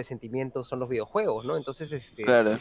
de 0.00 0.04
sentimientos 0.04 0.66
son 0.68 0.80
los 0.80 0.88
videojuegos, 0.88 1.44
¿no? 1.44 1.56
Entonces, 1.56 1.92
este, 1.92 2.22
Claro. 2.24 2.56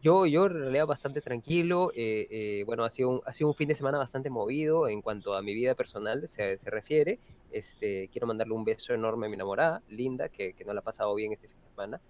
yo, 0.00 0.26
yo 0.26 0.46
en 0.46 0.52
realidad 0.54 0.86
bastante 0.86 1.20
tranquilo, 1.20 1.92
eh, 1.94 2.26
eh, 2.30 2.62
bueno, 2.66 2.84
ha 2.84 2.90
sido, 2.90 3.10
un, 3.10 3.20
ha 3.24 3.32
sido 3.32 3.48
un 3.48 3.54
fin 3.54 3.68
de 3.68 3.74
semana 3.74 3.98
bastante 3.98 4.30
movido 4.30 4.88
en 4.88 5.00
cuanto 5.00 5.34
a 5.34 5.42
mi 5.42 5.54
vida 5.54 5.74
personal 5.74 6.26
se, 6.26 6.56
se 6.58 6.70
refiere, 6.70 7.20
este, 7.50 8.08
quiero 8.10 8.26
mandarle 8.26 8.54
un 8.54 8.64
beso 8.64 8.94
enorme 8.94 9.26
a 9.26 9.28
mi 9.28 9.34
enamorada, 9.34 9.82
Linda, 9.86 10.28
que, 10.28 10.54
que 10.54 10.64
no 10.64 10.72
la 10.74 10.80
ha 10.80 10.82
pasado 10.82 11.14
bien 11.14 11.32
este 11.32 11.48
fin 11.48 11.60
de 11.60 11.68
semana. 11.68 12.00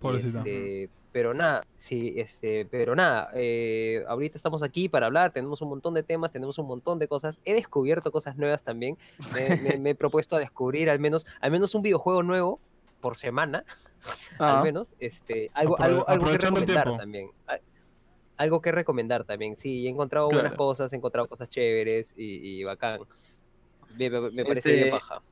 Este, 0.00 0.90
pero 1.12 1.34
nada, 1.34 1.62
sí, 1.76 2.14
este, 2.16 2.64
pero 2.66 2.96
nada, 2.96 3.30
eh, 3.34 4.02
ahorita 4.08 4.36
estamos 4.38 4.62
aquí 4.62 4.88
para 4.88 5.06
hablar, 5.06 5.32
tenemos 5.32 5.60
un 5.62 5.68
montón 5.68 5.94
de 5.94 6.02
temas, 6.02 6.32
tenemos 6.32 6.58
un 6.58 6.66
montón 6.66 6.98
de 6.98 7.06
cosas, 7.06 7.38
he 7.44 7.52
descubierto 7.54 8.10
cosas 8.10 8.36
nuevas 8.36 8.62
también, 8.64 8.96
me, 9.30 9.56
me- 9.58 9.78
me 9.78 9.90
he 9.90 9.94
propuesto 9.94 10.34
a 10.36 10.38
descubrir 10.40 10.88
al 10.90 10.98
menos, 10.98 11.24
al 11.40 11.50
menos 11.52 11.74
un 11.74 11.82
videojuego 11.82 12.22
nuevo 12.22 12.60
por 13.02 13.18
semana, 13.18 13.64
Ah, 14.40 14.58
al 14.58 14.64
menos, 14.64 14.94
este, 14.98 15.50
algo, 15.52 15.76
Apro- 15.78 15.84
algo, 15.84 16.08
algo 16.08 16.24
que 16.24 16.38
recomendar 16.38 16.96
también. 16.96 17.30
Al- 17.46 17.62
Algo 18.38 18.60
que 18.62 18.72
recomendar 18.72 19.24
también, 19.24 19.56
sí, 19.56 19.86
he 19.86 19.90
encontrado 19.90 20.26
buenas 20.28 20.52
Claro. 20.52 20.56
cosas, 20.56 20.92
he 20.92 20.96
encontrado 20.96 21.28
cosas 21.28 21.48
chéveres 21.50 22.14
y, 22.16 22.60
y 22.60 22.64
bacán. 22.64 23.00
Me, 23.96 24.10
me- 24.10 24.30
me 24.30 24.44
parece 24.44 24.72
bien 24.72 24.88
Este, 24.88 24.90
paja. 24.90 25.22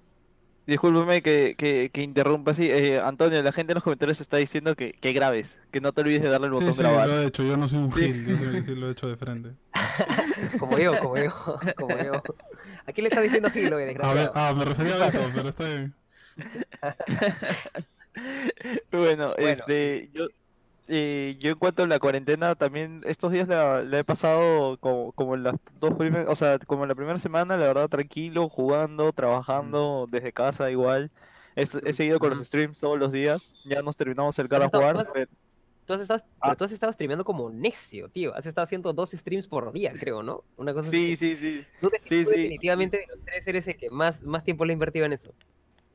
Discúlpeme 0.66 1.22
que, 1.22 1.56
que, 1.56 1.90
que 1.92 2.02
interrumpa 2.02 2.52
así. 2.52 2.70
Eh, 2.70 3.00
Antonio, 3.00 3.42
la 3.42 3.52
gente 3.52 3.72
en 3.72 3.76
los 3.76 3.82
comentarios 3.84 4.20
está 4.20 4.36
diciendo 4.36 4.76
que, 4.76 4.92
que 4.92 5.12
grabes, 5.12 5.58
que 5.72 5.80
no 5.80 5.92
te 5.92 6.02
olvides 6.02 6.22
de 6.22 6.28
darle 6.28 6.46
el 6.46 6.52
Sí, 6.52 6.58
botón 6.60 6.74
sí, 6.74 6.82
grabar. 6.82 7.08
lo 7.08 7.20
he 7.22 7.26
hecho. 7.26 7.42
Yo 7.42 7.56
no 7.56 7.66
soy 7.66 7.78
un 7.80 7.90
Sí. 7.90 8.00
gil. 8.12 8.24
Yo 8.26 8.36
sí, 8.36 8.62
sí 8.66 8.74
lo 8.76 8.88
he 8.88 8.92
hecho 8.92 9.08
de 9.08 9.16
frente. 9.16 9.56
Como 10.58 10.78
yo, 10.78 10.98
como 10.98 11.16
yo, 11.16 11.30
como 11.76 11.98
yo. 11.98 12.12
¿A 12.86 12.92
quién 12.92 13.04
le 13.04 13.08
está 13.08 13.20
diciendo 13.20 13.50
Gilo, 13.50 13.76
A 13.76 14.14
ver, 14.14 14.30
ah, 14.34 14.52
me 14.56 14.64
refería 14.64 14.94
a 14.96 15.10
Beto, 15.10 15.32
pero 15.34 15.48
está 15.48 15.64
bien. 15.66 15.94
Bueno, 18.90 19.34
Bueno. 19.34 19.34
este, 19.38 20.10
yo, 20.12 20.26
eh, 20.88 21.36
yo 21.40 21.50
en 21.52 21.58
cuanto 21.58 21.84
a 21.84 21.86
la 21.86 21.98
cuarentena, 21.98 22.54
también 22.54 23.02
estos 23.06 23.32
días 23.32 23.48
la, 23.48 23.82
la 23.82 24.00
he 24.00 24.04
pasado 24.04 24.76
como, 24.78 25.12
como 25.12 25.34
en 25.36 25.44
las 25.44 25.54
dos 25.78 25.94
primeras, 25.94 26.28
o 26.28 26.34
sea, 26.34 26.58
como 26.58 26.84
la 26.86 26.94
primera 26.94 27.18
semana, 27.18 27.56
la 27.56 27.66
verdad, 27.68 27.88
tranquilo, 27.88 28.48
jugando, 28.48 29.12
trabajando 29.12 30.08
desde 30.10 30.32
casa 30.32 30.70
igual. 30.70 31.10
He, 31.56 31.62
he 31.62 31.92
seguido 31.92 32.18
con 32.18 32.30
los 32.30 32.46
streams 32.46 32.80
todos 32.80 32.98
los 32.98 33.12
días, 33.12 33.52
ya 33.64 33.82
nos 33.82 33.96
terminamos 33.96 34.38
el 34.38 34.48
God 34.48 34.56
¿Has 34.56 34.62
of 34.62 34.66
estado- 34.66 34.84
War, 34.84 34.94
tú 34.94 35.00
has- 35.00 35.10
pero- 35.14 35.30
Tú 35.86 35.94
has 35.94 36.02
estado, 36.02 36.20
Ah. 36.40 36.48
pero 36.50 36.56
tú 36.56 36.64
has 36.64 36.72
estado 36.72 36.92
streameando 36.92 37.24
como 37.24 37.50
necio, 37.50 38.08
tío. 38.10 38.32
Has 38.36 38.46
estado 38.46 38.62
haciendo 38.62 38.92
dos 38.92 39.10
streams 39.10 39.48
por 39.48 39.72
día, 39.72 39.92
creo, 39.98 40.22
¿no? 40.22 40.44
Una 40.56 40.72
cosa 40.72 40.88
Sí, 40.88 41.14
así. 41.14 41.34
sí, 41.34 41.36
sí. 41.36 41.66
Tú, 41.80 41.90
sí, 42.04 42.24
tú 42.24 42.30
sí. 42.30 42.36
definitivamente 42.42 42.98
de 42.98 43.06
los 43.08 43.18
tres 43.24 43.46
eres 43.48 43.66
el 43.66 43.76
que 43.76 43.90
más, 43.90 44.22
más 44.22 44.44
tiempo 44.44 44.64
le 44.64 44.72
ha 44.72 44.74
invertido 44.74 45.04
en 45.06 45.14
eso. 45.14 45.34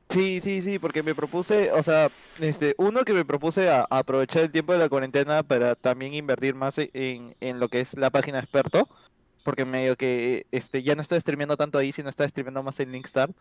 Sí, 0.08 0.40
sí, 0.40 0.62
sí, 0.62 0.78
porque 0.78 1.02
me 1.02 1.14
propuse, 1.14 1.72
o 1.72 1.82
sea, 1.82 2.10
este, 2.38 2.74
uno 2.78 3.02
que 3.04 3.12
me 3.12 3.24
propuse 3.24 3.68
a, 3.68 3.80
a 3.90 3.98
aprovechar 3.98 4.42
el 4.44 4.50
tiempo 4.52 4.72
de 4.72 4.78
la 4.78 4.88
cuarentena 4.88 5.42
para 5.42 5.74
también 5.74 6.14
invertir 6.14 6.54
más 6.54 6.78
e- 6.78 6.90
en, 6.94 7.34
en 7.40 7.58
lo 7.58 7.68
que 7.68 7.80
es 7.80 7.96
la 7.98 8.10
página 8.10 8.38
experto, 8.38 8.88
porque 9.42 9.64
medio 9.64 9.96
que 9.96 10.46
este 10.52 10.82
ya 10.84 10.94
no 10.94 11.02
estaba 11.02 11.20
streameando 11.20 11.56
tanto 11.56 11.76
ahí, 11.78 11.92
sino 11.92 12.08
estaba 12.08 12.28
streameando 12.28 12.62
más 12.62 12.78
en 12.80 12.92
Linkstart, 12.92 13.36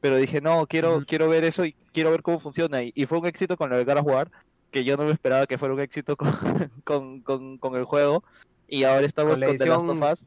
pero 0.00 0.16
dije, 0.16 0.40
no, 0.42 0.66
quiero, 0.66 1.04
quiero 1.06 1.28
ver 1.28 1.44
eso 1.44 1.64
y 1.64 1.74
quiero 1.92 2.10
ver 2.10 2.22
cómo 2.22 2.38
funciona, 2.38 2.82
y, 2.82 2.92
y 2.94 3.06
fue 3.06 3.18
un 3.18 3.26
éxito 3.26 3.56
con 3.56 3.70
lo 3.70 3.82
de 3.82 3.92
of 3.92 4.06
War, 4.06 4.30
que 4.70 4.84
yo 4.84 4.96
no 4.98 5.04
me 5.04 5.12
esperaba 5.12 5.46
que 5.46 5.58
fuera 5.58 5.74
un 5.74 5.80
éxito 5.80 6.16
con, 6.16 6.30
con, 6.84 7.20
con, 7.22 7.56
con 7.58 7.74
el 7.76 7.84
juego, 7.84 8.22
y 8.68 8.84
ahora 8.84 9.06
estamos 9.06 9.32
Con 9.32 9.40
la 9.40 9.46
con 9.46 9.56
The 9.56 9.66
Last 9.66 9.82
of 9.84 9.90
edición- 9.96 10.12
Us. 10.12 10.26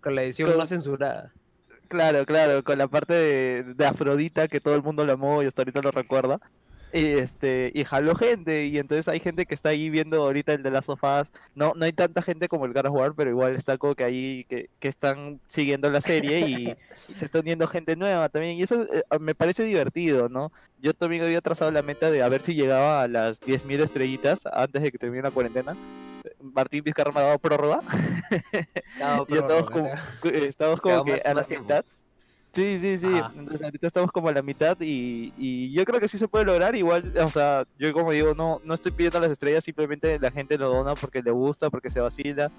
Con 0.00 0.14
la 0.14 0.22
edición 0.22 0.56
no 0.58 0.66
censurada. 0.66 1.32
Claro, 1.88 2.24
claro, 2.26 2.64
con 2.64 2.78
la 2.78 2.88
parte 2.88 3.12
de, 3.14 3.62
de 3.74 3.86
Afrodita 3.86 4.48
que 4.48 4.60
todo 4.60 4.74
el 4.74 4.82
mundo 4.82 5.04
lo 5.04 5.12
amó 5.12 5.42
y 5.42 5.46
hasta 5.46 5.62
ahorita 5.62 5.82
lo 5.82 5.90
recuerda. 5.90 6.40
Y 6.94 7.06
este, 7.18 7.72
y 7.74 7.84
jaló 7.84 8.14
gente, 8.14 8.66
y 8.66 8.78
entonces 8.78 9.08
hay 9.08 9.18
gente 9.18 9.46
que 9.46 9.54
está 9.56 9.70
ahí 9.70 9.90
viendo 9.90 10.22
ahorita 10.22 10.52
el 10.52 10.62
de 10.62 10.70
las 10.70 10.84
sofás. 10.84 11.32
No, 11.56 11.72
no 11.74 11.84
hay 11.86 11.92
tanta 11.92 12.22
gente 12.22 12.46
como 12.46 12.66
el 12.66 12.72
God 12.72 12.86
of 12.86 12.94
War, 12.94 13.14
pero 13.16 13.30
igual 13.30 13.56
está 13.56 13.76
como 13.78 13.96
que 13.96 14.04
ahí 14.04 14.44
que, 14.48 14.70
que 14.78 14.86
están 14.86 15.40
siguiendo 15.48 15.90
la 15.90 16.00
serie 16.00 16.46
y, 16.46 16.68
y 16.68 16.76
se 17.16 17.24
está 17.24 17.40
uniendo 17.40 17.66
gente 17.66 17.96
nueva 17.96 18.28
también. 18.28 18.58
Y 18.58 18.62
eso 18.62 18.84
eh, 18.84 19.02
me 19.18 19.34
parece 19.34 19.64
divertido, 19.64 20.28
¿no? 20.28 20.52
Yo 20.80 20.94
también 20.94 21.24
había 21.24 21.40
trazado 21.40 21.72
la 21.72 21.82
meta 21.82 22.12
de 22.12 22.22
a 22.22 22.28
ver 22.28 22.42
si 22.42 22.54
llegaba 22.54 23.02
a 23.02 23.08
las 23.08 23.40
10.000 23.40 23.80
estrellitas 23.80 24.46
antes 24.46 24.80
de 24.80 24.92
que 24.92 24.98
termine 24.98 25.24
la 25.24 25.32
cuarentena. 25.32 25.74
Martín 26.40 26.82
Vizcarra 26.84 27.12
me 27.12 27.20
ha 27.20 27.24
dado 27.24 27.38
prórroga. 27.38 27.80
No, 28.98 29.26
Y 29.28 29.36
estamos 29.38 29.70
como, 29.70 29.88
eh, 29.88 30.46
estamos 30.48 30.80
como 30.82 31.04
que 31.04 31.22
a 31.24 31.34
la 31.34 31.46
mitad. 31.48 31.84
Sí, 32.54 32.78
sí, 32.80 32.98
sí. 33.00 33.06
Ajá. 33.06 33.32
Entonces 33.36 33.62
ahorita 33.62 33.86
estamos 33.86 34.12
como 34.12 34.28
a 34.28 34.32
la 34.32 34.42
mitad 34.42 34.76
y, 34.80 35.32
y 35.36 35.72
yo 35.72 35.84
creo 35.84 35.98
que 35.98 36.06
sí 36.08 36.18
se 36.18 36.28
puede 36.28 36.44
lograr. 36.44 36.76
Igual, 36.76 37.12
o 37.18 37.28
sea, 37.28 37.64
yo 37.78 37.92
como 37.92 38.12
digo, 38.12 38.34
no, 38.34 38.60
no 38.64 38.74
estoy 38.74 38.92
pidiendo 38.92 39.18
las 39.20 39.32
estrellas, 39.32 39.64
simplemente 39.64 40.18
la 40.20 40.30
gente 40.30 40.56
lo 40.56 40.68
dona 40.68 40.94
porque 40.94 41.20
le 41.20 41.32
gusta, 41.32 41.68
porque 41.68 41.90
se 41.90 42.00
vacila, 42.00 42.52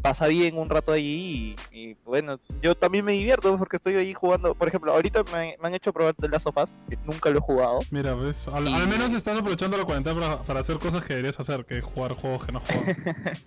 pasa 0.00 0.26
bien 0.28 0.56
un 0.56 0.70
rato 0.70 0.92
ahí 0.92 1.54
y, 1.70 1.78
y, 1.78 1.96
bueno, 2.04 2.40
yo 2.62 2.74
también 2.74 3.04
me 3.04 3.12
divierto 3.12 3.56
porque 3.58 3.76
estoy 3.76 3.96
ahí 3.96 4.14
jugando. 4.14 4.54
Por 4.54 4.68
ejemplo, 4.68 4.92
ahorita 4.92 5.22
me, 5.34 5.56
me 5.60 5.68
han 5.68 5.74
hecho 5.74 5.92
probar 5.92 6.14
The 6.14 6.28
Last 6.28 6.46
of 6.46 6.56
Us, 6.56 6.78
que 6.88 6.96
nunca 7.04 7.28
lo 7.28 7.38
he 7.38 7.42
jugado. 7.42 7.80
Mira, 7.90 8.14
ves, 8.14 8.48
al, 8.48 8.66
Y- 8.66 8.72
al 8.72 8.88
menos 8.88 9.12
estás 9.12 9.38
aprovechando 9.38 9.76
la 9.76 9.84
cuarentena 9.84 10.18
para, 10.18 10.42
para 10.42 10.60
hacer 10.60 10.78
cosas 10.78 11.04
que 11.04 11.14
deberías 11.14 11.38
hacer, 11.38 11.64
que 11.66 11.82
jugar 11.82 12.14
juegos 12.14 12.46
que 12.46 12.52
no 12.52 12.60
juegas. 12.60 12.96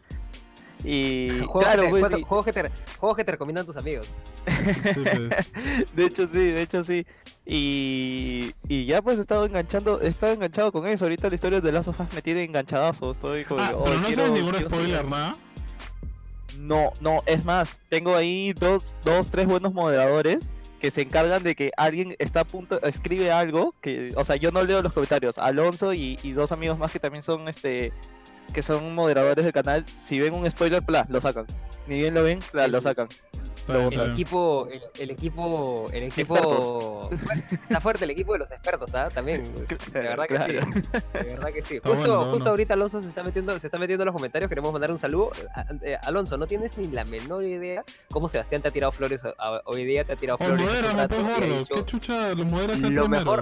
Y 0.83 1.29
Juegos, 1.47 1.63
claro, 1.63 1.81
que 1.83 1.89
pues, 1.89 2.13
sí. 2.13 2.21
juegos 2.21 2.45
que 2.45 2.53
te, 2.53 2.71
juegos 2.99 3.17
que 3.17 3.23
te 3.23 3.31
recomiendan 3.31 3.65
tus 3.65 3.77
amigos. 3.77 4.07
De 5.95 6.05
hecho 6.05 6.27
sí, 6.27 6.39
de 6.51 6.61
hecho 6.61 6.83
sí. 6.83 7.05
Y, 7.45 8.51
y 8.67 8.85
ya 8.85 9.01
pues 9.01 9.17
he 9.17 9.21
estado 9.21 9.45
enganchando, 9.45 10.01
he 10.01 10.07
estado 10.07 10.33
enganchado 10.33 10.71
con 10.71 10.85
eso. 10.85 11.05
Ahorita 11.05 11.29
la 11.29 11.35
historia 11.35 11.61
de 11.61 11.71
Last 11.71 11.87
of 11.89 11.99
Us 11.99 12.13
me 12.13 12.21
tiene 12.21 12.43
enganchadazo. 12.43 13.11
Estoy 13.11 13.45
como 13.45 13.61
Ah, 13.61 13.71
"Oh, 13.73 13.83
pero 13.85 13.97
no 13.99 14.07
quiero- 14.07 14.21
sabes 14.25 14.33
ningún 14.39 14.51
quiero 14.53 14.69
seguir". 14.69 14.85
spoiler, 14.85 15.07
nada. 15.09 15.31
No, 16.59 16.91
no, 17.01 17.21
es 17.27 17.45
más, 17.45 17.79
tengo 17.89 18.15
ahí 18.15 18.51
dos, 18.53 18.95
dos, 19.03 19.29
tres 19.29 19.45
buenos 19.45 19.73
moderadores 19.73 20.47
que 20.79 20.89
se 20.91 21.01
encargan 21.01 21.43
de 21.43 21.55
que 21.55 21.71
alguien 21.77 22.15
está 22.19 22.41
a 22.41 22.45
punto, 22.45 22.81
escribe 22.81 23.31
algo, 23.31 23.75
que, 23.81 24.09
o 24.15 24.23
sea, 24.23 24.35
yo 24.37 24.51
no 24.51 24.63
leo 24.63 24.81
los 24.81 24.93
comentarios, 24.93 25.37
Alonso 25.37 25.93
y, 25.93 26.17
y 26.23 26.31
dos 26.31 26.51
amigos 26.51 26.77
más 26.79 26.91
que 26.91 26.99
también 26.99 27.23
son 27.23 27.47
este 27.47 27.93
que 28.53 28.63
son 28.63 28.95
moderadores 28.95 29.43
del 29.43 29.53
canal, 29.53 29.85
si 30.01 30.19
ven 30.19 30.33
un 30.33 30.49
spoiler, 30.49 30.81
pla, 30.81 31.05
lo 31.09 31.19
sacan. 31.21 31.45
Ni 31.85 31.99
bien 31.99 32.13
lo 32.13 32.23
ven, 32.23 32.39
pla, 32.51 32.67
lo 32.67 32.79
sacan. 32.81 33.07
El 33.67 34.11
equipo, 34.11 34.67
el, 34.71 34.81
el 34.99 35.11
equipo, 35.11 35.85
el 35.91 36.03
equipo, 36.03 37.09
está 37.51 37.81
fuerte 37.81 38.05
el 38.05 38.11
equipo 38.11 38.33
de 38.33 38.39
los 38.39 38.51
expertos, 38.51 38.93
¿ah? 38.95 39.09
También, 39.13 39.43
de 39.93 39.99
verdad 39.99 40.25
que 40.27 40.35
Claro. 40.35 40.53
sí, 40.73 40.81
de 41.13 41.23
verdad 41.23 41.49
que 41.53 41.63
sí. 41.63 41.75
Está 41.75 41.89
Justo, 41.89 42.15
bueno, 42.17 42.33
justo 42.33 42.49
ahorita 42.49 42.73
Alonso 42.75 43.01
se 43.01 43.09
está 43.09 43.23
metiendo, 43.23 43.59
se 43.59 43.67
está 43.67 43.77
metiendo 43.77 44.03
en 44.03 44.07
los 44.07 44.15
comentarios, 44.15 44.47
queremos 44.49 44.71
mandar 44.71 44.91
un 44.91 44.99
saludo. 44.99 45.31
A- 45.55 45.65
eh, 45.83 45.97
Alonso, 46.03 46.37
no 46.37 46.47
tienes 46.47 46.77
ni 46.77 46.87
la 46.87 47.03
menor 47.05 47.43
idea 47.43 47.83
cómo 48.11 48.29
Sebastián 48.29 48.61
te 48.61 48.69
ha 48.69 48.71
tirado 48.71 48.91
flores 48.91 49.23
a- 49.25 49.33
a- 49.37 49.61
hoy 49.65 49.83
día, 49.85 50.03
te 50.05 50.13
ha 50.13 50.15
tirado 50.15 50.37
flores. 50.37 50.65
modérame, 50.65 50.95
rato 50.97 51.15
pues, 51.15 51.27
gordo. 51.37 51.59
dicho 51.59 51.75
¿Qué 51.75 51.83
chucha 51.85 52.33
lo 52.33 52.45
moderas 52.45 52.81
el 52.81 52.93
lo 52.93 53.01
primero? 53.03 53.09
mejor. 53.25 53.41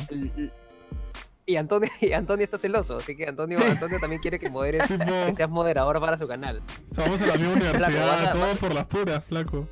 Y 1.47 1.57
Antonio, 1.57 1.89
y 2.01 2.11
Antonio 2.13 2.43
está 2.43 2.57
celoso, 2.57 2.95
así 2.95 3.15
que 3.15 3.27
Antonio, 3.27 3.57
Sí. 3.57 3.63
Antonio 3.69 3.99
también 3.99 4.19
quiere 4.21 4.39
que 4.39 4.49
moderes, 4.49 4.81
que 4.87 5.33
seas 5.35 5.49
moderador 5.49 5.99
para 5.99 6.17
su 6.17 6.27
canal. 6.27 6.61
somos 6.93 7.21
en 7.21 7.27
la 7.27 7.33
misma 7.35 7.53
universidad, 7.53 8.25
a- 8.25 8.31
todo 8.31 8.55
por 8.59 8.73
las 8.73 8.85
puras, 8.85 9.23
flaco. 9.23 9.67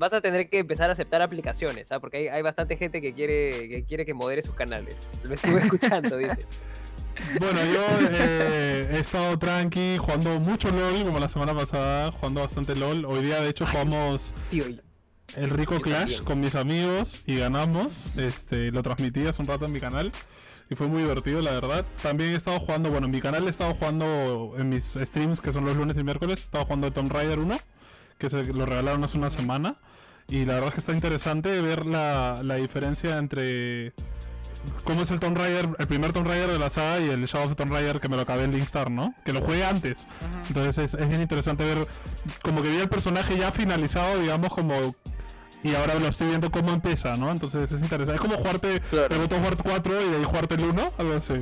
Vas 0.00 0.14
a 0.14 0.22
tener 0.22 0.48
que 0.48 0.60
empezar 0.60 0.88
a 0.88 0.94
aceptar 0.94 1.20
aplicaciones, 1.20 1.92
¿ah? 1.92 2.00
porque 2.00 2.16
hay, 2.16 2.28
hay 2.28 2.40
bastante 2.40 2.78
gente 2.78 3.02
que 3.02 3.12
quiere, 3.12 3.68
que 3.68 3.84
quiere 3.84 4.06
que 4.06 4.14
modere 4.14 4.40
sus 4.40 4.54
canales. 4.54 4.96
Lo 5.24 5.34
estuve 5.34 5.60
escuchando, 5.64 6.16
dice. 6.16 6.38
Bueno, 7.38 7.60
yo 7.66 7.84
eh, 8.10 8.88
he 8.94 8.98
estado 9.00 9.38
tranqui, 9.38 9.98
jugando 9.98 10.40
mucho 10.40 10.70
LOL, 10.70 11.04
como 11.04 11.18
la 11.18 11.28
semana 11.28 11.54
pasada, 11.54 12.12
jugando 12.12 12.40
bastante 12.40 12.74
LOL. 12.76 13.04
Hoy 13.04 13.24
día, 13.26 13.42
de 13.42 13.50
hecho, 13.50 13.66
jugamos 13.66 14.32
Tío, 14.48 14.64
el 15.36 15.50
Rico 15.50 15.74
Yo 15.74 15.82
Clash 15.82 15.98
también. 15.98 16.24
con 16.24 16.40
mis 16.40 16.54
amigos 16.54 17.20
y 17.26 17.36
ganamos. 17.36 18.06
Este, 18.16 18.72
lo 18.72 18.82
transmití 18.82 19.26
hace 19.26 19.42
un 19.42 19.48
rato 19.48 19.66
en 19.66 19.72
mi 19.72 19.80
canal 19.80 20.12
y 20.70 20.76
fue 20.76 20.86
muy 20.86 21.02
divertido, 21.02 21.42
la 21.42 21.50
verdad. 21.50 21.84
También 22.02 22.30
he 22.30 22.36
estado 22.36 22.58
jugando, 22.58 22.90
bueno, 22.90 23.04
en 23.04 23.10
mi 23.10 23.20
canal 23.20 23.46
he 23.46 23.50
estado 23.50 23.74
jugando 23.74 24.54
en 24.56 24.70
mis 24.70 24.94
streams, 24.94 25.42
que 25.42 25.52
son 25.52 25.66
los 25.66 25.76
lunes 25.76 25.98
y 25.98 26.04
miércoles, 26.04 26.40
he 26.40 26.44
estado 26.44 26.64
jugando 26.64 26.90
Tomb 26.90 27.12
Raider 27.12 27.38
1, 27.38 27.54
que 28.16 28.30
se 28.30 28.44
lo 28.44 28.64
regalaron 28.64 29.04
hace 29.04 29.18
una 29.18 29.28
semana. 29.28 29.78
Y 30.30 30.44
la 30.44 30.54
verdad 30.54 30.68
es 30.68 30.74
que 30.74 30.80
está 30.80 30.92
interesante 30.92 31.60
ver 31.60 31.86
la, 31.86 32.36
la 32.42 32.54
diferencia 32.54 33.18
entre 33.18 33.92
cómo 34.84 35.02
es 35.02 35.10
el 35.10 35.18
Tomb 35.18 35.36
Raider, 35.36 35.68
el 35.78 35.86
primer 35.86 36.12
Tomb 36.12 36.26
Raider 36.28 36.50
de 36.50 36.58
la 36.58 36.70
saga 36.70 37.00
y 37.00 37.08
el 37.10 37.24
Shadow 37.26 37.44
of 37.46 37.48
the 37.50 37.56
Tomb 37.56 37.72
Raider 37.72 38.00
que 38.00 38.08
me 38.08 38.16
lo 38.16 38.22
acabé 38.22 38.44
en 38.44 38.52
Linkstar, 38.52 38.90
¿no? 38.90 39.14
Que 39.24 39.32
lo 39.32 39.40
jugué 39.40 39.64
antes. 39.64 40.06
Entonces 40.48 40.78
es, 40.78 40.94
es 41.00 41.08
bien 41.08 41.20
interesante 41.20 41.64
ver 41.64 41.86
como 42.42 42.62
que 42.62 42.70
vi 42.70 42.76
el 42.76 42.88
personaje 42.88 43.36
ya 43.36 43.50
finalizado, 43.52 44.18
digamos, 44.20 44.52
como... 44.52 44.94
Y 45.62 45.74
ahora 45.74 45.94
lo 45.96 46.06
estoy 46.08 46.28
viendo 46.28 46.50
cómo 46.50 46.70
empieza, 46.72 47.16
¿no? 47.16 47.30
Entonces 47.30 47.70
es 47.70 47.82
interesante. 47.82 48.14
Es 48.14 48.20
como 48.20 48.36
jugarte 48.36 48.80
Claro. 48.88 49.14
el 49.14 49.20
War 49.42 49.56
4 49.62 50.00
y 50.00 50.10
de 50.10 50.16
ahí 50.16 50.24
jugarte 50.24 50.54
el 50.54 50.64
1, 50.64 50.92
algo 50.96 51.12
así. 51.14 51.34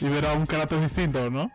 Y 0.00 0.08
ver 0.08 0.26
a 0.26 0.32
un 0.32 0.44
Kratos 0.46 0.80
distinto, 0.80 1.30
¿no? 1.30 1.50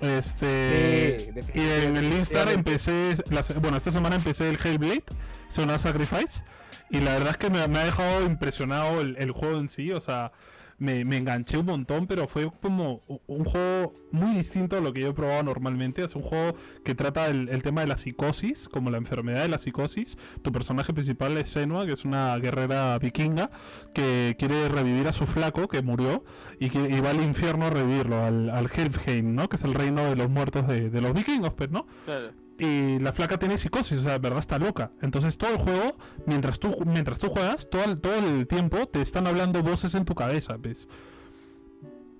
Este... 0.00 1.18
Sí, 1.18 1.40
y 1.54 1.60
en 1.60 1.96
el 1.96 2.10
definitivamente. 2.10 2.54
empecé, 2.54 3.14
la 3.30 3.42
bueno, 3.60 3.76
esta 3.76 3.90
semana 3.90 4.16
empecé 4.16 4.48
el 4.48 4.58
Hellblade, 4.62 5.04
Zona 5.48 5.78
Sacrifice, 5.78 6.44
y 6.90 7.00
la 7.00 7.14
verdad 7.14 7.30
es 7.30 7.36
que 7.38 7.50
me, 7.50 7.66
me 7.68 7.78
ha 7.80 7.84
dejado 7.84 8.24
impresionado 8.24 9.00
el, 9.00 9.16
el 9.18 9.32
juego 9.32 9.58
en 9.58 9.68
sí, 9.68 9.92
o 9.92 10.00
sea, 10.00 10.32
me, 10.78 11.00
enganché 11.00 11.58
un 11.58 11.66
montón, 11.66 12.06
pero 12.06 12.26
fue 12.28 12.50
como 12.62 13.02
un 13.26 13.44
juego 13.44 13.94
muy 14.12 14.34
distinto 14.34 14.76
a 14.76 14.80
lo 14.80 14.92
que 14.92 15.00
yo 15.00 15.08
he 15.08 15.12
probado 15.12 15.42
normalmente. 15.42 16.04
Es 16.04 16.14
un 16.14 16.22
juego 16.22 16.56
que 16.84 16.94
trata 16.94 17.26
el, 17.26 17.62
tema 17.62 17.80
de 17.80 17.88
la 17.88 17.96
psicosis, 17.96 18.68
como 18.68 18.90
la 18.90 18.98
enfermedad 18.98 19.42
de 19.42 19.48
la 19.48 19.58
psicosis. 19.58 20.16
Tu 20.42 20.52
personaje 20.52 20.92
principal 20.92 21.36
es 21.36 21.50
Senua, 21.50 21.86
que 21.86 21.92
es 21.92 22.04
una 22.04 22.36
guerrera 22.38 22.98
vikinga 22.98 23.50
que 23.92 24.36
quiere 24.38 24.68
revivir 24.68 25.08
a 25.08 25.12
su 25.12 25.26
flaco 25.26 25.68
que 25.68 25.82
murió 25.82 26.24
y, 26.60 26.70
que, 26.70 26.78
y 26.78 27.00
va 27.00 27.10
al 27.10 27.22
infierno 27.22 27.66
a 27.66 27.70
revivirlo, 27.70 28.22
al, 28.24 28.50
al 28.50 28.70
Helfheim, 28.72 29.34
¿no? 29.34 29.48
Que 29.48 29.56
es 29.56 29.64
el 29.64 29.74
reino 29.74 30.04
de 30.04 30.16
los 30.16 30.30
muertos 30.30 30.66
de, 30.68 30.90
de 30.90 31.00
los 31.00 31.12
vikingos, 31.12 31.52
pues, 31.54 31.70
¿no? 31.70 31.86
Claro. 32.04 32.47
Y 32.58 32.98
la 32.98 33.12
flaca 33.12 33.38
tiene 33.38 33.56
psicosis, 33.56 34.00
o 34.00 34.02
sea, 34.02 34.12
de 34.12 34.18
verdad 34.18 34.40
está 34.40 34.58
loca. 34.58 34.90
Entonces 35.00 35.38
todo 35.38 35.50
el 35.50 35.58
juego, 35.58 35.96
mientras 36.26 36.58
tú, 36.58 36.76
mientras 36.84 37.18
tú 37.18 37.28
juegas, 37.28 37.68
todo 37.70 37.84
el, 37.84 38.00
todo 38.00 38.16
el 38.16 38.46
tiempo 38.46 38.86
te 38.86 39.00
están 39.00 39.26
hablando 39.26 39.62
voces 39.62 39.94
en 39.94 40.04
tu 40.04 40.14
cabeza, 40.14 40.56
¿ves? 40.58 40.88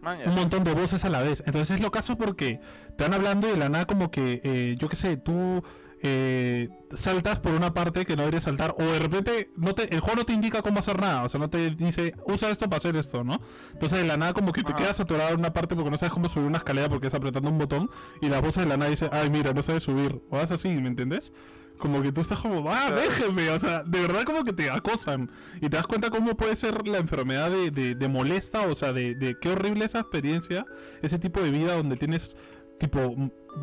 Man, 0.00 0.20
Un 0.26 0.37
montón 0.37 0.62
de 0.62 0.75
voces 0.75 1.05
a 1.05 1.11
la 1.11 1.23
vez. 1.23 1.43
Entonces 1.44 1.73
es 1.73 1.81
lo 1.81 1.90
caso 1.90 2.17
porque 2.17 2.61
te 2.96 3.05
van 3.05 3.14
hablando 3.14 3.49
y 3.49 3.50
de 3.50 3.56
la 3.56 3.69
nada 3.69 3.87
como 3.87 4.12
que, 4.12 4.40
eh, 4.44 4.76
yo 4.79 4.88
qué 4.88 4.96
sé, 4.96 5.17
tú 5.17 5.62
eh, 6.02 6.68
saltas 6.94 7.40
por 7.40 7.52
una 7.52 7.74
parte 7.74 8.04
que 8.06 8.14
no 8.16 8.22
deberías 8.22 8.44
saltar 8.44 8.74
o 8.78 8.82
de 8.82 8.98
repente 8.98 9.50
no 9.56 9.74
te, 9.74 9.92
el 9.94 10.00
juego 10.00 10.16
no 10.20 10.24
te 10.26 10.32
indica 10.32 10.62
cómo 10.62 10.78
hacer 10.78 11.00
nada, 11.00 11.24
o 11.24 11.28
sea, 11.28 11.40
no 11.40 11.50
te 11.50 11.70
dice, 11.70 12.14
usa 12.26 12.50
esto 12.50 12.66
para 12.68 12.78
hacer 12.78 12.96
esto, 12.96 13.24
¿no? 13.24 13.40
Entonces 13.72 13.98
de 13.98 14.04
la 14.06 14.16
nada 14.16 14.32
como 14.32 14.52
que 14.52 14.62
te 14.62 14.72
Ajá. 14.72 14.80
quedas 14.82 15.00
atorado 15.00 15.30
en 15.34 15.40
una 15.40 15.52
parte 15.52 15.74
porque 15.74 15.90
no 15.90 15.98
sabes 15.98 16.12
cómo 16.12 16.28
subir 16.28 16.46
una 16.46 16.58
escalera 16.58 16.88
porque 16.88 17.08
es 17.08 17.14
apretando 17.14 17.50
un 17.50 17.58
botón 17.58 17.90
y 18.20 18.28
la 18.28 18.40
voz 18.40 18.54
de 18.56 18.66
la 18.66 18.76
nada 18.76 18.90
dice, 18.90 19.08
ay 19.12 19.28
mira, 19.30 19.52
no 19.52 19.62
sabes 19.62 19.82
subir, 19.82 20.20
o 20.30 20.36
vas 20.36 20.50
así, 20.52 20.68
¿me 20.68 20.88
entiendes? 20.88 21.32
Como 21.78 22.02
que 22.02 22.10
tú 22.10 22.20
estás 22.22 22.40
como, 22.40 22.68
ah, 22.72 22.86
Claro. 22.88 23.00
déjeme, 23.00 23.50
o 23.50 23.60
sea, 23.60 23.84
de 23.84 24.00
verdad 24.00 24.24
como 24.24 24.42
que 24.42 24.52
te 24.52 24.68
acosan 24.68 25.30
y 25.58 25.68
te 25.68 25.76
das 25.76 25.86
cuenta 25.86 26.10
cómo 26.10 26.36
puede 26.36 26.56
ser 26.56 26.88
la 26.88 26.98
enfermedad 26.98 27.50
de, 27.52 27.70
de, 27.70 27.94
de 27.94 28.08
molesta, 28.08 28.62
o 28.62 28.74
sea, 28.74 28.92
de, 28.92 29.14
de 29.14 29.36
qué 29.40 29.50
horrible 29.50 29.84
esa 29.84 30.00
experiencia, 30.00 30.64
ese 31.02 31.20
tipo 31.20 31.40
de 31.40 31.50
vida 31.52 31.76
donde 31.76 31.96
tienes, 31.96 32.36
tipo, 32.80 33.14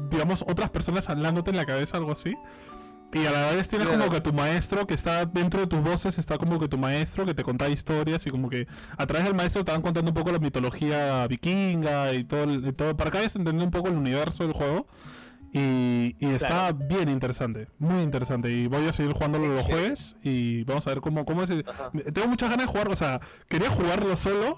digamos, 0.09 0.43
otras 0.47 0.69
personas 0.69 1.09
hablándote 1.09 1.51
en 1.51 1.57
la 1.57 1.65
cabeza, 1.65 1.97
algo 1.97 2.11
así. 2.11 2.35
Y 3.13 3.25
a 3.27 3.31
la 3.31 3.51
vez 3.51 3.69
tienes 3.69 3.87
como 3.87 4.11
que 4.11 4.19
tu 4.19 4.33
maestro 4.33 4.85
que 4.87 4.93
está 4.93 5.25
dentro 5.25 5.61
de 5.61 5.67
tus 5.67 5.81
voces, 5.81 6.17
está 6.17 6.37
como 6.37 6.59
que 6.59 6.67
tu 6.67 6.77
maestro 6.77 7.25
que 7.25 7.33
te 7.33 7.43
contaba 7.43 7.69
historias 7.71 8.25
y 8.27 8.29
como 8.31 8.49
que 8.49 8.67
a 8.97 9.05
través 9.05 9.25
del 9.25 9.35
maestro 9.35 9.63
te 9.63 9.71
van 9.71 9.81
contando 9.81 10.11
un 10.11 10.15
poco 10.15 10.31
la 10.33 10.39
mitología 10.39 11.25
vikinga 11.27 12.13
y 12.13 12.25
todo, 12.25 12.43
el- 12.43 12.67
y 12.67 12.73
todo 12.73 12.97
para 12.97 13.11
que 13.11 13.17
vayas 13.19 13.35
entendiendo 13.35 13.63
un 13.65 13.71
poco 13.71 13.87
el 13.87 13.95
universo 13.95 14.43
del 14.43 14.51
juego. 14.53 14.87
Y, 15.53 16.17
y 16.19 16.25
está 16.33 16.73
bien 16.73 17.07
interesante, 17.07 17.69
muy 17.79 18.01
interesante. 18.01 18.51
Y 18.51 18.67
voy 18.67 18.85
a 18.87 18.91
seguir 18.91 19.13
jugándolo 19.13 19.47
los 19.47 19.65
jueves 19.65 20.17
y 20.21 20.63
vamos 20.65 20.85
a 20.85 20.89
ver 20.89 20.99
cómo, 20.99 21.23
cómo 21.25 21.43
es. 21.43 21.49
el-. 21.49 21.63
Tengo 22.13 22.27
muchas 22.27 22.49
ganas 22.49 22.65
de 22.65 22.71
jugar, 22.71 22.89
o 22.89 22.95
sea, 22.97 23.21
quería 23.47 23.69
jugarlo 23.69 24.13
solo, 24.17 24.57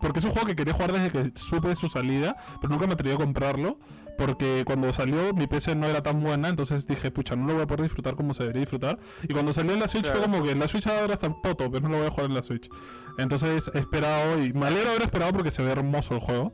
porque 0.00 0.18
es 0.18 0.24
un 0.26 0.32
juego 0.32 0.46
que 0.46 0.56
quería 0.56 0.74
jugar 0.74 0.92
desde 0.92 1.10
que 1.10 1.32
supe 1.38 1.74
su 1.76 1.88
salida, 1.88 2.36
pero 2.60 2.70
nunca 2.70 2.86
me 2.86 2.92
atreví 2.92 3.14
a 3.14 3.16
comprarlo, 3.18 3.78
porque 4.18 4.64
cuando 4.66 4.92
salió 4.92 5.32
mi 5.32 5.46
PC 5.46 5.74
no 5.76 5.86
era 5.86 6.02
tan 6.02 6.20
buena, 6.22 6.48
entonces 6.50 6.86
dije, 6.86 7.10
pucha, 7.10 7.36
no 7.36 7.46
lo 7.46 7.54
voy 7.54 7.62
a 7.62 7.66
poder 7.66 7.82
disfrutar 7.84 8.16
como 8.16 8.34
se 8.34 8.42
debería 8.42 8.60
disfrutar. 8.60 8.98
Y 9.22 9.32
cuando 9.32 9.52
salió 9.54 9.72
en 9.72 9.80
la 9.80 9.88
Switch 9.88 10.02
Claro. 10.04 10.18
fue 10.20 10.28
como 10.30 10.44
que 10.44 10.54
la 10.54 10.68
Switch 10.68 10.86
ahora 10.88 11.14
está 11.14 11.26
en 11.26 11.40
poto, 11.40 11.70
pero 11.70 11.80
no 11.84 11.88
lo 11.88 11.98
voy 11.98 12.06
a 12.08 12.10
jugar 12.10 12.26
en 12.26 12.34
la 12.34 12.42
Switch. 12.42 12.68
Entonces 13.16 13.70
he 13.72 13.78
esperado 13.78 14.42
y 14.44 14.52
me 14.52 14.66
alegro 14.66 14.90
haber 14.90 15.02
esperado 15.02 15.32
porque 15.32 15.50
se 15.50 15.62
ve 15.62 15.70
hermoso 15.70 16.14
el 16.14 16.20
juego. 16.20 16.52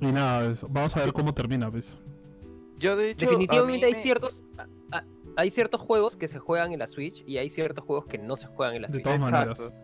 Y 0.00 0.06
nada, 0.06 0.50
es- 0.50 0.66
vamos 0.68 0.96
a 0.96 1.00
ver 1.00 1.12
cómo 1.12 1.32
termina, 1.32 1.70
¿ves? 1.70 2.00
Yo 2.78 2.96
de 2.96 3.10
hecho, 3.10 3.26
Definitivamente 3.26 3.86
a 3.86 3.88
hay 3.88 3.94
me- 3.94 4.02
ciertos 4.02 4.42
a- 4.58 4.66
a- 4.96 5.04
hay 5.36 5.50
ciertos 5.50 5.80
juegos 5.80 6.16
que 6.16 6.26
se 6.28 6.38
juegan 6.40 6.72
en 6.72 6.80
la 6.80 6.88
Switch 6.88 7.22
y 7.26 7.38
hay 7.38 7.48
ciertos 7.48 7.84
juegos 7.84 8.06
que 8.06 8.18
no 8.18 8.34
se 8.36 8.48
juegan 8.48 8.74
en 8.74 8.82
la 8.82 8.88
De 8.88 8.92
Switch. 8.94 9.04
todas 9.04 9.20
Exacto. 9.20 9.62
maneras. 9.62 9.74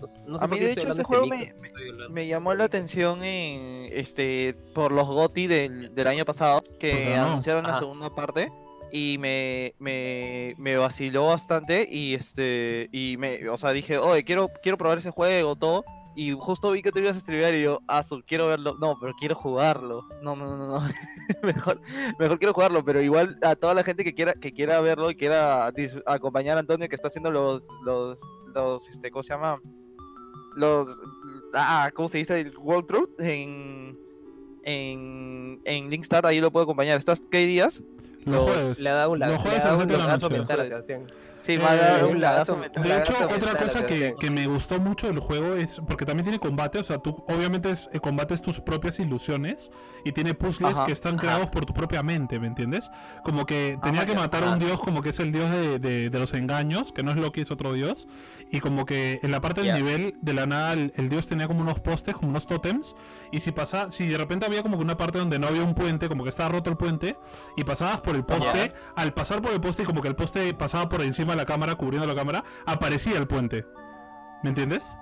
No, 0.00 0.06
no 0.28 0.38
sé 0.38 0.44
A 0.44 0.48
mí, 0.48 0.58
de 0.58 0.72
hecho, 0.72 0.80
ese 0.82 0.90
este 0.90 1.04
juego 1.04 1.26
me- 1.26 1.54
Me 2.10 2.26
llamó 2.26 2.54
la 2.54 2.64
atención 2.64 3.22
en 3.24 3.88
este 3.92 4.54
por 4.74 4.92
los 4.92 5.06
GOTY 5.06 5.46
del, 5.46 5.94
del 5.94 6.06
año 6.06 6.24
pasado 6.24 6.60
¿Por 6.62 6.78
que 6.78 7.14
no? 7.16 7.24
anunciaron 7.24 7.64
la 7.64 7.78
segunda 7.78 8.14
parte 8.14 8.50
y 8.90 9.16
me, 9.18 9.74
me, 9.78 10.54
me 10.56 10.76
vaciló 10.76 11.26
bastante 11.26 11.86
y 11.90 12.14
este 12.14 12.88
y 12.90 13.16
me 13.18 13.46
o 13.50 13.58
sea 13.58 13.72
dije 13.72 13.98
oye 13.98 14.24
quiero 14.24 14.48
quiero 14.62 14.78
probar 14.78 14.96
ese 14.98 15.10
juego 15.10 15.56
todo 15.56 15.84
y 16.16 16.32
justo 16.32 16.72
vi 16.72 16.80
que 16.82 16.90
tú 16.90 16.98
ibas 16.98 17.16
a 17.16 17.20
streamear 17.20 17.54
y 17.54 17.62
yo 17.62 17.80
ah 17.86 18.02
quiero 18.26 18.48
verlo 18.48 18.76
no 18.80 18.96
pero 18.98 19.12
quiero 19.20 19.34
jugarlo. 19.34 20.02
No 20.22 20.34
no 20.34 20.56
no 20.56 20.66
no. 20.80 20.88
Mejor 21.42 21.80
mejor 22.18 22.38
quiero 22.38 22.54
jugarlo 22.54 22.82
pero 22.84 23.02
igual 23.02 23.38
a 23.42 23.54
toda 23.56 23.74
la 23.74 23.84
gente 23.84 24.04
que 24.04 24.14
quiera 24.14 24.32
que 24.32 24.52
quiera 24.54 24.80
verlo 24.80 25.10
y 25.10 25.16
quiera 25.16 25.70
acompañar 26.06 26.56
a 26.56 26.60
Antonio 26.60 26.88
que 26.88 26.94
está 26.96 27.08
haciendo 27.08 27.30
los 27.30 27.68
los 27.84 28.18
los 28.54 28.88
este 28.88 29.10
cómo 29.10 29.22
se 29.22 29.34
llama 29.34 29.60
los 30.58 30.98
ah 31.54 31.90
cómo 31.94 32.08
se 32.08 32.18
dice 32.18 32.40
el 32.40 32.52
walkthrough 32.58 33.08
en 33.20 33.96
en 34.64 35.60
en 35.64 35.90
Linkstar 35.90 36.26
ahí 36.26 36.40
lo 36.40 36.50
puedo 36.50 36.64
acompañar 36.64 36.98
estás 36.98 37.22
qué 37.30 37.46
días 37.46 37.82
Los 38.24 38.34
Los- 38.36 38.44
jueves. 38.52 38.80
Le 38.80 38.88
ha 38.90 38.94
dado 38.94 39.12
un 39.12 39.18
los 39.20 39.28
le 39.30 39.36
jueves 39.38 39.64
a 39.64 39.68
las 39.70 39.78
siete 39.78 39.92
de 39.94 39.98
la 39.98 40.06
noche. 40.08 41.06
sí 41.36 41.52
Eh, 41.54 41.58
me 41.58 41.64
ha 41.64 41.76
dado 42.32 42.54
un. 42.56 42.60
De 42.82 42.98
hecho, 42.98 43.14
otra 43.34 43.54
cosa 43.56 43.86
que, 43.86 44.14
que 44.20 44.30
me 44.30 44.46
gustó 44.46 44.78
mucho 44.80 45.06
del 45.06 45.20
juego 45.20 45.54
es 45.54 45.80
porque 45.86 46.04
también 46.04 46.24
tiene 46.24 46.38
combate, 46.38 46.78
o 46.78 46.84
sea, 46.84 46.98
tú 46.98 47.24
obviamente 47.28 47.70
es- 47.70 47.88
eh, 47.92 48.00
combates 48.00 48.42
tus 48.42 48.60
propias 48.60 48.98
ilusiones 48.98 49.70
y 50.08 50.12
tiene 50.12 50.34
puzzles 50.34 50.74
Ajá, 50.74 50.86
que 50.86 50.92
están 50.92 51.14
ajá. 51.14 51.20
creados 51.20 51.50
por 51.50 51.66
tu 51.66 51.74
propia 51.74 52.02
mente, 52.02 52.40
¿me 52.40 52.46
entiendes? 52.46 52.90
Como 53.24 53.44
que 53.46 53.78
tenía 53.82 54.06
que 54.06 54.14
matar 54.14 54.44
a 54.44 54.52
un 54.52 54.58
dios 54.58 54.80
como 54.80 55.02
que 55.02 55.10
es 55.10 55.20
el 55.20 55.32
dios 55.32 55.50
de, 55.50 55.78
de- 55.78 56.10
de 56.10 56.18
los 56.18 56.32
engaños, 56.34 56.92
que 56.92 57.02
no 57.02 57.10
es 57.10 57.16
Loki, 57.18 57.42
es 57.42 57.50
otro 57.50 57.72
dios, 57.74 58.08
y 58.50 58.60
como 58.60 58.84
que 58.86 59.20
en 59.22 59.30
la 59.30 59.40
parte 59.40 59.62
del 59.62 59.74
nivel 59.74 60.16
de 60.22 60.32
la 60.34 60.46
nada 60.46 60.72
el, 60.72 60.92
el 60.96 61.08
dios 61.08 61.26
tenía 61.26 61.46
como 61.46 61.60
unos 61.60 61.80
postes, 61.80 62.14
como 62.14 62.30
unos 62.30 62.46
tótems, 62.46 62.94
y 63.32 63.40
si 63.40 63.52
pasa, 63.52 63.90
si 63.90 64.06
de 64.06 64.16
repente 64.18 64.46
había 64.46 64.62
como 64.62 64.76
que 64.78 64.82
una 64.84 64.96
parte 64.96 65.18
donde 65.18 65.38
no 65.38 65.46
había 65.46 65.62
un 65.62 65.74
puente, 65.74 66.08
como 66.08 66.22
que 66.24 66.30
estaba 66.30 66.48
roto 66.48 66.70
el 66.70 66.76
puente, 66.76 67.16
y 67.56 67.64
pasabas 67.64 68.00
por 68.00 68.16
el 68.16 68.24
poste, 68.24 68.72
al 68.96 69.12
pasar 69.12 69.42
por 69.42 69.52
el 69.52 69.60
poste 69.60 69.82
y 69.82 69.86
como 69.86 70.00
que 70.00 70.08
el 70.08 70.16
poste 70.16 70.54
pasaba 70.54 70.88
por 70.88 71.02
encima 71.02 71.32
de 71.32 71.36
la 71.36 71.44
cámara, 71.46 71.74
cubriendo 71.74 72.06
la 72.06 72.14
cámara, 72.14 72.44
aparecía 72.66 73.18
el 73.18 73.26
puente. 73.26 73.66
¿Me 74.42 74.48
entiendes? 74.50 74.96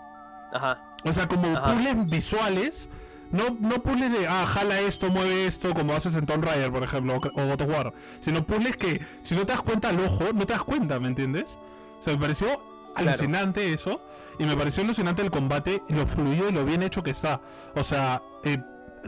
Ajá. 0.53 0.83
O 1.05 1.13
sea, 1.13 1.29
como 1.29 1.53
puzzles 1.63 2.07
visuales, 2.09 2.89
no, 3.33 3.57
no 3.61 3.83
puzzles 3.83 4.13
de, 4.13 4.27
ah, 4.27 4.47
jala 4.47 4.81
esto, 4.81 5.11
mueve 5.11 5.47
esto, 5.47 5.75
como 5.75 5.95
haces 5.95 6.15
en 6.17 6.27
Tomb 6.27 6.45
Raider, 6.45 6.71
por 6.71 6.83
ejemplo, 6.83 7.15
o, 7.15 7.17
o 7.17 7.47
God 7.47 7.61
of 7.61 7.69
War, 7.69 7.93
sino 8.21 8.45
puzzles 8.45 8.77
que 8.77 9.05
si 9.23 9.35
no 9.35 9.45
te 9.45 9.53
das 9.53 9.63
cuenta 9.63 9.89
al 9.89 10.01
ojo, 10.01 10.33
no 10.35 10.47
te 10.47 10.53
das 10.53 10.63
cuenta, 10.63 11.01
¿me 11.01 11.09
entiendes? 11.09 11.59
O 11.99 12.03
sea, 12.03 12.15
me 12.15 12.21
pareció 12.21 12.61
alucinante 12.95 13.73
eso, 13.73 14.01
y 14.39 14.45
me 14.45 14.57
pareció 14.57 14.83
alucinante 14.83 15.23
el 15.23 15.31
combate, 15.31 15.83
y 15.89 15.95
lo 15.95 16.07
fluido 16.07 16.49
y 16.49 16.53
lo 16.53 16.65
bien 16.65 16.83
hecho 16.83 17.03
que 17.03 17.11
está. 17.11 17.41
O 17.75 17.85
sea, 17.85 18.23
eh, 18.45 18.59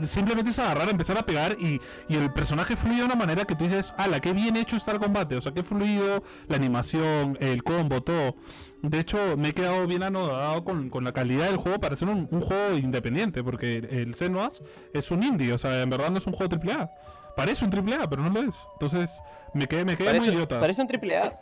simplemente 0.04 0.50
es 0.50 0.58
agarrar, 0.58 0.88
empezar 0.88 1.18
a 1.18 1.22
pegar 1.24 1.56
y, 1.58 1.80
y 2.08 2.16
el 2.16 2.32
personaje 2.32 2.76
fluye 2.76 2.98
de 2.98 3.04
una 3.04 3.14
manera 3.14 3.44
que 3.44 3.54
tú 3.54 3.64
dices, 3.64 3.94
ala, 3.96 4.20
qué 4.20 4.32
bien 4.32 4.56
hecho 4.56 4.76
está 4.76 4.92
el 4.92 4.98
combate, 4.98 5.36
o 5.36 5.40
sea, 5.40 5.52
qué 5.52 5.62
fluido, 5.62 6.22
la 6.48 6.56
animación, 6.56 7.36
el 7.40 7.62
combo, 7.62 8.02
todo. 8.02 8.36
De 8.82 9.00
hecho, 9.00 9.36
me 9.36 9.48
he 9.48 9.52
quedado 9.54 9.86
bien 9.86 10.02
anodado 10.02 10.64
con, 10.64 10.88
con 10.90 11.04
la 11.04 11.12
calidad 11.12 11.46
del 11.46 11.56
juego 11.56 11.80
para 11.80 11.96
ser 11.96 12.08
un, 12.08 12.28
un 12.30 12.40
juego 12.40 12.76
independiente, 12.76 13.42
porque 13.42 13.78
el 13.78 14.14
Senuas 14.14 14.62
es 14.94 15.10
un 15.10 15.22
indie, 15.22 15.52
o 15.52 15.58
sea, 15.58 15.82
en 15.82 15.90
verdad 15.90 16.10
no 16.10 16.18
es 16.18 16.26
un 16.26 16.32
juego 16.32 16.54
AAA. 16.54 16.90
Parece 17.36 17.64
un 17.64 17.72
AAA, 17.72 18.10
pero 18.10 18.22
no 18.22 18.30
lo 18.30 18.48
es. 18.48 18.56
Entonces, 18.74 19.22
me 19.54 19.68
quedé, 19.68 19.84
me 19.84 19.96
quedé 19.96 20.18
muy 20.18 20.28
idiota. 20.28 20.58
parece 20.58 20.82
un 20.82 20.88
triple 20.88 21.18
A. 21.18 21.40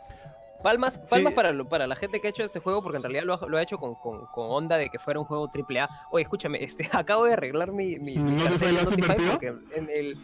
Palmas, 0.63 0.97
palmas 1.09 1.31
Sí. 1.31 1.35
para, 1.35 1.63
para 1.65 1.87
la 1.87 1.95
gente 1.95 2.19
que 2.19 2.27
ha 2.27 2.29
hecho 2.31 2.43
este 2.43 2.59
juego, 2.59 2.81
porque 2.81 2.97
en 2.97 3.03
realidad 3.03 3.23
lo 3.23 3.33
ha, 3.35 3.47
lo 3.47 3.57
ha 3.57 3.61
hecho 3.61 3.77
con, 3.77 3.95
con, 3.95 4.25
con 4.27 4.49
onda 4.49 4.77
de 4.77 4.89
que 4.89 4.99
fuera 4.99 5.19
un 5.19 5.25
juego 5.25 5.47
triple 5.49 5.79
A. 5.81 5.89
Oye, 6.11 6.23
escúchame, 6.23 6.63
este, 6.63 6.89
acabo 6.91 7.25
de 7.25 7.33
arreglar 7.33 7.71
mi, 7.71 7.97
mi, 7.97 8.17
mi 8.17 8.35
¿No 8.35 8.43
te 8.45 8.59
fue- 8.59 8.69
invertido? 8.95 9.31
porque 9.31 9.47
en 9.75 9.89
el, 9.89 10.17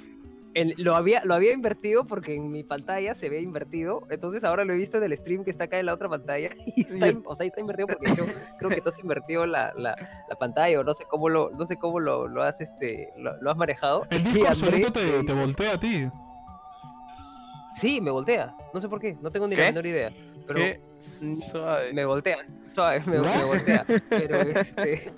en- 0.56 0.74
lo, 0.78 0.96
había, 0.96 1.24
lo 1.26 1.34
había 1.34 1.52
invertido 1.54 2.06
porque 2.06 2.36
en 2.36 2.52
mi 2.52 2.64
pantalla 2.64 3.16
se 3.16 3.30
ve 3.30 3.42
invertido. 3.42 4.04
Entonces 4.10 4.44
ahora 4.44 4.66
lo 4.66 4.74
he 4.74 4.76
visto 4.78 4.98
en 4.98 5.04
el 5.04 5.18
stream 5.18 5.44
que 5.44 5.52
está 5.52 5.66
acá 5.66 5.80
en 5.80 5.86
la 5.88 5.94
otra 5.94 6.10
pantalla. 6.10 6.50
Y 6.76 6.82
está, 6.82 7.08
o 7.26 7.36
sea, 7.36 7.46
está 7.46 7.62
invertido 7.62 7.88
porque 7.88 8.16
yo 8.16 8.26
creo 8.58 8.70
que 8.72 8.82
tú 8.82 8.90
has 8.90 9.00
invertido 9.00 9.46
la, 9.46 9.72
la, 9.76 9.96
la 10.30 10.36
pantalla 10.36 10.80
o 10.80 10.84
no 10.84 10.94
sé 10.94 11.06
cómo 11.10 11.30
lo, 11.30 11.52
no 11.52 11.66
sé 11.66 11.78
cómo 11.78 12.00
lo, 12.00 12.28
lo 12.28 12.42
has 12.44 12.60
este 12.62 13.10
lo, 13.18 13.36
lo 13.42 13.52
has 13.52 13.58
manejado. 13.58 14.06
El 14.10 14.24
disco 14.24 14.54
solito 14.56 14.92
te, 14.92 15.20
eh, 15.20 15.24
te 15.26 15.34
voltea 15.34 15.74
a 15.74 15.80
ti. 15.80 16.08
Sí, 17.80 18.00
me 18.02 18.12
voltea. 18.12 18.56
No 18.74 18.80
sé 18.80 18.88
por 18.90 19.00
qué, 19.00 19.16
no 19.22 19.32
tengo 19.32 19.48
ni 19.48 19.56
¿Qué? 19.56 19.62
la 19.62 19.68
menor 19.70 19.86
idea. 19.86 20.12
Pero 20.46 20.60
Qué 20.60 20.82
suave. 21.00 21.94
me 21.94 22.04
voltea, 22.06 22.38
suave, 22.66 23.02
me, 23.08 23.20
me 23.20 23.22
¿What? 23.22 23.46
voltea. 23.48 23.86
Pero 24.10 24.42
este, 24.42 25.12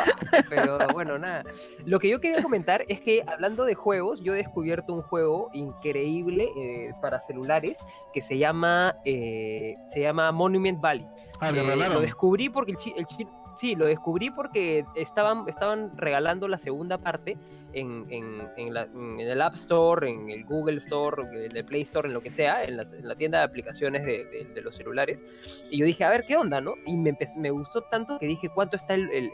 pero 0.50 0.78
bueno, 0.92 1.18
nada. 1.18 1.44
Lo 1.84 1.98
que 2.00 2.08
yo 2.08 2.20
quería 2.20 2.42
comentar 2.42 2.84
es 2.88 3.00
que 3.00 3.22
hablando 3.26 3.64
de 3.64 3.74
juegos, 3.74 4.20
yo 4.22 4.34
he 4.34 4.38
descubierto 4.38 4.92
un 4.92 5.02
juego 5.02 5.50
increíble 5.52 6.48
eh, 6.56 6.92
para 7.00 7.20
celulares 7.20 7.78
que 8.12 8.20
se 8.20 8.38
llama 8.38 8.96
eh, 9.04 9.76
se 9.86 10.00
llama 10.00 10.32
Monument 10.32 10.80
Valley. 10.80 11.06
Ah, 11.40 11.48
Eh, 11.50 11.52
regalaron. 11.52 11.94
lo 11.94 12.00
descubrí 12.00 12.48
porque 12.48 12.72
el, 12.72 12.78
chi- 12.78 12.94
el 12.96 13.06
chino 13.06 13.30
sí, 13.62 13.76
lo 13.76 13.86
descubrí 13.86 14.28
porque 14.28 14.84
estaban, 14.96 15.44
estaban 15.46 15.96
regalando 15.96 16.48
la 16.48 16.58
segunda 16.58 16.98
parte 16.98 17.36
en, 17.72 18.06
en, 18.10 18.48
en, 18.56 18.74
la- 18.74 18.88
en 18.92 19.20
el 19.20 19.40
App 19.40 19.54
Store, 19.54 20.10
en 20.10 20.28
el 20.28 20.44
Google 20.44 20.78
Store, 20.78 21.22
en 21.46 21.56
el 21.56 21.64
Play 21.64 21.82
Store, 21.82 22.08
en 22.08 22.12
lo 22.12 22.20
que 22.20 22.30
sea, 22.30 22.64
en, 22.64 22.76
la 22.76 23.14
tienda 23.14 23.38
de 23.38 23.44
aplicaciones 23.44 24.04
de, 24.04 24.60
los 24.62 24.74
celulares. 24.74 25.22
Y 25.70 25.78
yo 25.78 25.86
dije, 25.86 26.02
a 26.02 26.10
ver, 26.10 26.24
¿qué 26.26 26.36
onda, 26.36 26.60
no? 26.60 26.74
Y 26.86 26.96
me, 26.96 27.16
me 27.38 27.50
gustó 27.52 27.82
tanto 27.82 28.18
que 28.18 28.26
dije, 28.26 28.48
¿cuánto 28.48 28.74
está 28.74 28.94
el- 28.94 29.08
el- 29.12 29.30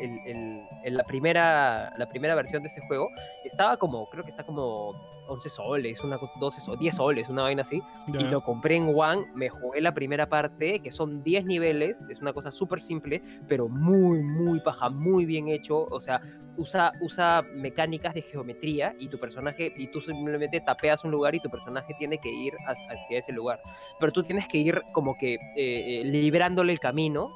el- 0.84 0.94
la, 0.94 1.04
primera, 1.04 1.94
la 1.96 2.06
primera 2.06 2.34
versión 2.34 2.62
de 2.62 2.68
este 2.68 2.82
juego? 2.86 3.08
Estaba 3.44 3.78
como, 3.78 4.10
creo 4.10 4.24
que 4.24 4.30
está 4.30 4.44
como 4.44 4.94
11 5.28 5.48
soles, 5.48 6.02
una, 6.02 6.18
co- 6.18 6.30
12 6.36 6.60
soles, 6.60 6.80
10 6.80 6.96
soles, 6.96 7.28
una 7.28 7.42
vaina 7.42 7.62
así. 7.62 7.82
Ya. 8.08 8.20
y 8.20 8.24
lo 8.24 8.40
compré 8.42 8.76
en 8.76 8.92
One, 8.94 9.24
me 9.34 9.48
jugué 9.48 9.80
la 9.80 9.92
primera 9.92 10.28
parte, 10.28 10.80
que 10.80 10.90
son 10.90 11.22
10 11.22 11.44
niveles, 11.44 12.04
es 12.08 12.20
una 12.20 12.32
cosa 12.32 12.50
súper 12.50 12.80
simple, 12.80 13.22
pero 13.46 13.68
muy, 13.68 14.20
muy 14.22 14.60
paja, 14.60 14.88
muy 14.90 15.24
bien 15.26 15.48
hecho, 15.48 15.84
o 15.84 16.00
sea, 16.00 16.20
usa, 16.56 16.92
usa 17.00 17.44
mecánicas 17.54 18.14
de 18.14 18.22
geometría 18.22 18.94
y 18.98 19.08
tu 19.08 19.18
personaje, 19.18 19.72
y 19.76 19.88
tú 19.88 20.00
simplemente 20.00 20.60
tapeas 20.60 21.04
un 21.04 21.10
lugar 21.10 21.34
y 21.34 21.40
tu 21.40 21.50
personaje 21.50 21.94
tiene 21.94 22.18
que 22.18 22.30
ir 22.30 22.54
hacia, 22.66 23.18
ese 23.18 23.32
lugar, 23.32 23.60
pero 23.98 24.12
tú 24.12 24.22
tienes 24.22 24.46
que 24.48 24.58
ir 24.58 24.82
como 24.92 25.16
que 25.16 25.34
eh, 25.34 25.38
eh, 25.54 26.02
librándole 26.04 26.72
el 26.72 26.80
camino 26.80 27.30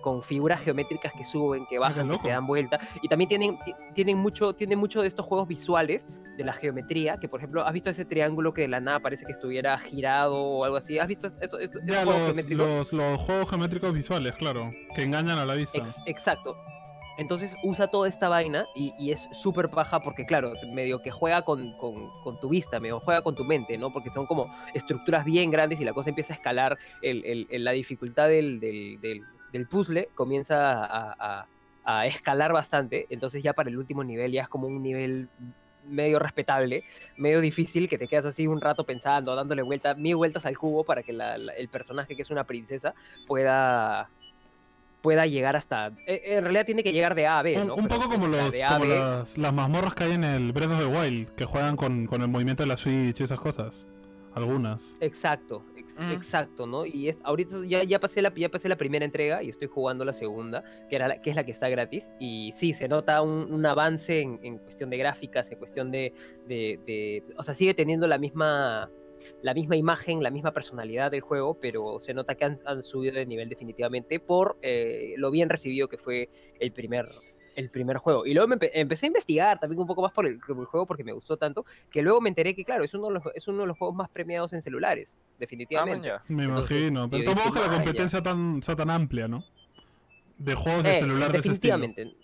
con 0.00 0.22
figuras 0.22 0.60
geométricas 0.60 1.12
que 1.12 1.24
suben, 1.24 1.66
que 1.66 1.78
bajan, 1.78 2.08
que 2.08 2.18
se 2.18 2.28
dan 2.28 2.46
vuelta. 2.46 2.78
Y 3.02 3.08
también 3.08 3.28
tienen, 3.28 3.58
ti- 3.64 3.74
tienen, 3.94 4.18
mucho, 4.18 4.54
tienen 4.54 4.78
mucho 4.78 5.02
de 5.02 5.08
estos 5.08 5.26
juegos 5.26 5.48
visuales 5.48 6.06
de 6.36 6.44
la 6.44 6.52
geometría, 6.52 7.16
que 7.16 7.28
por 7.28 7.40
ejemplo, 7.40 7.66
¿has 7.66 7.72
visto 7.72 7.90
ese 7.90 8.04
triángulo 8.04 8.52
que 8.54 8.62
de 8.62 8.68
la 8.68 8.80
nada 8.80 9.00
parece 9.00 9.26
que 9.26 9.32
estuviera 9.32 9.76
girado 9.78 10.36
o 10.36 10.64
algo 10.64 10.76
así? 10.76 10.98
¿Has 10.98 11.08
visto 11.08 11.26
eso, 11.26 11.38
eso- 11.40 11.58
esos 11.58 11.80
Ya, 11.84 12.04
juegos 12.04 12.14
los, 12.14 12.24
geométricos? 12.26 12.66
los, 12.68 12.92
los 12.92 13.20
juegos 13.20 13.50
geométricos 13.50 13.92
visuales, 13.92 14.34
claro, 14.36 14.70
que 14.94 15.02
engañan 15.02 15.38
a 15.38 15.44
la 15.46 15.54
vista. 15.54 15.78
Ex- 15.78 16.02
exacto. 16.06 16.56
Entonces 17.20 17.56
usa 17.64 17.88
toda 17.88 18.08
esta 18.08 18.28
vaina 18.28 18.64
y, 18.76 18.94
y 18.96 19.10
es 19.10 19.28
súper 19.32 19.68
paja 19.70 19.98
porque, 19.98 20.24
claro, 20.24 20.52
medio 20.72 21.02
que 21.02 21.10
juega 21.10 21.42
con, 21.42 21.72
con- 21.76 22.10
con 22.22 22.38
tu 22.38 22.48
vista, 22.48 22.78
medio 22.78 23.00
juega 23.00 23.22
con 23.22 23.34
tu 23.34 23.44
mente, 23.44 23.76
¿no? 23.76 23.92
Porque 23.92 24.10
son 24.14 24.24
como 24.26 24.54
estructuras 24.72 25.24
bien 25.24 25.50
grandes 25.50 25.80
y 25.80 25.84
la 25.84 25.92
cosa 25.92 26.10
empieza 26.10 26.32
a 26.34 26.36
escalar, 26.36 26.78
el- 27.02 27.24
el- 27.24 27.48
el- 27.50 27.64
la 27.64 27.72
dificultad 27.72 28.28
del, 28.28 28.60
del- 28.60 29.00
del- 29.00 29.22
del 29.52 29.66
puzzle 29.66 30.08
comienza 30.14 30.84
a, 30.84 31.16
a- 31.18 31.46
a 31.84 32.06
escalar 32.06 32.52
bastante, 32.52 33.06
entonces 33.08 33.42
ya 33.42 33.54
para 33.54 33.70
el 33.70 33.78
último 33.78 34.04
nivel 34.04 34.30
ya 34.30 34.42
es 34.42 34.48
como 34.48 34.66
un 34.66 34.82
nivel 34.82 35.28
medio 35.86 36.18
respetable, 36.18 36.84
medio 37.16 37.40
difícil, 37.40 37.88
que 37.88 37.96
te 37.96 38.06
quedas 38.08 38.26
así 38.26 38.46
un 38.46 38.60
rato 38.60 38.84
pensando, 38.84 39.34
dándole 39.34 39.62
vueltas, 39.62 39.96
mil 39.96 40.16
vueltas 40.16 40.44
al 40.44 40.58
cubo 40.58 40.84
para 40.84 41.02
que 41.02 41.14
la- 41.14 41.38
la- 41.38 41.52
el 41.54 41.68
personaje 41.68 42.14
que 42.14 42.20
es 42.22 42.30
una 42.30 42.44
princesa 42.44 42.94
pueda 43.26 44.10
pueda 45.00 45.26
llegar 45.26 45.54
hasta 45.54 45.92
eh, 46.06 46.20
en 46.24 46.42
realidad 46.42 46.66
tiene 46.66 46.82
que 46.82 46.92
llegar 46.92 47.14
de 47.14 47.26
A 47.28 47.38
a 47.38 47.42
B, 47.42 47.56
Un, 47.56 47.68
¿no? 47.68 47.74
un 47.76 47.84
Pero, 47.86 48.00
poco 48.00 48.10
como, 48.10 48.26
los, 48.26 48.52
como 48.68 48.84
las, 48.84 49.38
las 49.38 49.52
mazmorras 49.54 49.94
que 49.94 50.04
hay 50.04 50.12
en 50.12 50.24
el 50.24 50.52
Breath 50.52 50.70
of 50.72 50.78
the 50.80 50.86
Wild, 50.86 51.30
que 51.36 51.44
juegan 51.44 51.76
con, 51.76 52.06
con 52.06 52.20
el 52.20 52.28
movimiento 52.28 52.64
de 52.64 52.68
la 52.68 52.76
Switch 52.76 53.20
y 53.20 53.22
esas 53.22 53.38
cosas. 53.40 53.86
Algunas. 54.34 54.94
exacto 55.00 55.64
ex- 55.76 55.77
Exacto 56.12 56.66
no 56.66 56.86
y 56.86 57.08
es 57.08 57.18
ahorita 57.24 57.56
ya, 57.66 57.82
ya 57.84 57.98
pasé 57.98 58.22
la 58.22 58.32
ya 58.34 58.48
pasé 58.48 58.68
la 58.68 58.76
primera 58.76 59.04
entrega 59.04 59.42
y 59.42 59.48
estoy 59.48 59.68
jugando 59.68 60.04
la 60.04 60.12
segunda 60.12 60.62
que 60.88 60.96
era 60.96 61.08
la- 61.08 61.20
que 61.20 61.30
es 61.30 61.36
la 61.36 61.44
que 61.44 61.50
está 61.52 61.68
gratis 61.68 62.10
y 62.20 62.52
sí 62.52 62.72
se 62.72 62.88
nota 62.88 63.20
un, 63.22 63.52
un 63.52 63.66
avance 63.66 64.20
en, 64.20 64.38
en 64.42 64.58
cuestión 64.58 64.90
de 64.90 64.96
gráficas 64.98 65.50
en 65.50 65.58
cuestión 65.58 65.90
de, 65.90 66.12
de, 66.46 66.78
de- 66.86 67.24
o 67.36 67.42
sea 67.42 67.54
sigue 67.54 67.74
teniendo 67.74 68.06
la 68.06 68.18
misma 68.18 68.90
la 69.42 69.52
misma 69.52 69.76
imagen, 69.76 70.22
la 70.22 70.30
misma 70.30 70.52
personalidad 70.52 71.10
del 71.10 71.22
juego, 71.22 71.58
pero 71.60 71.98
se 71.98 72.14
nota 72.14 72.36
que 72.36 72.44
han, 72.44 72.60
han 72.64 72.84
subido 72.84 73.14
de 73.14 73.26
nivel 73.26 73.48
definitivamente 73.48 74.20
por 74.20 74.58
eh, 74.62 75.14
lo 75.16 75.32
bien 75.32 75.48
recibido 75.48 75.88
que 75.88 75.98
fue 75.98 76.30
el 76.60 76.72
primer, 76.72 77.08
el 77.58 77.70
primer 77.70 77.96
juego. 77.98 78.24
Y 78.24 78.34
luego 78.34 78.46
me 78.48 78.56
empe- 78.56 78.70
empecé 78.72 79.06
a 79.06 79.08
investigar 79.08 79.58
también 79.58 79.80
un 79.80 79.86
poco 79.86 80.00
más 80.02 80.12
por 80.12 80.24
el, 80.26 80.38
por 80.38 80.56
el 80.58 80.64
juego 80.66 80.86
porque 80.86 81.02
me 81.02 81.12
gustó 81.12 81.36
tanto, 81.36 81.66
que 81.90 82.02
luego 82.02 82.20
me 82.20 82.28
enteré 82.28 82.54
que, 82.54 82.64
claro, 82.64 82.84
es 82.84 82.94
uno 82.94 83.08
de 83.08 83.14
los, 83.14 83.22
es 83.34 83.48
uno 83.48 83.62
de 83.62 83.66
los 83.66 83.76
juegos 83.76 83.96
más 83.96 84.08
premiados 84.10 84.52
en 84.52 84.62
celulares, 84.62 85.16
definitivamente. 85.38 86.10
Ah, 86.10 86.22
Me 86.28 86.44
Entonces, 86.44 86.70
imagino. 86.70 87.10
Pero 87.10 87.24
tampoco 87.24 87.52
que 87.54 87.60
la 87.60 87.70
competencia 87.70 88.22
tan, 88.22 88.62
sea 88.62 88.76
tan 88.76 88.90
amplia, 88.90 89.26
¿no? 89.26 89.44
De 90.38 90.54
juegos 90.54 90.84
de 90.84 90.92
Eh, 90.92 91.00
celular 91.00 91.32
de 91.32 91.38
ese 91.38 91.48
estilo. 91.50 91.76
definitivamente. 91.78 92.16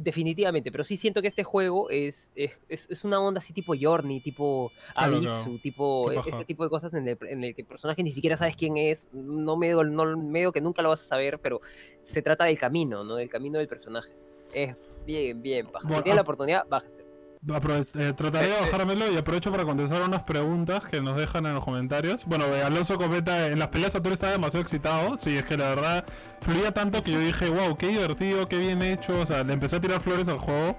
Definitivamente, 0.00 0.70
pero 0.70 0.84
sí 0.84 0.96
siento 0.96 1.20
que 1.20 1.26
este 1.26 1.42
juego 1.42 1.90
es, 1.90 2.30
es, 2.36 2.52
es- 2.68 2.86
es 2.88 3.02
una 3.02 3.20
onda 3.20 3.38
así 3.40 3.52
tipo 3.52 3.74
Journey, 3.78 4.20
tipo 4.20 4.70
Abitsu, 4.94 5.30
claro. 5.42 5.58
tipo 5.60 6.12
este 6.12 6.44
tipo 6.44 6.62
de 6.62 6.70
cosas 6.70 6.94
en 6.94 7.08
el, 7.08 7.18
en 7.22 7.42
el 7.42 7.52
que 7.56 7.62
el 7.62 7.66
personaje 7.66 8.04
ni 8.04 8.12
siquiera 8.12 8.36
sabes 8.36 8.54
quién 8.54 8.76
es, 8.76 9.08
no 9.12 9.56
medio, 9.56 9.82
no 9.82 10.16
medio 10.16 10.52
que 10.52 10.60
nunca 10.60 10.82
lo 10.82 10.90
vas 10.90 11.00
a 11.02 11.04
saber, 11.04 11.40
pero 11.40 11.60
se 12.02 12.22
trata 12.22 12.44
del 12.44 12.56
camino, 12.56 13.02
¿no? 13.02 13.16
Del 13.16 13.28
camino 13.28 13.58
del 13.58 13.66
personaje. 13.66 14.12
Es 14.52 14.76
bien, 15.04 15.42
bien 15.42 15.66
paja. 15.66 15.86
Bueno, 15.86 15.98
si 15.98 16.02
tienen 16.04 16.16
la 16.16 16.22
oportunidad, 16.22 16.66
bájense. 16.68 17.08
Eh, 17.40 18.12
trataré 18.16 18.48
de 18.48 18.54
eh. 18.54 18.60
bajármelo 18.62 19.12
y 19.12 19.16
aprovecho 19.16 19.52
para 19.52 19.64
contestar 19.64 20.02
unas 20.02 20.24
preguntas 20.24 20.84
que 20.84 21.00
nos 21.00 21.16
dejan 21.16 21.46
en 21.46 21.54
los 21.54 21.64
comentarios. 21.64 22.24
Bueno, 22.26 22.46
eh, 22.46 22.62
Alonso 22.62 22.98
comenta, 22.98 23.46
en 23.46 23.58
las 23.58 23.68
peleas 23.68 23.94
Arturo 23.94 24.14
estaba 24.14 24.32
demasiado 24.32 24.62
excitado. 24.62 25.16
Sí, 25.16 25.36
es 25.36 25.44
que 25.44 25.56
la 25.56 25.68
verdad 25.68 26.04
fluía 26.40 26.72
tanto 26.72 27.02
que 27.02 27.12
yo 27.12 27.20
dije, 27.20 27.48
wow, 27.48 27.76
qué 27.76 27.88
divertido, 27.88 28.48
qué 28.48 28.58
bien 28.58 28.82
hecho. 28.82 29.20
O 29.20 29.26
sea, 29.26 29.44
le 29.44 29.52
empecé 29.52 29.76
a 29.76 29.80
tirar 29.80 30.00
flores 30.00 30.28
al 30.28 30.38
juego. 30.38 30.76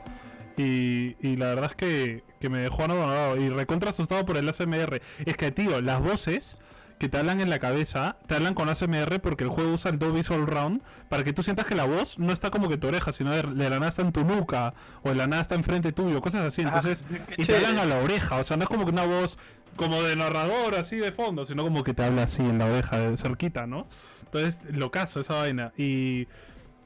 Y, 0.58 1.16
y 1.26 1.38
la 1.38 1.48
verdad 1.48 1.66
es 1.72 1.76
que, 1.78 2.24
que 2.42 2.50
me 2.50 2.60
dejó 2.60 2.84
anonadado 2.84 3.38
y 3.38 3.50
recontra 3.50 3.92
asustado 3.92 4.26
por 4.26 4.36
el 4.36 4.50
ASMR. 4.50 5.02
Es 5.26 5.38
que, 5.38 5.52
tío, 5.52 5.82
las 5.82 6.02
voces 6.02 6.58
que 7.00 7.08
te 7.08 7.18
hablan 7.18 7.40
en 7.40 7.50
la 7.50 7.60
cabeza, 7.60 8.18
te 8.28 8.36
hablan 8.36 8.54
con 8.54 8.70
ASMR 8.70 9.20
porque 9.22 9.46
el 9.46 9.50
juego 9.50 9.72
usa 9.72 9.90
el 9.90 9.98
Dolby 9.98 10.22
Surround 10.22 10.82
para 11.08 11.24
que 11.24 11.34
tú 11.34 11.42
sientas 11.42 11.66
que 11.66 11.74
la 11.74 11.86
voz 11.86 12.20
no 12.20 12.32
está 12.32 12.52
como 12.52 12.68
que 12.68 12.78
tu 12.78 12.88
oreja, 12.88 13.14
sino 13.14 13.32
de, 13.32 13.42
de 13.42 13.70
la 13.70 13.80
nada 13.80 13.88
está 13.88 14.02
en 14.02 14.12
tu 14.12 14.26
nuca 14.26 14.74
o 15.02 15.10
de 15.10 15.16
la 15.16 15.26
nada 15.26 15.42
está 15.42 15.56
enfrente 15.56 15.94
tuyo, 15.94 16.22
cosas 16.22 16.46
así. 16.46 16.62
Entonces, 16.62 17.06
y 17.38 17.46
te 17.46 17.56
hablan 17.56 17.80
a 17.80 17.86
la 17.86 18.00
oreja, 18.00 18.38
o 18.38 18.44
sea, 18.44 18.58
no 18.58 18.64
es 18.64 18.70
como 18.70 18.84
que 18.84 18.92
una 18.92 19.06
voz 19.06 19.40
como 19.78 20.04
de 20.04 20.18
narrador 20.18 20.76
así 20.76 20.98
de 20.98 21.14
fondo, 21.14 21.46
sino 21.46 21.64
como 21.64 21.86
que 21.86 21.94
te 21.94 22.04
habla 22.04 22.24
así 22.24 22.42
en 22.42 22.58
la 22.58 22.66
oreja, 22.66 23.00
de 23.00 23.16
cerquita, 23.16 23.66
¿no? 23.66 23.88
Entonces, 24.26 24.60
lo 24.70 24.92
caso 24.92 25.22
esa 25.22 25.36
vaina. 25.36 25.72
Y 25.78 26.28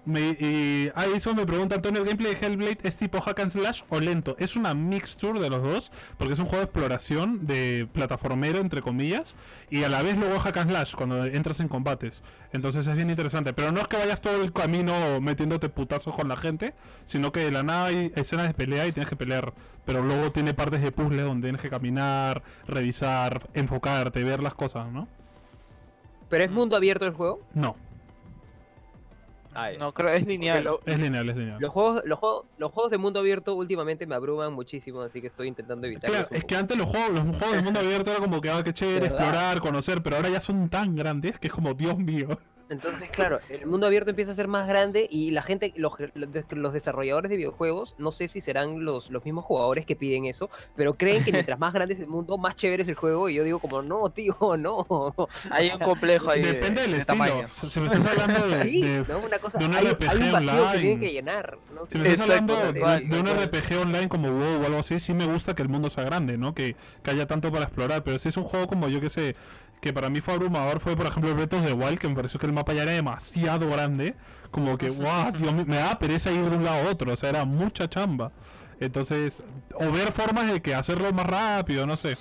me, 0.05 0.37
y 0.39 0.91
ah, 0.95 1.05
eso 1.05 1.33
me 1.33 1.45
pregunta 1.45 1.75
Antonio, 1.75 2.01
¿el 2.01 2.07
gameplay 2.07 2.35
de 2.35 2.45
Hellblade 2.45 2.79
es 2.83 2.97
tipo 2.97 3.21
hack 3.21 3.39
and 3.39 3.51
slash 3.51 3.83
o 3.89 3.99
lento? 3.99 4.35
Es 4.39 4.55
una 4.55 4.73
mixture 4.73 5.39
de 5.39 5.49
los 5.49 5.63
dos, 5.63 5.91
porque 6.17 6.33
es 6.33 6.39
un 6.39 6.45
juego 6.45 6.59
de 6.59 6.65
exploración, 6.65 7.45
de 7.45 7.87
plataformero, 7.91 8.59
entre 8.59 8.81
comillas, 8.81 9.35
y 9.69 9.83
a 9.83 9.89
la 9.89 10.01
vez 10.01 10.17
luego 10.17 10.39
hack 10.39 10.57
and 10.57 10.69
slash 10.71 10.95
cuando 10.95 11.25
entras 11.25 11.59
en 11.59 11.67
combates. 11.67 12.23
Entonces 12.51 12.85
es 12.87 12.95
bien 12.95 13.09
interesante, 13.09 13.53
pero 13.53 13.71
no 13.71 13.79
es 13.79 13.87
que 13.87 13.97
vayas 13.97 14.21
todo 14.21 14.43
el 14.43 14.51
camino 14.51 15.21
metiéndote 15.21 15.69
putazos 15.69 16.13
con 16.13 16.27
la 16.27 16.35
gente, 16.35 16.73
sino 17.05 17.31
que 17.31 17.41
de 17.41 17.51
la 17.51 17.63
nada 17.63 17.85
hay 17.85 18.11
escenas 18.15 18.47
de 18.47 18.53
pelea 18.53 18.85
y 18.87 18.91
tienes 18.91 19.09
que 19.09 19.15
pelear, 19.15 19.53
pero 19.85 20.03
luego 20.03 20.31
tiene 20.31 20.53
partes 20.53 20.81
de 20.81 20.91
puzzle 20.91 21.21
donde 21.21 21.47
tienes 21.47 21.61
que 21.61 21.69
caminar, 21.69 22.43
revisar, 22.67 23.47
enfocarte, 23.53 24.23
ver 24.23 24.41
las 24.41 24.53
cosas, 24.53 24.91
¿no? 24.91 25.07
¿Pero 26.29 26.43
es 26.43 26.51
mundo 26.51 26.75
abierto 26.75 27.05
el 27.05 27.13
juego? 27.13 27.41
No, 27.53 27.75
Ah. 29.55 29.69
No, 29.79 29.93
creo 29.93 30.09
es 30.09 30.25
lineal. 30.25 30.63
lo- 30.63 30.81
es 30.85 30.99
lineal, 30.99 31.29
es 31.29 31.35
lineal. 31.37 31.57
los, 31.59 31.71
juegos, 31.71 32.01
los, 32.05 32.19
juegos, 32.19 32.45
los 32.57 32.71
juegos 32.71 32.91
de 32.91 32.97
mundo 32.97 33.19
abierto 33.19 33.53
últimamente 33.55 34.05
me 34.05 34.15
abruman 34.15 34.53
muchísimo, 34.53 35.01
así 35.01 35.21
que 35.21 35.27
estoy 35.27 35.47
intentando 35.47 35.87
evitarlos. 35.87 36.19
Claro, 36.21 36.35
es 36.35 36.45
que 36.45 36.55
antes 36.55 36.77
los 36.77 36.87
juegos, 36.89 37.11
los 37.11 37.23
juegos 37.37 37.51
del 37.55 37.63
mundo 37.63 37.79
abierto 37.79 38.11
era 38.11 38.19
como 38.19 38.41
que, 38.41 38.49
ah, 38.49 38.63
qué 38.63 38.73
chévere, 38.73 39.07
explorar, 39.07 39.59
conocer, 39.61 40.01
pero 40.01 40.15
ahora 40.17 40.29
ya 40.29 40.39
son 40.39 40.69
tan 40.69 40.95
grandes 40.95 41.39
que 41.39 41.47
es 41.47 41.53
como, 41.53 41.73
Dios 41.73 41.97
mío. 41.97 42.27
Entonces, 42.73 43.09
claro, 43.11 43.39
el 43.49 43.65
mundo 43.65 43.87
abierto 43.87 44.09
empieza 44.09 44.31
a 44.31 44.35
ser 44.35 44.47
más 44.47 44.67
grande 44.67 45.07
y 45.09 45.31
la 45.31 45.41
gente, 45.43 45.73
los, 45.77 45.93
los 46.15 46.73
desarrolladores 46.73 47.29
de 47.29 47.37
videojuegos, 47.37 47.95
no 47.97 48.11
sé 48.11 48.27
si 48.27 48.41
serán 48.41 48.83
los, 48.83 49.09
los 49.09 49.23
mismos 49.23 49.45
jugadores 49.45 49.85
que 49.85 49.95
piden 49.95 50.25
eso, 50.25 50.49
pero 50.75 50.95
creen 50.95 51.23
que 51.23 51.31
mientras 51.31 51.57
más 51.59 51.73
grande 51.73 51.93
es 51.93 51.99
el 51.99 52.07
mundo, 52.07 52.37
más 52.37 52.55
chévere 52.55 52.83
es 52.83 52.89
el 52.89 52.95
juego. 52.95 53.29
Y 53.29 53.35
yo 53.35 53.43
digo 53.43 53.59
como, 53.59 53.81
no, 53.81 54.09
tío, 54.09 54.35
no. 54.57 54.85
Hay 55.51 55.69
un 55.71 55.79
complejo 55.79 56.29
ahí. 56.31 56.41
de- 56.41 56.53
Depende 56.53 56.81
del 56.81 56.91
de 56.91 56.97
estilo. 56.97 57.17
tamaño. 57.25 57.47
Si 57.53 57.79
me 57.79 57.85
estás 57.87 58.05
hablando 58.05 58.47
de, 58.47 58.63
Sí, 58.67 58.81
de- 58.81 59.05
¿no? 59.07 59.19
Una 59.19 59.39
cosa, 59.39 59.57
de 59.57 59.65
un 59.65 59.73
hay, 59.75 59.85
RPG 59.87 60.09
hay 60.09 60.17
un 60.17 60.31
vacío 60.31 60.51
que 60.51 60.59
online. 60.59 60.79
tienen 60.81 60.99
que 60.99 61.11
llenar. 61.13 61.57
¿no? 61.73 61.85
Si 61.85 61.97
me 61.97 62.09
estás 62.09 62.29
Exacto, 62.29 62.53
hablando 62.57 62.73
de, 62.73 63.19
un. 63.19 63.27
RPG 63.43 63.77
online 63.81 64.09
como 64.09 64.29
WoW 64.31 64.61
o 64.61 64.65
algo 64.65 64.79
así, 64.79 64.99
sí 64.99 65.13
me 65.13 65.25
gusta 65.25 65.53
que 65.55 65.61
el 65.61 65.69
mundo 65.69 65.89
sea 65.89 66.03
grande, 66.03 66.37
¿no? 66.37 66.53
Que, 66.53 66.75
que 67.03 67.11
haya 67.11 67.27
tanto 67.27 67.51
para 67.51 67.65
explorar. 67.65 68.03
Pero 68.03 68.19
si 68.19 68.29
es 68.29 68.37
un 68.37 68.43
juego 68.43 68.67
como 68.67 68.87
yo 68.89 68.99
que 69.01 69.09
sé, 69.09 69.35
que 69.83 69.91
para 69.91 70.09
mí 70.09 70.21
fue 70.21 70.35
abrumador, 70.35 70.79
fue 70.79 70.95
por 70.95 71.07
ejemplo 71.07 71.29
el 71.29 71.35
Breath 71.35 71.55
of 71.55 71.65
the 71.65 71.73
Wild, 71.73 71.99
que 71.99 72.07
me 72.07 72.15
pareció 72.15 72.39
que 72.39 72.45
el 72.45 72.53
mapa 72.53 72.71
ya 72.71 72.83
era 72.83 72.93
demasiado 72.93 73.69
grande. 73.69 74.15
Como 74.49 74.77
que, 74.77 74.89
wow, 74.89 75.33
Dios 75.37 75.53
me 75.67 75.75
da 75.75 75.99
pereza 75.99 76.31
ir 76.31 76.49
de 76.49 76.55
un 76.55 76.63
lado 76.63 76.87
a 76.87 76.91
otro. 76.91 77.11
O 77.11 77.15
sea, 77.17 77.27
era 77.27 77.43
mucha 77.43 77.89
chamba. 77.89 78.31
Entonces, 78.79 79.43
o 79.75 79.91
ver 79.91 80.13
formas 80.13 80.49
de 80.49 80.61
que 80.61 80.73
hacerlo 80.73 81.11
más 81.11 81.25
rápido, 81.25 81.85
no 81.85 81.97
sé. 81.97 82.17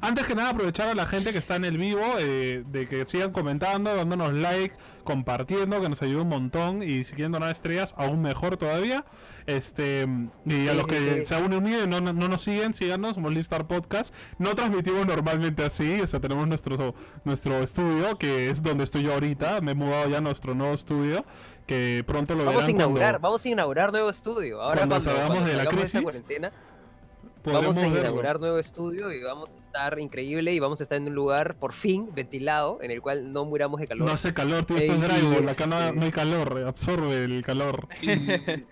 Antes 0.00 0.26
que 0.26 0.34
nada, 0.34 0.50
aprovechar 0.50 0.88
a 0.88 0.94
la 0.94 1.06
gente 1.06 1.32
que 1.32 1.38
está 1.38 1.56
en 1.56 1.64
el 1.64 1.78
vivo, 1.78 2.02
eh, 2.18 2.64
de 2.66 2.88
que 2.88 3.04
sigan 3.06 3.32
comentando, 3.32 3.94
dándonos 3.94 4.32
like, 4.32 4.74
compartiendo, 5.04 5.80
que 5.80 5.88
nos 5.88 6.00
ayuda 6.02 6.22
un 6.22 6.28
montón. 6.28 6.82
Y 6.82 7.04
si 7.04 7.14
quieren 7.14 7.32
donar 7.32 7.50
estrellas, 7.50 7.94
aún 7.96 8.22
mejor 8.22 8.56
todavía. 8.56 9.04
Este 9.46 10.06
Y 10.46 10.68
a 10.68 10.74
los 10.74 10.86
que 10.86 11.20
sí. 11.20 11.26
se 11.26 11.34
han 11.34 11.52
unido 11.52 11.84
y 11.84 11.88
no, 11.88 12.00
no, 12.00 12.12
no 12.12 12.28
nos 12.28 12.42
siguen, 12.42 12.74
síganos, 12.74 13.16
somos 13.16 13.34
Listar 13.34 13.66
Podcast. 13.66 14.14
No 14.38 14.54
transmitimos 14.54 15.06
normalmente 15.06 15.64
así, 15.64 16.00
o 16.00 16.06
sea, 16.06 16.20
tenemos 16.20 16.46
nuestro, 16.46 16.94
nuestro 17.24 17.62
estudio, 17.62 18.16
que 18.18 18.50
es 18.50 18.62
donde 18.62 18.84
estoy 18.84 19.02
yo 19.02 19.14
ahorita. 19.14 19.60
Me 19.60 19.72
he 19.72 19.74
mudado 19.74 20.08
ya 20.08 20.18
a 20.18 20.20
nuestro 20.20 20.54
nuevo 20.54 20.74
estudio, 20.74 21.24
que 21.66 22.04
pronto 22.06 22.34
lo 22.34 22.44
Vamos 22.44 22.66
a 22.66 22.70
inaugurar, 22.70 23.12
cuando 23.12 23.28
vamos 23.28 23.44
a 23.44 23.48
inaugurar 23.48 23.92
nuevo 23.92 24.10
estudio. 24.10 24.62
Ahora 24.62 24.78
cuando 24.78 24.94
cuando, 24.94 25.10
salgamos 25.10 25.38
cuando 25.38 25.50
de 25.50 25.64
la 25.64 25.66
crisis, 25.66 26.00
cuarentena, 26.00 26.52
vamos 27.44 27.76
a 27.76 27.80
verlo. 27.82 27.98
inaugurar 28.00 28.38
nuevo 28.40 28.58
estudio 28.58 29.12
y 29.12 29.22
vamos 29.22 29.50
a 29.54 29.58
estar 29.58 29.98
increíble 29.98 30.52
y 30.52 30.58
vamos 30.60 30.80
a 30.80 30.82
estar 30.84 30.96
en 30.98 31.08
un 31.08 31.14
lugar 31.14 31.56
por 31.56 31.72
fin 31.72 32.08
ventilado 32.14 32.78
en 32.82 32.90
el 32.90 33.00
cual 33.02 33.32
no 33.32 33.44
muramos 33.44 33.80
de 33.80 33.86
calor. 33.88 34.06
No 34.06 34.12
hace 34.12 34.32
calor, 34.34 34.64
tío, 34.64 34.76
esto 34.76 34.92
es 34.92 35.00
drywall, 35.00 35.48
acá 35.48 35.66
no, 35.66 35.92
no 35.92 36.02
hay 36.04 36.10
calor, 36.10 36.60
eh, 36.60 36.68
absorbe 36.68 37.24
el 37.24 37.42
calor. 37.44 37.88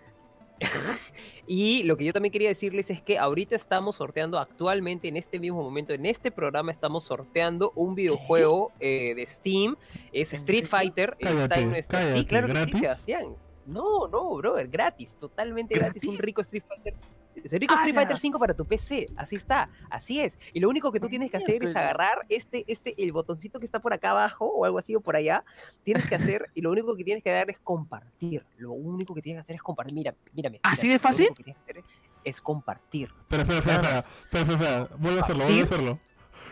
Y 1.47 1.83
lo 1.83 1.97
que 1.97 2.05
yo 2.05 2.13
también 2.13 2.31
quería 2.31 2.49
decirles 2.51 2.91
es 2.91 3.03
que 3.03 3.19
ahorita 3.19 3.57
estamos 3.57 3.97
sorteando, 3.97 4.39
actualmente 4.39 5.09
en 5.09 5.17
este 5.17 5.41
mismo 5.41 5.63
momento, 5.63 5.93
en 5.93 6.07
este 6.07 6.31
programa 6.31 6.71
estamos 6.71 7.03
sorteando 7.05 7.73
un 7.75 7.97
videojuego 7.97 8.71
eh, 8.79 9.15
de 9.17 9.27
Steam, 9.27 9.75
es 10.13 10.33
¿En 10.33 10.41
Street? 10.41 10.67
Fighter. 10.67 11.17
está 11.19 11.33
Cállate, 11.35 11.61
en 11.61 11.71
nuestra- 11.71 11.99
cállate, 12.01 12.19
sí, 12.21 12.27
claro 12.27 12.47
que 12.47 12.53
¿gratis? 12.53 12.75
sí, 12.75 12.81
Sebastián. 12.81 13.27
No, 13.67 14.07
no, 14.07 14.37
brother, 14.37 14.69
gratis, 14.69 15.17
totalmente 15.17 15.75
gratis, 15.75 16.05
un 16.05 16.19
rico 16.19 16.41
Street 16.43 16.63
Fighter. 16.69 16.95
Rico 17.45 17.75
Street 17.75 17.95
¡Hala! 17.95 18.07
Fighter 18.07 18.19
5 18.19 18.39
para 18.39 18.55
tu 18.55 18.65
PC, 18.65 19.07
así 19.17 19.37
está, 19.37 19.69
así 19.91 20.21
es. 20.21 20.39
Y 20.53 20.61
lo 20.61 20.69
único 20.69 20.93
que 20.93 21.01
tú 21.01 21.09
tienes 21.09 21.31
que 21.31 21.37
hacer 21.37 21.65
es 21.65 21.75
agarrar 21.77 22.27
este, 22.29 22.65
este, 22.67 23.03
el 23.03 23.13
botoncito 23.13 23.59
que 23.59 23.67
está 23.67 23.81
por 23.81 23.93
acá 23.93 24.11
abajo 24.11 24.47
o 24.47 24.65
algo 24.65 24.79
así 24.79 24.95
o 24.95 25.01
por 25.01 25.17
allá, 25.17 25.45
tienes 25.83 26.09
que 26.09 26.15
hacer 26.15 26.51
y 26.55 26.61
lo 26.61 26.71
único 26.71 26.97
que 26.97 27.05
tienes 27.05 27.23
que 27.23 27.31
dar 27.31 27.51
es 27.51 27.59
compartir. 27.59 28.45
Lo 28.59 28.73
único 28.73 29.15
que 29.15 29.23
tienes 29.23 29.39
que 29.39 29.43
hacer 29.43 29.57
es 29.57 29.63
compartir. 29.63 29.95
Mira, 29.95 30.15
mírame. 30.33 30.61
¿Así 30.63 30.89
de 30.89 30.99
fácil? 30.99 31.27
Lo 31.27 31.31
único 31.31 31.37
que 31.37 31.45
tienes 31.45 31.63
que 31.65 31.71
hacer 31.73 31.85
es 32.25 32.41
compartir. 32.41 33.13
Espera, 33.23 33.43
espera, 33.43 33.59
espera, 33.59 33.99
espera, 33.99 34.53
espera, 34.53 34.89
vuelve 34.99 35.19
a 35.19 35.23
hacerlo, 35.23 35.45
vuelve 35.45 35.61
a 35.61 35.65
hacerlo. 35.65 35.99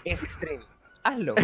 Es 0.04 0.21
stream. 0.21 0.62
Hazlo 1.04 1.35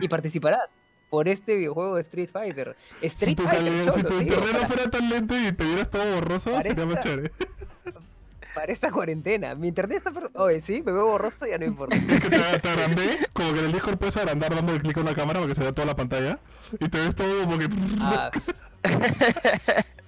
y 0.00 0.08
participarás 0.08 0.82
por 1.14 1.28
este 1.28 1.56
videojuego 1.56 1.94
de 1.94 2.02
Street 2.02 2.28
Fighter. 2.28 2.76
Si 3.00 3.06
Street 3.06 3.36
tu, 3.36 3.44
Fighter, 3.44 3.92
si 3.92 4.02
tu 4.02 4.08
te 4.08 4.14
digo, 4.14 4.34
internet 4.34 4.52
no 4.52 4.58
para, 4.58 4.66
fuera 4.66 4.90
tan 4.90 5.08
lento 5.08 5.38
y 5.38 5.52
te 5.52 5.64
vieras 5.64 5.88
todo 5.88 6.14
borroso, 6.16 6.60
sería 6.60 6.86
más 6.86 7.04
chévere. 7.04 7.30
Para 8.54 8.72
esta 8.72 8.90
cuarentena. 8.90 9.54
Mi 9.54 9.68
internet 9.68 9.98
está... 9.98 10.12
per- 10.12 10.30
Oye, 10.34 10.60
sí, 10.62 10.82
me 10.84 10.92
veo 10.92 11.06
borroso, 11.06 11.46
ya 11.46 11.58
no 11.58 11.64
importa. 11.64 11.96
Es 12.08 12.20
que 12.22 12.30
te, 12.30 12.58
te 12.60 12.68
agrandé, 12.68 13.18
como 13.32 13.52
que 13.52 13.58
en 13.60 13.64
el 13.66 13.72
Discord 13.72 13.98
puedes 13.98 14.16
agrandar 14.16 14.54
dando 14.54 14.72
el 14.72 14.80
clic 14.82 14.96
a 14.96 15.00
una 15.00 15.14
cámara 15.14 15.40
para 15.40 15.48
que 15.50 15.54
se 15.56 15.62
vea 15.62 15.72
toda 15.72 15.86
la 15.86 15.96
pantalla. 15.96 16.38
Y 16.80 16.88
te 16.88 16.98
ves 16.98 17.14
todo 17.14 17.44
como 17.44 17.58
que. 17.58 17.68
Ah. 18.00 18.30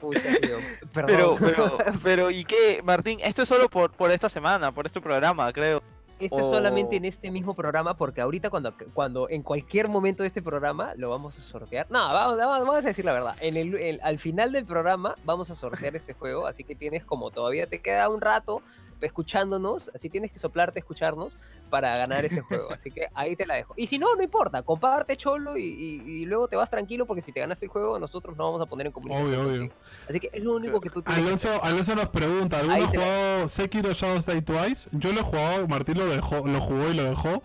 Pucha, 0.00 0.20
tío. 0.42 0.58
Pero, 0.92 1.06
Perdón. 1.06 1.36
pero, 1.40 1.78
pero, 2.02 2.30
¿y 2.30 2.44
qué, 2.44 2.80
Martín? 2.84 3.18
Esto 3.22 3.42
es 3.42 3.48
solo 3.48 3.68
por, 3.68 3.90
por 3.92 4.10
esta 4.10 4.28
semana, 4.28 4.72
por 4.72 4.86
este 4.86 5.00
programa, 5.00 5.52
creo. 5.52 5.82
Esto 6.18 6.40
es 6.40 6.46
solamente 6.46 6.96
en 6.96 7.04
este 7.04 7.30
mismo 7.30 7.54
programa, 7.54 7.96
porque 7.98 8.22
ahorita 8.22 8.48
cuando, 8.48 8.74
cuando 8.94 9.28
en 9.28 9.42
cualquier 9.42 9.88
momento 9.88 10.22
de 10.22 10.28
este 10.28 10.42
programa 10.42 10.94
lo 10.96 11.10
vamos 11.10 11.38
a 11.38 11.42
sortear. 11.42 11.86
No, 11.90 11.98
vamos, 12.12 12.38
vamos, 12.38 12.60
vamos 12.66 12.84
a 12.84 12.88
decir 12.88 13.04
la 13.04 13.12
verdad. 13.12 13.34
En 13.38 13.56
el, 13.56 13.74
el- 13.74 14.00
al 14.02 14.18
final 14.18 14.50
del 14.52 14.64
programa 14.64 15.18
vamos 15.22 15.50
a 15.50 15.54
sortear 15.54 15.94
este 15.96 16.14
juego, 16.14 16.46
así 16.46 16.64
que 16.64 16.74
tienes 16.74 17.04
como 17.04 17.30
todavía 17.32 17.66
te 17.68 17.82
queda 17.82 18.08
un 18.08 18.20
rato 18.22 18.62
escuchándonos, 19.00 19.90
así 19.94 20.08
tienes 20.08 20.30
que 20.32 20.38
soplarte 20.38 20.78
escucharnos 20.78 21.36
para 21.70 21.96
ganar 21.96 22.24
este 22.24 22.40
juego. 22.48 22.72
Así 22.72 22.90
que 22.90 23.08
ahí 23.14 23.36
te 23.36 23.46
la 23.46 23.54
dejo. 23.54 23.74
Y 23.76 23.86
si 23.86 23.98
no, 23.98 24.14
no 24.14 24.22
importa, 24.22 24.62
comparte 24.62 25.16
cholo 25.16 25.56
y, 25.56 25.64
y- 25.64 26.02
y 26.22 26.26
luego 26.26 26.48
te 26.48 26.56
vas 26.56 26.70
tranquilo 26.70 27.06
porque 27.06 27.22
si 27.22 27.32
te 27.32 27.40
ganaste 27.40 27.66
el 27.66 27.70
juego 27.70 27.98
nosotros 27.98 28.36
nos 28.36 28.46
vamos 28.46 28.60
a 28.62 28.66
poner 28.66 28.86
en 28.86 28.92
comunicación. 28.92 29.40
Obvio, 29.46 29.48
obvio. 29.60 29.72
Así 30.08 30.20
que 30.20 30.30
es 30.32 30.42
lo 30.42 30.54
único 30.54 30.80
que 30.80 30.90
tú 30.90 31.02
tienes 31.02 31.20
que 31.22 31.26
Alonso, 31.26 31.64
Alonso 31.64 31.94
nos 31.94 32.08
pregunta: 32.08 32.58
¿alguno 32.58 32.74
ha 32.76 32.78
la- 32.80 32.86
jugado 32.88 33.48
Sekiro 33.48 33.92
Shadows 33.92 34.26
Die 34.26 34.42
Twice? 34.42 34.88
Yo 34.92 35.12
lo 35.12 35.20
he 35.20 35.24
jugado, 35.24 35.66
Martín 35.68 35.98
lo, 35.98 36.06
dejó, 36.06 36.46
lo 36.46 36.60
jugó 36.60 36.90
y 36.90 36.94
lo 36.94 37.04
dejó. 37.04 37.42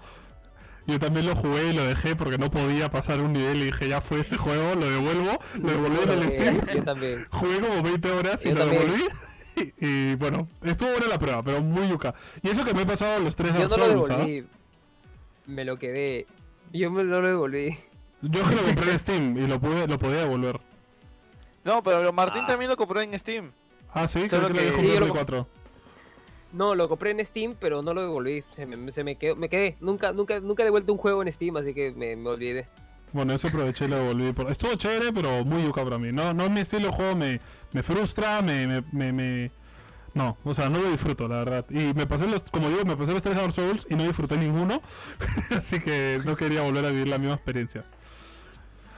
Yo 0.87 0.97
también 0.97 1.27
lo 1.27 1.35
jugué 1.35 1.69
y 1.69 1.73
lo 1.73 1.83
dejé 1.85 2.15
porque 2.15 2.39
no 2.39 2.49
podía 2.49 2.89
pasar 2.89 3.21
un 3.21 3.33
nivel 3.33 3.57
y 3.57 3.65
dije, 3.65 3.87
ya 3.87 4.01
fue 4.01 4.19
este 4.19 4.35
juego, 4.35 4.73
lo 4.73 4.89
devuelvo, 4.89 5.37
lo 5.61 5.69
devolví 5.71 5.97
en 6.03 6.09
el 6.09 6.23
Steam. 6.31 6.65
Yo 6.75 6.83
también. 6.83 7.27
Jugué 7.31 7.59
como 7.59 7.83
20 7.83 8.11
horas 8.11 8.43
y 8.45 8.49
Yo 8.49 8.55
lo 8.55 8.61
también. 8.61 8.81
devolví. 8.83 9.03
Y, 9.79 10.15
bueno, 10.15 10.47
estuvo 10.63 10.89
buena 10.91 11.07
la 11.07 11.19
prueba, 11.19 11.43
pero 11.43 11.61
muy 11.61 11.87
yuca. 11.89 12.13
Y 12.41 12.49
eso 12.49 12.63
que 12.65 12.73
me 12.73 12.81
he 12.83 12.85
pasado 12.85 13.19
los 13.19 13.35
tres 13.35 13.53
Yo 13.53 13.67
no 13.67 13.77
lo 13.77 13.83
¿ah? 13.83 13.87
devolví. 13.87 14.45
Me 15.47 15.65
lo 15.65 15.77
quedé. 15.77 16.25
Yo 16.71 16.89
me 16.91 17.03
no 17.03 17.21
lo 17.21 17.27
devolví. 17.27 17.77
Yo 18.21 18.41
es 18.41 18.47
que 18.47 18.55
lo 18.55 18.63
compré 18.63 18.91
en 18.91 18.99
Steam 18.99 19.37
y 19.37 19.47
lo, 19.47 19.59
pude, 19.59 19.87
lo 19.87 19.99
podía 19.99 20.19
devolver. 20.21 20.59
No, 21.63 21.83
pero 21.83 22.11
Martín 22.13 22.43
Ah. 22.45 22.47
también 22.47 22.69
lo 22.69 22.77
compró 22.77 23.01
en 23.01 23.17
Steam. 23.19 23.51
Ah, 23.93 24.07
sí, 24.07 24.29
Solo 24.29 24.47
creo 24.47 24.53
que, 24.53 24.53
lo 24.53 24.59
que- 24.61 24.67
había 24.67 24.79
Sí, 24.79 24.87
yo 24.87 24.93
en 24.93 24.99
lo 24.99 25.05
Play 25.07 25.11
comp- 25.23 25.27
4. 25.27 25.47
No, 26.53 26.75
lo 26.75 26.89
compré 26.89 27.11
en 27.11 27.25
Steam, 27.25 27.55
pero 27.59 27.81
no 27.81 27.93
lo 27.93 28.01
devolví. 28.01 28.41
Se 28.55 28.65
me, 28.65 28.91
se 28.91 29.03
me 29.03 29.15
quedó, 29.15 29.35
me 29.35 29.49
quedé. 29.49 29.77
Nunca, 29.79 30.11
nunca, 30.11 30.39
nunca 30.39 30.63
he 30.63 30.65
devuelto 30.65 30.91
un 30.93 30.97
juego 30.99 31.21
en 31.21 31.31
Steam, 31.31 31.57
así 31.57 31.73
que 31.73 31.91
me, 31.91 32.15
me 32.15 32.29
olvidé. 32.29 32.67
Bueno, 33.13 33.33
eso 33.33 33.47
aproveché 33.49 33.85
y 33.85 33.87
lo 33.89 33.97
devolví. 33.97 34.31
por- 34.33 34.49
Estuvo 34.49 34.75
chévere, 34.75 35.11
pero 35.11 35.43
muy 35.43 35.63
yuca 35.63 35.83
para 35.83 35.97
mí. 35.97 36.11
No, 36.11 36.33
no 36.33 36.45
es 36.45 36.49
mi 36.51 36.61
estilo 36.61 36.87
de 36.87 36.93
juego, 36.93 37.15
me, 37.15 37.39
me 37.73 37.83
frustra, 37.83 38.41
me, 38.41 38.67
me, 38.67 38.83
me, 38.91 39.11
me- 39.11 39.51
No, 40.13 40.37
o 40.43 40.53
sea, 40.53 40.69
no 40.69 40.79
lo 40.79 40.89
disfruto, 40.91 41.27
la 41.27 41.37
verdad. 41.43 41.65
Y 41.69 41.93
me 41.93 42.07
pasé 42.07 42.27
los, 42.27 42.43
como 42.49 42.69
digo, 42.69 42.85
me 42.85 42.95
pasé 42.95 43.11
los 43.13 43.21
tres 43.21 43.35
Dark 43.35 43.51
Souls 43.51 43.85
y 43.89 43.95
no 43.95 44.03
disfruté 44.03 44.37
ninguno. 44.37 44.81
Así 45.57 45.79
que 45.79 46.21
no 46.25 46.35
quería 46.37 46.61
volver 46.61 46.85
a 46.85 46.89
vivir 46.89 47.07
la 47.09 47.17
misma 47.17 47.35
experiencia. 47.35 47.83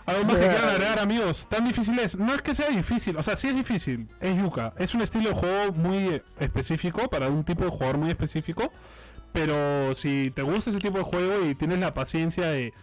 Algo 0.05 0.25
más 0.25 0.35
que 0.35 0.47
quieran 0.49 0.67
agregar, 0.69 0.99
amigos. 0.99 1.47
Tan 1.49 1.65
difícil 1.65 1.97
es. 1.99 2.17
No 2.17 2.33
es 2.35 2.41
que 2.41 2.53
sea 2.53 2.67
difícil, 2.69 3.15
o 3.15 3.23
sea, 3.23 3.35
sí 3.37 3.47
es 3.47 3.55
difícil. 3.55 4.07
Es 4.19 4.35
yuca. 4.37 4.73
Es 4.77 4.93
un 4.93 5.01
estilo 5.01 5.29
de 5.29 5.35
juego 5.35 5.71
muy 5.73 6.21
específico, 6.39 7.07
para 7.09 7.29
un 7.29 7.43
tipo 7.45 7.63
de 7.63 7.69
jugador 7.71 7.97
muy 7.97 8.09
específico. 8.09 8.71
Pero 9.31 9.95
si 9.95 10.31
te 10.35 10.41
gusta 10.43 10.69
ese 10.71 10.79
tipo 10.79 10.97
de 10.97 11.03
juego 11.03 11.45
y 11.45 11.55
tienes 11.55 11.79
la 11.79 11.93
paciencia 11.93 12.47
de, 12.47 12.73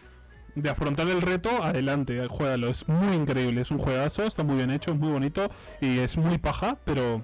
de 0.54 0.70
afrontar 0.70 1.08
el 1.08 1.22
reto, 1.22 1.50
adelante, 1.62 2.26
juégalo. 2.28 2.68
Es 2.68 2.86
muy 2.88 3.14
increíble, 3.16 3.60
es 3.62 3.70
un 3.70 3.78
juegazo, 3.78 4.24
está 4.24 4.42
muy 4.42 4.56
bien 4.56 4.70
hecho, 4.70 4.92
es 4.92 4.98
muy 4.98 5.10
bonito 5.10 5.50
y 5.80 5.98
es 5.98 6.16
muy 6.16 6.38
paja, 6.38 6.76
pero 6.84 7.22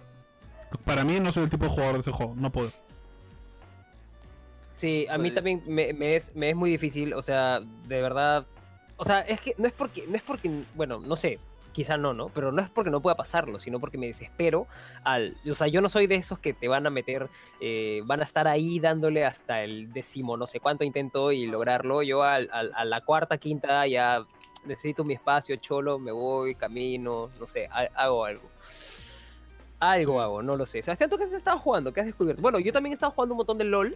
para 0.84 1.04
mí 1.04 1.18
no 1.20 1.32
soy 1.32 1.44
el 1.44 1.50
tipo 1.50 1.64
de 1.64 1.70
jugador 1.70 1.94
de 1.94 2.00
ese 2.00 2.12
juego, 2.12 2.34
no 2.36 2.50
puedo. 2.52 2.70
Sí, 4.74 5.06
a 5.08 5.16
mí 5.16 5.30
Pues- 5.30 5.34
también 5.34 5.62
me, 5.66 5.92
me 5.92 6.16
es, 6.16 6.34
me 6.34 6.50
es 6.50 6.56
muy 6.56 6.70
difícil, 6.70 7.14
o 7.14 7.22
sea, 7.22 7.60
de 7.60 8.00
verdad. 8.02 8.46
O 8.98 9.04
sea, 9.04 9.20
es 9.20 9.40
que 9.40 9.54
no 9.58 9.66
es 9.66 9.72
porque, 9.72 10.04
no 10.06 10.16
es 10.16 10.22
porque, 10.22 10.50
bueno, 10.74 10.98
no 11.00 11.16
sé, 11.16 11.38
quizá 11.76 11.98
no, 11.98 12.14
¿no? 12.14 12.30
Pero 12.30 12.52
no 12.52 12.62
es 12.62 12.70
porque 12.70 12.90
no 12.90 13.02
pueda 13.02 13.16
pasarlo, 13.16 13.58
sino 13.58 13.78
porque 13.78 13.98
me 13.98 14.06
desespero 14.06 14.66
al. 15.04 15.36
O 15.50 15.54
sea, 15.54 15.66
yo 15.68 15.82
no 15.82 15.90
soy 15.90 16.06
de 16.06 16.14
esos 16.14 16.38
que 16.38 16.54
te 16.54 16.68
van 16.68 16.86
a 16.86 16.90
meter, 16.90 17.28
eh, 17.60 18.00
van 18.06 18.20
a 18.20 18.24
estar 18.24 18.48
ahí 18.48 18.80
dándole 18.80 19.26
hasta 19.26 19.62
el 19.62 19.92
décimo, 19.92 20.38
no 20.38 20.46
sé 20.46 20.58
cuánto 20.58 20.84
intento 20.84 21.32
y 21.32 21.46
lograrlo. 21.46 22.02
Yo 22.02 22.22
al, 22.22 22.48
al- 22.50 22.72
a 22.74 22.86
la 22.86 23.02
cuarta, 23.02 23.36
quinta 23.36 23.86
ya 23.86 24.24
necesito 24.64 25.04
mi 25.04 25.12
espacio, 25.12 25.54
cholo, 25.56 25.98
me 25.98 26.12
voy, 26.12 26.54
camino, 26.54 27.28
no 27.38 27.46
sé, 27.46 27.68
ha- 27.70 27.90
hago 27.94 28.24
algo. 28.24 28.48
Algo 29.78 30.20
hago, 30.22 30.42
no 30.42 30.56
lo 30.56 30.64
sé. 30.64 30.80
Sebastián, 30.80 31.10
¿tú 31.10 31.18
qué 31.18 31.24
has 31.24 31.32
estado 31.34 31.58
jugando? 31.58 31.92
¿Qué 31.92 32.00
has 32.00 32.06
descubierto? 32.06 32.40
Bueno, 32.40 32.58
yo 32.58 32.72
también 32.72 32.92
he 32.92 32.94
estado 32.94 33.12
jugando 33.12 33.34
un 33.34 33.38
montón 33.38 33.58
de 33.58 33.64
LOL. 33.64 33.94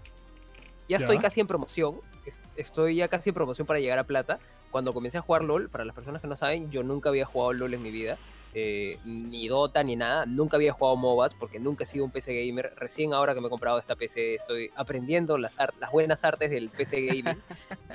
Ya 0.90 0.96
estoy 0.98 1.16
casi 1.22 1.40
en 1.40 1.46
promoción. 1.46 2.00
es- 2.26 2.42
Estoy 2.56 2.96
ya 2.96 3.08
casi 3.08 3.30
en 3.30 3.34
promoción 3.34 3.66
para 3.66 3.80
llegar 3.80 3.98
a 3.98 4.04
plata. 4.04 4.38
Cuando 4.70 4.92
comencé 4.92 5.18
a 5.18 5.20
jugar 5.22 5.42
LOL, 5.44 5.68
para 5.70 5.84
las 5.84 5.94
personas 5.94 6.20
que 6.20 6.28
no 6.28 6.36
saben, 6.36 6.70
yo 6.70 6.82
nunca 6.82 7.08
había 7.08 7.24
jugado 7.24 7.52
LOL 7.52 7.74
en 7.74 7.82
mi 7.82 7.90
vida. 7.90 8.18
eh, 8.52 8.98
ni 9.04 9.46
Dota 9.46 9.84
ni 9.84 9.94
nada. 9.94 10.26
Nunca 10.26 10.56
había 10.56 10.72
jugado 10.72 10.96
MOBAs 10.96 11.34
porque 11.34 11.60
nunca 11.60 11.84
he 11.84 11.86
sido 11.86 12.04
un 12.04 12.10
PC 12.10 12.34
gamer. 12.34 12.72
Recién 12.76 13.14
ahora 13.14 13.32
que 13.32 13.40
me 13.40 13.46
he 13.46 13.50
comprado 13.50 13.78
esta 13.78 13.94
PC 13.94 14.34
estoy 14.34 14.70
aprendiendo 14.74 15.38
las, 15.38 15.56
las 15.78 15.90
buenas 15.92 16.24
artes 16.24 16.50
del 16.50 16.68
PC 16.70 17.00
gaming. 17.06 17.40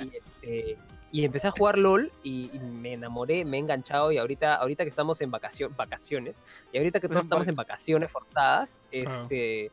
y, 0.00 0.16
este, 0.16 0.78
y 1.12 1.24
empecé 1.26 1.48
a 1.48 1.50
jugar 1.50 1.76
LOL 1.76 2.10
y, 2.22 2.48
y 2.54 2.58
me 2.58 2.94
enamoré, 2.94 3.44
me 3.44 3.58
he 3.58 3.60
enganchado 3.60 4.10
y 4.12 4.16
ahorita, 4.18 4.54
ahorita 4.54 4.84
que 4.84 4.88
estamos 4.88 5.20
en 5.20 5.30
vacacio- 5.30 5.68
vacaciones 5.76 6.42
y 6.72 6.78
ahorita 6.78 7.00
que 7.00 7.08
todos 7.08 7.24
estamos 7.26 7.48
en 7.48 7.54
vacaciones 7.54 8.10
forzadas, 8.10 8.80
este 8.90 9.70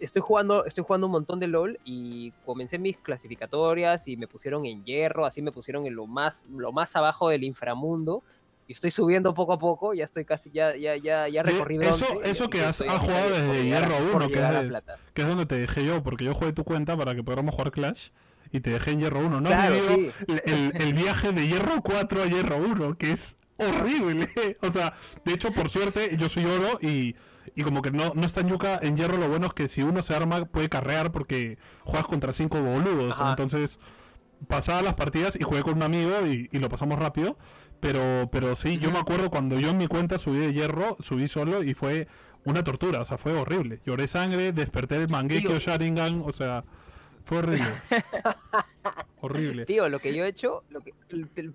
estoy 0.00 0.22
jugando, 0.22 0.64
estoy 0.64 0.84
jugando 0.84 1.06
un 1.06 1.12
montón 1.12 1.38
de 1.40 1.46
LOL 1.46 1.78
y 1.84 2.32
comencé 2.44 2.78
mis 2.78 2.96
clasificatorias 2.98 4.08
y 4.08 4.16
me 4.16 4.26
pusieron 4.26 4.66
en 4.66 4.84
hierro, 4.84 5.26
así 5.26 5.42
me 5.42 5.52
pusieron 5.52 5.86
en 5.86 5.94
lo 5.94 6.06
más, 6.06 6.46
lo 6.54 6.72
más 6.72 6.94
abajo 6.96 7.28
del 7.28 7.44
inframundo. 7.44 8.22
Y 8.66 8.72
estoy 8.72 8.90
subiendo 8.90 9.34
poco 9.34 9.52
a 9.52 9.58
poco, 9.58 9.92
ya 9.92 10.04
estoy 10.04 10.24
casi, 10.24 10.50
ya, 10.50 10.74
ya, 10.74 10.96
ya, 10.96 11.28
ya 11.28 11.42
recorrí 11.42 11.76
eso- 11.82 12.22
eso 12.22 12.48
que 12.48 12.64
has- 12.64 12.78
jugado 12.78 13.28
desde 13.30 13.64
hierro 13.66 13.94
por 14.10 14.16
uno, 14.16 14.28
que 14.28 14.34
llegar 14.36 14.64
es 14.64 14.70
de-. 14.72 14.80
Que 15.12 15.22
es 15.22 15.28
donde 15.28 15.44
te 15.46 15.56
dejé 15.56 15.84
yo, 15.84 16.02
porque 16.02 16.24
yo 16.24 16.32
jugué 16.34 16.52
tu 16.54 16.64
cuenta 16.64 16.96
para 16.96 17.14
que 17.14 17.22
podamos 17.22 17.54
jugar 17.54 17.72
Clash 17.72 18.08
y 18.52 18.60
te 18.60 18.70
dejé 18.70 18.92
en 18.92 19.00
Hierro 19.00 19.18
1. 19.20 19.40
No 19.42 19.48
Claro, 19.50 19.74
sí. 19.88 20.10
el- 20.46 20.72
el 20.80 20.94
viaje 20.94 21.32
de 21.32 21.46
Hierro 21.46 21.82
4 21.82 22.22
a 22.22 22.26
Hierro 22.26 22.56
1, 22.56 22.96
que 22.96 23.12
es 23.12 23.36
horrible. 23.58 24.28
O 24.62 24.70
sea, 24.70 24.94
de 25.26 25.34
hecho, 25.34 25.52
por 25.52 25.68
suerte, 25.68 26.16
yo 26.16 26.30
soy 26.30 26.46
oro 26.46 26.78
y, 26.80 27.14
y 27.54 27.62
como 27.62 27.82
que 27.82 27.90
no, 27.90 28.12
no 28.14 28.24
está 28.24 28.40
en 28.40 28.48
yuca 28.48 28.78
en 28.82 28.96
Hierro. 28.96 29.16
Lo 29.16 29.28
bueno 29.28 29.46
es 29.46 29.54
que 29.54 29.68
si 29.68 29.82
uno 29.82 30.02
se 30.02 30.14
arma, 30.14 30.44
puede 30.44 30.68
carrear 30.68 31.12
porque 31.12 31.58
juegas 31.84 32.06
contra 32.06 32.32
cinco 32.32 32.60
boludos. 32.60 33.20
Ajá. 33.20 33.30
Entonces, 33.30 33.80
pasaba 34.48 34.82
las 34.82 34.94
partidas 34.94 35.36
y 35.36 35.42
jugué 35.42 35.62
con 35.62 35.74
un 35.74 35.82
amigo 35.82 36.26
y, 36.26 36.48
y 36.52 36.58
lo 36.58 36.68
pasamos 36.68 36.98
rápido. 36.98 37.36
Pero, 37.80 38.28
pero 38.32 38.56
sí, 38.56 38.78
yo 38.78 38.90
me 38.90 38.98
acuerdo 38.98 39.30
cuando 39.30 39.58
yo 39.58 39.70
en 39.70 39.76
mi 39.76 39.88
cuenta 39.88 40.18
subí 40.18 40.38
de 40.38 40.52
hierro, 40.52 40.96
subí 41.00 41.28
solo 41.28 41.62
y 41.62 41.74
fue 41.74 42.08
una 42.44 42.62
tortura, 42.64 43.00
o 43.00 43.04
sea, 43.04 43.18
fue 43.18 43.34
horrible. 43.38 43.80
Lloré 43.84 44.08
sangre, 44.08 44.52
desperté 44.52 44.96
el 44.96 45.08
Mangekyo. 45.08 45.58
Sharingan, 45.58 46.22
o 46.24 46.32
sea, 46.32 46.64
fue 47.24 47.38
horrible. 47.38 47.66
Horrible. 49.24 49.64
Tío, 49.66 49.88
lo 49.88 50.00
que 50.00 50.14
yo 50.14 50.24
he 50.24 50.28
hecho, 50.28 50.64
lo 50.68 50.80
que, 50.80 50.92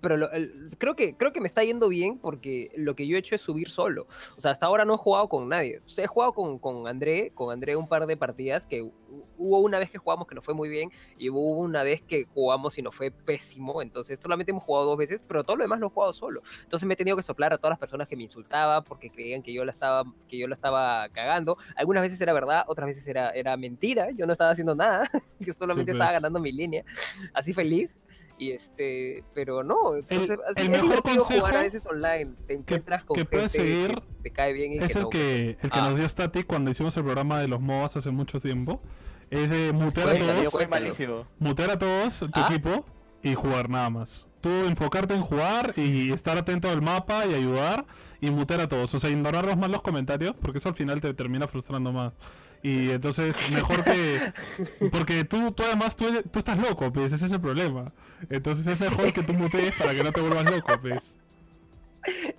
pero 0.00 0.16
lo- 0.16 0.30
el- 0.32 0.70
creo 0.78 0.96
que 0.96 1.16
creo 1.16 1.32
que 1.32 1.40
me 1.40 1.46
está 1.46 1.62
yendo 1.64 1.88
bien 1.88 2.18
porque 2.18 2.70
lo 2.76 2.94
que 2.94 3.06
yo 3.06 3.16
he 3.16 3.20
hecho 3.20 3.34
es 3.34 3.40
subir 3.42 3.70
solo. 3.70 4.06
O 4.36 4.40
sea, 4.40 4.50
hasta 4.52 4.66
ahora 4.66 4.84
no 4.84 4.94
he 4.94 4.98
jugado 4.98 5.28
con 5.28 5.48
nadie. 5.48 5.78
O 5.84 5.88
sea, 5.88 6.04
he 6.04 6.08
jugado 6.08 6.32
con, 6.32 6.58
con 6.58 6.86
André, 6.86 7.30
con 7.34 7.52
André 7.52 7.76
un 7.76 7.88
par 7.88 8.06
de 8.06 8.16
partidas 8.16 8.66
que 8.66 8.82
hu- 8.82 8.92
hubo 9.36 9.58
una 9.60 9.78
vez 9.78 9.90
que 9.90 9.98
jugamos 9.98 10.26
que 10.26 10.34
nos 10.34 10.44
fue 10.44 10.54
muy 10.54 10.68
bien 10.68 10.90
y 11.18 11.28
hubo 11.30 11.58
una 11.58 11.82
vez 11.82 12.02
que 12.02 12.24
jugamos 12.24 12.76
y 12.78 12.82
nos 12.82 12.94
fue 12.94 13.10
pésimo. 13.10 13.82
Entonces 13.82 14.20
solamente 14.20 14.50
hemos 14.50 14.64
jugado 14.64 14.86
dos 14.86 14.98
veces, 14.98 15.24
pero 15.26 15.44
todo 15.44 15.56
lo 15.56 15.64
demás 15.64 15.80
lo 15.80 15.86
he 15.86 15.90
jugado 15.90 16.12
solo. 16.12 16.42
Entonces 16.62 16.86
me 16.86 16.94
he 16.94 16.96
tenido 16.96 17.16
que 17.16 17.22
soplar 17.22 17.52
a 17.52 17.58
todas 17.58 17.72
las 17.72 17.78
personas 17.78 18.08
que 18.08 18.16
me 18.16 18.24
insultaban 18.24 18.84
porque 18.84 19.10
creían 19.10 19.42
que 19.42 19.52
yo 19.52 19.64
la 19.64 19.72
estaba 19.72 20.04
que 20.28 20.38
yo 20.38 20.46
la 20.48 20.54
estaba 20.54 21.08
cagando. 21.10 21.56
Algunas 21.76 22.02
veces 22.02 22.20
era 22.20 22.32
verdad, 22.32 22.64
otras 22.66 22.86
veces 22.88 23.06
era 23.06 23.30
era 23.30 23.56
mentira. 23.56 24.10
Yo 24.12 24.26
no 24.26 24.32
estaba 24.32 24.50
haciendo 24.50 24.74
nada, 24.74 25.08
que 25.44 25.52
solamente 25.52 25.92
Sí, 25.92 25.96
estaba 25.96 26.10
pues. 26.10 26.22
ganando 26.22 26.40
mi 26.40 26.52
línea 26.52 26.84
así 27.34 27.52
feliz. 27.62 27.96
Y 28.38 28.52
este, 28.52 29.22
pero 29.34 29.62
no, 29.62 29.94
entonces, 29.96 30.38
el 30.56 30.64
es 30.64 30.70
mejor 30.70 30.88
divertido 31.02 31.24
jugar 31.24 31.42
consejo 31.42 31.46
a 31.46 31.62
veces 31.62 31.84
online. 31.84 32.32
Te 32.46 32.54
encuentras 32.54 33.04
con 33.04 33.16
que 33.16 33.24
puedes 33.26 33.52
gente 33.52 33.68
seguir 33.68 33.94
que 33.96 34.22
te 34.22 34.30
cae 34.30 34.52
bien 34.54 34.72
y 34.72 34.78
Es 34.78 34.86
que 34.88 34.98
el 34.98 35.02
no. 35.02 35.10
que, 35.10 35.50
el 35.60 35.70
que 35.70 35.78
Ah. 35.78 35.82
nos 35.90 35.96
dio 35.96 36.08
Static 36.08 36.46
cuando 36.46 36.70
hicimos 36.70 36.96
el 36.96 37.02
programa 37.04 37.38
de 37.38 37.48
los 37.48 37.60
MOBAs 37.60 37.98
hace 37.98 38.10
mucho 38.10 38.40
tiempo. 38.40 38.80
Es 39.30 39.50
de 39.50 39.72
mutear 39.72 40.08
a 40.08 40.18
todos, 40.18 40.68
malísimo. 40.70 41.26
mutear 41.38 41.70
a 41.70 41.78
todos 41.78 42.18
tu 42.20 42.30
Ah. 42.32 42.46
equipo 42.48 42.86
y 43.22 43.34
jugar 43.34 43.68
nada 43.68 43.90
más. 43.90 44.26
Tú 44.40 44.48
enfocarte 44.48 45.12
en 45.12 45.20
jugar 45.20 45.74
y 45.76 46.10
estar 46.10 46.38
atento 46.38 46.70
al 46.70 46.80
mapa 46.80 47.26
y 47.26 47.34
ayudar 47.34 47.84
y 48.22 48.30
mutear 48.30 48.60
a 48.60 48.68
todos. 48.68 48.94
O 48.94 48.98
sea, 48.98 49.10
ignorar 49.10 49.44
los 49.44 49.58
malos 49.58 49.82
comentarios 49.82 50.34
porque 50.40 50.56
eso 50.58 50.70
al 50.70 50.74
final 50.74 50.98
te 51.02 51.12
termina 51.12 51.46
frustrando 51.46 51.92
más. 51.92 52.14
Y 52.62 52.90
entonces, 52.90 53.34
mejor 53.52 53.82
que... 53.84 54.32
Porque 54.90 55.24
tú, 55.24 55.50
tú 55.52 55.62
además, 55.62 55.96
tú, 55.96 56.06
estás 56.34 56.58
loco, 56.58 56.92
pues, 56.92 57.12
ese 57.12 57.26
es 57.26 57.32
el 57.32 57.40
problema. 57.40 57.92
Entonces 58.28 58.66
es 58.66 58.80
mejor 58.80 59.12
que 59.12 59.22
tú 59.22 59.32
mutees 59.32 59.74
para 59.76 59.94
que 59.94 60.04
no 60.04 60.12
te 60.12 60.20
vuelvas 60.20 60.44
loco, 60.50 60.72
pues. 60.80 61.16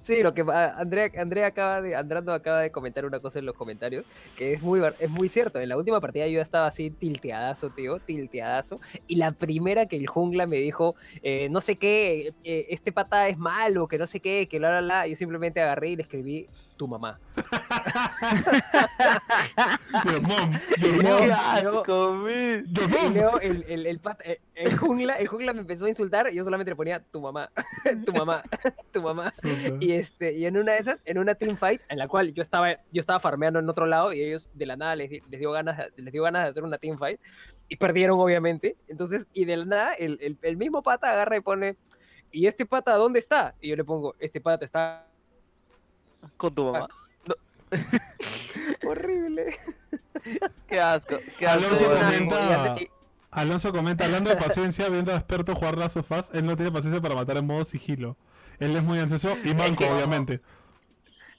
Sí, 0.02 0.24
lo 0.24 0.34
que 0.34 0.42
va- 0.42 0.74
Andrea, 0.80 1.12
Andrea 1.20 1.46
acaba 1.48 1.82
de, 1.82 1.96
Andrando 1.96 2.34
acaba 2.34 2.62
de 2.62 2.72
comentar 2.72 3.06
una 3.06 3.20
cosa 3.20 3.38
en 3.38 3.46
los 3.46 3.54
comentarios 3.56 4.08
que 4.36 4.54
es 4.54 4.62
muy, 4.64 4.82
es 4.98 5.10
muy 5.10 5.30
cierto. 5.30 5.60
En 5.60 5.70
la 5.70 5.78
última 5.78 6.02
partida 6.02 6.28
yo 6.28 6.42
estaba 6.42 6.66
así 6.68 6.90
tilteadazo, 6.90 7.70
tío, 7.70 8.00
tilteadazo. 8.00 8.80
Y 9.08 9.16
la 9.16 9.32
primera 9.34 9.86
que 9.86 9.98
el 9.98 10.08
jungla 10.08 10.48
me 10.48 10.58
dijo, 10.58 10.96
eh, 11.22 11.48
no 11.50 11.62
sé 11.62 11.76
qué, 11.78 12.34
eh, 12.44 12.66
este 12.70 12.92
pata 12.92 13.28
es 13.28 13.38
malo, 13.38 13.88
que 13.88 14.00
no 14.00 14.08
sé 14.08 14.20
qué, 14.20 14.48
que 14.50 14.60
la 14.60 14.72
la 14.72 14.82
la, 14.82 15.08
yo 15.08 15.16
simplemente 15.16 15.62
agarré 15.62 15.90
y 15.90 15.96
le 15.96 16.04
escribí 16.04 16.48
tu 16.82 16.88
mamá. 16.88 17.20
Your 20.06 20.22
mom, 20.24 20.52
Y 20.78 20.82
your 20.82 21.04
luego- 21.04 21.20
¡Qué 21.20 21.28
mom, 21.28 21.78
asco, 21.78 22.14
man! 22.14 22.66
your 22.74 22.90
Y 23.06 23.10
luego 23.14 23.40
el, 23.40 23.64
el, 23.68 23.86
eh, 24.24 24.42
el 24.56 24.78
jungla, 24.80 25.14
el 25.14 25.28
jungla 25.28 25.54
me 25.54 25.60
empezó 25.62 25.86
a 25.86 25.90
insultar 25.90 26.28
y 26.32 26.36
yo 26.38 26.44
solamente 26.44 26.72
le 26.72 26.76
ponía 26.76 27.00
tu 27.04 27.22
mamá, 27.22 27.52
tu 28.06 28.14
mamá, 28.14 28.42
tu 28.92 29.00
mamá. 29.04 29.32
Y 29.80 29.92
este, 29.92 30.34
y 30.34 30.48
en 30.48 30.58
una 30.58 30.72
de 30.74 30.80
esas, 30.80 31.04
en 31.06 31.20
una 31.20 31.36
team 31.36 31.56
fight, 31.56 31.82
en 31.90 32.00
la 32.00 32.08
cual 32.08 32.34
yo 32.34 32.42
estaba, 32.42 32.72
yo 32.92 33.00
estaba 33.00 33.20
farmeando 33.20 33.60
en 33.60 33.70
otro 33.70 33.86
lado 33.86 34.12
y 34.12 34.24
ellos 34.24 34.50
de 34.56 34.66
la 34.66 34.76
nada 34.76 34.96
les, 34.96 35.12
les 35.12 35.40
dio 35.40 35.52
ganas, 35.52 35.78
de- 35.78 35.92
les 36.02 36.12
dio 36.12 36.24
ganas 36.24 36.46
de 36.46 36.50
hacer 36.50 36.64
una 36.64 36.80
team 36.80 36.98
fight 36.98 37.20
y 37.70 37.76
perdieron 37.76 38.20
obviamente. 38.20 38.76
Entonces, 38.88 39.28
y 39.34 39.46
de 39.46 39.58
la 39.58 39.66
nada, 39.66 39.94
el, 39.94 40.18
el, 40.20 40.40
el 40.42 40.58
mismo 40.58 40.82
pata 40.82 41.12
agarra 41.12 41.38
y 41.38 41.42
pone, 41.42 41.78
¿y 42.32 42.48
este 42.48 42.66
pata 42.66 42.96
dónde 42.96 43.20
está? 43.20 43.54
Y 43.62 43.70
yo 43.70 43.76
le 43.76 43.84
pongo, 43.84 44.16
este 44.20 44.42
pata 44.42 44.66
está 44.66 45.06
Con 46.38 46.54
tu 46.54 46.66
mamá. 46.72 46.88
horrible. 48.86 49.58
¡Qué 50.68 50.80
asco! 50.80 51.16
¡Qué 51.38 51.48
asco! 51.48 51.66
Alonso 51.68 51.86
comenta- 51.90 52.76
Alonso 53.32 53.72
comenta, 53.72 54.06
hablando 54.06 54.30
de 54.30 54.36
paciencia, 54.36 54.90
viendo 54.90 55.14
a 55.14 55.16
experto 55.16 55.56
jugar 55.56 55.78
Last 55.78 55.98
of 55.98 56.12
Us, 56.12 56.30
él 56.34 56.46
no 56.46 56.56
tiene 56.58 56.72
paciencia 56.72 57.02
para 57.02 57.16
matar 57.16 57.38
en 57.38 57.48
modo 57.48 57.64
sigilo. 57.64 58.18
Él 58.60 58.76
es 58.76 58.84
muy 58.84 59.00
ansioso 59.00 59.38
y 59.44 59.54
manco, 59.56 59.78
que- 59.86 59.90
obviamente. 59.92 60.42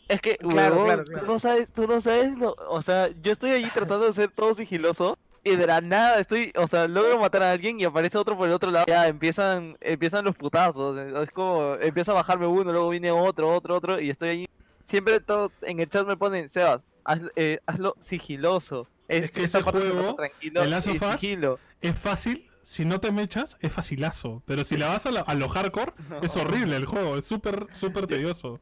Es 0.09 0.21
que, 0.21 0.37
Claro, 0.37 0.75
huevón, 0.75 0.87
claro, 0.87 1.05
claro. 1.05 1.27
tú 1.27 1.33
no 1.33 1.39
sabes, 1.39 1.73
tú 1.73 1.87
no 1.87 2.01
sabes, 2.01 2.37
lo- 2.39 2.57
o 2.69 2.83
sea, 2.83 3.09
yo 3.23 3.31
estoy 3.33 3.51
allí 3.53 3.69
tratando 3.73 4.07
de 4.07 4.13
ser 4.13 4.31
todo 4.31 4.53
sigiloso 4.55 5.17
y 5.45 5.55
de 5.57 5.67
la 5.67 5.81
nada 5.81 6.19
estoy, 6.19 6.53
o 6.57 6.67
sea, 6.67 6.89
logro 6.89 7.19
matar 7.19 7.43
a 7.43 7.51
alguien 7.53 7.79
y 7.79 7.85
aparece 7.85 8.19
otro 8.19 8.37
por 8.37 8.49
el 8.49 8.55
otro 8.55 8.71
lado. 8.71 8.87
Ya 8.89 9.07
empiezan, 9.07 9.77
empiezan 9.81 10.25
los 10.25 10.35
putazos, 10.35 10.97
es 10.99 11.31
como, 11.31 11.75
empieza 11.81 12.13
a 12.13 12.15
bajarme 12.17 12.47
uno, 12.47 12.73
luego 12.73 12.89
viene 12.89 13.11
otro, 13.11 13.55
otro, 13.55 13.77
otro 13.77 14.01
y 14.01 14.11
estoy 14.11 14.29
allí. 14.31 14.49
Siempre 14.93 15.21
todo 15.21 15.51
en 15.63 15.81
el 15.81 15.89
chat 15.89 16.07
me 16.07 16.19
ponen, 16.19 16.51
Sebas, 16.51 16.85
haz- 17.03 17.31
eh, 17.35 17.61
hazlo 17.67 17.97
sigiloso. 17.99 18.87
Es 19.09 19.31
que 19.31 19.45
ese 19.45 19.63
juego, 19.63 20.17
tranquilo 20.17 20.63
el 20.63 20.83
sigilo. 20.83 21.59
Es 21.81 21.97
fácil, 21.97 22.47
si 22.63 22.85
no 22.85 23.01
te 23.01 23.11
mechas, 23.11 23.57
es 23.61 23.73
facilazo. 23.73 24.43
Pero 24.45 24.65
si 24.65 24.77
la 24.77 24.89
vas 24.89 25.07
a, 25.07 25.11
la- 25.11 25.21
a 25.23 25.35
lo 25.35 25.49
hardcore, 25.49 25.95
es 26.23 26.37
horrible 26.37 26.77
el 26.77 26.85
juego, 26.85 27.17
es 27.17 27.25
súper, 27.25 27.69
súper 27.73 28.07
tedioso. 28.07 28.61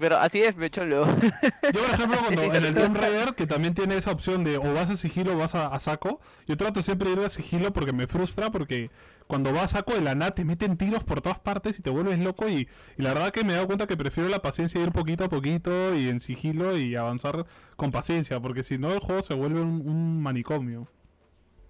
Pero 0.00 0.16
así 0.16 0.40
es, 0.40 0.56
me 0.56 0.70
cholo. 0.70 1.04
Yo, 1.74 1.80
por 1.82 1.90
ejemplo, 1.90 2.18
cuando 2.22 2.42
en 2.54 2.64
el 2.64 2.74
Tomb 2.74 2.96
Raider, 2.96 3.34
que 3.34 3.46
también 3.46 3.74
tiene 3.74 3.98
esa 3.98 4.12
opción 4.12 4.42
de 4.42 4.56
o 4.56 4.72
vas 4.72 4.88
a 4.88 4.96
sigilo 4.96 5.34
o 5.34 5.36
vas 5.36 5.54
a, 5.54 5.66
a 5.66 5.78
saco, 5.78 6.22
yo 6.46 6.56
trato 6.56 6.80
siempre 6.80 7.10
de 7.10 7.20
ir 7.20 7.26
a 7.26 7.28
sigilo 7.28 7.70
porque 7.74 7.92
me 7.92 8.06
frustra, 8.06 8.50
porque 8.50 8.90
cuando 9.26 9.52
vas 9.52 9.64
a 9.64 9.68
saco 9.78 9.94
de 9.94 10.00
la 10.00 10.14
nada 10.14 10.34
te 10.34 10.44
meten 10.44 10.76
tiros 10.76 11.02
por 11.02 11.20
todas 11.20 11.38
partes 11.38 11.78
y 11.78 11.82
te 11.82 11.90
vuelves 11.90 12.18
loco. 12.18 12.48
Y, 12.48 12.68
la 12.96 13.14
verdad 13.14 13.32
que 13.32 13.44
me 13.44 13.52
he 13.52 13.56
dado 13.56 13.66
cuenta 13.66 13.86
que 13.86 13.96
prefiero 13.96 14.28
la 14.28 14.42
paciencia 14.42 14.80
ir 14.80 14.92
poquito 14.92 15.24
a 15.24 15.28
poquito 15.28 15.94
y 15.94 16.08
en 16.08 16.20
sigilo 16.20 16.76
y 16.76 16.94
avanzar 16.94 17.46
con 17.76 17.90
paciencia, 17.90 18.40
porque 18.40 18.62
si 18.62 18.78
no 18.78 18.92
el 18.92 19.00
juego 19.00 19.22
se 19.22 19.34
vuelve 19.34 19.60
un, 19.60 20.22
manicomio. 20.22 20.88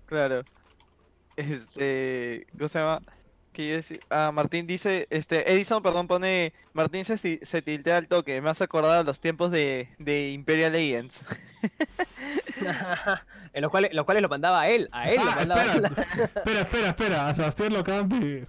Claro. 0.06 0.42
Este, 1.36 2.46
¿cómo 2.56 2.68
se 2.68 2.78
llama? 2.78 3.00
Que 3.52 3.82
yo 3.88 3.96
ah, 4.10 4.32
Martín 4.32 4.66
dice, 4.66 5.06
este, 5.10 5.52
Edison, 5.52 5.82
perdón, 5.82 6.08
pone, 6.08 6.52
Martín 6.72 7.04
se, 7.04 7.18
se 7.18 7.62
tiltea 7.62 7.98
al 7.98 8.08
toque, 8.08 8.40
me 8.40 8.50
hace 8.50 8.64
acordar 8.64 9.04
los 9.04 9.20
tiempos 9.20 9.52
de, 9.52 9.88
de 9.98 10.30
Imperial 10.30 10.72
Legends. 10.72 11.24
en 13.53 13.62
los 13.62 13.70
cuales, 13.70 13.92
los 13.94 14.05
cuales 14.05 14.22
lo 14.22 14.29
mandaba 14.29 14.62
a 14.62 14.68
él, 14.68 14.88
a 14.92 15.11
él 15.11 15.16
lo 15.16 15.31
Ah, 15.31 15.35
mandaba. 15.37 15.62
espera, 15.64 15.87
espera, 16.35 16.61
espera, 16.61 16.88
espera, 16.90 17.29
a 17.29 17.35
Sebastián 17.35 17.72
lo 17.72 17.81
acaban 17.81 18.09
de... 18.09 18.46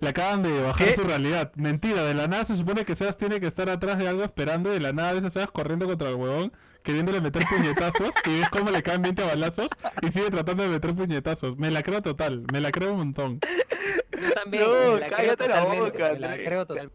Le 0.00 0.08
acaban 0.08 0.42
de 0.42 0.60
bajar 0.60 0.88
¿Qué? 0.88 0.94
su 0.94 1.04
realidad. 1.04 1.52
Mentira, 1.54 2.02
de 2.02 2.14
la 2.14 2.26
nada 2.26 2.44
se 2.44 2.56
supone 2.56 2.84
que 2.84 2.96
Sebas 2.96 3.16
tiene 3.16 3.40
que 3.40 3.46
estar 3.46 3.70
atrás 3.70 3.96
de 3.96 4.08
algo 4.08 4.24
esperando. 4.24 4.70
De 4.70 4.80
la 4.80 4.92
nada 4.92 5.12
a 5.18 5.30
Sebas 5.30 5.50
corriendo 5.52 5.86
contra 5.86 6.08
el 6.08 6.16
huevón, 6.16 6.52
queriéndole 6.82 7.20
meter 7.20 7.44
puñetazos. 7.48 8.12
y 8.26 8.40
ves 8.40 8.50
cómo 8.50 8.70
le 8.70 8.82
caen 8.82 9.02
20 9.02 9.22
balazos 9.22 9.68
y 10.02 10.10
sigue 10.10 10.28
tratando 10.30 10.64
de 10.64 10.68
meter 10.68 10.94
puñetazos. 10.94 11.56
Me 11.56 11.70
la 11.70 11.82
creo 11.84 12.02
total, 12.02 12.42
me 12.52 12.60
la 12.60 12.72
creo 12.72 12.90
un 12.92 12.98
montón. 12.98 13.38
Yo 14.20 14.32
también, 14.32 14.64
No, 14.64 14.94
me 14.94 15.00
la 15.00 15.06
creo 15.06 15.16
cállate 15.16 15.48
la 15.48 15.54
totalmente, 15.60 15.90
boca, 15.90 16.12
me 16.12 16.18
la 16.18 16.34
creo 16.36 16.66
total- 16.66 16.90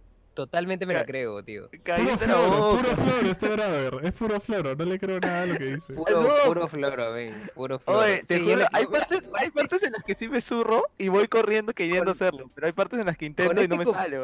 totalmente 0.46 0.86
me 0.86 0.94
la 0.94 1.02
Ca- 1.02 1.06
creo, 1.08 1.44
tío. 1.44 1.70
Puro 1.70 2.18
floro, 2.18 2.78
puro 2.78 2.96
floro 2.96 3.32
este 3.32 3.48
brother. 3.50 3.94
Es 4.04 4.14
puro 4.16 4.40
floro, 4.40 4.76
no 4.76 4.86
le 4.86 4.98
creo 5.00 5.20
nada 5.20 5.42
a 5.42 5.46
lo 5.46 5.58
que 5.58 5.66
dice. 5.66 5.94
Puro, 5.94 6.22
No. 6.24 6.30
puro 6.46 6.68
floro, 6.70 7.12
ven, 7.14 7.52
puro 7.54 7.78
floro. 7.80 8.00
Oye, 8.00 8.24
te 8.24 8.38
Sí, 8.38 8.44
juro, 8.50 8.66
hay 8.72 8.86
partes, 8.88 9.30
hay 9.38 9.50
partes 9.50 9.84
en 9.84 9.92
las 9.94 10.04
que 10.04 10.16
sí 10.16 10.30
me 10.30 10.40
zurro 10.40 10.84
y 10.98 11.10
voy 11.10 11.28
corriendo 11.28 11.74
queriendo 11.74 12.12
hacerlo, 12.12 12.50
pero 12.56 12.68
hay 12.68 12.74
partes 12.74 13.00
en 13.00 13.06
las 13.08 13.18
que 13.18 13.26
intento 13.26 13.54
y 13.60 13.64
este 13.64 13.68
no 13.68 13.76
me 13.78 13.86
com- 13.86 13.94
sale. 13.96 14.18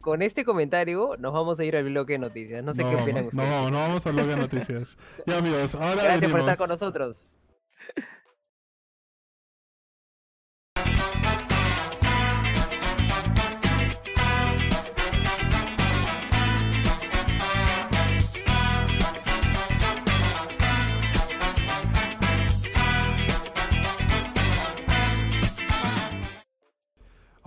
Con 0.00 0.22
este 0.22 0.44
comentario 0.44 1.16
nos 1.18 1.32
vamos 1.32 1.58
a 1.60 1.64
ir 1.64 1.76
al 1.76 1.84
bloque 1.84 2.14
de 2.14 2.18
noticias. 2.20 2.62
No 2.64 2.74
sé 2.74 2.82
qué 2.84 2.94
opinan 2.96 3.26
ustedes. 3.26 3.48
no, 3.48 3.70
no 3.70 3.78
vamos 3.78 4.04
a 4.04 4.08
hablar 4.08 4.26
de 4.26 4.36
noticias. 4.36 4.96
Ya 5.26 5.38
amigos, 5.38 5.74
ahora 5.74 6.02
Gracias 6.02 6.30
por 6.30 6.40
estar 6.40 6.56
con 6.56 6.68
nosotros. 6.68 7.38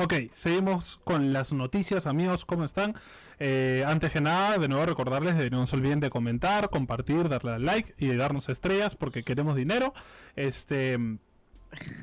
Ok, 0.02 0.14
seguimos 0.32 1.02
con 1.04 1.34
las 1.34 1.52
noticias, 1.52 2.08
amigos, 2.08 2.46
¿cómo 2.46 2.64
están? 2.64 2.96
Eh, 3.38 3.84
antes 3.86 4.14
que 4.14 4.22
nada, 4.22 4.58
de 4.58 4.70
nuevo 4.70 4.86
recordarles 4.86 5.38
de 5.38 5.50
no 5.50 5.68
se 5.68 5.76
olviden 5.76 6.00
de 6.00 6.10
comentar, 6.10 6.70
compartir, 6.70 7.28
darle 7.28 7.52
al 7.52 7.66
like 7.66 7.96
y 7.98 8.08
de 8.08 8.16
darnos 8.16 8.48
estrellas 8.48 8.96
porque 8.96 9.24
queremos 9.24 9.58
dinero. 9.58 9.94
Este, 10.38 10.94
en 10.94 11.20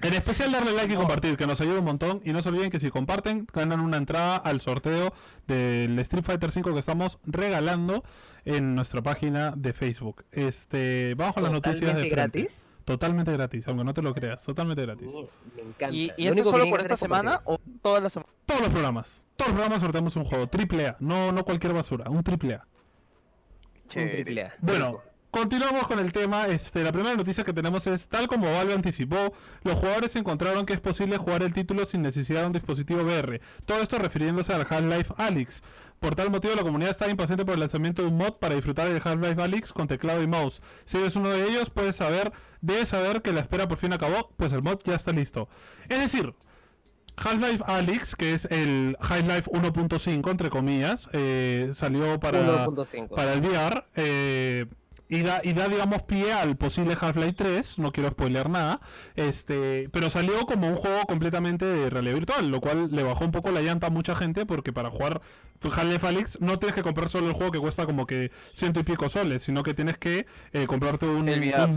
especial 0.03 0.53
darle 0.53 0.73
like 0.75 0.93
y 0.93 0.97
compartir, 0.97 1.39
que 1.39 1.47
nos 1.47 1.59
ayuda 1.63 1.79
un 1.79 1.87
montón. 1.87 2.21
Y 2.23 2.35
no 2.35 2.43
se 2.43 2.51
olviden 2.51 2.71
que 2.71 2.81
si 2.81 2.91
comparten, 2.91 3.47
ganan 3.51 3.81
una 3.81 3.97
entrada 3.97 4.37
al 4.37 4.61
sorteo 4.61 5.15
del 5.47 5.99
Street 6.01 6.25
Fighter 6.27 6.51
5 6.51 6.75
que 6.75 6.79
estamos 6.79 7.19
regalando 7.25 8.05
en 8.45 8.75
nuestra 8.75 9.01
página 9.01 9.55
de 9.57 9.73
Facebook. 9.73 10.27
Este, 10.33 11.15
vamos 11.17 11.33
con 11.33 11.45
las 11.45 11.53
noticias 11.53 11.97
de 11.97 12.11
frente. 12.11 12.11
gratis. 12.11 12.65
Totalmente 12.87 13.33
gratis, 13.33 13.66
aunque 13.66 13.83
no 13.83 13.92
te 13.92 14.01
lo 14.01 14.14
creas, 14.14 14.44
totalmente 14.44 14.81
gratis. 14.83 15.09
Me 15.57 15.62
encanta. 15.62 15.90
¿Y, 15.90 16.12
y 16.16 16.31
que 16.31 16.44
solo 16.44 16.70
por 16.70 16.81
esta 16.81 16.96
semana 16.96 17.40
o 17.44 17.59
toda 17.83 17.99
la 17.99 18.09
semana? 18.09 18.33
Todos 18.46 18.61
los 18.61 18.70
programas. 18.70 19.25
Todos 19.35 19.49
los 19.49 19.55
programas 19.55 19.83
sorteamos 19.83 20.14
un 20.14 20.25
juego 20.25 20.46
triple 20.46 20.87
A, 20.87 20.96
no, 21.01 21.33
no 21.33 21.44
cualquier 21.44 21.72
basura, 21.72 22.09
un 22.09 22.22
triple 22.22 22.55
A. 22.55 22.66
Un 23.96 24.11
triple 24.11 24.44
A. 24.44 24.55
Bueno, 24.61 25.01
continuamos 25.33 25.88
con 25.88 25.99
el 25.99 26.12
tema. 26.12 26.46
Este, 26.46 26.85
la 26.85 26.92
primera 26.92 27.16
noticia 27.16 27.42
que 27.42 27.53
tenemos 27.53 27.85
es, 27.88 28.07
tal 28.07 28.29
como 28.29 28.53
Valve 28.53 28.75
anticipó, 28.75 29.33
los 29.64 29.75
jugadores 29.75 30.14
encontraron 30.14 30.64
que 30.64 30.75
es 30.75 30.81
posible 30.81 31.16
jugar 31.16 31.42
el 31.42 31.53
título 31.53 31.87
sin 31.87 32.03
necesidad 32.03 32.42
de 32.42 32.46
un 32.46 32.53
dispositivo 32.53 33.03
VR. 33.03 33.40
Todo 33.64 33.81
esto 33.81 33.99
refiriéndose 33.99 34.53
al 34.55 34.61
Half-Life 34.61 35.12
Alyx. 35.16 35.61
Por 36.01 36.15
tal 36.15 36.31
motivo, 36.31 36.55
la 36.55 36.63
comunidad 36.63 36.91
está 36.91 37.09
impaciente 37.09 37.45
por 37.45 37.55
el 37.55 37.61
lanzamiento 37.61 38.03
de 38.03 38.09
un 38.09 38.17
mod 38.17 38.35
para 38.35 38.55
disfrutar 38.55 38.89
del 38.89 39.01
Half-Life 39.03 39.43
Alyx 39.43 39.73
con 39.73 39.89
teclado 39.89 40.23
y 40.23 40.27
mouse. 40.27 40.63
Si 40.85 40.99
eres 40.99 41.17
uno 41.17 41.31
de 41.31 41.49
ellos, 41.49 41.71
puedes 41.71 41.97
saber, 41.97 42.33
debes 42.61 42.91
saber 42.91 43.23
que 43.23 43.33
la 43.33 43.41
espera 43.41 43.67
por 43.67 43.79
fin 43.79 43.93
acabó, 43.93 44.31
pues 44.37 44.53
el 44.53 44.63
mod 44.63 44.79
ya 44.85 44.95
está 44.95 45.13
listo. 45.13 45.49
Es 45.89 45.99
decir, 45.99 46.35
Half-Life 47.17 47.65
Alyx, 47.67 48.15
que 48.15 48.35
es 48.35 48.45
el 48.51 48.97
Half-Life 49.01 49.51
1.5, 49.51 50.31
entre 50.31 50.51
comillas, 50.51 51.09
eh, 51.13 51.71
salió 51.73 52.21
para, 52.21 52.67
1.5. 52.67 53.09
para 53.15 53.33
el 53.33 53.41
VR. 53.41 53.85
eh, 53.97 54.67
y 55.09 55.23
da, 55.23 55.40
y 55.45 55.53
da, 55.53 55.69
digamos, 55.69 56.03
pie 56.03 56.33
al 56.33 56.57
posible 56.57 56.97
Half-Life 57.01 57.35
3, 57.35 57.79
no 57.79 57.92
quiero 57.92 58.11
spoilear 58.11 58.51
nada, 58.51 58.81
este, 59.14 59.88
pero 59.92 60.11
salió 60.11 60.47
como 60.47 60.69
un 60.69 60.75
juego 60.75 61.03
completamente 61.07 61.64
de 61.64 61.90
realidad 61.90 62.14
virtual, 62.14 62.51
lo 62.51 62.61
cual 62.61 62.88
le 62.90 63.03
bajó 63.03 63.25
un 63.25 63.31
poco 63.31 63.51
la 63.51 63.62
llanta 63.62 63.87
a 63.87 63.90
mucha 63.90 64.16
gente, 64.16 64.47
porque 64.47 64.73
para 64.73 64.90
jugar 64.90 65.21
Half-Life 65.62 66.07
Alyx 66.07 66.40
no 66.40 66.59
tienes 66.59 66.75
que 66.75 66.83
comprar 66.83 67.09
solo 67.09 67.29
el 67.29 67.35
juego 67.35 67.53
que 67.53 67.59
cuesta 67.59 67.87
como 67.87 68.07
que 68.07 68.31
ciento 68.53 68.81
y 68.81 68.83
pico 68.83 69.09
soles, 69.09 69.42
sino 69.42 69.62
que 69.62 69.75
tienes 69.75 69.97
que 69.97 70.27
eh, 70.53 70.66
comprarte 70.66 71.07
un, 71.07 71.27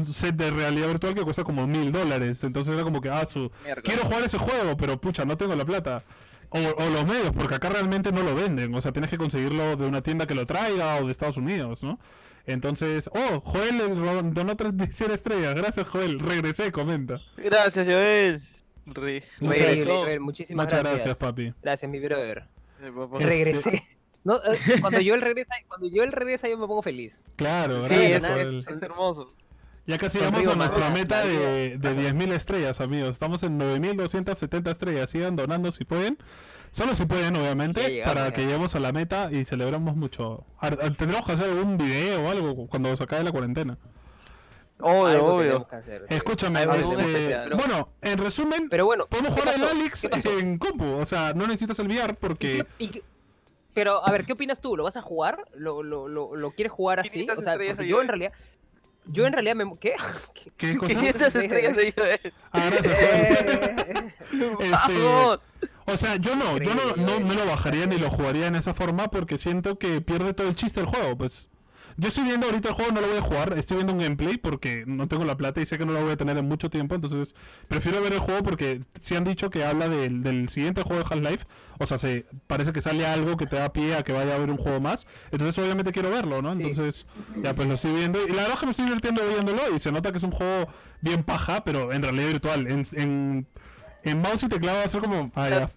set 0.07 0.35
de 0.35 0.51
realidad 0.51 0.87
virtual 0.87 1.13
que 1.13 1.21
cuesta 1.21 1.43
como 1.43 1.67
mil 1.67 1.91
dólares, 1.91 2.43
entonces 2.43 2.73
era 2.73 2.83
como 2.83 2.99
que, 3.01 3.09
ah, 3.09 3.25
su, 3.25 3.51
Mierda. 3.63 3.81
quiero 3.83 4.03
jugar 4.05 4.23
ese 4.23 4.37
juego, 4.37 4.75
pero 4.75 4.99
pucha, 4.99 5.25
no 5.25 5.37
tengo 5.37 5.55
la 5.55 5.65
plata. 5.65 6.03
O, 6.51 6.57
o 6.59 6.89
los 6.89 7.05
medios, 7.05 7.29
porque 7.35 7.55
acá 7.55 7.69
realmente 7.69 8.11
no 8.11 8.23
lo 8.23 8.33
venden. 8.35 8.73
O 8.73 8.81
sea, 8.81 8.91
tienes 8.91 9.09
que 9.11 9.17
conseguirlo 9.17 9.75
de 9.75 9.85
una 9.85 10.01
tienda 10.01 10.25
que 10.25 10.33
lo 10.33 10.45
traiga 10.47 10.95
o 10.97 11.05
de 11.05 11.11
Estados 11.11 11.37
Unidos, 11.37 11.83
¿no? 11.83 11.99
Entonces, 12.47 13.07
oh, 13.13 13.41
Joel 13.41 14.33
donó 14.33 14.55
37 14.55 15.13
estrellas. 15.13 15.53
Gracias, 15.53 15.87
Joel. 15.87 16.19
Regresé, 16.19 16.71
comenta. 16.71 17.21
Gracias, 17.37 17.85
Joel. 17.85 18.41
Re- 18.87 19.23
Muchas 19.39 19.59
regresó. 19.59 19.97
Joel, 19.99 20.19
muchísimas 20.19 20.65
Muchas 20.65 20.79
gracias. 20.81 21.05
gracias, 21.05 21.17
papi. 21.19 21.53
Gracias, 21.61 21.91
mi 21.91 21.99
brother. 21.99 22.45
Eh, 22.81 22.91
por- 22.91 23.21
Este- 23.21 23.25
Regresé. 23.25 23.83
No, 24.25 24.35
eh, 24.35 24.57
cuando 24.81 24.99
yo 24.99 25.15
él 25.15 25.21
regresa, 25.21 25.53
cuando 25.69 25.87
yo 25.87 26.03
él 26.03 26.11
regresa 26.11 26.49
yo 26.49 26.57
me 26.57 26.67
pongo 26.67 26.81
feliz. 26.81 27.23
Claro, 27.37 27.85
Sí, 27.85 27.93
gracias, 27.95 28.11
es, 28.17 28.21
nada, 28.21 28.33
Joel. 28.35 28.59
es, 28.59 28.67
es 28.67 28.81
hermoso. 28.81 29.27
Ya 29.89 29.97
casi 29.97 30.19
llegamos 30.19 30.45
a 30.47 30.55
nuestra 30.55 30.89
meta 30.91 31.25
de, 31.25 31.77
de 31.79 31.95
10.000 32.13 32.31
estrellas, 32.33 32.79
amigos. 32.79 33.09
Estamos 33.09 33.41
en 33.41 33.59
9.270 33.59 34.69
estrellas. 34.69 35.09
Sigan 35.09 35.35
donando 35.35 35.71
si 35.71 35.83
pueden. 35.83 36.17
Solo 36.71 36.93
si 36.93 37.07
pueden, 37.07 37.35
obviamente, 37.35 37.89
llegamos, 37.89 38.13
para 38.13 38.27
ya. 38.27 38.33
que 38.33 38.41
lleguemos 38.45 38.75
a 38.75 38.79
la 38.79 38.91
meta 38.91 39.29
y 39.31 39.45
celebramos 39.45 39.95
mucho. 39.95 40.45
Tendremos 40.97 41.25
que 41.25 41.31
hacer 41.31 41.49
algún 41.49 41.79
video 41.79 42.21
o 42.23 42.29
algo 42.29 42.67
cuando 42.67 42.95
se 42.95 43.03
acabe 43.03 43.23
la 43.23 43.31
cuarentena. 43.31 43.77
Obvio, 44.79 45.05
Algo 45.07 45.33
obvio. 45.35 45.67
hacer, 45.71 46.05
sí. 46.07 46.13
Escúchame, 46.13 46.59
Algo 46.59 46.73
este, 46.75 46.95
especial. 46.95 47.49
bueno, 47.55 47.89
en 48.01 48.17
resumen, 48.19 48.67
Pero 48.69 48.85
bueno, 48.85 49.07
podemos 49.07 49.33
¿qué 49.33 49.41
jugar 49.41 49.55
el? 49.55 49.63
Alex 49.65 50.07
en 50.39 50.57
compu. 50.59 50.85
O 50.85 51.05
sea, 51.05 51.33
no 51.33 51.47
necesitas 51.47 51.79
el 51.79 51.87
VR 51.87 52.11
¿Y 52.13 52.15
porque... 52.15 52.63
qué- 52.77 52.83
y 52.85 52.87
qué- 52.89 53.03
Pero, 53.73 54.05
a 54.07 54.11
ver, 54.11 54.23
¿qué 54.25 54.33
opinas 54.33 54.61
tú? 54.61 54.77
¿Lo 54.77 54.83
vas 54.83 54.95
a 54.97 55.01
jugar? 55.01 55.45
¿Lo, 55.55 55.81
lo, 55.83 56.07
lo, 56.07 56.35
lo 56.35 56.51
quieres 56.51 56.71
jugar 56.71 56.99
así? 56.99 57.09
500 57.09 57.39
O 57.39 57.41
sea, 57.41 57.53
estrellas 57.53 57.75
porque 57.75 57.85
de 57.85 57.89
yo 57.91 58.01
en 58.01 58.07
realidad... 58.07 58.31
Yo 59.11 59.25
en 59.25 59.33
realidad 59.33 59.55
me... 59.55 59.65
¿Qué? 59.79 59.95
¿Qué? 60.33 60.51
¿Qué 60.57 60.77
cosa? 60.77 60.93
500 60.93 61.35
estrellas 61.35 61.77
de 61.77 61.93
Joel. 61.95 62.33
Ah, 62.51 62.69
gracias, 62.71 62.95
Joel. 62.95 64.13
Eh, 64.31 64.57
Este, 64.59 65.03
Vamos. 65.03 65.39
O 65.85 65.97
sea, 65.97 66.15
yo 66.17 66.35
no, 66.35 66.57
yo 66.59 66.75
no, 66.75 66.95
no 66.97 67.19
me 67.19 67.33
lo 67.33 67.45
bajaría 67.47 67.87
ni 67.87 67.97
lo 67.97 68.11
jugaría 68.11 68.45
en 68.47 68.55
esa 68.55 68.75
forma 68.75 69.09
porque 69.09 69.39
siento 69.39 69.79
que 69.79 70.01
pierde 70.01 70.33
todo 70.35 70.47
el 70.47 70.55
chiste 70.55 70.79
del 70.81 70.89
juego. 70.89 71.17
Pues 71.17 71.49
yo 71.99 72.07
estoy 72.07 72.23
viendo 72.23 72.45
ahorita 72.47 72.69
el 72.69 72.73
juego, 72.75 72.91
no 72.93 73.01
lo 73.01 73.07
voy 73.07 73.17
a 73.17 73.21
jugar, 73.21 73.57
estoy 73.57 73.75
viendo 73.77 73.93
un 73.93 73.99
gameplay 73.99 74.37
porque 74.37 74.83
no 74.87 75.07
tengo 75.07 75.25
la 75.25 75.35
plata 75.35 75.59
y 75.61 75.65
sé 75.65 75.77
que 75.77 75.85
no 75.85 75.91
lo 75.91 76.01
voy 76.01 76.11
a 76.11 76.17
tener 76.17 76.37
en 76.37 76.45
mucho 76.47 76.69
tiempo, 76.69 76.95
entonces 76.95 77.35
prefiero 77.67 78.01
ver 78.01 78.13
el 78.13 78.19
juego 78.19 78.41
porque 78.43 78.79
si 79.01 79.15
han 79.15 79.23
dicho 79.25 79.49
que 79.49 79.65
habla 79.65 79.89
del, 79.89 80.23
del 80.23 80.49
siguiente 80.49 80.81
juego 80.83 81.03
de 81.03 81.13
Half-Life, 81.13 81.45
o 81.77 81.85
sea, 81.85 81.97
se, 81.97 82.25
parece 82.47 82.71
que 82.73 82.81
sale 82.81 83.05
algo 83.05 83.35
que 83.37 83.45
te 83.47 83.57
da 83.57 83.73
pie 83.73 83.95
a 83.95 84.03
que 84.03 84.13
vaya 84.13 84.31
a 84.33 84.35
haber 84.35 84.49
un 84.49 84.57
juego 84.57 84.79
más, 84.79 85.05
entonces 85.31 85.57
obviamente 85.63 85.91
quiero 85.91 86.09
verlo, 86.09 86.41
¿no? 86.41 86.55
Sí. 86.55 86.61
Entonces 86.63 87.05
ya 87.43 87.53
pues 87.53 87.67
lo 87.67 87.73
estoy 87.73 87.91
viendo 87.91 88.19
y 88.25 88.29
la 88.29 88.43
verdad 88.43 88.53
es 88.53 88.59
que 88.59 88.65
me 88.65 88.71
estoy 88.71 88.85
divirtiendo 88.85 89.21
viéndolo 89.27 89.61
y 89.75 89.79
se 89.79 89.91
nota 89.91 90.11
que 90.11 90.17
es 90.19 90.23
un 90.23 90.31
juego 90.31 90.67
bien 91.01 91.23
paja, 91.23 91.63
pero 91.63 91.91
en 91.91 92.01
realidad 92.01 92.27
virtual, 92.27 92.67
en, 92.67 92.85
en, 92.93 93.47
en 94.03 94.19
mouse 94.21 94.43
y 94.43 94.47
teclado 94.49 94.77
va 94.79 94.85
a 94.85 94.87
ser 94.87 95.01
como... 95.01 95.31
Ah, 95.35 95.49
ya. 95.49 95.69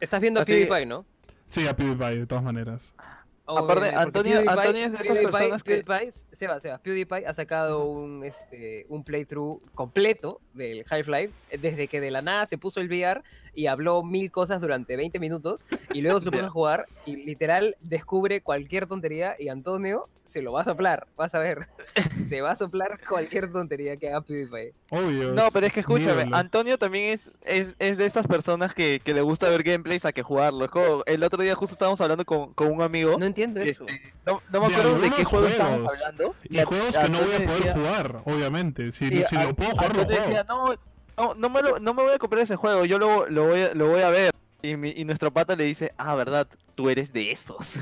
Estás- 0.00 0.20
viendo 0.20 0.40
a 0.40 0.42
Así- 0.42 0.52
PewDiePie, 0.52 0.86
¿no? 0.86 1.04
Sí, 1.48 1.66
a 1.66 1.74
PewDiePie, 1.74 2.18
de 2.18 2.26
todas 2.26 2.44
maneras. 2.44 2.92
Aparte, 3.56 3.88
Antonio- 3.96 4.40
Antonio 4.50 4.84
es 4.84 4.92
de 4.92 4.98
esas 4.98 5.16
personas 5.30 5.62
que- 5.62 5.82
PewDiePie, 6.38 6.60
Seba, 6.60 6.60
Seba, 6.60 6.78
PewDiePie 6.78 7.26
ha 7.26 7.34
sacado 7.34 7.84
un, 7.84 8.24
este, 8.24 8.86
un 8.88 9.04
playthrough 9.04 9.60
completo 9.74 10.40
del 10.54 10.84
Half-Life 10.88 11.32
desde 11.60 11.88
que 11.88 12.00
de 12.00 12.10
la 12.10 12.22
nada 12.22 12.46
se 12.46 12.58
puso 12.58 12.80
el 12.80 12.88
VR 12.88 13.22
y 13.54 13.66
habló 13.66 14.02
mil 14.02 14.30
cosas 14.30 14.60
durante 14.60 14.96
20 14.96 15.18
minutos 15.18 15.64
y 15.92 16.02
luego 16.02 16.20
se 16.20 16.30
puso 16.30 16.46
a 16.46 16.50
jugar 16.50 16.86
y 17.04 17.16
literal 17.16 17.76
descubre 17.80 18.40
cualquier 18.40 18.86
tontería 18.86 19.34
y 19.38 19.48
Antonio 19.48 20.04
se 20.28 20.42
lo 20.42 20.52
va 20.52 20.60
a 20.60 20.64
soplar, 20.64 21.06
vas 21.16 21.34
a 21.34 21.38
ver. 21.38 21.68
se 22.28 22.40
va 22.42 22.52
a 22.52 22.56
soplar 22.56 23.00
cualquier 23.08 23.50
tontería 23.50 23.96
que 23.96 24.08
haga 24.08 24.20
PewDiePie. 24.20 24.72
Obvio. 24.90 25.32
No, 25.32 25.48
pero 25.52 25.66
es 25.66 25.72
que 25.72 25.80
escúchame. 25.80 26.28
Antonio 26.32 26.76
también 26.76 27.14
es, 27.14 27.38
es, 27.44 27.74
es 27.78 27.96
de 27.96 28.04
esas 28.04 28.26
personas 28.26 28.74
que, 28.74 29.00
que 29.02 29.14
le 29.14 29.22
gusta 29.22 29.48
ver 29.48 29.62
gameplays 29.62 30.04
a 30.04 30.12
que 30.12 30.22
jugarlo. 30.22 30.66
Es 30.66 30.70
como, 30.70 31.02
el 31.06 31.22
otro 31.22 31.42
día 31.42 31.54
justo 31.54 31.72
estábamos 31.72 32.00
hablando 32.00 32.24
con, 32.26 32.52
con 32.52 32.70
un 32.70 32.82
amigo. 32.82 33.18
No 33.18 33.26
entiendo 33.26 33.62
que, 33.62 33.70
eso. 33.70 33.86
este, 33.88 34.12
no, 34.26 34.42
no 34.52 34.60
me 34.60 34.68
De 34.68 34.74
acuerdo 34.74 34.94
de 34.94 35.00
qué 35.00 35.06
algunos 35.06 35.28
juego 35.28 35.46
estábamos 35.46 35.96
juegos. 35.96 36.27
Y 36.48 36.58
juegos 36.62 36.96
que 36.96 37.08
no 37.08 37.18
voy 37.20 37.32
a 37.34 37.46
poder 37.46 37.48
decía- 37.64 37.72
jugar, 37.74 38.22
obviamente. 38.24 38.92
Si, 38.92 39.10
si 39.24 39.34
lo 39.36 39.54
puedo 39.54 39.70
jugar, 39.70 39.96
lo 39.96 40.04
juego. 40.04 40.20
decía, 40.22 40.44
no, 40.48 40.74
no, 41.16 41.34
no 41.34 41.48
me, 41.50 41.62
lo- 41.62 41.78
no 41.78 41.94
me 41.94 42.02
voy 42.02 42.12
a 42.14 42.18
comprar 42.18 42.42
ese 42.42 42.56
juego, 42.56 42.84
yo 42.84 42.98
lo, 42.98 43.28
lo, 43.28 43.46
voy, 43.48 43.62
a, 43.62 43.74
lo 43.74 43.88
voy 43.88 44.02
a 44.02 44.10
ver. 44.10 44.30
Y, 44.62 44.76
mi- 44.76 44.90
y 44.96 45.04
nuestro 45.04 45.32
pata 45.32 45.54
le 45.56 45.64
dice, 45.64 45.92
ah, 45.98 46.14
verdad, 46.14 46.48
tú 46.74 46.88
eres 46.90 47.12
de 47.12 47.30
esos. 47.32 47.78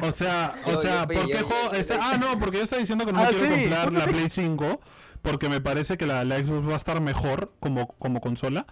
O 0.00 0.12
sea, 0.12 0.54
o 0.66 0.72
Yo- 0.72 0.80
sea, 0.80 1.00
yo- 1.02 1.14
¿por 1.14 1.28
yo- 1.28 1.36
qué 1.36 1.42
juego? 1.42 1.72
está- 1.72 1.94
yo- 1.96 2.00
Ah, 2.02 2.16
no, 2.18 2.38
porque 2.38 2.58
yo 2.58 2.64
estaba 2.64 2.80
diciendo 2.80 3.04
que 3.06 3.12
no 3.12 3.20
Ah, 3.22 3.28
quiero 3.30 3.44
sí, 3.44 3.60
comprar 3.62 3.84
¿por 3.84 3.92
qué 3.94 3.98
la 3.98 4.06
Play 4.06 4.28
5 4.28 4.80
porque 5.22 5.48
me 5.48 5.60
parece 5.60 5.96
que 5.98 6.06
la, 6.06 6.24
la 6.24 6.38
Xbox 6.38 6.68
va 6.68 6.74
a 6.74 6.76
estar 6.76 7.00
mejor 7.00 7.52
como, 7.60 7.88
como 7.88 8.20
consola. 8.20 8.66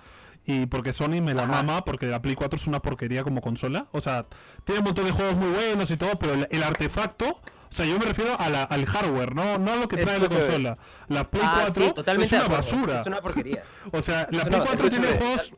Y 0.48 0.66
porque 0.66 0.92
Sony 0.92 1.20
me 1.20 1.34
la 1.34 1.42
Ajá. 1.42 1.52
mama, 1.64 1.84
porque 1.84 2.06
la 2.06 2.22
Play 2.22 2.36
4 2.36 2.56
es 2.56 2.68
una 2.68 2.80
porquería 2.80 3.24
como 3.24 3.40
consola. 3.40 3.88
O 3.90 4.00
sea, 4.00 4.26
tiene 4.62 4.78
un 4.78 4.84
montón 4.84 5.04
de 5.06 5.10
juegos 5.10 5.34
muy 5.34 5.48
buenos 5.50 5.90
y 5.90 5.96
todo, 5.96 6.10
pero 6.20 6.34
el, 6.34 6.46
el 6.52 6.62
artefacto, 6.62 7.40
o 7.70 7.74
sea, 7.74 7.86
yo 7.86 7.98
me 7.98 8.04
refiero 8.06 8.38
a 8.38 8.48
la- 8.48 8.62
al 8.64 8.86
hardware, 8.86 9.34
no, 9.34 9.58
no 9.58 9.72
a 9.72 9.76
lo 9.76 9.88
que 9.88 9.96
trae 9.98 10.18
la 10.18 10.28
consola. 10.28 10.78
La 11.08 11.24
Play 11.24 11.42
Ah, 11.44 11.58
4 11.64 11.84
sí, 11.86 11.92
totalmente 11.94 12.36
es 12.36 12.44
una 12.44 12.54
basura. 12.56 13.00
Es 13.00 13.06
una 13.06 13.20
porquería. 13.20 13.62
O 13.92 14.02
sea, 14.02 14.28
la 14.30 14.38
Eso 14.42 14.48
Play 14.48 14.58
no, 14.60 14.66
4 14.66 14.88
tiene 14.88 15.06
juegos 15.08 15.52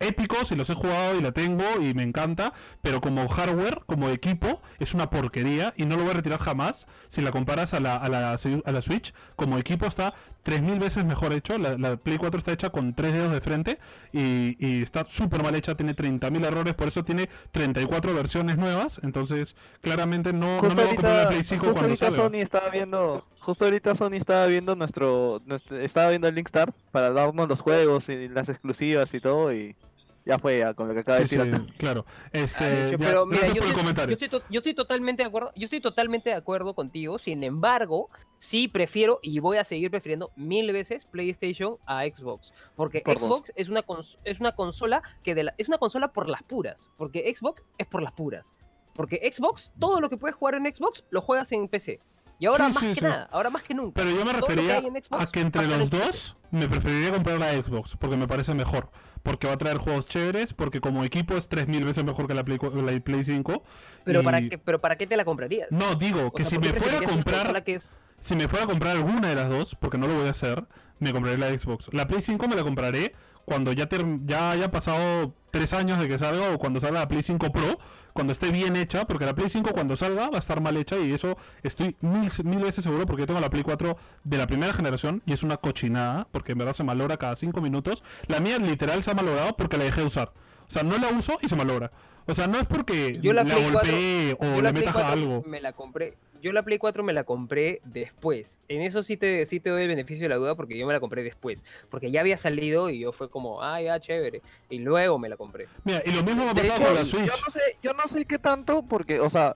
épicos 0.00 0.52
y 0.52 0.56
los 0.56 0.68
he 0.68 0.74
jugado 0.74 1.16
y 1.16 1.22
la 1.22 1.32
tengo 1.32 1.64
y 1.80 1.94
me 1.94 2.02
encanta, 2.02 2.52
pero 2.82 3.00
como 3.00 3.26
hardware, 3.26 3.80
como 3.86 4.10
equipo, 4.10 4.60
es 4.78 4.92
una 4.92 5.08
porquería 5.08 5.72
y 5.78 5.86
no 5.86 5.96
lo 5.96 6.02
voy 6.02 6.10
a 6.10 6.14
retirar 6.16 6.40
jamás 6.40 6.86
si 7.08 7.22
la 7.22 7.30
comparas 7.30 7.72
a 7.72 7.80
la, 7.80 7.96
a 7.96 8.08
la, 8.10 8.32
a 8.32 8.72
la 8.72 8.82
Switch. 8.82 9.14
Como 9.34 9.56
equipo 9.56 9.86
está 9.86 10.12
3.000 10.44 10.78
veces 10.80 11.04
mejor 11.04 11.32
hecho, 11.32 11.56
la, 11.58 11.78
la 11.78 11.96
Play 11.96 12.18
4 12.18 12.38
está 12.38 12.52
hecha 12.52 12.70
con 12.70 12.94
tres 12.94 13.12
dedos 13.12 13.32
de 13.32 13.40
frente 13.40 13.78
y, 14.12 14.56
y 14.58 14.82
está 14.82 15.04
súper 15.08 15.42
mal 15.42 15.54
hecha, 15.54 15.74
tiene 15.76 15.94
30.000 15.94 16.44
errores, 16.44 16.74
por 16.74 16.88
eso 16.88 17.04
tiene 17.04 17.28
34 17.52 18.12
versiones 18.14 18.56
nuevas, 18.58 19.00
entonces 19.02 19.54
claramente 19.80 20.32
no, 20.32 20.60
me 20.60 20.68
voy 20.74 20.84
a 20.84 20.86
comprar 20.88 21.22
la 21.24 21.28
Play 21.28 21.44
5 21.44 21.60
justo 21.60 21.72
cuando 21.72 21.88
ahorita 21.90 22.10
salga. 22.10 22.24
Sony 22.28 22.40
estaba 22.42 22.68
viendo, 22.70 23.24
justo 23.40 23.64
ahorita 23.66 23.94
Sony 23.94 24.14
estaba 24.14 24.46
viendo 24.46 24.74
nuestro, 24.74 25.40
nuestro- 25.46 25.78
estaba 25.78 26.10
viendo 26.10 26.26
el 26.28 26.34
Link 26.34 26.48
Start 26.48 26.74
para 26.90 27.10
darnos 27.10 27.48
los 27.48 27.60
juegos 27.60 28.08
y 28.08 28.28
las 28.28 28.48
exclusivas 28.48 29.14
y 29.14 29.20
todo 29.20 29.52
y 29.52 29.76
ya 30.24 30.38
fue 30.38 30.58
ya, 30.58 30.74
con 30.74 30.88
lo 30.88 30.94
que 30.94 31.00
acaba 31.00 31.18
de 31.18 31.26
Sí, 31.26 31.36
decir 31.36 31.54
sí, 31.66 31.72
claro. 31.78 32.04
Este, 32.32 32.64
Ah, 32.64 32.90
ya, 32.92 32.98
pero 32.98 33.26
mira, 33.26 33.46
yo 33.48 33.54
por 33.56 33.66
el 33.66 33.72
comentario. 33.74 34.16
yo 34.16 34.24
estoy 34.24 34.40
to- 34.40 34.46
yo 34.50 34.58
estoy 34.58 34.74
totalmente 34.74 35.22
de 35.22 35.28
acuerdo, 35.28 35.52
yo 35.56 35.64
estoy 35.64 35.80
totalmente 35.80 36.30
de 36.30 36.36
acuerdo 36.36 36.74
contigo. 36.74 37.18
Sin 37.18 37.42
embargo, 37.44 38.08
sí 38.38 38.68
prefiero 38.68 39.18
y 39.22 39.38
voy 39.40 39.56
a 39.58 39.64
seguir 39.64 39.90
prefiriendo 39.90 40.30
mil 40.36 40.72
veces 40.72 41.04
PlayStation 41.06 41.76
a 41.86 42.04
Xbox, 42.04 42.52
porque 42.76 43.00
Por 43.04 43.18
dos. 43.18 43.22
Xbox 43.28 43.52
es 43.56 43.68
una 43.68 43.82
cons- 43.84 44.18
es 44.24 44.40
una 44.40 44.52
consola 44.52 45.02
que 45.22 45.34
de 45.34 45.44
la- 45.44 45.54
es 45.58 45.68
una 45.68 45.78
consola 45.78 46.12
por 46.12 46.28
las 46.28 46.42
puras, 46.42 46.90
porque 46.96 47.32
Xbox 47.34 47.62
es 47.78 47.86
por 47.86 48.02
las 48.02 48.12
puras. 48.12 48.54
Porque 48.94 49.20
Xbox, 49.32 49.72
todo 49.80 50.00
lo 50.00 50.10
que 50.10 50.18
puedes 50.18 50.36
jugar 50.36 50.54
en 50.54 50.64
Xbox 50.74 51.02
lo 51.10 51.22
juegas 51.22 51.50
en 51.52 51.66
PC. 51.66 52.00
Y 52.42 52.46
ahora 52.46 52.66
Sí, 52.66 52.72
más 52.72 52.80
sí, 52.82 52.88
que 52.88 52.94
sí. 52.96 53.00
nada, 53.02 53.28
ahora 53.30 53.50
más 53.50 53.62
que 53.62 53.72
nunca. 53.72 54.02
Pero 54.02 54.10
yo 54.10 54.24
me 54.24 54.32
que 54.32 54.40
refería 54.40 54.80
Xbox 54.80 55.22
a 55.22 55.26
que 55.30 55.40
entre 55.40 55.64
los 55.68 55.90
dos 55.90 56.36
me 56.50 56.66
preferiría 56.66 57.12
comprar 57.12 57.38
la 57.38 57.52
Xbox 57.52 57.96
porque 57.96 58.16
me 58.16 58.26
parece 58.26 58.52
mejor. 58.52 58.90
Porque 59.22 59.46
va 59.46 59.52
a 59.52 59.58
traer 59.58 59.76
juegos 59.78 60.06
chéveres, 60.06 60.52
porque 60.52 60.80
como 60.80 61.04
equipo 61.04 61.36
es 61.36 61.48
3000 61.48 61.84
veces 61.84 62.02
mejor 62.02 62.26
que 62.26 62.34
la 62.34 62.42
Play, 62.44 62.58
la 62.60 62.98
Play 63.00 63.22
5. 63.22 63.62
Pero 64.02 64.22
y- 64.22 64.24
para 64.24 64.40
qué, 64.40 64.58
pero 64.58 64.80
para 64.80 64.96
qué 64.96 65.06
te 65.06 65.16
la 65.16 65.24
comprarías? 65.24 65.70
No, 65.70 65.94
digo 65.94 66.26
O 66.26 66.32
que 66.32 66.42
sea, 66.42 66.50
si 66.50 66.56
¿por 66.56 66.64
qué 66.66 66.72
me 66.72 66.80
fuera 66.80 66.98
a 66.98 67.02
comprar 67.08 67.62
que 67.62 67.74
es- 67.76 68.02
si 68.18 68.34
me 68.34 68.48
fuera 68.48 68.64
a 68.64 68.68
comprar 68.68 68.96
alguna 68.96 69.28
de 69.28 69.36
las 69.36 69.48
dos, 69.48 69.76
porque 69.76 69.96
no 69.96 70.08
lo 70.08 70.16
voy 70.16 70.26
a 70.26 70.30
hacer, 70.30 70.64
me 70.98 71.12
compraré 71.12 71.38
la 71.38 71.56
Xbox. 71.56 71.90
La 71.92 72.08
Play 72.08 72.22
5 72.22 72.48
me 72.48 72.56
la 72.56 72.64
compraré 72.64 73.14
cuando 73.44 73.72
ya, 73.72 73.88
ter- 73.88 74.04
ya 74.24 74.50
haya 74.50 74.72
pasado 74.72 75.32
tres 75.52 75.72
años 75.74 76.00
de 76.00 76.08
que 76.08 76.18
salga 76.18 76.50
o 76.50 76.58
cuando 76.58 76.80
salga 76.80 76.98
la 76.98 77.06
Play 77.08 77.22
5 77.22 77.52
Pro, 77.52 77.78
cuando 78.12 78.32
esté 78.32 78.50
bien 78.50 78.76
hecha, 78.76 79.06
porque 79.06 79.24
la 79.26 79.34
Play 79.34 79.48
5 79.48 79.70
cuando 79.72 79.96
salga 79.96 80.28
va 80.28 80.36
a 80.36 80.38
estar 80.38 80.60
mal 80.60 80.76
hecha 80.76 80.98
y 80.98 81.12
eso 81.12 81.36
estoy 81.62 81.96
mil, 82.00 82.30
mil 82.44 82.60
veces 82.60 82.84
seguro 82.84 83.06
porque 83.06 83.22
yo 83.22 83.26
tengo 83.26 83.40
la 83.40 83.50
Play 83.50 83.62
4 83.62 83.96
de 84.24 84.36
la 84.38 84.46
primera 84.46 84.72
generación 84.72 85.22
y 85.26 85.32
es 85.32 85.42
una 85.42 85.56
cochinada, 85.56 86.26
porque 86.30 86.52
en 86.52 86.58
verdad 86.58 86.72
se 86.72 86.84
malogra 86.84 87.16
cada 87.16 87.36
cinco 87.36 87.60
minutos. 87.60 88.02
La 88.26 88.40
mía 88.40 88.58
literal 88.58 89.02
se 89.02 89.10
ha 89.10 89.14
malogrado 89.14 89.56
porque 89.56 89.78
la 89.78 89.84
dejé 89.84 90.02
de 90.02 90.06
usar. 90.06 90.32
O 90.66 90.70
sea, 90.72 90.82
no 90.82 90.96
la 90.98 91.08
uso 91.08 91.38
y 91.42 91.48
se 91.48 91.56
malogra. 91.56 91.90
O 92.26 92.34
sea, 92.34 92.46
no 92.46 92.58
es 92.58 92.66
porque 92.66 93.18
Yo 93.20 93.32
la 93.32 93.44
la, 93.44 93.54
Play 93.54 93.68
4 93.72 93.72
golpeé 93.72 94.36
o 94.38 94.44
Yo 94.44 94.56
le 94.56 94.62
la 94.62 94.72
metas 94.72 94.92
4 94.94 95.12
algo. 95.12 95.44
me 95.46 95.60
la 95.60 95.72
compré. 95.72 96.16
Yo 96.42 96.52
la 96.52 96.64
Play 96.64 96.78
4 96.78 97.04
me 97.04 97.12
la 97.12 97.22
compré 97.22 97.80
después. 97.84 98.58
En 98.68 98.82
eso 98.82 99.04
sí 99.04 99.16
te, 99.16 99.46
sí 99.46 99.60
te 99.60 99.70
doy 99.70 99.82
el 99.82 99.88
beneficio 99.88 100.24
de 100.24 100.28
la 100.28 100.36
duda 100.36 100.56
porque 100.56 100.76
yo 100.76 100.86
me 100.88 100.92
la 100.92 100.98
compré 100.98 101.22
después. 101.22 101.64
Porque 101.88 102.10
ya 102.10 102.20
había 102.20 102.36
salido 102.36 102.90
y 102.90 102.98
yo 102.98 103.12
fue 103.12 103.30
como, 103.30 103.62
ah, 103.62 103.80
ya, 103.80 104.00
chévere. 104.00 104.42
Y 104.68 104.80
luego 104.80 105.20
me 105.20 105.28
la 105.28 105.36
compré. 105.36 105.68
Mira, 105.84 106.02
y 106.04 106.10
lo 106.10 106.24
mismo 106.24 106.42
me 106.44 106.50
ha 106.50 106.54
De 106.54 106.62
pasado 106.62 106.78
hecho, 106.80 106.86
con 106.86 106.94
la 106.96 107.02
yo 107.02 107.06
Switch. 107.06 107.26
no 107.46 107.52
sé, 107.52 107.60
yo 107.80 107.92
no 107.94 108.08
sé 108.08 108.24
qué 108.24 108.38
tanto, 108.40 108.82
porque, 108.82 109.20
o 109.20 109.30
sea, 109.30 109.54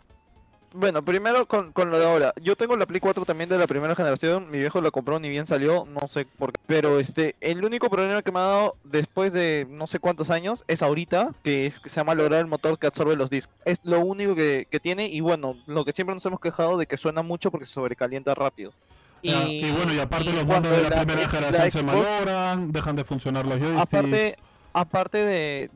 bueno, 0.77 1.03
primero 1.05 1.47
con, 1.47 1.73
con 1.73 1.91
lo 1.91 1.99
de 1.99 2.07
ahora. 2.07 2.33
Yo 2.43 2.57
tengo 2.57 2.77
la 2.77 2.87
Play 2.87 3.01
4 3.01 3.25
también 3.25 3.49
de 3.49 3.59
la 3.59 3.67
primera 3.67 3.95
generación. 3.95 4.51
Mi 4.51 4.59
viejo 4.59 4.81
la 4.81 4.91
compró 4.91 5.19
ni 5.19 5.29
bien 5.29 5.47
salió, 5.47 5.87
no 5.87 6.07
sé 6.09 6.27
por 6.27 6.53
qué. 6.53 6.61
Pero 6.67 7.01
este, 7.01 7.35
el 7.41 7.65
único 7.65 7.89
problema 7.91 8.23
que 8.23 8.33
me 8.33 8.39
ha 8.39 8.43
dado 8.43 8.77
después 8.85 9.33
de 9.33 9.67
no 9.71 9.87
sé 9.87 9.99
cuántos 9.99 10.31
años 10.31 10.65
es 10.69 10.83
ahorita, 10.83 11.33
que 11.43 11.67
es 11.67 11.81
que 11.81 11.89
se 11.89 12.01
ha 12.01 12.05
malogrado 12.05 12.41
el 12.41 12.47
motor 12.49 12.79
que 12.79 12.87
absorbe 12.87 13.17
los 13.17 13.31
discos. 13.31 13.55
Es 13.65 13.79
lo 13.85 14.01
único 14.01 14.35
que, 14.35 14.67
que 14.71 14.81
tiene 14.81 15.09
y 15.09 15.21
bueno, 15.21 15.57
lo 15.67 15.85
que 15.85 15.93
siempre 15.93 16.15
nos 16.15 16.25
hemos 16.27 16.41
quejado 16.41 16.77
de 16.79 16.87
que 16.87 16.97
suena 16.97 17.23
mucho 17.23 17.51
porque 17.51 17.67
se 17.67 17.73
sobrecalienta 17.73 18.35
rápido. 18.35 18.73
Y, 19.23 19.73
bueno, 19.73 19.93
y 19.93 19.99
aparte 19.99 20.31
y 20.31 20.33
los 20.33 20.47
mandos 20.47 20.71
de 20.71 20.83
la, 20.83 20.89
la- 20.91 20.97
primera 21.05 21.23
la 21.23 21.29
generación 21.29 21.71
se 21.71 21.83
malogran, 21.83 22.71
dejan 22.71 22.95
de 22.97 23.03
funcionar 23.05 23.45
los 23.47 23.59
joysticks. 23.59 23.83
Aparte, 23.95 24.39
aparte 24.77 25.25
de, 25.25 25.71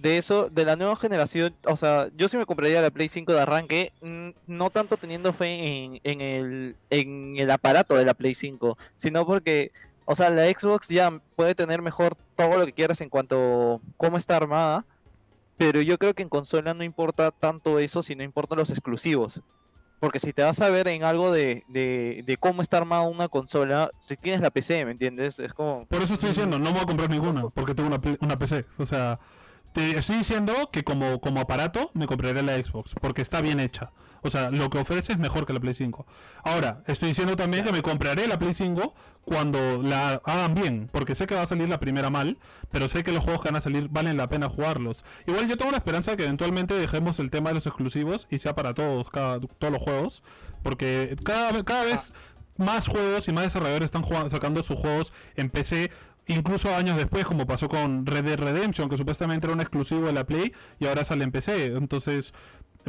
de, 0.00 0.16
eso, 0.16 0.48
de 0.48 0.64
la 0.64 0.74
nueva 0.74 0.96
generación, 0.96 1.54
o 1.66 1.76
sea, 1.76 2.08
yo 2.16 2.30
sí 2.30 2.38
me 2.38 2.46
compraría 2.46 2.80
la 2.80 2.90
Play 2.90 3.10
5 3.10 3.30
de 3.34 3.40
arranque, 3.42 3.92
mm, 4.00 4.30
no 4.46 4.70
tanto 4.70 4.96
teniendo 4.96 5.34
fe 5.34 5.84
en, 5.84 6.00
en, 6.02 6.20
el, 6.22 6.76
en 6.88 7.36
el 7.36 7.50
aparato 7.50 7.94
de 7.94 8.06
la 8.06 8.14
Play 8.14 8.34
5, 8.34 8.78
sino 8.94 9.26
porque, 9.26 9.70
o 10.06 10.14
sea, 10.14 10.30
la 10.30 10.46
Xbox 10.46 10.88
ya 10.88 11.20
puede 11.36 11.54
tener 11.54 11.82
mejor 11.82 12.16
todo 12.36 12.56
lo 12.56 12.64
que 12.64 12.72
quieras 12.72 13.02
en 13.02 13.10
cuanto 13.10 13.74
a 13.74 13.80
cómo 13.98 14.16
está 14.16 14.36
armada, 14.36 14.86
pero 15.58 15.82
yo 15.82 15.98
creo 15.98 16.14
que 16.14 16.22
en 16.22 16.30
consola 16.30 16.72
no 16.72 16.84
importa 16.84 17.30
tanto 17.32 17.78
eso, 17.78 18.02
sino 18.02 18.22
importan 18.22 18.60
los 18.60 18.70
exclusivos. 18.70 19.42
Porque 20.00 20.20
si 20.20 20.32
te 20.32 20.42
vas 20.42 20.60
a 20.60 20.68
ver 20.70 20.88
en 20.88 21.02
algo 21.02 21.32
de, 21.32 21.64
de, 21.68 22.36
cómo 22.38 22.62
está 22.62 22.76
armada 22.78 23.02
una 23.02 23.28
consola, 23.28 23.90
si 24.06 24.16
tienes 24.16 24.40
la 24.40 24.50
PC, 24.50 24.84
¿me 24.84 24.92
entiendes? 24.92 25.38
Es 25.38 25.52
como... 25.52 25.86
Por 25.86 26.02
eso 26.02 26.14
estoy 26.14 26.28
diciendo, 26.28 26.58
no 26.58 26.72
voy 26.72 26.82
a 26.82 26.86
comprar 26.86 27.10
ninguna, 27.10 27.48
porque 27.48 27.74
tengo 27.74 27.88
una, 27.88 28.00
una 28.20 28.38
PC. 28.38 28.64
O 28.78 28.84
sea, 28.84 29.18
te 29.72 29.98
estoy 29.98 30.18
diciendo 30.18 30.70
que 30.72 30.84
como, 30.84 31.20
como 31.20 31.40
aparato 31.40 31.90
me 31.94 32.06
compraré 32.06 32.42
la 32.42 32.56
Xbox, 32.56 32.94
porque 33.00 33.22
está 33.22 33.40
bien 33.40 33.60
hecha. 33.60 33.90
O 34.22 34.30
sea, 34.30 34.50
lo 34.50 34.68
que 34.70 34.78
ofrece 34.78 35.12
es 35.12 35.18
mejor 35.18 35.46
que 35.46 35.52
la 35.52 35.60
Play 35.60 35.74
5. 35.74 36.06
Ahora, 36.44 36.82
estoy 36.86 37.08
diciendo 37.08 37.36
también 37.36 37.64
que 37.64 37.72
me 37.72 37.82
compraré 37.82 38.26
la 38.26 38.38
Play 38.38 38.54
5 38.54 38.94
cuando 39.24 39.82
la 39.82 40.20
hagan 40.24 40.54
bien, 40.54 40.88
porque 40.92 41.14
sé 41.14 41.26
que 41.26 41.34
va 41.34 41.42
a 41.42 41.46
salir 41.46 41.68
la 41.68 41.78
primera 41.80 42.10
mal, 42.10 42.38
pero 42.70 42.88
sé 42.88 43.04
que 43.04 43.12
los 43.12 43.22
juegos 43.22 43.42
que 43.42 43.48
van 43.48 43.56
a 43.56 43.60
salir 43.60 43.88
valen 43.90 44.16
la 44.16 44.28
pena 44.28 44.48
jugarlos. 44.48 45.04
Igual 45.26 45.48
yo 45.48 45.56
tengo 45.56 45.70
la 45.70 45.76
esperanza 45.78 46.12
de 46.12 46.16
que 46.16 46.24
eventualmente 46.24 46.74
dejemos 46.74 47.18
el 47.20 47.30
tema 47.30 47.50
de 47.50 47.54
los 47.56 47.66
exclusivos 47.66 48.26
y 48.30 48.38
sea 48.38 48.54
para 48.54 48.74
todos, 48.74 49.10
cada, 49.10 49.40
todos 49.40 49.72
los 49.72 49.82
juegos, 49.82 50.22
porque 50.62 51.14
cada, 51.24 51.62
cada 51.64 51.84
vez 51.84 52.12
más 52.56 52.88
juegos 52.88 53.28
y 53.28 53.32
más 53.32 53.44
desarrolladores 53.44 53.84
están 53.84 54.02
jugando- 54.02 54.30
sacando 54.30 54.62
sus 54.62 54.78
juegos 54.80 55.12
en 55.36 55.50
PC 55.50 55.90
incluso 56.30 56.74
años 56.74 56.96
después, 56.98 57.24
como 57.24 57.46
pasó 57.46 57.68
con 57.70 58.04
Red 58.04 58.24
Dead 58.24 58.38
Redemption, 58.38 58.90
que 58.90 58.98
supuestamente 58.98 59.46
era 59.46 59.54
un 59.54 59.60
exclusivo 59.62 60.06
de 60.08 60.12
la 60.12 60.24
Play 60.24 60.52
y 60.78 60.86
ahora 60.86 61.02
sale 61.04 61.24
en 61.24 61.32
PC. 61.32 61.66
Entonces, 61.76 62.34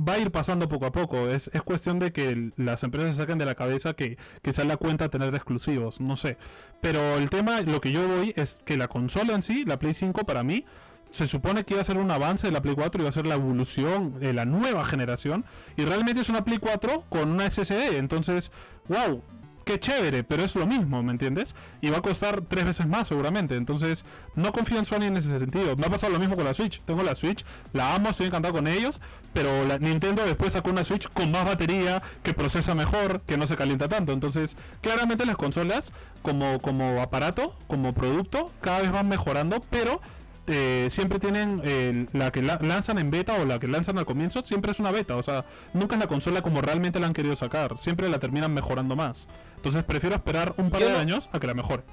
va 0.08 0.14
a 0.14 0.20
ir 0.20 0.32
pasando 0.32 0.68
poco 0.68 0.86
a 0.86 0.92
poco. 0.92 1.30
Es, 1.30 1.50
es 1.54 1.62
cuestión 1.62 2.00
de 2.00 2.12
que 2.12 2.52
las 2.58 2.84
empresas 2.84 3.16
saquen 3.16 3.38
de 3.38 3.46
la 3.46 3.56
cabeza 3.56 3.94
que, 3.94 4.18
que 4.42 4.54
se 4.54 4.64
da 4.66 4.78
cuenta 4.78 5.10
tener 5.10 5.34
exclusivos, 5.36 6.00
no 6.00 6.16
sé. 6.16 6.38
Pero 6.82 7.18
el 7.18 7.30
tema, 7.30 7.62
lo 7.62 7.82
que 7.82 7.92
yo 7.92 8.08
voy 8.08 8.34
es 8.36 8.60
que 8.66 8.78
la 8.78 8.88
consola 8.88 9.34
en 9.34 9.42
sí, 9.42 9.66
la 9.66 9.80
Play 9.80 9.94
5 9.94 10.26
para 10.26 10.44
mí, 10.44 10.66
se 11.12 11.28
supone 11.28 11.64
que 11.64 11.74
iba 11.74 11.82
a 11.82 11.86
ser 11.86 11.98
un 11.98 12.12
avance 12.12 12.48
de 12.48 12.54
la 12.54 12.62
Play 12.62 12.76
4, 12.76 13.02
iba 13.02 13.10
a 13.10 13.14
ser 13.14 13.26
la 13.26 13.36
evolución 13.36 14.20
de 14.20 14.34
la 14.34 14.46
nueva 14.46 14.86
generación. 14.86 15.46
Y 15.76 15.86
realmente 15.86 16.22
es 16.22 16.30
una 16.30 16.44
Play 16.44 16.60
4 16.60 17.06
con 17.10 17.30
una 17.32 17.50
SSD. 17.50 17.98
Entonces, 17.98 18.52
wow, 18.88 19.22
qué 19.63 19.80
chévere, 19.80 20.24
pero 20.24 20.43
es 20.43 20.56
lo 20.56 20.65
mismo, 20.65 21.02
¿me 21.04 21.12
entiendes? 21.12 21.56
Y 21.82 21.89
va 21.89 21.98
a 21.98 22.02
costar 22.02 22.41
tres 22.41 22.65
veces 22.65 22.88
más 22.88 23.08
seguramente. 23.08 23.56
Entonces, 23.56 24.06
no 24.36 24.52
confío 24.52 24.80
en 24.80 24.86
Sony 24.86 25.04
en 25.04 25.17
ese 25.17 25.38
sentido. 25.38 25.76
Me 25.76 25.88
ha 25.88 25.89
pasado 25.89 26.13
lo 26.13 26.19
mismo 26.19 26.36
con 26.36 26.45
la 26.45 26.54
Switch. 26.54 26.82
Tengo 26.86 27.04
la 27.04 27.15
Switch, 27.15 27.45
la 27.74 27.95
amo, 27.95 28.10
estoy 28.10 28.28
encantado 28.28 28.54
con 28.54 28.67
ellos, 28.67 29.00
pero 29.34 29.65
la 29.65 29.78
Nintendo 29.78 30.26
después 30.26 30.54
sacó 30.54 30.69
una 30.69 30.84
Switch 30.84 31.10
con 31.10 31.32
más 31.32 31.45
batería, 31.45 32.02
que 32.24 32.34
procesa 32.34 32.76
mejor, 32.76 33.22
que 33.22 33.38
no 33.38 33.48
se 33.48 33.56
calienta 33.56 33.88
tanto. 33.88 34.12
Entonces, 34.12 34.58
claramente 34.82 35.26
las 35.26 35.36
consolas, 35.36 35.91
como, 36.22 36.60
como 36.60 37.02
aparato, 37.02 37.56
como 37.67 37.93
producto, 37.93 38.52
cada 38.62 38.80
vez 38.80 38.91
van 38.91 39.08
mejorando, 39.08 39.63
pero 39.69 40.02
eh, 40.47 40.88
siempre 40.89 41.19
tienen 41.19 41.62
eh, 41.63 42.08
la 42.13 42.32
que 42.32 42.41
la- 42.41 42.60
lanzan 42.62 42.97
en 42.99 43.12
beta 43.12 43.34
o 43.34 43.45
la 43.45 43.60
que 43.60 43.67
lanzan 43.67 43.97
al 43.97 44.06
comienzo, 44.06 44.41
siempre 44.43 44.71
es 44.71 44.80
una 44.80 44.91
beta. 44.91 45.15
O 45.15 45.23
sea, 45.23 45.45
nunca 45.73 45.95
es 45.95 45.99
la 46.02 46.08
consola 46.08 46.41
como 46.41 46.62
realmente 46.62 46.99
la 46.99 47.08
han 47.08 47.13
querido 47.13 47.36
sacar. 47.36 47.78
Siempre 47.80 48.10
la 48.10 48.19
terminan 48.19 48.54
mejorando 48.54 48.95
más. 48.95 49.28
Entonces 49.58 49.84
prefiero 49.84 50.15
esperar 50.15 50.54
un 50.58 50.69
par 50.69 50.82
Yo 50.82 50.88
de 50.88 50.93
no- 50.93 50.99
años 50.99 51.30
a 51.34 51.39
que 51.39 51.47
la 51.47 51.54
mejore. 51.54 51.84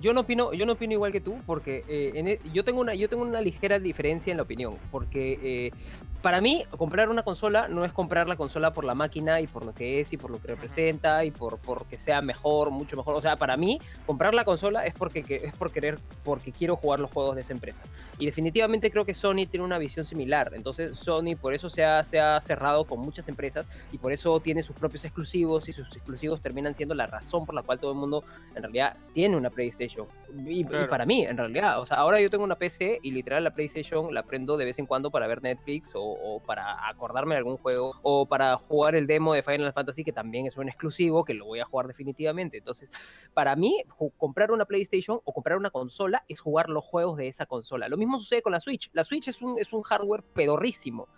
Yo 0.00 0.14
no 0.14 0.22
opino, 0.22 0.52
yo 0.54 0.64
no 0.64 0.72
opino 0.72 0.94
igual 0.94 1.12
que 1.12 1.20
tú, 1.20 1.42
porque 1.44 1.84
eh, 1.86 2.12
en 2.14 2.28
e- 2.28 2.40
yo 2.44 2.64
tengo 2.64 2.80
una, 2.80 2.94
yo 2.94 3.08
tengo 3.08 3.22
una 3.22 3.42
ligera 3.42 3.78
diferencia 3.78 4.30
en 4.30 4.38
la 4.38 4.42
opinión, 4.44 4.78
porque 4.90 5.38
eh, 5.42 5.72
para 6.22 6.40
mí 6.40 6.64
comprar 6.78 7.08
una 7.10 7.24
consola 7.24 7.66
no 7.68 7.84
es 7.84 7.92
comprar 7.92 8.28
la 8.28 8.36
consola 8.36 8.72
por 8.72 8.84
la 8.84 8.94
máquina 8.94 9.40
y 9.40 9.48
por 9.48 9.66
lo 9.66 9.74
que 9.74 10.00
es 10.00 10.12
y 10.12 10.16
por 10.16 10.30
lo 10.30 10.38
que 10.40 10.48
representa 10.48 11.24
y 11.24 11.32
por 11.32 11.58
porque 11.58 11.98
sea 11.98 12.22
mejor, 12.22 12.70
mucho 12.70 12.96
mejor. 12.96 13.16
O 13.16 13.20
sea, 13.20 13.36
para 13.36 13.56
mí 13.56 13.80
comprar 14.06 14.32
la 14.32 14.44
consola 14.44 14.86
es 14.86 14.94
porque 14.94 15.24
que- 15.24 15.40
es 15.44 15.52
por 15.52 15.72
querer, 15.72 15.98
porque 16.22 16.52
quiero 16.52 16.76
jugar 16.76 17.00
los 17.00 17.10
juegos 17.10 17.34
de 17.34 17.40
esa 17.42 17.52
empresa. 17.52 17.82
Y 18.18 18.24
definitivamente 18.26 18.90
creo 18.90 19.04
que 19.04 19.14
Sony 19.14 19.46
tiene 19.50 19.64
una 19.64 19.78
visión 19.78 20.04
similar. 20.06 20.52
Entonces 20.54 20.96
Sony 20.96 21.34
por 21.38 21.54
eso 21.54 21.68
se 21.68 21.84
ha, 21.84 22.04
se 22.04 22.20
ha 22.20 22.40
cerrado 22.40 22.86
con 22.86 23.00
muchas 23.00 23.26
empresas 23.28 23.68
y 23.90 23.98
por 23.98 24.12
eso 24.12 24.40
tiene 24.40 24.62
sus 24.62 24.76
propios 24.76 25.04
exclusivos 25.04 25.68
y 25.68 25.72
sus 25.72 25.94
exclusivos 25.96 26.40
terminan 26.40 26.74
siendo 26.74 26.94
la 26.94 27.06
razón 27.08 27.44
por 27.44 27.54
la 27.56 27.62
cual 27.62 27.80
todo 27.80 27.90
el 27.90 27.98
mundo 27.98 28.24
en 28.54 28.62
realidad 28.62 28.94
tiene 29.12 29.36
una 29.36 29.50
PlayStation. 29.50 29.81
Y, 30.46 30.60
y 30.60 30.64
Claro. 30.64 30.88
para 30.88 31.04
mí, 31.06 31.24
en 31.24 31.36
realidad, 31.36 31.80
o 31.80 31.86
sea, 31.86 31.98
ahora 31.98 32.20
yo 32.20 32.30
tengo 32.30 32.44
una 32.44 32.56
PC 32.56 33.00
y 33.02 33.10
literal 33.10 33.44
la 33.44 33.52
PlayStation 33.54 34.12
la 34.14 34.22
prendo 34.22 34.56
de 34.56 34.64
vez 34.64 34.78
en 34.78 34.86
cuando 34.86 35.10
para 35.10 35.26
ver 35.26 35.42
Netflix 35.42 35.92
o, 35.94 36.02
o 36.02 36.40
para 36.40 36.88
acordarme 36.88 37.34
de 37.34 37.38
algún 37.38 37.56
juego 37.56 37.92
o 38.02 38.26
para 38.26 38.56
jugar 38.56 38.94
el 38.94 39.06
demo 39.06 39.34
de 39.34 39.42
Final 39.42 39.72
Fantasy 39.72 40.04
que 40.04 40.12
también 40.12 40.46
es 40.46 40.56
un 40.56 40.68
exclusivo 40.68 41.24
que 41.24 41.34
lo 41.34 41.44
voy 41.46 41.60
a 41.60 41.64
jugar 41.64 41.86
definitivamente. 41.86 42.58
Entonces, 42.58 42.90
para 43.34 43.56
mí, 43.56 43.82
comprar 44.16 44.52
una 44.52 44.64
PlayStation 44.64 45.20
o 45.24 45.32
comprar 45.32 45.58
una 45.58 45.70
consola 45.70 46.24
es 46.28 46.40
jugar 46.40 46.68
los 46.68 46.84
juegos 46.84 47.16
de 47.18 47.28
esa 47.28 47.46
consola. 47.46 47.88
Lo 47.88 47.96
mismo 47.96 48.18
sucede 48.18 48.42
con 48.42 48.52
la 48.52 48.60
Switch. 48.60 48.88
La 48.92 49.04
Switch 49.04 49.28
es 49.28 49.42
un, 49.42 49.58
es 49.58 49.72
un 49.72 49.82
hardware 49.82 50.22
pedorrísimo. 50.34 51.08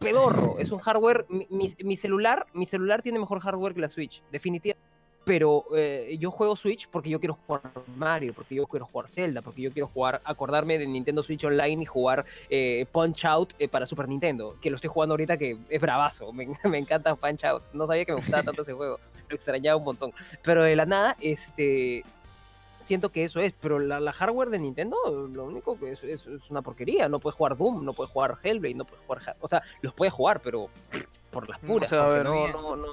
Pedorro, 0.00 0.58
es 0.58 0.70
un 0.70 0.78
hardware. 0.80 1.24
Mi, 1.28 1.46
mi- 1.50 1.74
mi 1.82 1.96
celular, 1.96 2.46
mi 2.52 2.66
celular 2.66 3.00
tiene 3.02 3.18
mejor 3.18 3.40
hardware 3.40 3.74
que 3.74 3.80
la 3.80 3.88
Switch, 3.88 4.22
definitivamente. 4.30 4.93
Pero 5.24 5.64
eh, 5.74 6.16
yo 6.18 6.30
juego 6.30 6.54
Switch 6.54 6.88
porque 6.88 7.08
yo 7.08 7.18
quiero 7.18 7.38
jugar 7.46 7.62
Mario, 7.96 8.34
porque 8.34 8.54
yo 8.54 8.66
quiero 8.66 8.86
jugar 8.86 9.10
Zelda, 9.10 9.40
porque 9.42 9.62
yo 9.62 9.72
quiero 9.72 9.86
jugar, 9.86 10.20
acordarme 10.24 10.78
de 10.78 10.86
Nintendo 10.86 11.22
Switch 11.22 11.44
Online 11.44 11.82
y 11.82 11.86
jugar 11.86 12.24
eh, 12.50 12.86
Punch 12.92 13.24
Out 13.24 13.54
eh, 13.58 13.68
para 13.68 13.86
Super 13.86 14.08
Nintendo, 14.08 14.56
que 14.60 14.70
lo 14.70 14.76
estoy 14.76 14.90
jugando 14.90 15.14
ahorita 15.14 15.36
que 15.36 15.58
es 15.68 15.80
bravazo, 15.80 16.32
me, 16.32 16.46
me 16.64 16.78
encanta 16.78 17.14
Punch 17.14 17.44
Out. 17.44 17.62
No 17.72 17.86
sabía 17.86 18.04
que 18.04 18.12
me 18.12 18.18
gustaba 18.18 18.42
tanto 18.42 18.62
ese 18.62 18.74
juego, 18.74 18.98
lo 19.28 19.34
extrañaba 19.34 19.76
un 19.78 19.84
montón. 19.84 20.12
Pero 20.42 20.62
de 20.62 20.76
la 20.76 20.84
nada, 20.84 21.16
este, 21.20 22.04
siento 22.82 23.10
que 23.10 23.24
eso 23.24 23.40
es, 23.40 23.54
pero 23.60 23.78
la, 23.78 24.00
la 24.00 24.12
hardware 24.12 24.50
de 24.50 24.58
Nintendo, 24.58 24.96
lo 25.32 25.44
único 25.44 25.78
que 25.78 25.92
es, 25.92 26.04
es, 26.04 26.26
es 26.26 26.50
una 26.50 26.62
porquería. 26.62 27.08
No 27.08 27.18
puedes 27.18 27.36
jugar 27.36 27.56
Doom, 27.56 27.84
no 27.84 27.92
puedes 27.94 28.12
jugar 28.12 28.34
Hellblade, 28.42 28.74
no 28.74 28.84
puedes 28.84 29.04
jugar. 29.06 29.36
O 29.40 29.48
sea, 29.48 29.62
los 29.80 29.94
puedes 29.94 30.12
jujar, 30.12 30.40
pero 30.40 30.68
por 31.30 31.48
las 31.48 31.62
No 31.62 31.68
puras. 31.68 31.92
a 31.92 32.08
ver 32.08 32.24
no, 32.24 32.48
no, 32.48 32.76
no, 32.76 32.86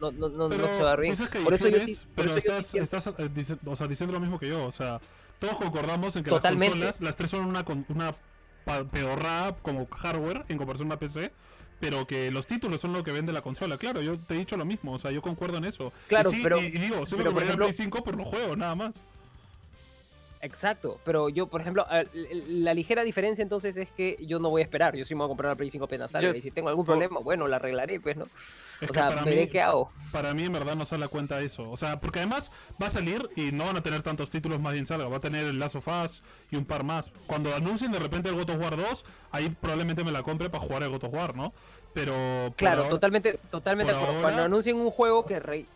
no, 0.00 0.10
no, 0.12 0.28
no, 0.28 0.48
Pero 0.48 0.66
no 0.66 0.72
se 0.74 0.82
va 0.82 0.92
a 0.92 0.96
pues 0.96 1.20
es 1.20 1.28
que 1.28 1.38
Por 1.40 1.54
eso 1.54 1.68
yo 1.68 1.78
sí. 1.80 1.98
pero 2.14 2.28
eso 2.36 2.38
estás, 2.38 2.74
estás, 2.74 3.06
eh, 3.18 3.28
dice- 3.34 3.56
o 3.64 3.76
sea, 3.76 3.86
diciendo 3.86 4.12
lo 4.12 4.20
mismo 4.20 4.38
que 4.38 4.48
yo. 4.48 4.64
O 4.64 4.72
sea, 4.72 5.00
todos 5.38 5.56
concordamos 5.56 6.14
en 6.16 6.24
que 6.24 6.30
Totalmente. 6.30 6.76
las 6.76 6.86
consolas, 6.86 7.00
las 7.02 7.16
tres 7.16 7.30
son 7.30 7.44
una, 7.46 7.64
con- 7.64 7.84
una 7.88 8.12
pedorrada 8.90 9.54
como 9.62 9.86
hardware 9.86 10.44
en 10.48 10.58
comparación 10.58 10.86
a 10.86 10.94
una 10.94 10.98
PC. 10.98 11.32
Pero 11.78 12.06
que 12.06 12.30
los 12.30 12.46
títulos 12.46 12.80
son 12.80 12.94
lo 12.94 13.04
que 13.04 13.12
vende 13.12 13.32
la 13.34 13.42
consola. 13.42 13.76
Claro, 13.76 14.00
yo 14.00 14.18
te 14.18 14.34
he 14.34 14.38
dicho 14.38 14.56
lo 14.56 14.64
mismo. 14.64 14.94
O 14.94 14.98
sea, 14.98 15.10
yo 15.10 15.20
concuerdo 15.20 15.58
en 15.58 15.66
eso. 15.66 15.92
Claro, 16.08 16.30
y 16.30 16.36
sí, 16.36 16.40
pero- 16.42 16.58
Y, 16.58 16.64
y 16.66 16.70
digo, 16.70 17.04
sí 17.04 17.16
me 17.16 17.22
ejemplo- 17.24 17.56
Play 17.66 17.72
5 17.74 18.02
por 18.02 18.16
los 18.16 18.26
juegos, 18.26 18.56
nada 18.56 18.74
más. 18.74 18.94
Exacto, 20.42 21.00
pero 21.04 21.28
yo, 21.28 21.48
por 21.48 21.60
ejemplo, 21.60 21.86
la 22.48 22.72
ligera 22.74 23.02
diferencia 23.04 23.42
entonces 23.42 23.76
es 23.76 23.88
que 23.90 24.16
yo 24.20 24.38
no 24.38 24.50
voy 24.50 24.60
a 24.62 24.64
esperar, 24.64 24.94
yo 24.94 25.04
sí 25.04 25.14
me 25.14 25.18
voy 25.20 25.26
a 25.26 25.28
comprar 25.28 25.52
la 25.52 25.56
Play 25.56 25.70
5 25.70 25.86
apenas 25.86 26.12
Yo- 26.12 26.34
y 26.34 26.40
si 26.40 26.50
tengo 26.50 26.68
algún 26.68 26.84
problema, 26.86 27.20
bueno, 27.20 27.48
la 27.48 27.56
arreglaré, 27.56 28.00
pues, 28.00 28.16
¿no? 28.16 28.26
Es 28.80 28.90
O 28.90 28.92
sea, 28.92 29.08
para 29.08 29.24
mí- 29.24 29.48
qué 29.48 29.62
hago. 29.62 29.90
Para 30.12 30.34
mí 30.34 30.44
en 30.44 30.52
verdad 30.52 30.76
no 30.76 30.84
sale 30.86 31.04
a 31.04 31.08
cuenta 31.08 31.40
eso. 31.40 31.70
O 31.70 31.76
sea, 31.76 31.98
porque 32.00 32.18
además 32.20 32.50
va 32.80 32.86
a 32.86 32.90
salir 32.90 33.28
y 33.36 33.52
no 33.52 33.64
van 33.64 33.76
a 33.76 33.82
tener 33.82 34.02
tantos 34.02 34.28
títulos 34.30 34.60
más 34.60 34.72
bien 34.74 34.86
salga. 34.86 35.08
Va 35.08 35.16
a 35.16 35.20
tener 35.20 35.46
el 35.46 35.58
Last 35.58 35.76
of 35.76 35.88
Us 35.88 36.22
y 36.50 36.56
un 36.56 36.64
par 36.64 36.84
más. 36.84 37.10
Cuando 37.26 37.54
anuncien 37.54 37.90
de 37.92 37.98
repente 37.98 38.28
el 38.28 38.34
God 38.34 38.50
of 38.50 38.60
War 38.60 38.76
2, 38.76 39.04
ahí 39.32 39.48
probablemente 39.60 40.04
me 40.04 40.12
la 40.12 40.22
compre 40.22 40.50
para 40.50 40.62
jugar 40.62 40.82
el 40.82 40.90
God 40.90 41.04
of 41.04 41.14
War, 41.14 41.34
¿no? 41.36 41.52
Pero... 41.94 42.14
Claro, 42.56 42.78
ahora- 42.78 42.90
totalmente, 42.90 43.38
totalmente 43.50 43.92
acuerdo. 43.92 44.12
ahora- 44.16 44.22
Cuando 44.22 44.42
anuncien 44.44 44.76
un 44.76 44.90
juego 44.90 45.24
que 45.26 45.40
re- 45.40 45.66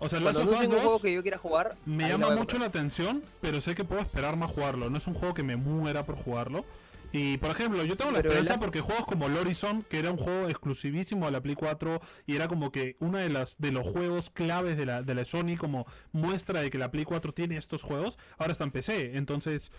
O 0.00 0.08
sea, 0.08 0.18
el 0.18 0.24
Last 0.24 0.38
of 0.38 0.44
Us 0.44 0.48
anuncien 0.50 0.72
un 0.72 0.76
juego 0.78 0.92
2 0.94 1.02
que 1.02 1.12
yo 1.12 1.22
quiera 1.22 1.38
jugar, 1.38 1.76
me 1.86 2.08
llama 2.08 2.30
mucho 2.30 2.58
la 2.58 2.66
atención, 2.66 3.22
pero 3.40 3.60
sé 3.60 3.74
que 3.74 3.84
puedo 3.84 4.00
esperar 4.00 4.36
más 4.36 4.50
jugarlo. 4.50 4.90
No 4.90 4.96
es 4.98 5.06
un 5.06 5.14
juego 5.14 5.34
que 5.34 5.42
me 5.42 5.56
muera 5.56 6.04
por 6.04 6.16
jugarlo. 6.16 6.64
Y 7.12 7.38
por 7.38 7.50
ejemplo, 7.50 7.82
yo 7.84 7.96
tengo 7.96 8.10
la 8.12 8.18
Pero 8.18 8.30
esperanza 8.30 8.58
porque 8.64 8.80
juegos 8.80 9.04
como 9.06 9.26
Horizon, 9.26 9.82
que 9.82 9.98
era 9.98 10.10
un 10.12 10.16
juego 10.16 10.48
exclusivísimo 10.48 11.26
a 11.26 11.30
la 11.30 11.40
Play 11.40 11.56
4 11.56 12.00
y 12.26 12.36
era 12.36 12.46
como 12.46 12.70
que 12.70 12.96
uno 13.00 13.18
de 13.18 13.28
las 13.28 13.56
de 13.58 13.72
los 13.72 13.86
juegos 13.86 14.30
claves 14.30 14.76
de 14.76 14.86
la, 14.86 15.02
de 15.02 15.14
la 15.14 15.24
Sony 15.24 15.56
como 15.58 15.86
muestra 16.12 16.60
de 16.60 16.70
que 16.70 16.78
la 16.78 16.90
Play 16.90 17.04
4 17.04 17.32
tiene 17.34 17.56
estos 17.56 17.82
juegos, 17.82 18.18
ahora 18.38 18.52
está 18.52 18.64
en 18.64 18.70
PC. 18.70 19.16
Entonces, 19.16 19.72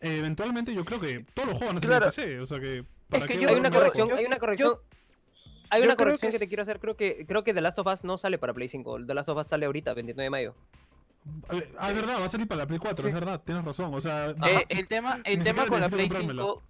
eh, 0.00 0.18
eventualmente 0.18 0.74
yo 0.74 0.84
creo 0.84 1.00
que 1.00 1.24
todos 1.34 1.48
los 1.48 1.58
juegos 1.58 1.74
van 1.74 1.82
a 1.82 1.86
Claro. 1.86 2.04
en 2.06 2.10
PC. 2.12 2.40
O 2.40 2.46
sea 2.46 2.60
que, 2.60 2.84
¿para 3.08 3.26
que 3.26 3.34
qué 3.34 3.40
yo- 3.42 3.48
Hay 3.48 3.56
una 3.56 3.70
corrección, 3.70 4.08
yo- 4.08 4.16
hay 4.16 4.24
una 4.26 4.38
corrección. 4.38 4.68
yo- 4.74 4.82
hay 5.70 5.82
una 5.82 5.96
corrección 5.96 6.30
que 6.30 6.34
que, 6.36 6.38
te 6.38 6.44
es- 6.44 6.48
quiero 6.50 6.62
hacer. 6.62 6.78
Creo 6.78 6.96
que 6.96 7.26
creo 7.26 7.42
que 7.42 7.52
The 7.52 7.60
Last 7.62 7.80
of 7.80 7.86
Us 7.88 8.04
no 8.04 8.16
sale 8.18 8.38
para 8.38 8.54
Play 8.54 8.68
5. 8.68 9.04
The 9.04 9.14
Last 9.14 9.28
of 9.28 9.38
Us 9.38 9.48
sale 9.48 9.66
ahorita, 9.66 9.92
29 9.94 10.24
de 10.26 10.30
mayo. 10.30 10.54
Ah, 11.78 11.88
es 11.90 11.96
verdad, 11.96 12.20
va 12.20 12.26
a 12.26 12.28
salir 12.28 12.46
para 12.46 12.60
la 12.60 12.66
Play 12.68 12.78
4, 12.78 13.02
Sí. 13.02 13.08
es 13.08 13.14
verdad, 13.14 13.42
tienes 13.44 13.64
razón. 13.64 13.92
O 13.92 14.00
sea, 14.00 14.30
Eh, 14.46 14.64
el 14.68 14.86
tema, 14.86 15.18
el 15.24 15.42
tema 15.42 15.66
con 15.66 15.80
la 15.80 15.88
Play 15.88 16.06
comprármela. 16.08 16.42
5, 16.42 16.62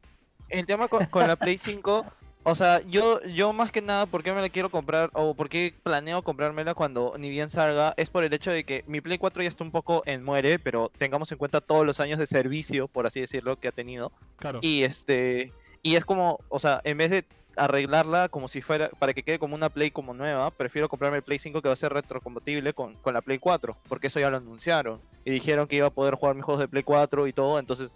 el 0.48 0.66
tema 0.66 0.88
con, 0.88 1.06
con 1.06 1.26
la 1.26 1.36
Play 1.36 1.58
5, 1.58 2.04
o 2.48 2.54
sea, 2.54 2.80
yo, 2.82 3.20
yo 3.24 3.52
más 3.52 3.72
que 3.72 3.82
nada, 3.82 4.06
¿por 4.06 4.22
qué 4.22 4.32
me 4.32 4.40
la 4.40 4.48
quiero 4.48 4.70
comprar 4.70 5.10
o 5.14 5.34
por 5.34 5.48
qué 5.48 5.74
planeo 5.82 6.22
comprármela 6.22 6.74
cuando 6.74 7.14
ni 7.18 7.28
bien 7.28 7.48
salga? 7.48 7.92
Es 7.96 8.08
por 8.08 8.22
el 8.22 8.32
hecho 8.32 8.52
de 8.52 8.62
que 8.62 8.84
mi 8.86 9.00
Play 9.00 9.18
4 9.18 9.42
ya 9.42 9.48
está 9.48 9.64
un 9.64 9.72
poco 9.72 10.04
en 10.06 10.22
muere, 10.22 10.60
pero 10.60 10.92
tengamos 10.96 11.32
en 11.32 11.38
cuenta 11.38 11.60
todos 11.60 11.84
los 11.84 11.98
años 11.98 12.20
de 12.20 12.26
servicio, 12.28 12.86
por 12.86 13.04
así 13.04 13.20
decirlo, 13.20 13.56
que 13.56 13.66
ha 13.66 13.72
tenido. 13.72 14.12
claro. 14.36 14.60
Y 14.62 14.84
este, 14.84 15.52
y 15.82 15.96
es 15.96 16.04
como, 16.04 16.38
o 16.48 16.60
sea, 16.60 16.80
en 16.84 16.98
vez 16.98 17.10
de 17.10 17.24
arreglarla 17.56 18.28
como 18.28 18.46
si 18.46 18.62
fuera, 18.62 18.90
para 18.98 19.12
que 19.12 19.24
quede 19.24 19.40
como 19.40 19.56
una 19.56 19.68
Play 19.68 19.90
como 19.90 20.14
nueva, 20.14 20.52
prefiero 20.52 20.88
comprarme 20.88 21.16
el 21.16 21.24
Play 21.24 21.40
5 21.40 21.60
que 21.62 21.68
va 21.68 21.72
a 21.72 21.76
ser 21.76 21.92
retrocompatible 21.92 22.74
con, 22.74 22.94
con 22.94 23.14
la 23.14 23.22
Play 23.22 23.38
4, 23.38 23.76
porque 23.88 24.06
eso 24.06 24.20
ya 24.20 24.30
lo 24.30 24.36
anunciaron. 24.36 25.00
Y 25.24 25.32
dijeron 25.32 25.66
que 25.66 25.74
iba 25.76 25.88
a 25.88 25.90
poder 25.90 26.14
jugar 26.14 26.36
mis 26.36 26.44
juegos 26.44 26.60
de 26.60 26.68
Play 26.68 26.84
4 26.84 27.26
y 27.26 27.32
todo, 27.32 27.58
entonces 27.58 27.90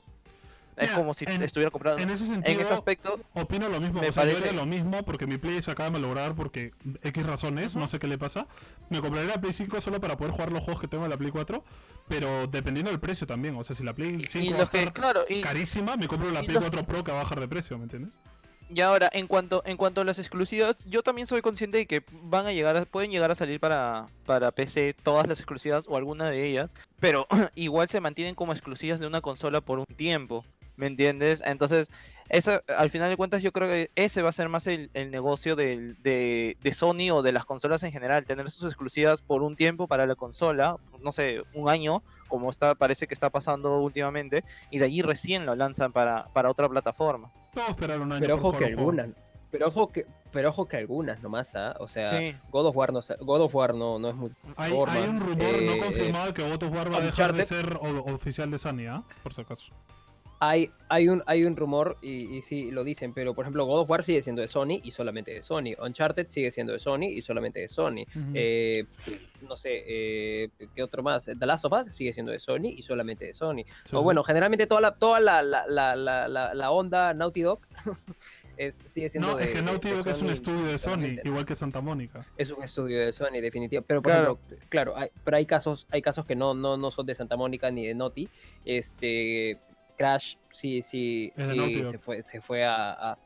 es 0.77 0.91
como 0.93 1.13
si 1.15 1.25
en- 1.29 1.43
estuviera 1.43 1.71
comprando. 1.71 2.03
En 2.03 2.09
En, 2.09 2.15
ese 2.15 2.27
sentido, 2.27 2.61
ese 2.61 2.73
aspecto, 2.75 3.19
Opino 3.35 3.69
lo 3.69 3.81
mismo, 3.81 4.01
Me 4.01 4.09
o 4.09 4.13
sea, 4.13 4.25
yo 4.25 4.31
parece- 4.33 4.49
haría 4.51 4.61
lo 4.61 4.67
mismo 4.67 5.03
porque 5.05 5.27
mi 5.27 5.39
Play 5.39 5.63
se 5.63 5.71
acaba 5.71 5.89
de 5.91 5.93
malograr 5.99 6.35
porque 6.35 6.73
X 7.03 7.27
razones, 7.27 7.77
no 7.77 7.87
sé 7.89 7.99
qué 7.99 8.07
le 8.07 8.19
pasa. 8.19 8.47
Me 8.89 9.01
compraré 9.01 9.27
la 9.27 9.41
Play 9.41 9.53
5 9.53 9.81
solo 9.81 10.01
para 10.01 10.17
poder 10.17 10.33
jugar 10.33 10.53
los 10.53 10.63
juegos 10.65 10.81
que 10.81 10.89
tengo 10.89 11.05
en 11.05 11.11
la 11.11 11.17
Play 11.17 11.31
4, 11.31 11.65
pero 12.09 12.47
dependiendo 12.47 12.91
del 12.91 13.01
precio 13.01 13.27
también. 13.27 13.57
O 13.57 13.65
sea, 13.65 13.77
si 13.77 13.83
la 13.85 13.95
Play 13.95 14.27
5 14.29 14.45
y 14.45 14.53
va 14.53 14.61
a 14.61 14.63
estar 14.65 14.85
que, 14.85 14.93
claro, 14.93 15.25
y, 15.29 15.41
carísima, 15.43 15.97
me 15.97 16.07
compro 16.09 16.31
la 16.31 16.41
Play 16.41 16.55
lo- 16.55 16.61
4 16.61 16.85
Pro 16.85 17.05
que 17.05 17.13
va 17.13 17.21
a 17.21 17.23
bajar 17.23 17.41
de 17.41 17.49
precio, 17.49 17.77
¿me 17.79 17.85
entiendes? 17.85 18.15
y 18.73 18.83
ahora, 18.83 19.11
en 19.13 19.27
cuanto, 19.27 19.65
en 19.67 19.77
cuanto 19.77 20.01
a 20.01 20.05
las 20.05 20.21
exclusivas, 20.21 20.77
yo 20.85 21.03
también 21.03 21.27
soy 21.27 21.43
consciente 21.43 21.79
de 21.79 21.87
que 21.87 22.05
van 22.23 22.47
a 22.47 22.53
llegar 22.53 22.77
a- 22.77 22.85
pueden 22.85 23.11
llegar 23.11 23.29
a 23.33 23.35
salir 23.35 23.59
para, 23.59 24.07
para 24.27 24.53
PC 24.53 24.95
todas 25.03 25.27
las 25.27 25.41
exclusivas 25.41 25.87
o 25.89 25.97
alguna 25.97 26.31
de 26.31 26.47
ellas, 26.47 26.73
pero 27.01 27.27
igual 27.57 27.89
se 27.89 28.01
mantienen 28.01 28.37
como 28.37 28.53
exclusivas 28.53 29.01
de 29.01 29.09
una 29.09 29.21
consola 29.23 29.61
por 29.61 29.81
un 29.81 29.87
tiempo, 29.97 30.45
¿me 30.81 30.87
entiendes? 30.87 31.43
Entonces, 31.45 31.91
esa, 32.31 32.63
al 32.77 32.91
final 32.91 33.11
de 33.11 33.17
cuentas 33.17 33.43
yo 33.43 33.53
creo 33.53 33.69
que 33.69 33.91
ese 33.97 34.23
va 34.23 34.31
a 34.31 34.33
ser 34.33 34.49
más 34.49 34.67
el, 34.67 34.91
el 34.95 35.11
negocio 35.11 35.55
del- 35.57 36.01
de, 36.03 36.57
de 36.63 36.73
Sony 36.73 37.11
o 37.13 37.23
de 37.23 37.33
las 37.33 37.45
consolas 37.45 37.83
en 37.83 37.93
general, 37.93 38.25
tener 38.25 38.49
sus 38.51 38.65
exclusivas 38.65 39.21
por 39.21 39.43
un 39.43 39.57
tiempo 39.57 39.87
para 39.87 40.07
la 40.07 40.15
consola, 40.15 40.77
no 41.03 41.13
sé, 41.13 41.43
un 41.55 41.69
año, 41.69 42.03
como 42.29 42.49
está 42.51 42.75
parece 42.77 43.07
que 43.07 43.15
está 43.15 43.31
pasando 43.31 43.81
últimamente, 43.81 44.43
y 44.71 44.79
de 44.79 44.85
allí 44.87 45.03
recién 45.03 45.45
lo 45.45 45.55
lanzan 45.55 45.93
para, 45.93 46.27
para 46.33 46.51
otra 46.51 46.69
plataforma. 46.69 47.31
Puedo 47.53 47.69
esperar 47.69 48.01
un 48.01 48.13
año 48.13 48.21
Pero 48.21 48.37
por 48.39 48.47
ojo 48.55 48.59
que 48.59 48.65
algunas. 48.67 49.09
Pero 49.51 49.67
ojo 49.67 49.89
que, 49.89 50.07
pero 50.31 50.51
ojo 50.51 50.69
que 50.69 50.77
algunas 50.77 51.21
nomás, 51.25 51.57
¿ah? 51.57 51.75
O 51.81 51.89
sea, 51.89 52.07
Sí. 52.07 52.37
God 52.53 52.67
of 52.67 52.77
War 52.77 52.93
no, 52.93 53.01
God 53.19 53.41
of 53.41 53.53
War 53.57 53.75
no, 53.75 53.99
no 53.99 54.09
es 54.11 54.15
muy 54.15 54.31
Hay, 54.57 54.73
hay 54.87 55.09
un 55.09 55.19
rumor 55.19 55.61
no 55.63 55.73
Eh, 55.73 55.79
confirmado 55.79 56.33
que 56.33 56.43
God 56.49 56.63
of 56.63 56.73
War 56.73 56.93
va 56.95 56.99
a 56.99 57.01
dejar 57.01 57.33
de 57.33 57.45
ser 57.45 57.77
oficial 57.83 58.49
de 58.53 58.59
Sony, 58.59 58.87
¿ah? 58.89 59.03
Por 59.25 59.35
si 59.35 59.41
acaso. 59.41 59.73
Hay, 60.43 60.71
hay, 60.89 61.09
un, 61.11 61.23
hay 61.27 61.45
un 61.45 61.55
rumor, 61.55 61.99
y, 62.01 62.35
y 62.39 62.41
sí 62.41 62.71
lo 62.71 62.83
dicen, 62.83 63.13
pero 63.13 63.35
por 63.35 63.45
ejemplo, 63.45 63.67
God 63.67 63.81
of 63.81 63.91
War 63.91 64.03
sigue 64.03 64.23
siendo 64.23 64.41
de 64.41 64.49
Sony 64.49 64.81
y 64.83 64.91
solamente 64.91 65.33
de 65.35 65.43
Sony. 65.43 65.75
Uncharted 65.79 66.29
sigue 66.29 66.51
siendo 66.51 66.73
de 66.73 66.79
Sony 66.79 67.05
y 67.11 67.21
solamente 67.21 67.61
de 67.61 67.69
Sony. 67.69 68.07
Eh, 68.33 68.87
no 69.47 69.55
sé, 69.57 69.85
eh, 69.87 70.49
¿qué 70.75 70.83
otro 70.83 71.03
más? 71.03 71.27
The 71.27 71.45
Last 71.47 71.67
of 71.67 71.73
Us 71.75 71.95
sigue 71.95 72.13
siendo 72.15 72.33
de 72.33 72.39
Sony 72.39 72.69
y 72.75 72.81
solamente 72.83 73.27
de 73.27 73.35
Sony. 73.35 73.65
Sí, 73.85 73.95
o 73.95 73.99
sí. 73.99 74.03
bueno, 74.05 74.25
generalmente 74.25 74.67
toda 74.67 74.81
la, 74.81 74.95
toda 74.95 75.21
la, 75.21 75.43
la, 75.43 75.67
la, 75.67 75.95
la, 75.95 76.27
la- 76.27 76.55
la 76.55 76.71
onda 76.71 77.13
Naughty 77.13 77.43
Dog 77.43 77.61
es, 78.57 78.81
sigue 78.87 79.11
siendo 79.11 79.33
No, 79.33 79.37
de 79.37 79.45
es 79.45 79.51
que 79.51 79.63
Naughty 79.63 79.91
Dog 79.91 80.09
es 80.09 80.23
un 80.23 80.29
Sony 80.29 80.33
estudio 80.33 80.65
de 80.67 80.79
Sony, 80.79 81.21
igual 81.23 81.45
que 81.45 81.55
Santa 81.55 81.83
Mónica. 81.83 82.25
Es 82.39 82.51
un 82.51 82.63
estudio 82.65 82.99
de 83.01 83.13
Sony, 83.13 83.41
definitivamente. 83.43 83.85
Pero 83.89 84.01
por 84.01 84.11
Claro. 84.13 84.39
ejemplo, 84.49 84.67
claro, 84.71 84.97
hay, 84.97 85.09
pero 85.23 85.37
hay 85.37 85.45
casos, 85.45 85.87
hay 85.91 86.01
casos 86.01 86.25
que 86.25 86.35
no, 86.35 86.55
no, 86.55 86.79
no 86.79 86.91
son 86.91 87.05
de 87.05 87.15
Santa 87.15 87.37
Mónica 87.37 87.71
ni 87.71 87.87
de 87.87 87.95
Naughty. 87.95 88.27
Este 88.65 89.59
Crash 90.01 90.37
sí, 90.51 90.83
sí, 90.83 91.31
sí 91.37 91.85
se 91.85 91.99
fue, 91.99 92.23
se 92.23 92.41
fue 92.41 92.65
a, 92.65 92.93
a- 93.13 93.19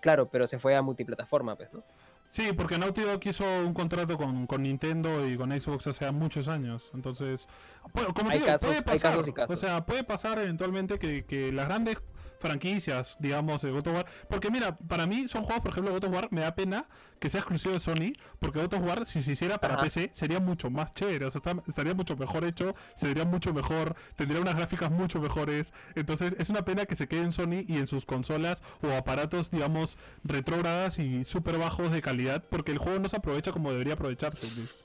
Claro, 0.00 0.28
pero 0.28 0.48
se 0.48 0.58
fue 0.58 0.74
a 0.74 0.82
multiplataforma, 0.82 1.54
pues, 1.54 1.72
¿no? 1.72 1.84
Sí, 2.28 2.52
porque 2.56 2.76
Naughty 2.76 3.02
Dog 3.02 3.20
hizo 3.24 3.44
un 3.64 3.72
contrato 3.72 4.16
con, 4.18 4.46
con 4.48 4.62
Nintendo 4.64 5.26
y 5.28 5.36
con 5.36 5.50
Xbox 5.58 5.86
hace 5.86 6.10
muchos 6.10 6.48
años. 6.48 6.90
Entonces, 6.92 7.48
bueno, 7.94 8.12
como 8.12 8.30
te 8.30 8.34
digo, 8.36 8.46
casos- 8.46 8.66
puede 8.68 8.82
pasar. 8.82 9.10
casos 9.12 9.28
y 9.28 9.32
casos. 9.32 9.56
O 9.56 9.60
sea, 9.60 9.86
puede 9.86 10.02
pasar 10.04 10.38
eventualmente 10.40 10.98
que, 10.98 11.24
que 11.24 11.52
las 11.52 11.66
grandes 11.68 11.98
franquicias, 12.40 13.16
digamos, 13.18 13.62
de 13.62 13.70
God 13.70 13.86
of 13.88 13.94
War. 13.94 14.06
Porque 14.28 14.50
mira, 14.50 14.76
para 14.76 15.06
mí 15.06 15.28
son 15.28 15.44
juegos, 15.44 15.62
por 15.62 15.72
ejemplo, 15.72 15.92
God 15.92 16.04
of 16.04 16.12
War, 16.14 16.28
me 16.30 16.40
da 16.42 16.54
pena 16.54 16.86
que 17.18 17.30
sea 17.30 17.40
exclusivo 17.40 17.74
de 17.74 17.80
Sony, 17.80 18.12
porque 18.38 18.60
God 18.60 18.74
of 18.74 18.82
War, 18.86 19.04
si 19.06 19.22
se 19.22 19.32
hiciera 19.32 19.58
para 19.58 19.74
Ajá. 19.74 19.82
PC, 19.82 20.10
sería 20.14 20.38
mucho 20.38 20.70
más 20.70 20.94
chévere. 20.94 21.24
O 21.26 21.30
sea, 21.30 21.40
está- 21.44 21.62
estaría 21.66 21.92
mucho 21.94 22.16
mejor 22.16 22.44
hecho, 22.44 22.76
sería 22.94 23.24
mucho 23.24 23.52
mejor, 23.52 23.96
tendría 24.16 24.40
unas 24.40 24.54
gráficas 24.54 24.90
mucho 24.90 25.20
mejores. 25.20 25.72
Entonces, 25.96 26.36
es 26.38 26.48
una 26.50 26.64
pena 26.64 26.86
que 26.86 26.94
se 26.94 27.08
quede 27.08 27.22
en 27.22 27.32
Sony 27.32 27.64
y 27.66 27.78
en 27.78 27.86
sus 27.88 28.06
consolas 28.06 28.62
o 28.82 28.92
aparatos, 28.92 29.50
digamos, 29.50 29.98
retrógradas 30.22 30.98
y 31.00 31.24
súper 31.24 31.58
bajos 31.58 31.90
de 31.90 32.00
calidad, 32.02 32.44
porque 32.48 32.70
el 32.70 32.78
juego 32.78 33.00
no 33.00 33.08
se 33.08 33.16
aprovecha 33.16 33.50
como 33.50 33.72
debería 33.72 33.94
aprovecharse. 33.94 34.46
Luis. 34.56 34.84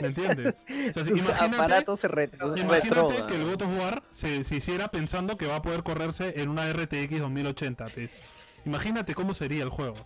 ¿Me 0.00 0.08
entiendes? 0.08 0.64
O 0.90 0.92
sea, 0.92 1.04
si- 1.04 1.10
Sus 1.10 1.20
imagínate, 1.20 1.56
aparatos 1.56 2.02
retro- 2.04 2.56
imagínate 2.56 2.84
retrógrados. 2.90 3.22
que 3.32 3.34
el 3.36 3.44
God 3.44 3.62
of 3.62 3.78
War 3.78 4.02
se, 4.12 4.44
se 4.44 4.56
hiciera 4.56 4.88
pensando 4.88 5.36
que 5.36 5.46
va 5.46 5.56
a 5.56 5.62
poder 5.62 5.82
correrse 5.92 6.34
en 6.40 6.48
una 6.50 6.70
RTX 6.72 7.18
2080. 7.20 7.86
pues. 7.94 8.22
Imagínate 8.66 9.14
cómo 9.14 9.32
sería 9.32 9.62
el 9.62 9.70
juego. 9.70 9.96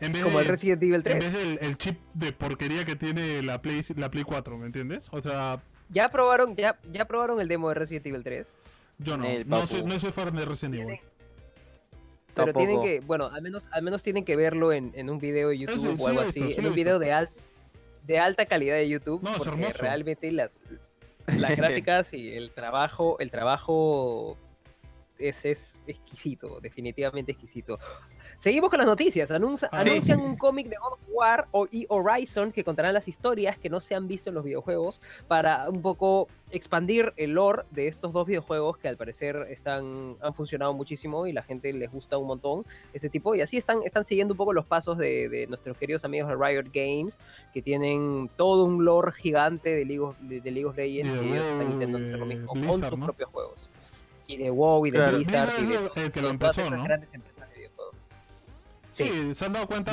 En 0.00 0.12
vez, 0.12 0.22
Como 0.22 0.38
de, 0.38 0.44
el 0.44 0.48
Resident 0.50 0.82
Evil 0.82 0.94
en 0.96 1.02
3. 1.02 1.18
vez 1.20 1.32
del 1.32 1.58
el 1.62 1.78
chip 1.78 1.98
de 2.14 2.32
porquería 2.32 2.84
que 2.84 2.94
tiene 2.94 3.42
la 3.42 3.60
Play, 3.62 3.82
la 3.96 4.10
Play 4.10 4.22
4, 4.24 4.58
¿me 4.58 4.66
entiendes? 4.66 5.08
O 5.10 5.20
sea, 5.22 5.60
¿Ya 5.88 6.08
probaron, 6.10 6.54
ya, 6.54 6.78
ya 6.92 7.06
probaron 7.06 7.40
el 7.40 7.48
demo 7.48 7.68
de 7.70 7.74
Resident 7.76 8.06
Evil 8.06 8.22
3? 8.22 8.56
yo 8.98 9.16
no. 9.16 9.26
No 9.46 9.66
soy, 9.66 9.82
no 9.84 9.98
soy 9.98 10.12
fan 10.12 10.34
de 10.36 10.44
Resident 10.44 10.74
Evil. 10.74 10.86
Tienen- 10.86 11.02
Pero 12.34 12.52
tienen 12.52 12.82
que, 12.82 13.00
bueno, 13.00 13.26
al 13.26 13.42
menos, 13.42 13.68
al 13.72 13.82
menos 13.82 14.02
tienen 14.02 14.24
que 14.24 14.36
verlo 14.36 14.72
en, 14.72 14.92
en 14.94 15.08
un 15.10 15.18
video 15.18 15.48
de 15.48 15.58
YouTube 15.58 15.74
sí, 15.80 15.96
sí 15.96 16.04
o 16.04 16.06
algo 16.08 16.22
visto, 16.24 16.44
así, 16.44 16.52
sí 16.52 16.60
en 16.60 16.66
un 16.66 16.74
video 16.74 16.98
de, 17.00 17.12
al- 17.12 17.30
de 18.04 18.18
alta 18.20 18.46
calidad 18.46 18.76
de 18.76 18.88
YouTube, 18.88 19.22
No, 19.22 19.30
es 19.36 19.38
porque 19.42 19.72
realmente 19.72 20.30
las, 20.30 20.50
las 21.26 21.56
gráficas 21.56 22.12
y 22.14 22.32
el 22.34 22.50
trabajo, 22.52 23.16
el 23.18 23.30
trabajo 23.32 24.36
es, 25.18 25.44
es 25.44 25.80
exquisito, 25.86 26.60
definitivamente 26.60 27.32
exquisito. 27.32 27.78
Seguimos 28.38 28.70
con 28.70 28.78
las 28.78 28.86
noticias. 28.86 29.30
Anuncia- 29.30 29.68
Ah, 29.72 29.80
sí. 29.82 29.90
Anuncian 29.90 30.20
un 30.20 30.36
cómic 30.36 30.68
de 30.68 30.76
God 30.76 30.92
of 30.92 31.00
War 31.08 31.48
o- 31.50 31.66
y 31.70 31.86
Horizon 31.88 32.52
que 32.52 32.62
contarán 32.62 32.94
las 32.94 33.08
historias 33.08 33.58
que 33.58 33.68
no 33.68 33.80
se 33.80 33.94
han 33.94 34.06
visto 34.06 34.28
en 34.30 34.34
los 34.36 34.44
videojuegos 34.44 35.00
para 35.26 35.68
un 35.68 35.82
poco 35.82 36.28
expandir 36.50 37.12
el 37.16 37.32
lore 37.32 37.64
de 37.72 37.88
estos 37.88 38.12
dos 38.12 38.26
videojuegos 38.26 38.78
que 38.78 38.88
al 38.88 38.96
parecer 38.96 39.46
están 39.50 40.16
han 40.22 40.32
funcionado 40.34 40.72
muchísimo 40.72 41.26
y 41.26 41.32
la 41.32 41.42
gente 41.42 41.72
les 41.74 41.90
gusta 41.92 42.16
un 42.16 42.26
montón 42.26 42.64
ese 42.94 43.10
tipo 43.10 43.34
y 43.34 43.42
así 43.42 43.58
están 43.58 43.82
están 43.84 44.06
siguiendo 44.06 44.32
un 44.32 44.38
poco 44.38 44.54
los 44.54 44.64
pasos 44.64 44.96
de, 44.96 45.28
de 45.28 45.46
nuestros 45.46 45.76
queridos 45.76 46.04
amigos 46.04 46.30
de 46.30 46.36
Riot 46.36 46.70
Games 46.72 47.18
que 47.52 47.60
tienen 47.60 48.30
todo 48.36 48.64
un 48.64 48.82
lore 48.84 49.12
gigante 49.12 49.68
de 49.74 49.84
League 49.84 50.00
of, 50.00 50.16
de, 50.20 50.40
de 50.40 50.50
League 50.50 50.64
of 50.66 50.76
Legends 50.76 51.22
Y 51.22 51.26
ellos 51.32 51.44
están 51.44 51.70
intentando 51.72 52.06
hacer 52.06 52.18
lo 52.18 52.24
mismo 52.26 52.46
con 52.46 52.60
Blizzard, 52.62 52.90
sus 52.90 52.98
¿no? 52.98 53.04
propios 53.06 53.28
juegos 53.30 53.67
y 54.28 54.36
de 54.36 54.50
WoW 54.50 54.86
y 54.86 54.90
de 54.92 54.98
Claro. 54.98 55.16
Blizzard 55.16 55.50
y 55.60 55.66
de 55.66 55.90
el 55.96 56.12
que 56.12 56.22
lo 56.22 56.28
empezó, 56.30 56.70
¿no? 56.70 56.84
grandes 56.84 57.08
empresas 57.12 57.48
de 57.50 57.56
videojuegos 57.56 57.94
Sí, 58.92 59.34
se 59.34 59.44
han 59.44 59.52
dado 59.52 59.66
cuenta, 59.66 59.92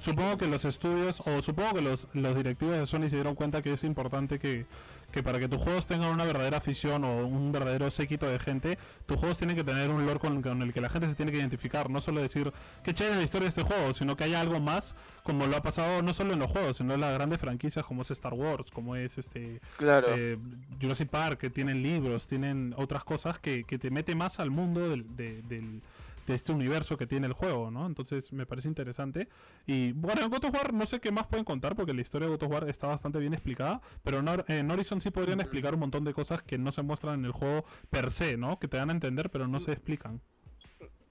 supongo 0.00 0.36
que 0.38 0.46
los 0.46 0.64
estudios, 0.64 1.20
o 1.26 1.40
supongo 1.42 1.74
que 1.74 1.82
los, 1.82 2.06
los 2.12 2.36
directivos 2.36 2.76
de 2.76 2.86
Sony 2.86 3.08
se 3.08 3.16
dieron 3.16 3.34
cuenta 3.34 3.62
que 3.62 3.72
es 3.72 3.82
importante 3.84 4.38
que, 4.38 4.66
que 5.10 5.22
para 5.22 5.38
que 5.38 5.48
tus 5.48 5.60
juegos 5.60 5.86
tengan 5.86 6.10
una 6.10 6.24
verdadera 6.24 6.58
afición 6.58 7.04
o 7.04 7.26
un 7.26 7.52
verdadero 7.52 7.90
séquito 7.90 8.26
de 8.26 8.38
gente, 8.38 8.78
tus 9.06 9.18
juegos 9.18 9.38
tienen 9.38 9.56
que 9.56 9.64
tener 9.64 9.90
un 9.90 10.06
lore 10.06 10.18
con, 10.20 10.40
con 10.42 10.62
el 10.62 10.72
que 10.72 10.80
la 10.80 10.88
gente 10.88 11.08
se 11.08 11.14
tiene 11.14 11.32
que 11.32 11.38
identificar. 11.38 11.90
No 11.90 12.00
solo 12.00 12.20
decir 12.20 12.52
que 12.84 12.94
chévere 12.94 13.16
la 13.16 13.22
historia 13.22 13.44
de 13.44 13.48
este 13.50 13.62
juego, 13.62 13.92
sino 13.94 14.16
que 14.16 14.24
haya 14.24 14.40
algo 14.40 14.60
más, 14.60 14.94
como 15.22 15.46
lo 15.46 15.56
ha 15.56 15.62
pasado 15.62 16.02
no 16.02 16.12
solo 16.14 16.32
en 16.34 16.38
los 16.38 16.50
juegos, 16.50 16.76
sino 16.76 16.94
en 16.94 17.00
las 17.00 17.12
grandes 17.12 17.40
franquicias 17.40 17.84
como 17.84 18.02
es 18.02 18.10
Star 18.10 18.34
Wars, 18.34 18.70
como 18.70 18.96
es 18.96 19.18
este 19.18 19.60
Claro. 19.76 20.08
eh, 20.16 20.38
Jurassic 20.80 21.08
Park, 21.08 21.38
que 21.38 21.50
tienen 21.50 21.82
libros, 21.82 22.26
tienen 22.26 22.74
otras 22.76 23.04
cosas 23.04 23.38
que, 23.38 23.64
que 23.64 23.78
te 23.78 23.90
mete 23.90 24.14
más 24.14 24.40
al 24.40 24.50
mundo 24.50 24.88
del, 24.90 25.16
de, 25.16 25.42
del- 25.42 25.82
de 26.30 26.36
este 26.36 26.52
universo 26.52 26.96
que 26.96 27.06
tiene 27.06 27.26
el 27.26 27.32
juego, 27.32 27.70
¿no? 27.70 27.86
Entonces 27.86 28.32
me 28.32 28.46
parece 28.46 28.68
interesante. 28.68 29.28
Y 29.66 29.92
bueno, 29.92 30.22
en 30.22 30.30
God 30.30 30.44
of 30.44 30.54
War 30.54 30.72
no 30.72 30.86
sé 30.86 31.00
qué 31.00 31.10
más 31.10 31.26
pueden 31.26 31.44
contar 31.44 31.74
porque 31.76 31.92
la 31.92 32.00
historia 32.00 32.28
de 32.28 32.34
God 32.34 32.44
of 32.44 32.50
War 32.52 32.68
está 32.68 32.86
bastante 32.86 33.18
bien 33.18 33.34
explicada, 33.34 33.80
pero 34.02 34.18
en, 34.18 34.44
en 34.46 34.70
Horizon 34.70 35.00
sí 35.00 35.10
podrían 35.10 35.40
explicar 35.40 35.74
un 35.74 35.80
montón 35.80 36.04
de 36.04 36.14
cosas 36.14 36.42
que 36.42 36.56
no 36.56 36.72
se 36.72 36.82
muestran 36.82 37.18
en 37.18 37.24
el 37.26 37.32
juego 37.32 37.64
per 37.90 38.10
se, 38.12 38.36
¿no? 38.36 38.58
Que 38.58 38.68
te 38.68 38.76
dan 38.76 38.90
a 38.90 38.92
entender, 38.92 39.30
pero 39.30 39.48
no 39.48 39.60
se 39.60 39.72
explican. 39.72 40.20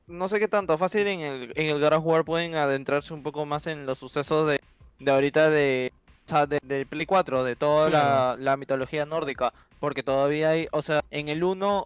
no 0.07 0.28
sé 0.28 0.39
qué 0.39 0.47
tanto, 0.47 0.78
fácil 0.78 1.05
en 1.07 1.20
el, 1.20 1.53
en 1.55 1.76
el 1.76 1.84
of 1.84 2.05
War 2.05 2.24
pueden 2.24 2.55
adentrarse 2.55 3.13
un 3.13 3.22
poco 3.22 3.45
más 3.45 3.67
en 3.67 3.86
los 3.86 3.99
sucesos 3.99 4.47
de, 4.47 4.61
de 4.99 5.11
ahorita 5.11 5.49
de, 5.49 5.91
o 6.26 6.30
sea, 6.30 6.45
de, 6.47 6.59
del 6.63 6.86
Play 6.88 7.05
4, 7.05 7.43
de 7.43 7.55
toda 7.55 7.89
la, 7.89 8.36
la 8.39 8.57
mitología 8.57 9.05
nórdica, 9.05 9.53
porque 9.82 10.01
todavía 10.01 10.51
hay, 10.51 10.67
o 10.72 10.82
sea, 10.82 11.01
en 11.11 11.28
el 11.28 11.43
1 11.43 11.86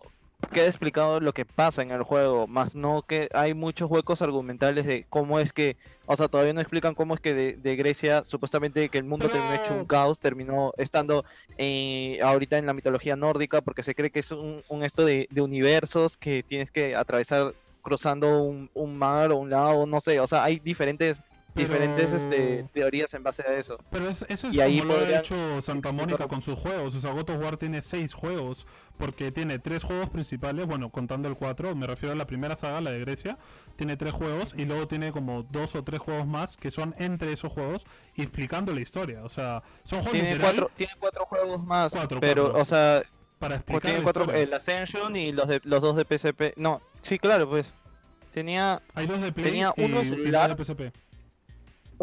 queda 0.51 0.67
explicado 0.67 1.19
lo 1.19 1.33
que 1.33 1.45
pasa 1.45 1.81
en 1.81 1.91
el 1.91 2.03
juego, 2.03 2.47
más 2.47 2.75
no 2.75 3.03
que 3.03 3.29
hay 3.33 3.53
muchos 3.53 3.89
huecos 3.89 4.21
argumentales 4.21 4.85
de 4.85 5.05
cómo 5.09 5.39
es 5.39 5.53
que, 5.53 5.77
o 6.05 6.15
sea, 6.15 6.27
todavía 6.27 6.53
no 6.53 6.61
explican 6.61 6.95
cómo 6.95 7.13
es 7.13 7.19
que 7.19 7.33
de, 7.33 7.53
de 7.53 7.75
Grecia, 7.75 8.23
supuestamente 8.25 8.89
que 8.89 8.97
el 8.97 9.03
mundo 9.03 9.29
terminó 9.29 9.53
hecho 9.53 9.73
un 9.73 9.85
caos, 9.85 10.19
terminó 10.19 10.73
estando 10.77 11.25
eh, 11.57 12.19
ahorita 12.23 12.57
en 12.57 12.65
la 12.65 12.73
mitología 12.73 13.15
nórdica, 13.15 13.61
porque 13.61 13.83
se 13.83 13.95
cree 13.95 14.11
que 14.11 14.19
es 14.19 14.31
un, 14.31 14.63
un 14.69 14.83
esto 14.83 15.05
de, 15.05 15.27
de 15.31 15.41
universos 15.41 16.17
que 16.17 16.43
tienes 16.43 16.71
que 16.71 16.95
atravesar 16.95 17.53
cruzando 17.81 18.41
un, 18.41 18.69
un 18.73 18.97
mar 18.97 19.31
o 19.31 19.37
un 19.37 19.49
lago, 19.49 19.85
no 19.85 20.01
sé, 20.01 20.19
o 20.19 20.27
sea, 20.27 20.43
hay 20.43 20.59
diferentes 20.59 21.21
diferentes 21.55 22.11
este, 22.13 22.65
teorías 22.73 23.13
en 23.13 23.23
base 23.23 23.43
a 23.43 23.53
eso. 23.57 23.77
Pero 23.91 24.09
es- 24.09 24.25
eso 24.27 24.47
es 24.47 24.53
Y 24.55 24.61
ahí 24.61 24.79
como 24.79 24.93
lo 24.93 24.97
ha 24.97 25.01
podrían- 25.01 25.19
hecho 25.19 25.61
Santa 25.61 25.91
Mónica 25.91 26.27
con 26.27 26.41
sus 26.41 26.57
juegos. 26.57 26.95
O 26.95 26.99
sea, 26.99 27.11
God 27.11 27.29
of 27.29 27.41
War 27.43 27.57
tiene 27.57 27.81
seis 27.81 28.13
juegos. 28.13 28.65
Porque 28.97 29.31
tiene 29.31 29.57
tres 29.57 29.83
juegos 29.83 30.09
principales. 30.11 30.67
Bueno, 30.67 30.91
contando 30.91 31.27
el 31.27 31.35
4, 31.35 31.75
me 31.75 31.87
refiero 31.87 32.13
a 32.13 32.15
la 32.15 32.27
primera 32.27 32.55
saga, 32.55 32.79
la 32.79 32.91
de 32.91 32.99
Grecia. 32.99 33.39
Tiene 33.75 33.97
tres 33.97 34.13
juegos. 34.13 34.53
Y 34.55 34.65
luego 34.65 34.87
tiene 34.87 35.11
como 35.11 35.43
dos 35.43 35.73
o 35.75 35.83
tres 35.83 35.99
juegos 35.99 36.27
más 36.27 36.57
que 36.57 36.69
son 36.71 36.93
entre 36.99 37.31
esos 37.33 37.51
juegos. 37.51 37.85
explicando 38.15 38.71
la 38.73 38.81
historia. 38.81 39.23
O 39.23 39.29
sea, 39.29 39.63
son 39.83 39.99
juegos 39.99 40.11
Tiene 40.11 40.33
literal 40.33 40.55
cuatro, 40.55 40.71
tiene 40.75 40.93
cuatro 40.99 41.25
juegos 41.25 41.63
más, 41.65 41.91
Cuatro, 41.93 42.19
pero, 42.19 42.43
cuatro. 42.43 42.61
o 42.61 42.65
sea, 42.65 43.01
para 43.39 43.55
explicar 43.55 43.81
tiene 43.81 43.97
la 43.97 44.03
cuatro, 44.03 44.31
el 44.31 44.53
Ascension 44.53 45.15
y 45.15 45.31
los 45.31 45.47
de 45.47 45.59
los 45.63 45.81
dos 45.81 45.95
de 45.95 46.05
PSP. 46.05 46.53
No, 46.55 46.81
sí, 47.01 47.17
claro, 47.17 47.49
pues. 47.49 47.73
Tenía 48.31 48.81
Hay 48.93 49.05
dos 49.07 49.19
de 49.21 49.31
Play 49.31 49.45
tenía 49.45 49.73
uno 49.77 50.01
y 50.03 50.09
celular. 50.09 50.55
de 50.55 50.63
PSP. 50.63 50.91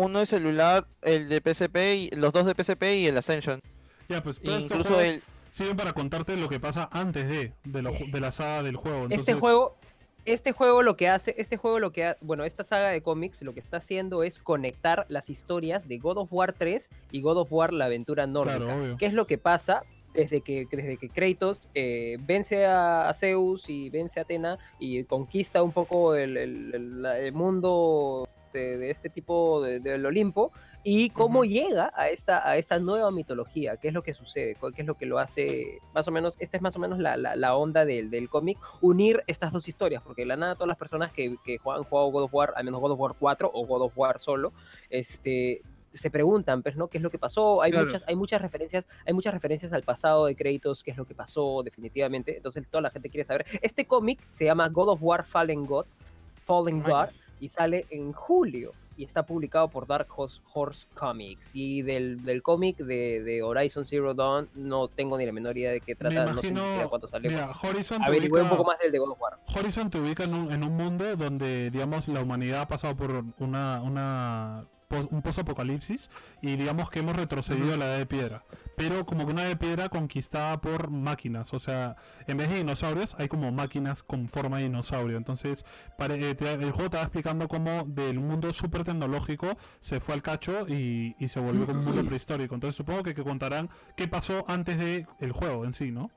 Uno 0.00 0.18
de 0.20 0.26
celular, 0.26 0.86
el 1.02 1.28
de 1.28 1.40
PSP 1.40 1.76
y 1.94 2.10
los 2.16 2.32
dos 2.32 2.46
de 2.46 2.54
PSP 2.54 2.82
y 2.96 3.06
el 3.06 3.16
Ascension. 3.18 3.60
Ya, 4.08 4.22
pues 4.22 4.40
todos 4.40 4.62
estos 4.62 4.78
Incluso 4.78 4.94
juegos 4.94 5.14
el 5.14 5.22
sirven 5.50 5.76
para 5.76 5.92
contarte 5.92 6.36
lo 6.36 6.48
que 6.48 6.60
pasa 6.60 6.88
antes 6.92 7.28
de, 7.28 7.52
de, 7.64 7.82
lo- 7.82 7.92
de 7.92 8.20
la 8.20 8.30
saga 8.32 8.62
del 8.62 8.76
juego. 8.76 9.06
Este 9.10 9.34
juego, 9.34 9.76
este 10.24 10.52
juego 10.52 10.82
lo 10.82 10.96
que 10.96 11.08
hace, 11.08 11.34
este 11.38 11.56
juego 11.56 11.78
lo 11.78 11.92
que 11.92 12.04
ha- 12.06 12.16
bueno, 12.20 12.44
esta 12.44 12.62
saga 12.64 12.88
de 12.88 13.02
cómics 13.02 13.42
lo 13.42 13.52
que 13.54 13.60
está 13.60 13.78
haciendo 13.78 14.22
es 14.22 14.38
conectar 14.38 15.06
las 15.08 15.30
historias 15.30 15.88
de 15.88 15.98
God 15.98 16.18
of 16.18 16.28
War 16.32 16.52
3 16.52 16.88
y 17.12 17.20
God 17.20 17.38
of 17.38 17.52
War 17.52 17.72
la 17.72 17.86
aventura 17.86 18.26
nórdica. 18.26 18.58
Claro, 18.58 18.80
obvio. 18.82 18.96
¿Qué 18.96 19.06
es 19.06 19.12
lo 19.12 19.26
que 19.26 19.38
pasa? 19.38 19.82
Desde 20.12 20.40
que, 20.40 20.66
desde 20.70 20.96
que 20.96 21.08
Kratos 21.08 21.68
eh, 21.74 22.16
vence 22.20 22.66
a, 22.66 23.08
a 23.08 23.14
Zeus 23.14 23.68
y 23.68 23.90
vence 23.90 24.18
a 24.18 24.24
Atena 24.24 24.58
y 24.80 25.04
conquista 25.04 25.62
un 25.62 25.70
poco 25.70 26.16
el, 26.16 26.36
el- 26.36 26.74
el- 26.74 27.02
la- 27.02 27.16
el 27.18 27.32
mundo 27.32 28.28
de, 28.52 28.78
de 28.78 28.90
este 28.90 29.10
tipo 29.10 29.62
de- 29.62 29.80
del 29.80 30.04
Olimpo 30.06 30.52
y 30.82 31.10
cómo 31.10 31.44
llega 31.44 31.92
a 31.94 32.08
esta, 32.08 32.48
a 32.48 32.56
esta 32.56 32.78
nueva 32.78 33.10
mitología, 33.10 33.76
qué 33.76 33.88
es 33.88 33.94
lo 33.94 34.02
que 34.02 34.14
sucede, 34.14 34.56
qué 34.74 34.80
es 34.82 34.86
lo 34.86 34.94
que 34.94 35.06
lo 35.06 35.18
hace, 35.18 35.78
más 35.92 36.08
o 36.08 36.10
menos, 36.10 36.36
esta 36.40 36.56
es 36.56 36.62
más 36.62 36.74
o 36.76 36.78
menos 36.78 36.98
la, 36.98 37.16
la- 37.16 37.36
la 37.36 37.54
onda 37.56 37.84
del, 37.84 38.10
del 38.10 38.28
cómic, 38.28 38.58
unir 38.80 39.22
estas 39.26 39.52
dos 39.52 39.68
historias, 39.68 40.02
porque 40.02 40.22
de 40.22 40.26
la 40.26 40.36
nada 40.36 40.54
todas 40.54 40.68
las 40.68 40.78
personas 40.78 41.12
que, 41.12 41.36
que 41.44 41.58
han 41.64 41.84
jugado 41.84 42.08
God 42.10 42.22
of 42.24 42.34
War, 42.34 42.52
al 42.56 42.64
menos 42.64 42.80
God 42.80 42.92
of 42.92 43.00
War 43.00 43.14
4 43.18 43.50
o 43.52 43.66
God 43.66 43.82
of 43.82 43.92
War 43.96 44.18
solo, 44.18 44.52
este 44.88 45.62
se 45.92 46.08
preguntan, 46.08 46.62
pues, 46.62 46.76
¿no? 46.76 46.86
¿Qué 46.86 46.98
es 46.98 47.02
lo 47.02 47.10
que 47.10 47.18
pasó? 47.18 47.62
Hay 47.62 47.72
Claro. 47.72 47.86
muchas, 47.86 48.04
hay 48.06 48.14
muchas 48.14 48.40
referencias, 48.40 48.86
hay 49.04 49.12
muchas 49.12 49.34
referencias 49.34 49.72
al 49.72 49.82
pasado 49.82 50.26
de 50.26 50.36
Kratos, 50.36 50.84
qué 50.84 50.92
es 50.92 50.96
lo 50.96 51.04
que 51.04 51.16
pasó, 51.16 51.64
definitivamente. 51.64 52.36
Entonces 52.36 52.64
toda 52.70 52.80
la 52.82 52.90
gente 52.90 53.10
quiere 53.10 53.24
saber. 53.24 53.44
Este 53.60 53.84
cómic 53.86 54.20
se 54.30 54.44
llama 54.44 54.68
God 54.68 54.90
of 54.90 55.00
War 55.02 55.24
Fallen 55.24 55.66
God, 55.66 55.86
Fallen 56.46 56.80
God, 56.80 57.08
y 57.40 57.48
sale 57.48 57.86
en 57.90 58.12
julio. 58.12 58.72
Y 58.96 59.04
está 59.04 59.24
publicado 59.24 59.68
por 59.68 59.86
Dark 59.86 60.08
Horse, 60.14 60.42
Horse 60.52 60.86
Comics. 60.94 61.52
Y 61.54 61.80
del, 61.80 62.22
del 62.22 62.42
cómic 62.42 62.76
de, 62.76 63.22
de 63.22 63.42
Horizon 63.42 63.86
Zero 63.86 64.12
Dawn 64.12 64.50
no 64.54 64.88
tengo 64.88 65.16
ni 65.16 65.24
la 65.24 65.32
menor 65.32 65.56
idea 65.56 65.70
de 65.70 65.80
qué 65.80 65.94
trata, 65.94 66.26
no 66.26 66.34
sé 66.42 66.52
ni 66.52 66.60
imagino. 66.60 66.60
siquiera 66.66 66.88
cuánto 66.88 67.08
sale. 67.08 67.28
mira, 67.30 67.50
Horizon 67.62 67.98
te 68.02 68.04
Averigüé 68.08 68.42
un 68.42 68.48
poco 68.50 68.64
más 68.64 68.78
del 68.78 68.92
de 68.92 68.98
God 68.98 69.12
of 69.12 69.20
War. 69.20 69.38
Horizon 69.56 69.88
te 69.88 69.98
ubica 69.98 70.24
en 70.24 70.34
un, 70.34 70.52
en 70.52 70.62
un 70.64 70.76
mundo 70.76 71.16
donde, 71.16 71.70
digamos, 71.70 72.08
la 72.08 72.20
humanidad 72.20 72.60
ha 72.62 72.68
pasado 72.68 72.94
por 72.94 73.24
una, 73.38 74.66
un 74.98 75.22
post-apocalipsis 75.22 76.10
y 76.42 76.56
digamos 76.56 76.90
que 76.90 76.98
hemos 76.98 77.14
retrocedido 77.16 77.74
a 77.74 77.76
la 77.76 77.86
edad 77.86 77.98
de 77.98 78.06
piedra. 78.06 78.44
Pero 78.76 79.06
como 79.06 79.24
que 79.24 79.32
una 79.32 79.42
edad 79.42 79.50
de 79.50 79.56
piedra 79.56 79.88
conquistada 79.88 80.60
por 80.60 80.90
máquinas. 80.90 81.54
O 81.54 81.58
sea, 81.58 81.96
en 82.26 82.36
vez 82.38 82.48
de 82.50 82.56
dinosaurios 82.56 83.14
hay 83.18 83.28
como 83.28 83.52
máquinas 83.52 84.02
con 84.02 84.28
forma 84.28 84.56
de 84.58 84.64
dinosaurio. 84.64 85.16
Entonces, 85.16 85.64
pare- 85.96 86.30
eh, 86.30 86.34
te- 86.34 86.52
el 86.52 86.72
juego 86.72 86.90
te 86.90 86.96
va 86.96 87.02
explicando 87.04 87.46
cómo 87.46 87.84
del 87.86 88.18
mundo 88.18 88.52
súper 88.52 88.84
tecnológico 88.84 89.56
se 89.80 90.00
fue 90.00 90.14
al 90.14 90.22
cacho 90.22 90.66
y, 90.68 91.14
y 91.18 91.28
se 91.28 91.38
volvió 91.40 91.66
como 91.66 91.78
un 91.80 91.84
mundo 91.84 92.04
prehistórico. 92.04 92.54
Entonces 92.54 92.76
supongo 92.76 93.02
que, 93.04 93.14
que 93.14 93.22
contarán 93.22 93.70
qué 93.96 94.08
pasó 94.08 94.44
antes 94.48 94.78
del 94.78 95.06
el 95.20 95.32
juego 95.32 95.64
en 95.64 95.74
sí, 95.74 95.90
¿no? 95.92 96.10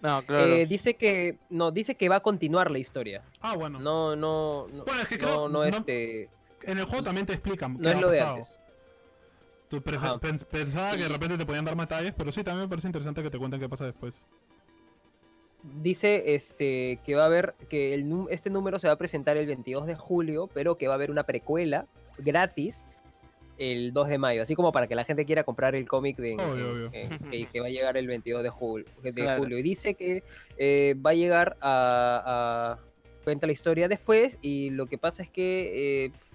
No, 0.00 0.22
claro. 0.24 0.54
Eh, 0.54 0.66
dice 0.66 0.94
que 0.94 1.38
no, 1.50 1.72
dice 1.72 1.96
que 1.96 2.08
va 2.08 2.16
a 2.16 2.20
continuar 2.20 2.70
la 2.70 2.78
historia. 2.78 3.24
Ah, 3.40 3.56
bueno. 3.56 3.80
No, 3.80 4.14
no, 4.14 4.68
no, 4.68 4.84
Bueno, 4.84 5.02
es 5.02 5.08
que 5.08 5.18
no, 5.18 5.24
creo- 5.24 5.36
no, 5.48 5.48
no- 5.48 5.64
este, 5.64 6.28
En 6.64 6.78
el 6.78 6.84
juego 6.84 7.04
también 7.04 7.26
te 7.26 7.32
explican. 7.34 7.74
no 7.74 7.80
qué 7.80 7.88
es 7.90 7.94
ha 7.96 8.00
lo 8.00 8.10
de 8.10 8.18
pasado. 8.18 8.36
antes. 8.36 8.60
Tú 9.68 9.80
prefe- 9.82 9.96
Ajá. 9.96 10.14
pens- 10.14 10.44
pensaba 10.44 10.96
que 10.96 11.02
de 11.02 11.08
repente 11.08 11.36
te 11.36 11.44
podían 11.46 11.64
dar 11.64 11.76
más 11.76 11.88
detalles, 11.88 12.14
pero 12.16 12.32
sí, 12.32 12.42
también 12.42 12.64
me 12.64 12.68
parece 12.68 12.88
interesante 12.88 13.22
que 13.22 13.30
te 13.30 13.38
cuenten 13.38 13.60
qué 13.60 13.68
pasa 13.68 13.84
después. 13.84 14.20
Dice 15.82 16.34
este 16.34 17.00
que 17.04 17.14
va 17.16 17.24
a 17.24 17.26
haber 17.26 17.54
que 17.68 17.92
el, 17.92 18.06
este 18.30 18.48
número 18.48 18.78
se 18.78 18.86
va 18.86 18.94
a 18.94 18.96
presentar 18.98 19.36
el 19.36 19.46
22 19.46 19.86
de 19.86 19.96
julio, 19.96 20.48
pero 20.54 20.76
que 20.78 20.86
va 20.86 20.94
a 20.94 20.96
haber 20.96 21.10
una 21.10 21.24
precuela 21.24 21.86
gratis 22.16 22.84
el 23.58 23.92
2 23.92 24.08
de 24.08 24.18
mayo, 24.18 24.40
así 24.42 24.54
como 24.54 24.70
para 24.70 24.86
que 24.86 24.94
la 24.94 25.02
gente 25.02 25.24
quiera 25.24 25.42
comprar 25.42 25.74
el 25.74 25.88
cómic 25.88 26.16
de 26.16 26.34
Obvio, 26.34 26.46
en- 26.54 26.70
obvio. 26.86 26.90
en- 26.92 27.18
que, 27.30 27.46
que 27.46 27.60
va 27.60 27.66
a 27.66 27.70
llegar 27.70 27.96
el 27.96 28.06
22 28.06 28.42
de, 28.44 28.50
jul- 28.50 28.84
de 29.02 29.12
Claro. 29.12 29.42
julio. 29.42 29.58
Y 29.58 29.62
dice 29.62 29.94
que 29.94 30.22
eh, 30.58 30.94
va 31.04 31.10
a 31.10 31.14
llegar 31.14 31.56
a, 31.60 32.78
a- 32.78 33.24
cuenta 33.24 33.46
la 33.46 33.52
historia 33.52 33.88
después 33.88 34.38
y 34.40 34.70
lo 34.70 34.86
que 34.86 34.96
pasa 34.96 35.22
es 35.24 35.28
que 35.28 36.04
eh, 36.06 36.12
ah, 36.14 36.27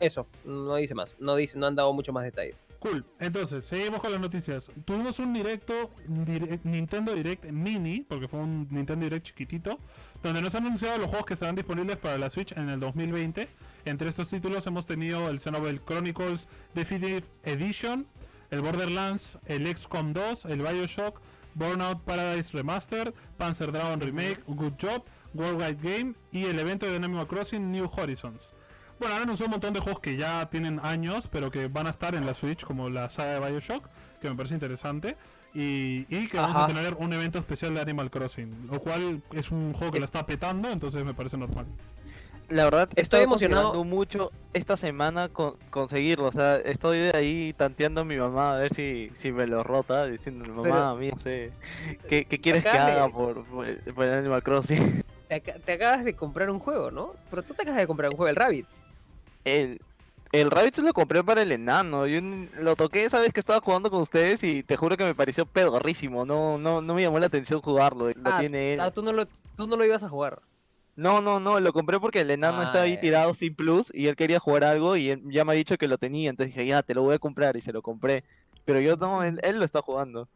eso, 0.00 0.26
no 0.44 0.76
dice 0.76 0.94
más, 0.94 1.14
no 1.18 1.36
dice, 1.36 1.56
no 1.58 1.66
han 1.66 1.74
dado 1.76 1.92
mucho 1.92 2.12
más 2.12 2.24
detalles. 2.24 2.66
Cool, 2.80 3.04
entonces, 3.20 3.64
seguimos 3.64 4.00
con 4.02 4.12
las 4.12 4.20
noticias. 4.20 4.70
Tuvimos 4.84 5.18
un 5.18 5.32
directo, 5.32 5.90
dire- 6.08 6.60
Nintendo 6.64 7.14
Direct 7.14 7.44
Mini, 7.46 8.00
porque 8.02 8.28
fue 8.28 8.40
un 8.40 8.66
Nintendo 8.70 9.04
Direct 9.04 9.26
chiquitito, 9.26 9.78
donde 10.22 10.42
nos 10.42 10.54
han 10.54 10.66
anunciado 10.66 10.98
los 10.98 11.06
juegos 11.08 11.26
que 11.26 11.34
estarán 11.34 11.54
disponibles 11.54 11.96
para 11.96 12.18
la 12.18 12.28
Switch 12.28 12.52
en 12.52 12.68
el 12.68 12.80
2020. 12.80 13.48
Entre 13.86 14.08
estos 14.08 14.28
títulos 14.28 14.66
hemos 14.66 14.84
tenido 14.84 15.28
el 15.28 15.38
Xenoblade 15.40 15.80
Chronicles 15.84 16.48
Definitive 16.74 17.22
Edition, 17.44 18.06
el 18.50 18.60
Borderlands, 18.62 19.38
el 19.46 19.66
XCOM 19.74 20.12
2, 20.12 20.46
el 20.46 20.60
Bioshock, 20.62 21.20
Burnout 21.54 22.00
Paradise 22.02 22.50
Remastered, 22.52 23.14
Panzer 23.38 23.70
Dragon 23.72 24.00
Remake, 24.00 24.42
Good 24.46 24.72
Job, 24.80 25.04
Worldwide 25.34 25.76
Game 25.82 26.14
y 26.32 26.44
el 26.46 26.58
evento 26.58 26.86
de 26.86 26.96
Animal 26.96 27.26
Crossing 27.26 27.70
New 27.70 27.90
Horizons. 27.94 28.54
Bueno, 28.98 29.16
han 29.16 29.22
anunciado 29.22 29.48
un 29.48 29.52
montón 29.52 29.74
de 29.74 29.80
juegos 29.80 30.00
que 30.00 30.16
ya 30.16 30.48
tienen 30.50 30.80
años, 30.82 31.28
pero 31.30 31.50
que 31.50 31.66
van 31.68 31.86
a 31.86 31.90
estar 31.90 32.14
en 32.14 32.24
la 32.24 32.32
Switch, 32.34 32.64
como 32.64 32.88
la 32.88 33.08
saga 33.08 33.38
de 33.40 33.50
Bioshock, 33.50 33.88
que 34.20 34.30
me 34.30 34.36
parece 34.36 34.54
interesante. 34.54 35.16
Y, 35.52 36.06
y 36.08 36.26
que 36.28 36.36
vamos 36.36 36.56
a 36.56 36.66
tener 36.66 36.94
un 36.94 37.12
evento 37.12 37.38
especial 37.38 37.74
de 37.74 37.80
Animal 37.80 38.10
Crossing, 38.10 38.66
lo 38.70 38.80
cual 38.80 39.22
es 39.32 39.50
un 39.52 39.72
juego 39.72 39.92
que 39.92 39.98
Es- 39.98 40.02
la 40.02 40.06
está 40.06 40.26
petando, 40.26 40.68
entonces 40.70 41.04
me 41.04 41.14
parece 41.14 41.36
normal. 41.36 41.66
La 42.50 42.64
verdad, 42.64 42.88
Estoy 42.94 43.22
emocionado. 43.22 43.84
mucho 43.84 44.30
esta 44.52 44.76
semana 44.76 45.28
con 45.28 45.54
conseguirlo. 45.70 46.26
O 46.26 46.32
sea, 46.32 46.56
estoy 46.56 46.98
de 46.98 47.12
ahí 47.16 47.54
tanteando 47.56 48.02
a 48.02 48.04
mi 48.04 48.16
mamá 48.16 48.54
a 48.54 48.58
ver 48.58 48.74
si, 48.74 49.10
si 49.14 49.32
me 49.32 49.46
lo 49.46 49.62
rota, 49.64 50.06
diciendo, 50.06 50.44
mamá, 50.52 50.90
a 50.90 50.94
mí 50.94 51.10
no 51.10 51.18
sé, 51.18 51.52
¿qué, 52.08 52.24
qué 52.26 52.38
quieres 52.40 52.62
que 52.62 52.70
de- 52.70 52.78
haga 52.78 53.08
por, 53.08 53.44
por, 53.44 53.66
por 53.94 54.04
el 54.04 54.12
Animal 54.14 54.42
Crossing? 54.42 55.02
Te, 55.28 55.36
aca- 55.36 55.54
te 55.64 55.72
acabas 55.72 56.04
de 56.04 56.14
comprar 56.14 56.50
un 56.50 56.58
juego, 56.58 56.90
¿no? 56.90 57.14
Pero 57.30 57.42
tú 57.42 57.54
te 57.54 57.62
acabas 57.62 57.80
de 57.80 57.86
comprar 57.86 58.10
un 58.10 58.16
juego, 58.16 58.28
el 58.28 58.36
Rabbids. 58.36 58.82
El, 59.44 59.80
El 60.32 60.50
Rabbids 60.50 60.78
lo 60.78 60.92
compré 60.92 61.24
para 61.24 61.40
el 61.40 61.50
enano. 61.50 62.06
Yo 62.06 62.20
lo 62.60 62.76
toqué 62.76 63.04
esa 63.04 63.20
vez 63.20 63.32
que 63.32 63.40
estaba 63.40 63.60
jugando 63.62 63.90
con 63.90 64.02
ustedes 64.02 64.44
y 64.44 64.62
te 64.62 64.76
juro 64.76 64.98
que 64.98 65.04
me 65.04 65.14
pareció 65.14 65.46
pedorrísimo. 65.46 66.26
No, 66.26 66.58
no, 66.58 66.82
no 66.82 66.94
me 66.94 67.00
llamó 67.02 67.18
la 67.18 67.26
atención 67.26 67.62
jugarlo. 67.62 68.08
Lo 68.10 68.14
Ah, 68.30 68.38
tiene 68.38 68.74
él. 68.74 68.80
Ah, 68.80 68.90
tú 68.90 69.02
no 69.02 69.12
lo, 69.12 69.26
tú 69.56 69.66
no 69.66 69.76
lo 69.76 69.84
ibas 69.86 70.02
a 70.02 70.10
jugar. 70.10 70.40
No, 70.96 71.20
no, 71.20 71.40
no, 71.40 71.58
lo 71.58 71.72
compré 71.72 71.98
porque 71.98 72.20
el 72.20 72.30
enano 72.30 72.60
Ah, 72.60 72.64
estaba 72.64 72.84
ahí 72.84 72.94
ya. 72.94 73.00
tirado 73.00 73.34
sin 73.34 73.54
plus 73.54 73.90
y 73.92 74.06
él 74.06 74.14
quería 74.16 74.38
jugar 74.38 74.64
algo 74.64 74.96
y 74.96 75.10
él 75.10 75.22
ya 75.26 75.44
me 75.44 75.52
ha 75.52 75.56
dicho 75.56 75.76
que 75.76 75.88
lo 75.88 75.98
tenía. 75.98 76.30
Entonces 76.30 76.54
dije, 76.54 76.66
ya, 76.66 76.82
te 76.82 76.94
lo 76.94 77.02
voy 77.02 77.14
a 77.16 77.18
comprar 77.18 77.56
y 77.56 77.60
se 77.62 77.72
lo 77.72 77.82
compré. 77.82 78.22
Pero 78.64 78.80
yo 78.80 78.96
no, 78.96 79.22
él, 79.24 79.40
él 79.42 79.58
lo 79.58 79.64
está 79.64 79.82
jugando. 79.82 80.28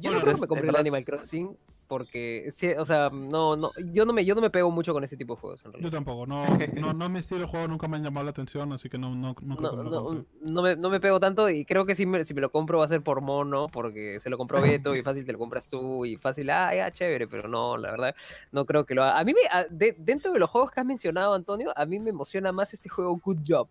Yo 0.00 0.10
Bueno, 0.10 0.18
no 0.18 0.20
creo 0.22 0.34
que 0.34 0.40
me 0.40 0.46
compré 0.48 0.68
el 0.70 0.76
Animal 0.76 1.04
Crossing 1.04 1.56
porque, 1.88 2.52
sí, 2.56 2.68
o 2.78 2.84
sea, 2.84 3.10
no, 3.10 3.56
no, 3.56 3.70
yo 3.92 4.04
no 4.04 4.12
me, 4.12 4.24
yo 4.24 4.34
no 4.34 4.40
me 4.40 4.50
pego 4.50 4.70
mucho 4.70 4.92
con 4.92 5.04
ese 5.04 5.16
tipo 5.16 5.34
de 5.34 5.40
juegos 5.40 5.60
en 5.64 5.72
Yo 5.72 5.78
realidad. 5.78 5.98
tampoco, 5.98 6.26
no, 6.26 6.42
no, 6.80 6.92
no 6.92 7.08
mi 7.08 7.18
estilo 7.18 7.40
de 7.42 7.46
juego, 7.46 7.68
nunca 7.68 7.88
me 7.88 7.96
han 7.96 8.02
llamado 8.04 8.24
la 8.24 8.30
atención, 8.30 8.72
así 8.72 8.88
que 8.88 8.98
no, 8.98 9.14
no, 9.14 9.34
no 9.40 9.56
creo 9.56 9.56
No, 9.56 9.70
que 9.70 9.76
me 9.76 9.84
lo 9.90 10.24
no, 10.42 10.62
me, 10.62 10.76
no 10.76 10.90
me 10.90 11.00
pego 11.00 11.20
tanto 11.20 11.48
y 11.50 11.64
creo 11.64 11.84
que 11.86 11.94
si 11.94 12.06
me, 12.06 12.24
si 12.24 12.34
me 12.34 12.40
lo 12.40 12.50
compro 12.50 12.78
va 12.78 12.84
a 12.84 12.88
ser 12.88 13.02
por 13.02 13.20
mono, 13.20 13.68
porque 13.68 14.18
se 14.20 14.30
lo 14.30 14.38
compró 14.38 14.60
Beto 14.60 14.94
y 14.96 15.02
fácil 15.02 15.24
te 15.24 15.32
lo 15.32 15.38
compras 15.38 15.68
tú 15.68 16.04
y 16.04 16.16
fácil, 16.16 16.50
ah, 16.50 16.74
ya, 16.74 16.90
chévere, 16.90 17.26
pero 17.28 17.48
no, 17.48 17.76
la 17.76 17.90
verdad, 17.90 18.14
no 18.52 18.64
creo 18.66 18.84
que 18.84 18.94
lo 18.94 19.02
haga. 19.02 19.18
A 19.18 19.24
mí, 19.24 19.34
me, 19.34 19.40
a- 19.50 19.66
de- 19.70 19.94
dentro 19.98 20.32
de 20.32 20.38
los 20.38 20.50
juegos 20.50 20.70
que 20.70 20.80
has 20.80 20.86
mencionado, 20.86 21.34
Antonio, 21.34 21.72
a 21.76 21.84
mí 21.86 21.98
me 21.98 22.10
emociona 22.10 22.52
más 22.52 22.72
este 22.74 22.88
juego 22.88 23.16
Good 23.18 23.38
Job, 23.46 23.68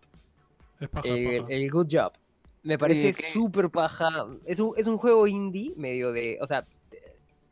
Es 0.80 0.88
paja, 0.88 1.08
el, 1.08 1.36
paja. 1.36 1.52
el 1.52 1.70
Good 1.70 1.88
Job. 1.90 2.12
Me 2.62 2.78
parece 2.78 3.12
súper 3.12 3.68
paja. 3.70 4.08
Es 4.46 4.58
un, 4.58 4.72
es 4.76 4.86
un 4.86 4.96
juego 4.96 5.26
indie, 5.26 5.74
medio 5.76 6.12
de. 6.12 6.38
O 6.40 6.46
sea, 6.46 6.64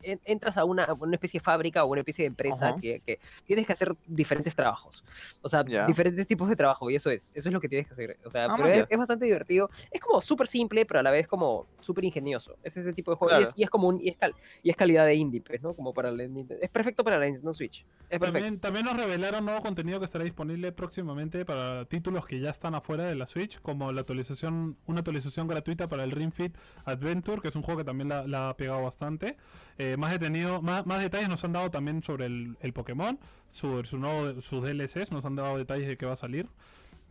entras 0.03 0.59
a 0.59 0.65
una, 0.65 0.93
una 0.99 1.15
especie 1.15 1.39
de 1.41 1.45
fábrica 1.45 1.85
o 1.85 1.89
una 1.89 2.01
especie 2.01 2.25
de 2.25 2.29
empresa 2.29 2.77
que, 2.81 3.01
que 3.01 3.19
tienes 3.45 3.67
que 3.67 3.73
hacer 3.73 3.95
diferentes 4.07 4.55
trabajos. 4.55 5.05
O 5.41 5.49
sea, 5.49 5.63
diferentes 5.87 6.27
tipos 6.27 6.49
de 6.49 6.57
trabajo, 6.57 6.91
y 6.91 6.97
eso 6.97 7.11
es. 7.11 7.33
Eso 7.35 7.49
es 7.49 7.53
lo 7.53 7.61
que 7.61 7.69
tienes 7.69 7.87
que 7.87 7.95
hacer. 7.95 8.19
O 8.25 8.31
sea, 8.31 8.47
Ah, 8.47 8.55
pero 8.57 8.69
es, 8.69 8.99
bastante 8.99 9.25
divertido. 9.25 9.71
Es 9.91 10.01
como 10.01 10.21
súper 10.21 10.47
simple, 10.49 10.85
pero 10.85 11.01
a 11.01 11.03
la 11.03 11.11
vez 11.11 11.27
como 11.27 11.67
súper 11.81 12.05
ingenioso. 12.05 12.57
Es 12.63 12.77
ese 12.77 12.93
tipo 12.93 13.11
de 13.11 13.17
juego. 13.17 13.39
Y, 13.39 13.43
es, 13.45 13.53
y 13.57 13.63
es 13.63 13.71
como 13.71 13.89
un, 13.89 14.01
y 14.01 14.11
es, 14.11 14.17
cal- 14.17 14.35
y 14.63 14.71
es 14.71 14.77
calidad 14.77 15.07
de 15.07 15.15
indie, 15.15 15.41
pues, 15.41 15.63
¿no? 15.63 15.75
Como 15.75 15.95
para 15.95 16.11
la. 16.11 16.25
Es 16.61 16.71
perfecto 16.71 17.05
para 17.05 17.19
la 17.19 17.27
Nintendo 17.27 17.53
Switch. 17.53 17.85
Es 18.11 18.19
perfecto. 18.19 18.33
También, 18.33 18.61
también 18.61 18.85
nos 18.85 18.97
revelaron 18.97 19.45
nuevo 19.45 19.61
contenido 19.63 19.99
que 19.99 20.05
estará 20.05 20.25
disponible 20.25 20.73
próximamente 20.73 21.45
para 21.45 21.85
títulos 21.87 22.27
que 22.27 22.41
ya 22.41 22.51
están 22.51 22.75
afuera 22.75 23.05
de 23.05 23.15
la 23.15 23.27
Switch, 23.27 23.61
como 23.61 23.93
la 23.93 24.01
actualización, 24.01 24.77
una 24.87 25.01
actualización 25.01 25.47
gratuita 25.49 25.89
para 25.89 26.05
el 26.05 26.11
Ring 26.11 26.33
Fit 26.33 26.55
Adventure, 26.85 27.41
que 27.41 27.49
es 27.49 27.57
un 27.57 27.63
juego 27.63 27.79
que 27.79 27.85
también 27.85 28.09
la, 28.09 28.27
la 28.27 28.51
ha 28.51 28.57
pegado 28.57 28.83
bastante. 28.83 29.37
Eh, 29.79 29.92
más 29.97 30.13
detenido, 30.13 30.63
más, 30.63 30.87
más 30.87 31.01
detalles 31.01 31.29
nos 31.29 31.43
han 31.45 31.53
dado 31.53 31.71
también 31.71 32.03
sobre 32.03 32.27
el, 32.27 32.57
el 32.61 32.73
Pokémon, 32.73 33.19
su, 33.51 33.85
su 33.85 33.99
nuevo, 33.99 34.41
sus 34.41 34.63
DLCs, 34.63 35.11
nos 35.11 35.25
han 35.25 35.37
dado 35.37 35.57
detalles 35.59 35.89
de 35.89 35.97
que 35.97 36.07
va 36.07 36.13
a 36.13 36.17
salir. 36.17 36.49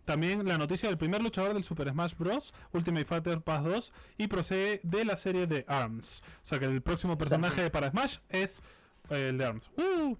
También 0.05 0.47
la 0.47 0.57
noticia 0.57 0.89
del 0.89 0.97
primer 0.97 1.21
luchador 1.21 1.53
del 1.53 1.63
Super 1.63 1.89
Smash 1.91 2.15
Bros. 2.17 2.53
Ultimate 2.73 3.05
Fighter 3.05 3.39
Pass 3.41 3.63
2 3.63 3.93
y 4.17 4.27
procede 4.27 4.79
de 4.83 5.05
la 5.05 5.15
serie 5.15 5.45
de 5.45 5.63
ARMS. 5.67 6.23
O 6.43 6.47
sea 6.47 6.57
que 6.59 6.65
el 6.65 6.81
próximo 6.81 7.17
personaje 7.17 7.69
para 7.69 7.91
Smash 7.91 8.17
es 8.29 8.63
eh, 9.11 9.29
el 9.29 9.37
de 9.37 9.45
ARMS. 9.45 9.69
¡Uh! 9.77 10.17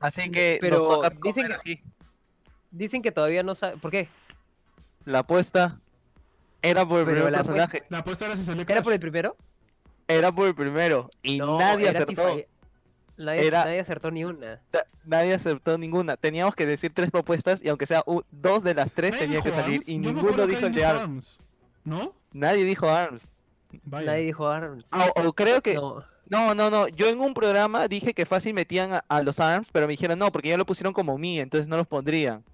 Así 0.00 0.30
que 0.30 0.58
Pero 0.60 0.78
nos 0.78 0.88
toca 0.88 1.10
dicen 1.10 1.44
comer 1.44 1.60
que- 1.62 1.72
aquí. 1.72 1.82
Dicen 2.70 3.02
que 3.02 3.12
todavía 3.12 3.42
no 3.42 3.54
sabe. 3.54 3.76
¿Por 3.76 3.90
qué? 3.90 4.08
La 5.04 5.20
apuesta 5.20 5.78
era 6.62 6.86
por 6.88 7.00
el 7.00 7.04
Pero 7.06 7.16
primer 7.16 7.32
la 7.32 7.38
personaje. 7.38 7.84
La 7.90 7.98
apuesta 7.98 8.26
era 8.26 8.36
si 8.36 8.44
salía 8.44 8.62
¿Era 8.62 8.74
Crash. 8.76 8.84
por 8.84 8.92
el 8.94 9.00
primero? 9.00 9.36
Era 10.08 10.32
por 10.32 10.46
el 10.48 10.54
primero. 10.54 11.10
Y 11.22 11.38
No, 11.38 11.58
nadie 11.58 11.82
era 11.88 11.90
acertó. 12.00 12.12
Tifa- 12.12 12.46
Nadie, 13.18 13.46
Era- 13.48 13.64
nadie 13.64 13.80
acertó 13.80 14.10
ni 14.12 14.24
una. 14.24 14.60
Nadie 15.04 15.34
acertó 15.34 15.76
ninguna. 15.76 16.16
Teníamos 16.16 16.54
que 16.54 16.66
decir 16.66 16.92
tres 16.94 17.10
propuestas 17.10 17.60
y 17.62 17.68
aunque 17.68 17.84
sea 17.86 18.04
dos 18.30 18.62
de 18.62 18.74
las 18.74 18.92
tres 18.92 19.18
tenían 19.18 19.42
que 19.42 19.50
salir 19.50 19.78
ARMS. 19.80 19.88
y 19.88 19.98
ninguno 19.98 20.46
dijo 20.46 20.66
el 20.66 20.72
de 20.74 20.84
ARMS. 20.84 21.38
¿No? 21.84 22.12
Nadie 22.32 22.64
dijo 22.64 22.88
ARMS. 22.88 23.22
Vaya. 23.84 24.06
Nadie 24.06 24.24
dijo 24.26 24.46
ARMS. 24.48 24.88
Ah, 24.92 25.10
O, 25.16 25.22
o 25.28 25.32
creo 25.32 25.60
que... 25.62 25.74
No. 25.74 26.04
No, 26.30 26.54
no, 26.54 26.70
no. 26.70 26.86
Yo 26.88 27.08
en 27.08 27.20
un 27.20 27.32
programa 27.34 27.88
dije 27.88 28.12
que 28.14 28.24
fácil 28.26 28.52
metían 28.54 28.92
a, 28.92 29.04
a 29.08 29.22
los 29.22 29.40
ARMS, 29.40 29.68
pero 29.72 29.86
me 29.86 29.94
dijeron 29.94 30.18
no, 30.18 30.30
porque 30.30 30.50
ya 30.50 30.56
lo 30.58 30.66
pusieron 30.66 30.92
como 30.92 31.16
mí, 31.18 31.40
entonces 31.40 31.66
no 31.68 31.76
los 31.78 31.86
pondrían. 31.86 32.44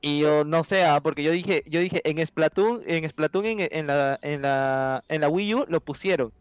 Y 0.00 0.20
yo 0.20 0.44
no 0.44 0.64
sé, 0.64 0.84
ah, 0.86 1.00
porque 1.02 1.22
yo 1.24 1.32
dije, 1.32 1.62
yo 1.66 1.80
dije 1.80 2.00
en 2.08 2.24
Splatoon, 2.26 2.82
en 2.86 3.06
Splatoon 3.10 3.44
en, 3.46 3.68
en 3.70 3.86
la 3.88 4.18
en 4.22 4.40
la 4.42 5.04
en 5.08 5.20
la 5.20 5.28
Wii 5.28 5.54
U 5.56 5.64
lo 5.68 5.80
pusieron. 5.80 6.32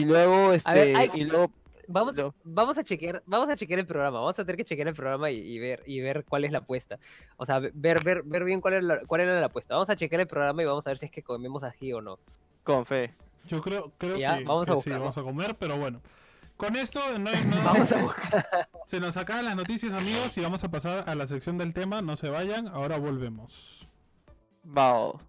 Y 0.00 0.04
luego 0.04 0.52
este 0.52 0.70
ver, 0.72 0.96
hay- 0.96 1.10
y 1.14 1.24
luego 1.24 1.50
Vamos, 1.86 2.16
No. 2.16 2.34
vamos 2.44 2.78
a 2.78 2.82
chequear, 2.82 3.22
vamos 3.26 3.50
a 3.50 3.56
chequear 3.56 3.78
el 3.80 3.86
programa, 3.86 4.18
vamos 4.18 4.38
a 4.38 4.42
tener 4.44 4.56
que 4.56 4.64
chequear 4.64 4.88
el 4.88 4.94
programa 4.94 5.30
y, 5.30 5.36
y 5.38 5.58
ver 5.58 5.82
y 5.84 6.00
ver 6.00 6.24
cuál 6.26 6.44
es 6.46 6.50
la 6.52 6.58
apuesta. 6.60 6.98
O 7.36 7.44
sea, 7.44 7.58
ver 7.58 8.02
ver 8.02 8.22
ver 8.22 8.42
bien 8.44 8.62
cuál 8.62 8.72
era 8.74 8.82
la, 8.82 9.00
cuál 9.00 9.20
era 9.20 9.38
la 9.38 9.46
apuesta. 9.46 9.74
Vamos 9.74 9.90
a 9.90 9.96
chequear 9.96 10.22
el 10.22 10.26
programa 10.26 10.62
y 10.62 10.64
vamos 10.64 10.86
a 10.86 10.90
ver 10.90 10.96
si 10.98 11.04
es 11.06 11.12
que 11.12 11.22
comemos 11.22 11.62
ají 11.62 11.92
o 11.92 12.00
no. 12.00 12.18
con 12.62 12.86
fe. 12.86 13.12
Yo 13.46 13.60
creo, 13.60 13.92
creo 13.98 14.16
Ya, 14.16 14.38
que, 14.38 14.44
vamos 14.44 14.64
que 14.66 14.72
a 14.72 14.76
sí, 14.78 14.88
vamos 14.88 15.18
a 15.18 15.22
comer, 15.22 15.56
pero 15.58 15.76
bueno. 15.76 16.00
Con 16.56 16.74
esto 16.76 17.00
no 17.18 17.28
hay 17.28 17.44
nada. 17.44 17.64
Vamos 17.64 17.92
a 17.92 17.96
buscar. 18.00 18.46
Se 18.86 18.98
nos 18.98 19.18
acaban 19.18 19.44
las 19.44 19.54
noticias, 19.56 19.92
amigos, 19.92 20.38
y 20.38 20.40
vamos 20.40 20.64
a 20.64 20.70
pasar 20.70 21.04
a 21.06 21.14
la 21.14 21.26
sección 21.26 21.58
del 21.58 21.74
tema. 21.74 22.00
No 22.00 22.16
se 22.16 22.30
vayan, 22.30 22.66
ahora 22.68 22.96
volvemos. 22.96 23.86
Vao. 24.62 25.20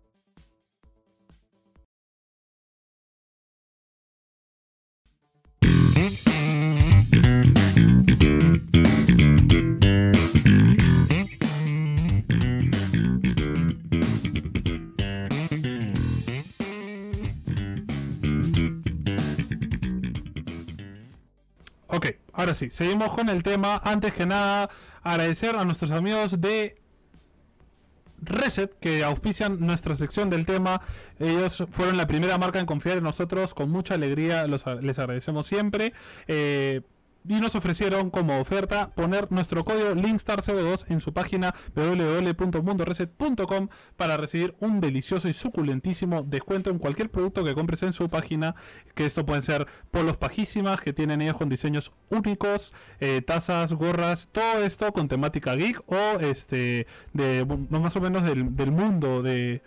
Ok, 21.88 22.08
ahora 22.34 22.54
sí, 22.54 22.70
seguimos 22.70 23.14
con 23.14 23.30
el 23.30 23.42
tema. 23.42 23.82
Antes 23.84 24.14
que 24.14 24.28
nada, 24.28 24.70
agradecer 25.02 25.56
a 25.56 25.66
nuestros 25.66 25.90
amigos 25.92 26.40
de 26.40 26.85
Reset 28.26 28.74
que 28.80 29.04
auspician 29.04 29.60
nuestra 29.60 29.96
sección 29.96 30.30
del 30.30 30.46
tema. 30.46 30.82
Ellos 31.20 31.64
fueron 31.72 31.98
la 31.98 32.08
primera 32.08 32.38
marca 32.38 32.60
en 32.60 32.66
confiar 32.66 32.98
en 32.98 33.04
nosotros. 33.04 33.54
Con 33.54 33.70
mucha 33.70 33.94
alegría 33.94 34.48
los, 34.48 34.66
les 34.82 35.00
agradecemos 35.00 35.48
siempre. 35.48 35.94
Eh, 36.28 36.82
y 37.28 37.36
nos 37.36 37.56
ofrecieron 37.56 38.10
como 38.10 38.40
oferta 38.40 38.92
poner 38.92 39.32
nuestro 39.32 39.64
código 39.64 39.94
Linkstar02 39.96 40.86
en 40.90 41.02
su 41.02 41.14
página 41.14 41.54
www.mundoreset.com 41.76 43.70
para 43.96 44.18
recibir 44.18 44.56
un 44.60 44.80
delicioso 44.80 45.28
y 45.28 45.34
suculentísimo 45.34 46.24
descuento 46.24 46.70
en 46.70 46.80
cualquier 46.80 47.10
producto 47.10 47.44
que 47.44 47.56
compres 47.56 47.84
en 47.84 47.94
su 47.94 48.10
página. 48.10 48.56
Que 48.94 49.06
esto 49.06 49.26
pueden 49.26 49.44
ser 49.44 49.68
polos 49.92 50.18
pajísimas 50.18 50.82
que 50.82 50.94
tienen 50.94 51.22
ellos 51.22 51.38
con 51.38 51.50
diseños 51.50 51.92
únicos, 52.10 52.74
eh, 53.00 53.22
tazas, 53.22 53.74
gorras, 53.74 54.30
todo 54.32 54.64
esto 54.64 54.92
con 54.92 55.08
temática 55.08 55.56
geek 55.56 55.82
o 55.92 56.20
este 56.20 56.88
de 57.14 57.46
más 57.70 57.96
o 57.96 58.02
menos 58.02 58.24
del, 58.24 58.46
mundo 58.72 59.22
de 59.22 59.64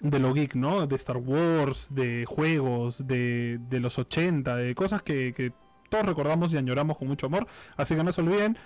de 0.00 0.18
lo 0.18 0.34
geek, 0.34 0.54
¿no? 0.54 0.86
De 0.86 0.96
Star 0.96 1.16
Wars, 1.16 1.88
de 1.90 2.26
juegos, 2.26 3.06
de, 3.06 3.58
de 3.70 3.80
los 3.80 3.98
80, 3.98 4.56
de 4.56 4.74
cosas 4.74 5.02
que 5.02 5.52
todos 5.88 6.06
recordamos 6.06 6.52
y 6.52 6.56
añoramos 6.56 6.98
con 6.98 7.08
mucho 7.08 7.26
amor. 7.26 7.48
Así 7.76 7.96
que 7.96 8.04
no 8.04 8.12
se 8.12 8.20
olviden. 8.20 8.56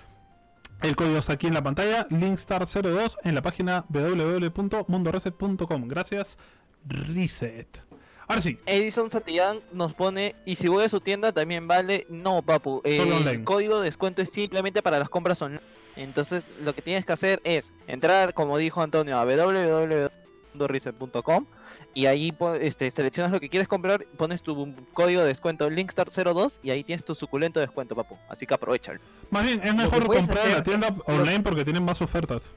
El 0.83 0.95
código 0.97 1.19
está 1.19 1.35
aquí 1.35 1.47
en 1.47 1.55
la 1.55 1.63
pantalla, 1.63 2.09
Linkstar02 2.09 3.19
en 3.23 3.37
la 3.37 3.43
página 3.43 3.85
www.mundoreset.com. 3.89 5.89
Gracias, 5.89 6.39
Reset. 6.87 7.83
Ahora 8.27 8.43
sí, 8.43 8.59
Edison 8.67 9.09
Satillán 9.11 9.61
nos 9.73 9.95
pone, 9.95 10.35
y 10.45 10.57
si 10.57 10.67
voy 10.69 10.85
a 10.85 10.89
su 10.89 11.01
tienda 11.01 11.33
también 11.33 11.69
vale, 11.69 12.07
no 12.09 12.43
papu, 12.43 12.81
eh, 12.85 12.97
Solo 12.97 13.19
el 13.19 13.45
código 13.45 13.79
de 13.79 13.85
descuento 13.85 14.23
es 14.23 14.31
simplemente 14.31 14.83
para 14.83 14.99
las 14.99 15.09
compras 15.09 15.41
online. 15.43 15.63
Entonces 15.97 16.51
lo 16.61 16.75
que 16.75 16.83
tienes 16.83 17.05
que 17.05 17.13
hacer 17.13 17.41
es 17.45 17.73
entrar, 17.87 18.35
como 18.35 18.59
dijo 18.59 18.81
Antonio, 18.81 19.19
a 19.19 19.25
www.reset.com 19.25 21.47
y 21.95 22.07
ahí 22.07 22.33
este, 22.61 22.91
seleccionas 22.91 23.33
lo 23.33 23.41
que 23.41 23.49
quieres 23.49 23.69
comprar, 23.69 24.05
pones 24.17 24.43
tu 24.43 24.75
código 24.95 25.21
de 25.23 25.29
descuento 25.29 25.69
Linkstar02 25.71 26.59
y 26.63 26.71
ahí 26.71 26.83
tienes 26.85 27.05
tu 27.05 27.15
suculento 27.15 27.61
descuento 27.61 27.95
papu, 27.95 28.17
así 28.29 28.47
que 28.47 28.55
aprovechalo. 28.55 29.01
más 29.31 29.45
bien 29.45 29.61
es 29.63 29.75
mejor 29.75 30.07
comprar 30.07 30.47
en 30.47 30.53
la 30.53 30.63
tienda 30.63 30.89
online 31.07 31.41
porque 31.41 31.65
tienen 31.65 31.85
más 31.85 32.01
ofertas. 32.01 32.51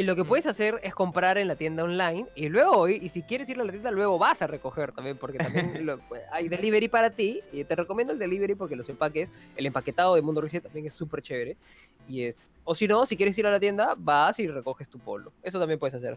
Y 0.00 0.04
lo 0.04 0.14
que 0.14 0.24
puedes 0.24 0.46
hacer 0.46 0.78
es 0.84 0.94
comprar 0.94 1.38
en 1.38 1.48
la 1.48 1.56
tienda 1.56 1.82
online 1.82 2.26
y 2.36 2.48
luego, 2.48 2.88
y, 2.88 2.94
y 3.02 3.08
si 3.08 3.22
quieres 3.22 3.48
ir 3.48 3.58
a 3.60 3.64
la 3.64 3.72
tienda, 3.72 3.90
luego 3.90 4.16
vas 4.16 4.40
a 4.42 4.46
recoger 4.46 4.92
también, 4.92 5.16
porque 5.18 5.38
también 5.38 5.72
lo- 5.86 5.98
hay 6.30 6.48
delivery 6.48 6.86
para 6.86 7.10
ti. 7.10 7.40
Y 7.50 7.64
te 7.64 7.74
recomiendo 7.74 8.12
el 8.12 8.18
delivery 8.20 8.54
porque 8.54 8.76
los 8.76 8.88
empaques, 8.88 9.28
el 9.56 9.66
empaquetado 9.66 10.14
de 10.14 10.22
Mundo 10.22 10.40
Reset 10.40 10.62
también 10.62 10.86
es 10.86 10.94
súper 10.94 11.20
chévere. 11.20 11.56
Y 12.08 12.22
es, 12.26 12.48
o 12.62 12.76
si 12.76 12.86
no, 12.86 13.06
si 13.06 13.16
quieres 13.16 13.36
ir 13.38 13.46
a 13.48 13.50
la 13.50 13.58
tienda, 13.58 13.96
vas 13.98 14.38
y 14.38 14.46
recoges 14.46 14.88
tu 14.88 15.00
polo. 15.00 15.32
Eso 15.42 15.58
también 15.58 15.80
puedes 15.80 15.94
hacer. 15.94 16.16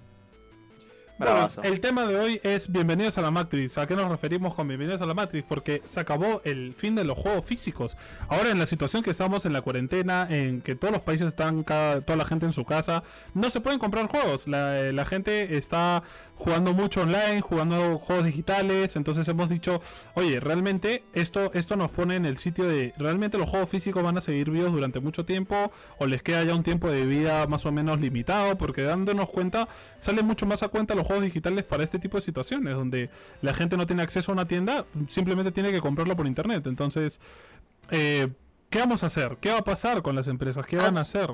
Bueno, 1.21 1.49
el 1.61 1.79
tema 1.79 2.05
de 2.05 2.19
hoy 2.19 2.41
es 2.41 2.71
Bienvenidos 2.71 3.15
a 3.19 3.21
la 3.21 3.29
Matrix. 3.29 3.77
¿A 3.77 3.85
qué 3.85 3.95
nos 3.95 4.09
referimos 4.09 4.55
con 4.55 4.67
Bienvenidos 4.67 5.03
a 5.03 5.05
la 5.05 5.13
Matrix? 5.13 5.45
Porque 5.47 5.83
se 5.85 5.99
acabó 5.99 6.41
el 6.45 6.73
fin 6.73 6.95
de 6.95 7.03
los 7.03 7.15
juegos 7.15 7.45
físicos. 7.45 7.95
Ahora 8.27 8.49
en 8.49 8.57
la 8.57 8.65
situación 8.65 9.03
que 9.03 9.11
estamos 9.11 9.45
en 9.45 9.53
la 9.53 9.61
cuarentena, 9.61 10.25
en 10.27 10.61
que 10.61 10.73
todos 10.73 10.91
los 10.91 11.03
países 11.03 11.27
están, 11.27 11.61
cada, 11.61 12.01
toda 12.01 12.17
la 12.17 12.25
gente 12.25 12.47
en 12.47 12.53
su 12.53 12.65
casa, 12.65 13.03
no 13.35 13.51
se 13.51 13.61
pueden 13.61 13.77
comprar 13.77 14.07
juegos. 14.07 14.47
La, 14.47 14.79
eh, 14.79 14.93
la 14.93 15.05
gente 15.05 15.57
está 15.57 16.01
jugando 16.43 16.73
mucho 16.73 17.01
online, 17.01 17.41
jugando 17.41 17.99
juegos 17.99 18.25
digitales. 18.25 18.95
Entonces 18.95 19.27
hemos 19.27 19.47
dicho, 19.47 19.79
oye, 20.15 20.39
realmente 20.39 21.03
esto, 21.13 21.51
esto 21.53 21.75
nos 21.75 21.91
pone 21.91 22.15
en 22.15 22.25
el 22.25 22.37
sitio 22.37 22.65
de, 22.65 22.93
¿realmente 22.97 23.37
los 23.37 23.47
juegos 23.47 23.69
físicos 23.69 24.01
van 24.01 24.17
a 24.17 24.21
seguir 24.21 24.49
vivos 24.49 24.71
durante 24.71 24.99
mucho 24.99 25.23
tiempo? 25.23 25.71
¿O 25.99 26.07
les 26.07 26.23
queda 26.23 26.43
ya 26.43 26.55
un 26.55 26.63
tiempo 26.63 26.89
de 26.89 27.05
vida 27.05 27.45
más 27.45 27.67
o 27.67 27.71
menos 27.71 27.99
limitado? 27.99 28.57
Porque 28.57 28.81
dándonos 28.81 29.29
cuenta, 29.29 29.67
sale 29.99 30.23
mucho 30.23 30.47
más 30.47 30.63
a 30.63 30.69
cuenta 30.69 30.95
los 30.95 31.05
juegos 31.05 31.23
digitales 31.23 31.63
para 31.63 31.83
este 31.83 31.99
tipo 31.99 32.17
de 32.17 32.23
situaciones, 32.23 32.73
donde 32.73 33.11
la 33.43 33.53
gente 33.53 33.77
no 33.77 33.85
tiene 33.85 34.01
acceso 34.01 34.31
a 34.31 34.33
una 34.33 34.47
tienda, 34.47 34.85
simplemente 35.09 35.51
tiene 35.51 35.71
que 35.71 35.79
comprarlo 35.79 36.15
por 36.15 36.25
internet. 36.25 36.65
Entonces, 36.65 37.19
eh, 37.91 38.29
¿qué 38.71 38.79
vamos 38.79 39.03
a 39.03 39.07
hacer? 39.07 39.37
¿Qué 39.39 39.51
va 39.51 39.59
a 39.59 39.63
pasar 39.63 40.01
con 40.01 40.15
las 40.15 40.27
empresas? 40.27 40.65
¿Qué 40.65 40.77
van 40.77 40.97
a 40.97 41.01
hacer? 41.01 41.29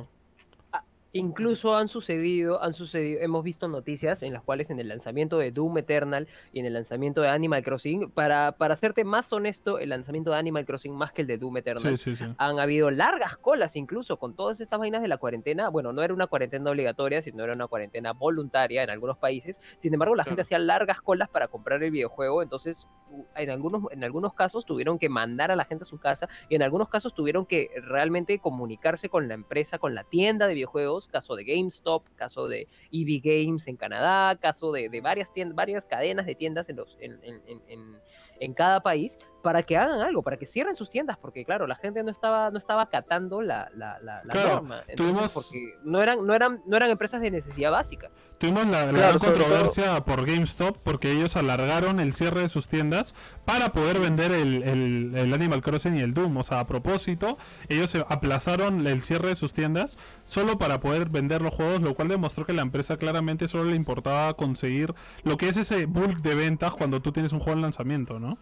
Incluso 1.14 1.76
han 1.76 1.88
sucedido, 1.88 2.62
han 2.62 2.74
sucedido, 2.74 3.22
hemos 3.22 3.44
visto 3.44 3.68
noticias 3.68 4.24
en 4.24 4.34
las 4.34 4.44
cuales 4.44 4.70
en 4.70 4.80
el 4.80 4.88
lanzamiento 4.88 5.38
de 5.38 5.52
Doom 5.52 5.78
Eternal 5.80 6.28
y 6.52 6.60
en 6.60 6.66
el 6.66 6.74
lanzamiento 6.74 7.22
de 7.22 7.30
Animal 7.30 7.64
Crossing, 7.64 8.12
para, 8.12 8.52
para 8.54 8.74
hacerte 8.74 9.04
más 9.04 9.32
honesto, 9.34 9.80
el 9.80 9.90
lanzamiento 9.90 10.32
de 10.32 10.38
Animal 10.38 10.66
Crossing 10.66 10.94
más 10.94 11.12
que 11.12 11.22
el 11.22 11.28
de 11.28 11.38
Doom 11.38 11.58
Eternal, 11.58 11.98
Sí, 11.98 12.16
sí, 12.16 12.16
sí. 12.16 12.26
han 12.38 12.60
habido 12.60 12.92
largas 12.92 13.38
colas 13.38 13.76
incluso 13.76 14.18
con 14.18 14.36
todas 14.36 14.60
estas 14.60 14.80
vainas 14.80 15.02
de 15.02 15.08
la 15.08 15.18
cuarentena. 15.18 15.70
Bueno, 15.70 15.94
no 15.94 16.04
era 16.04 16.14
una 16.14 16.28
cuarentena 16.28 16.70
obligatoria, 16.72 17.22
sino 17.22 17.44
era 17.44 17.54
una 17.54 17.68
cuarentena 17.68 18.14
voluntaria 18.14 18.84
en 18.84 18.90
algunos 18.90 19.18
países. 19.18 19.60
Sin 19.80 19.94
embargo, 19.94 20.16
la 20.16 20.24
gente 20.24 20.42
hacía 20.42 20.60
largas 20.60 21.02
colas 21.02 21.30
para 21.30 21.48
comprar 21.48 21.82
el 21.84 21.92
videojuego, 21.92 22.44
entonces 22.44 22.88
en 23.36 23.50
algunos, 23.50 23.84
en 23.92 24.04
algunos 24.04 24.34
casos 24.34 24.66
tuvieron 24.66 25.00
que 25.00 25.10
mandar 25.10 25.52
a 25.52 25.56
la 25.56 25.66
gente 25.66 25.84
a 25.84 25.86
su 25.86 26.00
casa 26.00 26.28
y 26.50 26.56
en 26.56 26.62
algunos 26.62 26.90
casos 26.90 27.14
tuvieron 27.14 27.46
que 27.46 27.70
realmente 27.82 28.40
comunicarse 28.40 29.10
con 29.10 29.28
la 29.28 29.34
empresa, 29.34 29.80
con 29.80 29.96
la 29.96 30.04
tienda 30.04 30.48
de 30.48 30.54
videojuegos, 30.56 30.97
caso 31.06 31.36
de 31.36 31.44
GameStop, 31.44 32.08
caso 32.16 32.48
de 32.48 32.66
EV 32.94 33.22
Games 33.22 33.68
en 33.68 33.76
Canadá, 33.76 34.38
caso 34.40 34.72
de, 34.72 34.88
varias 35.02 35.34
tiendas, 35.34 35.54
varias 35.56 35.86
cadenas 35.86 36.26
de 36.26 36.36
tiendas 36.36 36.70
en 36.70 36.78
los 36.78 36.98
en- 37.02 37.20
en- 37.68 37.98
en 38.40 38.54
cada 38.54 38.80
país 38.82 39.20
para 39.44 39.64
que 39.64 39.78
hagan 39.78 40.02
algo, 40.02 40.22
para 40.24 40.38
que 40.38 40.46
cierren 40.46 40.76
sus 40.76 40.90
tiendas, 40.90 41.18
porque 41.18 41.46
claro, 41.46 41.68
la 41.68 41.76
gente 41.76 42.04
no 42.04 42.12
estaba, 42.12 42.50
no 42.52 42.58
estaba 42.58 42.82
acatando 42.84 43.42
la, 43.42 43.70
la, 43.76 43.98
la, 44.02 44.22
la 44.24 44.34
Claro, 44.34 44.50
norma. 44.56 44.84
Entonces, 44.88 44.98
tuvimos- 45.16 45.34
porque 45.34 45.74
no 45.84 46.02
eran, 46.02 46.26
no 46.26 46.34
eran, 46.34 46.62
no 46.66 46.76
eran 46.76 46.90
empresas 46.90 47.22
de 47.22 47.32
necesidad 47.32 47.72
básica. 47.72 48.10
Tuvimos 48.40 48.68
la, 48.68 48.86
la 48.88 48.92
Claro, 48.92 49.20
gran 49.20 49.20
controversia 49.20 50.04
por 50.06 50.26
GameStop 50.26 50.78
porque 50.84 51.12
ellos 51.12 51.36
alargaron 51.38 52.00
el 52.00 52.14
cierre 52.14 52.42
de 52.42 52.50
sus 52.50 52.68
tiendas 52.68 53.16
para 53.46 53.72
poder 53.72 54.00
vender 54.00 54.32
el, 54.32 54.64
el- 54.64 55.12
el 55.16 55.34
Animal 55.34 55.62
Crossing 55.62 55.96
y 55.96 56.02
el 56.02 56.14
Doom. 56.14 56.38
O 56.38 56.44
sea, 56.44 56.60
a 56.60 56.68
propósito, 56.68 57.38
ellos 57.70 57.90
se 57.92 58.06
aplazaron 58.10 58.86
el 58.86 59.02
cierre 59.02 59.30
de 59.30 59.36
sus 59.36 59.54
tiendas 59.54 59.98
solo 60.26 60.58
para 60.58 60.80
poder 60.80 61.10
vender 61.10 61.42
los 61.42 61.54
juegos, 61.54 61.82
lo 61.82 61.96
cual 61.96 62.10
demostró 62.10 62.46
que 62.46 62.54
la 62.54 62.62
empresa 62.64 62.98
claramente 62.98 63.48
solo 63.48 63.66
le 63.66 63.76
importaba 63.76 64.34
conseguir 64.36 64.94
lo 65.24 65.38
que 65.38 65.50
es 65.50 65.58
ese 65.58 65.86
bulk 65.86 66.18
de 66.22 66.36
ventas 66.36 66.74
cuando 66.74 67.02
tú 67.02 67.12
tienes 67.12 67.32
un 67.34 67.40
juego 67.40 67.54
en 67.58 67.62
lanzamiento, 67.62 68.20
¿no? 68.20 68.38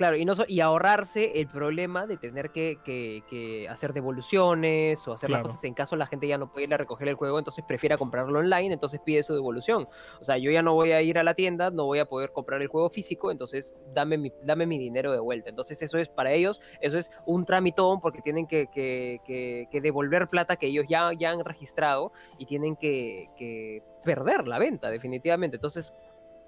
Claro, 0.00 0.16
y, 0.16 0.24
no 0.24 0.34
so- 0.34 0.46
y 0.48 0.60
ahorrarse 0.60 1.38
el 1.42 1.46
problema 1.48 2.06
de 2.06 2.16
tener 2.16 2.52
que, 2.52 2.78
que- 2.82 3.22
que 3.28 3.68
hacer 3.68 3.92
devoluciones 3.92 5.06
o 5.06 5.12
hacer 5.12 5.26
Claro. 5.28 5.42
las 5.42 5.50
cosas 5.52 5.64
en 5.64 5.74
caso 5.74 5.94
la 5.94 6.06
gente 6.06 6.26
ya 6.26 6.38
no 6.38 6.50
puede 6.50 6.64
ir 6.64 6.72
a 6.72 6.78
recoger 6.78 7.06
el 7.08 7.16
juego, 7.16 7.38
entonces 7.38 7.62
prefiera 7.68 7.98
comprarlo 7.98 8.38
online, 8.38 8.72
entonces 8.72 8.98
pide 9.04 9.22
su 9.22 9.34
devolución. 9.34 9.86
O 10.18 10.24
sea, 10.24 10.38
yo 10.38 10.50
ya 10.50 10.62
no 10.62 10.72
voy 10.72 10.92
a 10.92 11.02
ir 11.02 11.18
a 11.18 11.22
la 11.22 11.34
tienda, 11.34 11.70
no 11.70 11.84
voy 11.84 11.98
a 11.98 12.06
poder 12.06 12.32
comprar 12.32 12.62
el 12.62 12.68
juego 12.68 12.88
físico, 12.88 13.30
entonces 13.30 13.74
dame 13.92 14.16
mi, 14.16 14.32
dame 14.42 14.64
mi 14.64 14.78
dinero 14.78 15.12
de 15.12 15.18
vuelta. 15.20 15.50
Entonces 15.50 15.82
eso 15.82 15.98
es 15.98 16.08
para 16.08 16.32
ellos, 16.32 16.62
eso 16.80 16.96
es 16.96 17.10
un 17.26 17.44
tramitón 17.44 18.00
porque 18.00 18.22
tienen 18.22 18.46
que, 18.46 18.68
que- 18.68 19.20
que- 19.26 19.68
que 19.70 19.80
devolver 19.82 20.28
plata 20.28 20.56
que 20.56 20.68
ellos 20.68 20.86
ya, 20.88 21.10
ya 21.12 21.30
han 21.30 21.44
registrado 21.44 22.10
y 22.38 22.46
tienen 22.46 22.74
que, 22.76 23.28
que 23.36 23.82
perder 24.02 24.48
la 24.48 24.58
venta 24.58 24.90
definitivamente. 24.90 25.58
Entonces 25.58 25.92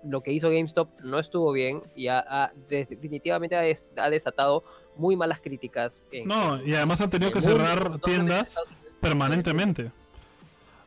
lo 0.04 0.20
que 0.22 0.32
hizo 0.32 0.48
GameStop 0.50 0.88
no 1.02 1.18
estuvo 1.18 1.52
bien 1.52 1.82
y 1.94 2.08
ha- 2.08 2.24
ha- 2.28 2.52
de- 2.68 2.86
definitivamente 2.86 3.56
ha, 3.56 3.60
des- 3.60 3.88
ha 3.96 4.10
desatado 4.10 4.64
muy 4.96 5.16
malas 5.16 5.40
críticas. 5.40 6.02
en- 6.12 6.26
No, 6.28 6.62
y 6.62 6.74
además 6.74 7.00
han 7.00 7.10
tenido 7.10 7.28
en 7.30 7.34
que 7.34 7.40
cerrar 7.42 8.00
tiendas 8.00 8.60
permanentemente. 9.00 9.90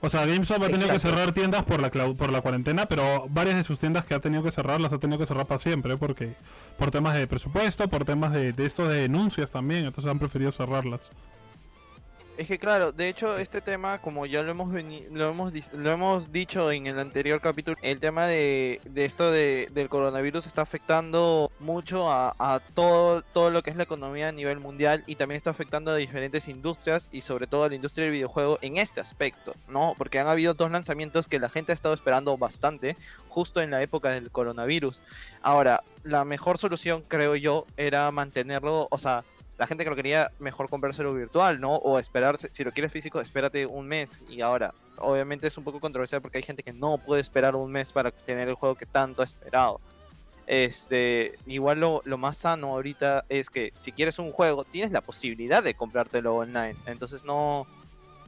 O 0.01 0.09
sea, 0.09 0.25
GameStop 0.25 0.61
ha 0.63 0.67
tenido 0.67 0.89
que 0.89 0.99
cerrar 0.99 1.33
tiendas 1.33 1.63
por 1.63 1.81
la 1.81 1.89
clau- 1.91 2.15
por 2.15 2.31
la 2.31 2.41
cuarentena, 2.41 2.85
pero 2.85 3.25
varias 3.29 3.55
de 3.55 3.63
sus 3.63 3.79
tiendas 3.79 4.05
que 4.05 4.13
ha 4.13 4.19
tenido 4.19 4.43
que 4.43 4.51
cerrar 4.51 4.79
las 4.79 4.93
ha 4.93 4.99
tenido 4.99 5.17
que 5.17 5.25
cerrar 5.25 5.47
para 5.47 5.57
siempre, 5.57 5.97
porque 5.97 6.35
por 6.77 6.91
temas 6.91 7.15
de 7.15 7.25
presupuesto, 7.25 7.87
por 7.87 8.05
temas 8.05 8.31
de, 8.33 8.53
de 8.53 8.65
esto 8.65 8.87
de 8.87 9.01
denuncias 9.01 9.49
también, 9.49 9.85
entonces 9.85 10.11
han 10.11 10.19
preferido 10.19 10.51
cerrarlas. 10.51 11.09
Es 12.37 12.47
que 12.47 12.59
claro, 12.59 12.91
de 12.91 13.07
hecho 13.07 13.37
este 13.37 13.61
tema, 13.61 13.99
como 13.99 14.25
ya 14.25 14.43
lo 14.43 14.51
hemos 14.51 14.73
lo 14.73 15.29
hemos 15.29 15.53
lo 15.73 15.91
hemos 15.91 16.33
dicho 16.33 16.69
en 16.69 16.85
el 16.85 16.99
anterior 16.99 17.39
capítulo, 17.39 17.77
el 17.81 17.99
tema 17.99 18.25
de, 18.25 18.81
de 18.83 19.05
esto 19.05 19.31
de, 19.31 19.69
del 19.71 19.87
coronavirus 19.87 20.45
está 20.45 20.61
afectando 20.61 21.49
mucho 21.59 22.11
a, 22.11 22.35
a 22.37 22.59
todo, 22.73 23.21
todo 23.21 23.51
lo 23.51 23.63
que 23.63 23.69
es 23.69 23.77
la 23.77 23.83
economía 23.83 24.27
a 24.27 24.31
nivel 24.33 24.59
mundial 24.59 25.05
y 25.07 25.15
también 25.15 25.37
está 25.37 25.51
afectando 25.51 25.91
a 25.91 25.95
diferentes 25.95 26.49
industrias 26.49 27.07
y 27.13 27.21
sobre 27.21 27.47
todo 27.47 27.63
a 27.63 27.69
la 27.69 27.75
industria 27.75 28.03
del 28.03 28.13
videojuego 28.13 28.59
en 28.61 28.77
este 28.77 28.99
aspecto, 28.99 29.55
¿no? 29.69 29.95
Porque 29.97 30.19
han 30.19 30.27
habido 30.27 30.53
dos 30.53 30.69
lanzamientos 30.69 31.27
que 31.27 31.39
la 31.39 31.47
gente 31.47 31.71
ha 31.71 31.75
estado 31.75 31.93
esperando 31.93 32.37
bastante 32.37 32.97
justo 33.29 33.61
en 33.61 33.71
la 33.71 33.81
época 33.81 34.09
del 34.09 34.29
coronavirus. 34.29 34.99
Ahora, 35.41 35.83
la 36.03 36.25
mejor 36.25 36.57
solución 36.57 37.01
creo 37.07 37.37
yo 37.37 37.65
era 37.77 38.11
mantenerlo, 38.11 38.89
o 38.91 38.97
sea, 38.97 39.23
la 39.57 39.67
gente 39.67 39.83
que 39.83 39.89
lo 39.89 39.95
quería 39.95 40.31
mejor 40.39 40.69
comprárselo 40.69 41.13
virtual, 41.13 41.59
¿no? 41.59 41.75
O 41.75 41.97
esperarse, 41.99 42.49
si 42.51 42.63
lo 42.63 42.71
quieres 42.71 42.91
físico, 42.91 43.21
espérate 43.21 43.65
un 43.65 43.87
mes. 43.87 44.21
Y 44.27 44.41
ahora, 44.41 44.73
obviamente 44.97 45.47
es 45.47 45.57
un 45.57 45.63
poco 45.63 45.79
controversial 45.79 46.21
porque 46.21 46.37
hay 46.37 46.43
gente 46.43 46.63
que 46.63 46.73
no 46.73 46.97
puede 46.97 47.21
esperar 47.21 47.55
un 47.55 47.71
mes 47.71 47.93
para 47.93 48.11
tener 48.11 48.49
el 48.49 48.55
juego 48.55 48.75
que 48.75 48.85
tanto 48.85 49.21
ha 49.21 49.25
esperado. 49.25 49.79
Este, 50.47 51.39
igual 51.47 51.79
lo, 51.79 52.01
lo 52.05 52.17
más 52.17 52.37
sano 52.37 52.73
ahorita 52.73 53.23
es 53.29 53.49
que 53.49 53.71
si 53.75 53.91
quieres 53.91 54.19
un 54.19 54.31
juego, 54.31 54.63
tienes 54.63 54.91
la 54.91 55.01
posibilidad 55.01 55.63
de 55.63 55.73
comprártelo 55.73 56.35
online. 56.35 56.75
Entonces 56.85 57.23
no, 57.23 57.65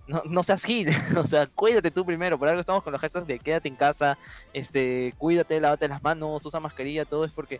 no, 0.07 0.21
no 0.25 0.43
seas 0.43 0.63
gil, 0.63 0.89
o 1.17 1.27
sea, 1.27 1.47
cuídate 1.47 1.91
tú 1.91 2.05
primero. 2.05 2.39
Por 2.39 2.47
algo 2.47 2.61
estamos 2.61 2.83
con 2.83 2.93
los 2.93 3.01
gestos 3.01 3.27
de 3.27 3.39
quédate 3.39 3.67
en 3.67 3.75
casa, 3.75 4.17
este, 4.53 5.13
cuídate, 5.17 5.59
lávate 5.59 5.87
las 5.87 6.01
manos, 6.01 6.45
usa 6.45 6.59
mascarilla, 6.59 7.05
todo 7.05 7.25
es 7.25 7.31
porque 7.31 7.59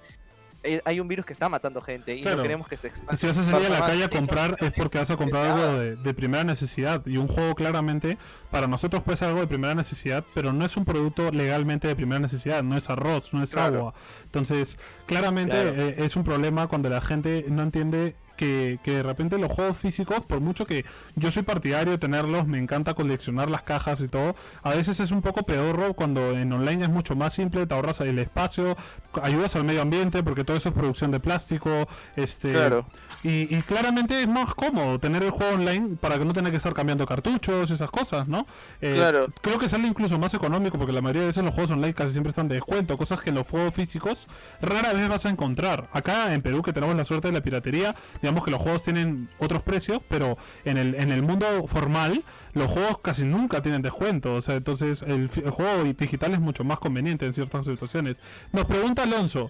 eh, 0.63 0.81
hay 0.85 0.99
un 0.99 1.07
virus 1.07 1.25
que 1.25 1.33
está 1.33 1.47
matando 1.49 1.81
gente 1.81 2.15
y 2.15 2.21
Claro. 2.21 2.37
no 2.37 2.43
queremos 2.43 2.67
que 2.67 2.77
se 2.77 2.87
expanda. 2.87 3.15
Si 3.15 3.27
vas 3.27 3.37
a 3.37 3.43
salir 3.43 3.67
a 3.67 3.69
la 3.69 3.79
calle 3.85 4.03
a 4.03 4.09
comprar 4.09 4.57
es 4.59 4.71
porque 4.73 4.97
vas 4.97 5.09
a 5.11 5.17
comprar 5.17 5.45
algo 5.45 5.79
de, 5.79 5.95
de 5.95 6.13
primera 6.13 6.43
necesidad. 6.43 7.05
Y 7.05 7.17
un 7.17 7.27
juego 7.27 7.55
claramente, 7.55 8.17
para 8.51 8.67
nosotros 8.67 9.03
puede 9.03 9.17
ser 9.17 9.29
algo 9.29 9.39
de 9.41 9.47
primera 9.47 9.75
necesidad, 9.75 10.23
pero 10.33 10.51
no 10.53 10.65
es 10.65 10.75
un 10.77 10.85
producto 10.85 11.31
legalmente 11.31 11.87
de 11.87 11.95
primera 11.95 12.19
necesidad. 12.19 12.63
No 12.63 12.75
es 12.77 12.89
arroz, 12.89 13.33
no 13.33 13.43
es 13.43 13.51
Claro. 13.51 13.77
agua. 13.77 13.93
Entonces, 14.25 14.77
claramente 15.05 15.51
Claro. 15.53 15.69
eh, 15.81 15.95
es 15.99 16.15
un 16.15 16.23
problema 16.23 16.67
cuando 16.67 16.89
la 16.89 17.01
gente 17.01 17.45
no 17.47 17.61
entiende 17.63 18.15
que, 18.37 18.79
que 18.83 18.91
de 18.91 19.03
repente 19.03 19.37
los 19.37 19.51
juegos 19.51 19.75
físicos, 19.77 20.23
por 20.23 20.39
mucho 20.39 20.65
que 20.65 20.85
yo 21.15 21.29
soy 21.31 21.43
partidario 21.43 21.91
de 21.91 21.97
tenerlos, 21.97 22.47
me 22.47 22.57
encanta 22.57 22.93
coleccionar 22.93 23.49
las 23.49 23.63
cajas 23.63 23.99
y 24.01 24.07
todo, 24.07 24.35
a 24.63 24.69
veces 24.71 24.99
es 25.01 25.11
un 25.11 25.21
poco 25.21 25.43
pedorro 25.43 25.93
cuando 25.93 26.31
en 26.31 26.53
online 26.53 26.83
es 26.85 26.89
mucho 26.89 27.15
más 27.15 27.33
simple, 27.33 27.65
te 27.67 27.73
ahorras 27.73 27.99
el 28.01 28.19
espacio, 28.19 28.77
ayudas 29.21 29.55
al 29.55 29.63
medio 29.65 29.81
ambiente 29.81 30.23
porque 30.23 30.43
todo 30.43 30.55
eso 30.55 30.69
es 30.69 30.75
producción 30.75 31.11
de 31.11 31.19
plástico, 31.19 31.87
este 32.15 32.51
Claro. 32.51 32.85
y, 33.23 33.53
y 33.55 33.61
claramente 33.63 34.21
es 34.21 34.27
más 34.27 34.53
cómodo 34.53 34.99
tener 34.99 35.23
el 35.23 35.31
juego 35.31 35.55
online 35.55 35.97
para 35.99 36.17
que 36.17 36.25
no 36.25 36.33
tenga 36.33 36.51
que 36.51 36.57
estar 36.57 36.73
cambiando 36.73 37.05
cartuchos, 37.05 37.71
esas 37.71 37.89
cosas, 37.89 38.27
¿no? 38.27 38.45
Eh, 38.81 38.93
Claro. 38.95 39.27
Creo 39.41 39.57
que 39.57 39.67
sale 39.69 39.87
incluso 39.87 40.17
más 40.19 40.33
económico 40.33 40.77
porque 40.77 40.93
la 40.93 41.01
mayoría 41.01 41.21
de 41.21 41.27
veces 41.27 41.43
los 41.43 41.53
juegos 41.53 41.71
online 41.71 41.93
casi 41.93 42.11
siempre 42.11 42.29
están 42.29 42.47
de 42.47 42.55
descuento, 42.55 42.97
cosas 42.97 43.21
que 43.21 43.29
en 43.29 43.35
los 43.35 43.47
juegos 43.47 43.73
físicos 43.73 44.27
rara 44.61 44.93
vez 44.93 45.07
vas 45.09 45.25
a 45.25 45.29
encontrar. 45.29 45.87
Acá 45.93 46.33
en 46.33 46.41
Perú 46.41 46.61
que 46.61 46.73
tenemos 46.73 46.95
la 46.95 47.05
suerte 47.05 47.27
de 47.29 47.33
la 47.33 47.41
piratería, 47.41 47.95
digamos 48.27 48.43
que 48.43 48.51
los 48.51 48.61
juegos 48.61 48.83
tienen 48.83 49.29
otros 49.39 49.61
precios, 49.63 50.01
pero 50.09 50.37
en 50.65 50.77
el, 50.77 50.95
en 50.95 51.13
el 51.13 51.21
mundo 51.21 51.65
formal 51.65 52.23
los 52.51 52.69
juegos 52.69 52.97
casi 52.99 53.23
nunca 53.23 53.61
tienen 53.61 53.81
descuento, 53.81 54.35
o 54.35 54.41
sea, 54.41 54.55
entonces 54.55 55.01
el, 55.01 55.29
juego 55.29 55.85
digital 55.97 56.33
es 56.33 56.41
mucho 56.41 56.65
más 56.65 56.77
conveniente 56.79 57.25
en 57.25 57.33
ciertas 57.33 57.65
situaciones. 57.65 58.17
Nos 58.51 58.65
pregunta 58.65 59.03
Alonso, 59.03 59.49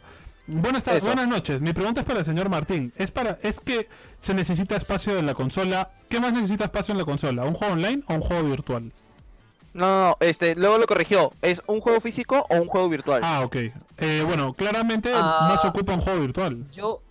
Buenas 0.49 0.82
tardes, 0.84 1.03
buenas 1.03 1.28
noches. 1.28 1.59
Mi 1.59 1.73
pregunta 1.73 1.99
es 2.01 2.07
para 2.07 2.19
el 2.19 2.25
señor 2.25 2.47
Martín. 2.47 2.93
Es 2.95 3.11
para, 3.11 3.38
es 3.43 3.59
que 3.59 3.89
se 4.21 4.34
necesita 4.34 4.78
espacio 4.78 5.17
en 5.17 5.25
la 5.25 5.34
consola. 5.34 5.89
¿Qué 6.07 6.21
más 6.21 6.32
necesita 6.32 6.63
espacio 6.63 6.93
en 6.93 6.99
la 6.99 7.03
consola? 7.03 7.43
¿Un 7.43 7.53
juego 7.53 7.73
online 7.73 8.01
o 8.07 8.13
un 8.13 8.21
juego 8.21 8.47
virtual? 8.47 8.93
No, 9.73 9.86
no, 9.86 10.09
no, 10.09 10.17
este, 10.21 10.55
luego 10.55 10.78
lo 10.78 10.88
corrigió. 10.88 11.34
¿Es 11.41 11.61
un 11.67 11.82
juego 11.82 11.99
físico 11.99 12.45
o 12.49 12.55
un 12.55 12.67
juego 12.67 12.88
virtual? 12.88 13.21
Ah, 13.25 13.41
ok. 13.43 13.57
Eh, 13.97 14.23
bueno, 14.25 14.53
claramente 14.53 15.11
Ah. 15.13 15.47
más 15.49 15.65
ocupa 15.65 15.93
un 15.93 15.99
juego 15.99 16.21
virtual. 16.21 16.63
Yo, 16.71 17.01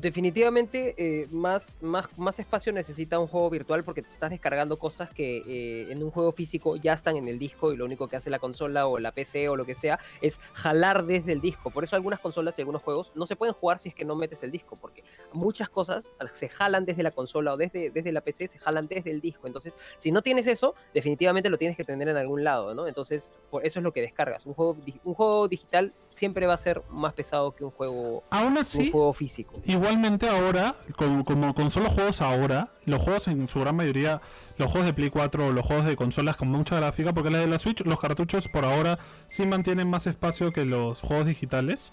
definitivamente 0.00 0.94
eh, 0.96 1.26
más, 1.30 1.78
más, 1.80 2.06
más 2.16 2.38
espacio 2.38 2.72
necesita 2.72 3.18
un 3.18 3.26
juego 3.26 3.50
virtual 3.50 3.84
porque 3.84 4.02
te 4.02 4.08
estás 4.08 4.30
descargando 4.30 4.78
cosas 4.78 5.10
que 5.10 5.38
eh, 5.46 5.92
en 5.92 6.02
un 6.02 6.10
juego 6.10 6.32
físico 6.32 6.76
ya 6.76 6.92
están 6.92 7.16
en 7.16 7.28
el 7.28 7.38
disco 7.38 7.72
y 7.72 7.76
lo 7.76 7.84
único 7.84 8.08
que 8.08 8.16
hace 8.16 8.30
la 8.30 8.38
consola 8.38 8.86
o 8.86 8.98
la 8.98 9.12
PC 9.12 9.48
o 9.48 9.56
lo 9.56 9.64
que 9.64 9.74
sea 9.74 9.98
es 10.20 10.38
jalar 10.52 11.04
desde 11.06 11.32
el 11.32 11.40
disco. 11.40 11.70
Por 11.70 11.84
eso 11.84 11.96
algunas 11.96 12.20
consolas 12.20 12.58
y 12.58 12.62
algunos 12.62 12.82
juegos 12.82 13.12
no 13.14 13.26
se 13.26 13.36
pueden 13.36 13.54
jugar 13.54 13.78
si 13.78 13.88
es 13.88 13.94
que 13.94 14.04
no 14.04 14.14
metes 14.14 14.42
el 14.42 14.50
disco, 14.50 14.76
porque 14.80 15.04
muchas 15.32 15.68
cosas 15.68 16.08
se 16.32 16.48
jalan 16.48 16.84
desde 16.84 17.02
la 17.02 17.10
consola 17.10 17.54
o 17.54 17.56
desde, 17.56 17.90
desde 17.90 18.12
la 18.12 18.20
PC, 18.20 18.48
se 18.48 18.58
jalan 18.58 18.86
desde 18.86 19.10
el 19.10 19.20
disco. 19.20 19.46
Entonces, 19.46 19.74
si 19.98 20.12
no 20.12 20.22
tienes 20.22 20.46
eso, 20.46 20.74
definitivamente 20.94 21.50
lo 21.50 21.58
tienes 21.58 21.76
que 21.76 21.84
tener 21.84 22.08
en 22.08 22.16
algún 22.16 22.44
lado, 22.44 22.74
¿no? 22.74 22.86
Entonces, 22.86 23.30
por 23.50 23.66
eso 23.66 23.80
es 23.80 23.82
lo 23.82 23.92
que 23.92 24.00
descargas. 24.00 24.46
Un 24.46 24.54
juego, 24.54 24.76
un 25.04 25.14
juego 25.14 25.48
digital 25.48 25.92
siempre 26.10 26.46
va 26.46 26.54
a 26.54 26.58
ser 26.58 26.82
más 26.90 27.14
pesado 27.14 27.54
que 27.54 27.64
un 27.64 27.70
juego, 27.70 28.24
Aún 28.30 28.58
así, 28.58 28.86
un 28.86 28.92
juego 28.92 29.12
físico. 29.12 29.60
Igualmente 29.88 30.28
ahora, 30.28 30.76
como, 30.96 31.24
como 31.24 31.54
con 31.54 31.70
solo 31.70 31.88
juegos 31.88 32.20
ahora, 32.20 32.68
los 32.84 33.00
juegos 33.00 33.26
en 33.28 33.48
su 33.48 33.60
gran 33.60 33.74
mayoría, 33.74 34.20
los 34.58 34.70
juegos 34.70 34.86
de 34.86 34.92
Play 34.92 35.08
4 35.08 35.46
o 35.46 35.52
los 35.52 35.64
juegos 35.64 35.86
de 35.86 35.96
consolas 35.96 36.36
con 36.36 36.48
mucha 36.48 36.76
gráfica, 36.76 37.14
porque 37.14 37.30
la 37.30 37.38
de 37.38 37.46
la 37.46 37.58
Switch, 37.58 37.80
los 37.86 37.98
cartuchos 37.98 38.48
por 38.48 38.66
ahora 38.66 38.98
sí 39.28 39.46
mantienen 39.46 39.88
más 39.88 40.06
espacio 40.06 40.52
que 40.52 40.66
los 40.66 41.00
juegos 41.00 41.24
digitales. 41.26 41.92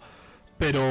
Pero, 0.58 0.82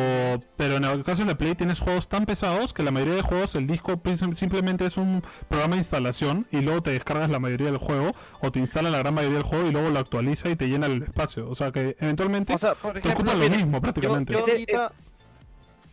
pero 0.58 0.76
en 0.76 0.84
el 0.84 1.04
caso 1.04 1.22
de 1.22 1.28
la 1.30 1.38
Play 1.38 1.54
tienes 1.54 1.80
juegos 1.80 2.06
tan 2.08 2.26
pesados 2.26 2.74
que 2.74 2.82
la 2.82 2.90
mayoría 2.90 3.14
de 3.14 3.22
juegos 3.22 3.54
el 3.54 3.66
disco 3.66 3.98
simplemente 4.34 4.84
es 4.84 4.98
un 4.98 5.22
programa 5.48 5.76
de 5.76 5.78
instalación 5.80 6.46
y 6.52 6.58
luego 6.60 6.82
te 6.82 6.90
descargas 6.90 7.30
la 7.30 7.38
mayoría 7.38 7.68
del 7.68 7.78
juego 7.78 8.12
o 8.42 8.52
te 8.52 8.58
instala 8.60 8.90
la 8.90 8.98
gran 8.98 9.14
mayoría 9.14 9.38
del 9.38 9.46
juego 9.46 9.66
y 9.66 9.72
luego 9.72 9.88
lo 9.88 9.98
actualiza 9.98 10.50
y 10.50 10.56
te 10.56 10.68
llena 10.68 10.84
el 10.86 11.02
espacio. 11.02 11.48
O 11.48 11.54
sea 11.54 11.70
que 11.72 11.96
eventualmente 11.98 12.52
O 12.54 12.58
sea, 12.58 12.74
te 13.02 13.10
ocupa 13.12 13.34
lo 13.34 13.48
mismo 13.48 13.80
prácticamente. 13.80 14.34
yo 14.34 14.40
Ese- 14.40 14.50
ahorita, 14.50 14.92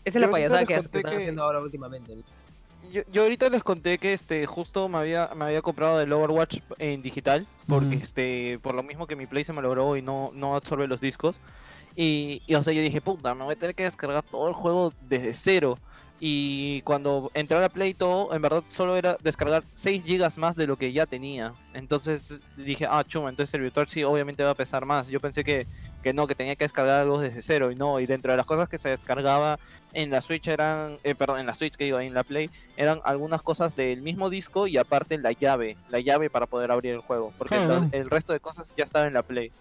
Esa 0.06 0.18
es 0.20 0.22
la 0.26 0.32
payasada 0.32 0.66
que, 0.66 0.76
conté 0.76 0.98
están 1.00 1.12
que- 1.12 1.18
haciendo 1.18 1.44
ahora 1.44 1.60
últimamente. 1.60 2.16
yo, 2.92 3.02
yo 3.12 3.24
ahorita 3.24 3.50
les 3.50 3.64
conté 3.64 3.98
que 3.98 4.14
este 4.14 4.46
justo 4.46 4.90
me 4.90 4.98
había 4.98 5.30
me 5.36 5.46
había 5.46 5.62
comprado 5.62 6.02
el 6.02 6.12
Overwatch 6.12 6.60
en 6.80 7.02
digital 7.02 7.46
porque 7.68 7.96
este 7.96 8.60
por 8.62 8.74
lo 8.76 8.84
mismo 8.84 9.06
que 9.08 9.16
mi 9.16 9.28
Play 9.28 9.44
se 9.44 9.54
me 9.54 9.62
logró 9.62 9.96
y 9.96 10.02
no 10.02 10.32
no 10.34 10.56
absorbe 10.56 10.88
los 10.88 11.00
discos. 11.02 11.36
Y, 11.96 12.42
y, 12.48 12.56
o 12.56 12.64
sea 12.64 12.74
yo 12.74 12.82
dije 12.82 13.02
puta 13.02 13.36
me 13.36 13.44
voy 13.44 13.54
a 13.54 13.58
tener 13.60 13.76
que 13.76 13.84
descargar 13.84 14.24
todo 14.24 14.48
el 14.48 14.54
juego 14.54 14.94
desde 15.02 15.34
cero 15.34 15.78
y 16.24 16.82
cuando 16.84 17.32
entré 17.34 17.58
a 17.58 17.62
la 17.62 17.70
Play 17.70 17.90
y 17.90 17.94
todo 17.96 18.34
en 18.34 18.42
verdad 18.42 18.64
solo 18.70 18.96
era 18.96 19.18
descargar 19.22 19.64
6 19.74 20.04
gigas 20.04 20.38
más 20.38 20.56
de 20.56 20.68
lo 20.68 20.78
que 20.78 20.94
ya 20.94 21.06
tenía. 21.06 21.54
Entonces 21.74 22.40
dije 22.58 22.88
ah 22.90 23.04
chuma 23.08 23.30
entonces 23.30 23.54
el 23.56 23.62
virtual 23.62 23.88
sí 23.90 24.04
obviamente 24.04 24.44
va 24.44 24.52
a 24.52 24.56
pesar 24.56 24.86
más 24.86 25.08
yo 25.08 25.20
pensé 25.20 25.44
que 25.44 25.68
que 26.04 26.14
no 26.14 26.28
que 26.28 26.36
tenía 26.36 26.56
que 26.56 26.66
descargar 26.66 27.02
algo 27.02 27.20
desde 27.20 27.42
cero 27.42 27.72
y 27.72 27.76
no 27.76 28.00
y 28.00 28.06
dentro 28.06 28.32
de 28.32 28.38
las 28.38 28.46
cosas 28.46 28.68
que 28.70 28.78
se 28.78 28.90
descargaba 28.90 29.60
en 29.94 30.10
la 30.10 30.22
Switch 30.22 30.48
eran 30.48 30.98
eh, 31.04 31.16
perdón 31.16 31.40
en 31.40 31.46
la 31.46 31.54
Switch 31.54 31.76
que 31.76 31.84
digo 31.86 32.00
en 32.00 32.14
la 32.14 32.24
Play 32.24 32.50
eran 32.78 33.02
algunas 33.04 33.42
cosas 33.42 33.76
del 33.76 34.02
mismo 34.02 34.30
disco 34.30 34.68
y 34.68 34.78
aparte 34.78 35.18
la 35.18 35.32
llave, 35.32 35.78
la 35.90 36.00
llave 36.00 36.30
para 36.30 36.46
poder 36.48 36.72
abrir 36.72 36.94
el 36.94 37.00
juego, 37.02 37.34
porque 37.38 37.56
lo- 37.66 37.88
el 37.92 38.10
resto 38.10 38.34
de 38.34 38.40
cosas 38.40 38.70
ya 38.76 38.84
estaba 38.86 39.06
en 39.08 39.14
la 39.14 39.22
Play. 39.24 39.52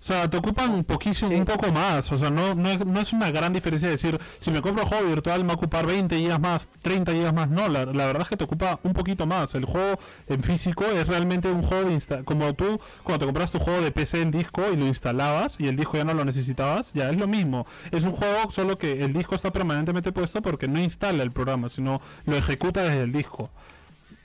O 0.00 0.02
sea, 0.02 0.30
te 0.30 0.38
ocupan 0.38 0.70
un 0.70 0.82
poquísimo, 0.84 1.28
Sí. 1.30 1.34
un 1.36 1.44
poco 1.44 1.70
más. 1.70 2.10
O 2.10 2.16
sea, 2.16 2.30
no, 2.30 2.54
no, 2.54 2.70
es, 2.70 2.84
no 2.86 3.00
es 3.00 3.12
una 3.12 3.30
gran 3.30 3.52
diferencia 3.52 3.88
decir, 3.88 4.18
si 4.38 4.50
me 4.50 4.62
compro 4.62 4.82
el 4.84 4.88
juego 4.88 5.08
virtual 5.08 5.40
me 5.42 5.48
va 5.48 5.52
a 5.52 5.56
ocupar 5.56 5.86
20 5.86 6.16
gigas 6.16 6.40
más, 6.40 6.68
30 6.80 7.12
gigas 7.12 7.34
más. 7.34 7.50
No, 7.50 7.68
la, 7.68 7.84
la 7.84 8.06
verdad 8.06 8.22
es 8.22 8.28
que 8.28 8.36
te 8.38 8.44
ocupa 8.44 8.80
un 8.82 8.94
poquito 8.94 9.26
más. 9.26 9.54
El 9.54 9.66
juego 9.66 9.98
en 10.26 10.42
físico 10.42 10.84
es 10.86 11.06
realmente 11.06 11.48
un 11.50 11.62
juego 11.62 11.84
de 11.88 11.92
insta 11.92 12.22
Como 12.24 12.54
tú, 12.54 12.80
cuando 13.02 13.18
te 13.20 13.26
compras 13.26 13.50
tu 13.50 13.58
juego 13.58 13.82
de 13.82 13.90
PC 13.90 14.22
en 14.22 14.30
disco 14.30 14.62
y 14.72 14.76
lo 14.76 14.86
instalabas 14.86 15.56
y 15.60 15.68
el 15.68 15.76
disco 15.76 15.98
ya 15.98 16.04
no 16.04 16.14
lo 16.14 16.24
necesitabas, 16.24 16.92
ya 16.94 17.10
es 17.10 17.16
lo 17.18 17.26
mismo. 17.28 17.66
Es 17.90 18.04
un 18.04 18.12
juego, 18.12 18.50
solo 18.50 18.78
que 18.78 19.04
el 19.04 19.12
disco 19.12 19.34
está 19.34 19.50
permanentemente 19.52 20.12
puesto 20.12 20.40
porque 20.40 20.66
no 20.66 20.78
instala 20.80 21.22
el 21.22 21.30
programa, 21.30 21.68
sino 21.68 22.00
lo 22.24 22.36
ejecuta 22.36 22.82
desde 22.82 23.02
el 23.02 23.12
disco. 23.12 23.50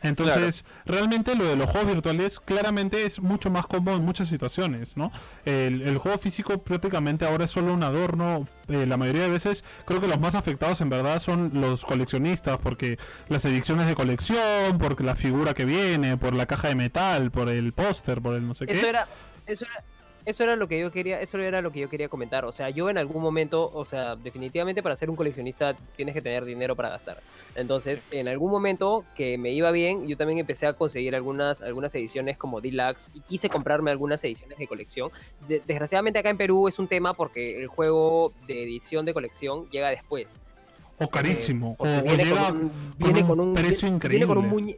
Entonces, 0.05 0.65
realmente 0.85 1.35
lo 1.35 1.45
de 1.45 1.55
los 1.55 1.69
juegos 1.69 1.93
virtuales 1.93 2.39
claramente 2.39 3.05
es 3.05 3.19
mucho 3.19 3.49
más 3.49 3.65
cómodo 3.67 3.97
en 3.97 4.05
muchas 4.05 4.27
situaciones, 4.27 4.97
¿no? 4.97 5.11
El, 5.45 5.81
el 5.81 5.97
juego 5.97 6.17
físico 6.17 6.61
prácticamente 6.61 7.25
ahora 7.25 7.45
es 7.45 7.51
solo 7.51 7.73
un 7.73 7.83
adorno. 7.83 8.47
eh, 8.67 8.85
la 8.85 8.97
mayoría 8.97 9.23
de 9.23 9.29
veces 9.29 9.63
creo 9.85 10.01
que 10.01 10.07
los 10.07 10.19
más 10.19 10.35
afectados 10.35 10.81
en 10.81 10.89
verdad 10.89 11.19
son 11.19 11.51
los 11.53 11.85
coleccionistas, 11.85 12.57
porque 12.57 12.97
las 13.29 13.45
ediciones 13.45 13.87
de 13.87 13.95
colección, 13.95 14.77
porque 14.79 15.03
la 15.03 15.15
figura 15.15 15.53
que 15.53 15.65
viene, 15.65 16.17
por 16.17 16.33
la 16.33 16.45
caja 16.45 16.67
de 16.69 16.75
metal, 16.75 17.31
por 17.31 17.49
el 17.49 17.73
póster, 17.73 18.21
por 18.21 18.35
el 18.35 18.47
no 18.47 18.55
sé 18.55 18.65
qué. 18.67 18.79
Era, 18.79 19.07
eso 19.47 19.65
era, 19.65 19.83
eso 20.25 20.43
era 20.43 20.55
lo 20.55 20.67
que 20.67 20.79
yo 20.79 20.91
quería, 20.91 21.21
eso 21.21 21.37
era 21.39 21.61
lo 21.61 21.71
que 21.71 21.79
yo 21.81 21.89
quería 21.89 22.09
comentar. 22.09 22.45
O 22.45 22.51
sea, 22.51 22.69
yo 22.69 22.89
en 22.89 22.97
algún 22.97 23.21
momento, 23.21 23.69
o 23.71 23.85
sea, 23.85 24.15
definitivamente 24.15 24.81
para 24.81 24.95
ser 24.95 25.09
un 25.09 25.15
coleccionista 25.15 25.75
tienes 25.95 26.13
que 26.15 26.21
tener 26.21 26.45
dinero 26.45 26.75
para 26.75 26.89
gastar. 26.89 27.21
Entonces, 27.55 28.07
en 28.11 28.27
algún 28.27 28.51
momento 28.51 29.05
que 29.15 29.37
me 29.37 29.51
iba 29.51 29.71
bien, 29.71 30.07
yo 30.07 30.17
también 30.17 30.39
empecé 30.39 30.67
a 30.67 30.73
conseguir 30.73 31.15
algunas, 31.15 31.61
algunas 31.61 31.93
ediciones 31.95 32.37
como 32.37 32.61
Deluxe 32.61 33.09
y 33.13 33.21
quise 33.21 33.49
comprarme 33.49 33.91
algunas 33.91 34.23
ediciones 34.23 34.57
de 34.57 34.67
colección. 34.67 35.11
De- 35.47 35.61
desgraciadamente 35.65 36.19
acá 36.19 36.29
en 36.29 36.37
Perú 36.37 36.67
es 36.67 36.79
un 36.79 36.87
tema 36.87 37.13
porque 37.13 37.61
el 37.61 37.67
juego 37.67 38.33
de 38.47 38.63
edición 38.63 39.05
de 39.05 39.13
colección 39.13 39.69
llega 39.69 39.89
después. 39.89 40.39
o 40.97 41.07
carísimo, 41.07 41.71
o, 41.73 41.75
Porque 41.77 41.99
o 41.99 42.03
viene 42.03 42.23
llega 42.25 42.47
con 42.47 42.57
un, 42.57 42.93
viene 42.97 43.21
un 43.21 43.27
con 43.27 43.39
un 43.41 43.53
precio 43.53 43.87
viene 44.09 44.25
con 44.25 44.37
un 44.37 44.45
increíble. 44.45 44.77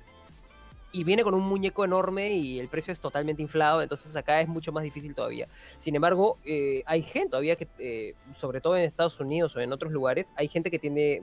Y 0.99 1.03
viene 1.03 1.23
con 1.23 1.33
un 1.35 1.43
muñeco 1.43 1.85
enorme 1.85 2.33
y 2.35 2.59
el 2.59 2.69
precio 2.69 2.93
es 2.93 3.01
totalmente 3.01 3.41
inflado, 3.41 3.81
entonces 3.81 4.15
acá 4.15 4.41
es 4.41 4.47
mucho 4.47 4.71
más 4.71 4.83
difícil 4.83 5.13
todavía. 5.15 5.47
Sin 5.77 5.95
embargo, 5.95 6.39
eh, 6.43 6.83
hay 6.85 7.03
gente 7.03 7.29
todavía 7.31 7.55
que, 7.55 7.69
eh, 7.77 8.15
sobre 8.33 8.61
todo 8.61 8.77
en 8.77 8.83
Estados 8.83 9.19
Unidos 9.19 9.55
o 9.55 9.59
en 9.61 9.71
otros 9.73 9.91
lugares, 9.91 10.31
hay 10.35 10.47
gente 10.47 10.71
que 10.71 10.79
tiene 10.79 11.19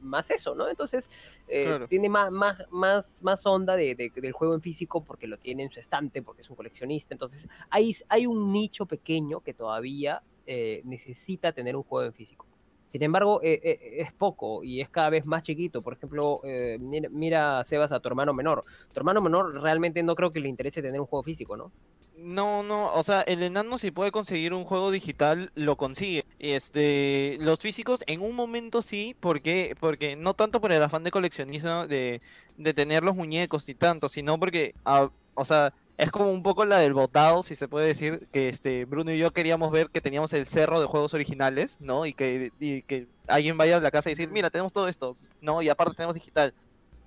más 0.00 0.30
eso, 0.30 0.54
¿no? 0.54 0.68
Entonces, 0.68 1.08
eh, 1.46 1.62
Claro. 1.64 1.86
tiene 1.88 2.08
más, 2.08 2.30
más, 2.30 2.62
más, 2.70 3.18
más 3.22 3.46
onda 3.46 3.76
de, 3.76 3.94
de- 3.94 4.10
del 4.14 4.32
juego 4.32 4.54
en 4.54 4.60
físico 4.60 5.04
porque 5.04 5.26
lo 5.26 5.38
tiene 5.38 5.64
en 5.64 5.70
su 5.70 5.80
estante, 5.80 6.22
porque 6.22 6.42
es 6.42 6.50
un 6.50 6.56
coleccionista. 6.56 7.14
Entonces, 7.14 7.46
hay, 7.70 7.94
hay 8.08 8.26
un 8.26 8.52
nicho 8.52 8.86
pequeño 8.86 9.40
que 9.40 9.54
todavía 9.54 10.22
eh, 10.46 10.82
necesita 10.84 11.52
tener 11.52 11.76
un 11.76 11.82
juego 11.82 12.06
en 12.06 12.14
físico. 12.14 12.48
Sin 12.96 13.02
embargo, 13.02 13.42
eh, 13.42 13.60
eh, 13.62 13.78
es 13.98 14.10
poco 14.14 14.64
y 14.64 14.80
es 14.80 14.88
cada 14.88 15.10
vez 15.10 15.26
más 15.26 15.42
chiquito. 15.42 15.82
Por 15.82 15.92
ejemplo, 15.92 16.40
eh, 16.44 16.78
mira, 16.80 17.10
mira, 17.10 17.62
Sebas, 17.62 17.92
a 17.92 18.00
tu 18.00 18.08
hermano 18.08 18.32
menor. 18.32 18.62
Tu 18.90 18.98
hermano 18.98 19.20
menor 19.20 19.52
realmente 19.60 20.02
no 20.02 20.14
creo 20.14 20.30
que 20.30 20.40
le 20.40 20.48
interese 20.48 20.80
tener 20.80 20.98
un 20.98 21.06
juego 21.06 21.22
físico, 21.22 21.58
¿no? 21.58 21.70
No, 22.16 22.62
no, 22.62 22.90
o 22.94 23.02
sea, 23.02 23.20
el 23.20 23.42
enano 23.42 23.76
si 23.76 23.90
puede 23.90 24.12
conseguir 24.12 24.54
un 24.54 24.64
juego 24.64 24.90
digital, 24.90 25.52
lo 25.56 25.76
consigue. 25.76 26.24
Este, 26.38 27.36
los 27.38 27.58
físicos 27.58 28.02
en 28.06 28.22
un 28.22 28.34
momento 28.34 28.80
sí, 28.80 29.14
porque, 29.20 29.76
porque 29.78 30.16
no 30.16 30.32
tanto 30.32 30.62
por 30.62 30.72
el 30.72 30.82
afán 30.82 31.04
de 31.04 31.10
coleccionismo 31.10 31.86
de, 31.86 32.22
de 32.56 32.72
tener 32.72 33.04
los 33.04 33.14
muñecos 33.14 33.68
y 33.68 33.74
tanto, 33.74 34.08
sino 34.08 34.40
porque, 34.40 34.74
ah, 34.86 35.10
o 35.34 35.44
sea, 35.44 35.74
es 35.98 36.10
como 36.10 36.30
un 36.30 36.42
poco 36.42 36.64
la 36.64 36.78
del 36.78 36.92
botado, 36.92 37.42
si 37.42 37.56
se 37.56 37.68
puede 37.68 37.86
decir, 37.86 38.28
que 38.30 38.48
este 38.48 38.84
Bruno 38.84 39.12
y 39.12 39.18
yo 39.18 39.32
queríamos 39.32 39.70
ver 39.70 39.88
que 39.88 40.00
teníamos 40.00 40.32
el 40.32 40.46
cerro 40.46 40.80
de 40.80 40.86
juegos 40.86 41.14
originales, 41.14 41.78
¿no? 41.80 42.04
Y 42.04 42.12
que, 42.12 42.52
y 42.60 42.82
que 42.82 43.06
alguien 43.26 43.56
vaya 43.56 43.78
a 43.78 43.80
la 43.80 43.90
casa 43.90 44.10
y 44.10 44.12
decir, 44.12 44.30
mira, 44.30 44.50
tenemos 44.50 44.72
todo 44.72 44.88
esto, 44.88 45.16
¿no? 45.40 45.62
Y 45.62 45.68
aparte 45.68 45.94
tenemos 45.94 46.14
digital. 46.14 46.52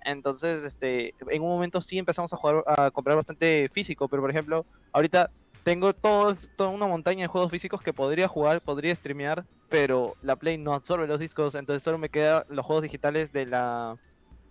Entonces, 0.03 0.63
este, 0.63 1.13
en 1.27 1.41
un 1.41 1.49
momento 1.49 1.81
sí 1.81 1.99
empezamos 1.99 2.33
a 2.33 2.37
jugar, 2.37 2.63
a 2.65 2.89
comprar 2.89 3.15
bastante 3.15 3.69
físico, 3.71 4.07
pero 4.07 4.23
por 4.23 4.31
ejemplo, 4.31 4.65
ahorita 4.91 5.29
tengo 5.63 5.93
todo, 5.93 6.35
toda 6.55 6.69
una 6.69 6.87
montaña 6.87 7.23
de 7.23 7.27
juegos 7.27 7.51
físicos 7.51 7.81
que 7.81 7.93
podría 7.93 8.27
jugar, 8.27 8.61
podría 8.61 8.95
streamear, 8.95 9.45
pero 9.67 10.15
la 10.21 10.35
Play 10.35 10.57
no 10.57 10.73
absorbe 10.73 11.05
los 11.05 11.19
discos, 11.19 11.53
entonces 11.53 11.83
solo 11.83 11.97
me 11.97 12.09
quedan 12.09 12.43
los 12.49 12.65
juegos 12.65 12.83
digitales 12.83 13.31
de 13.33 13.45
la 13.45 13.97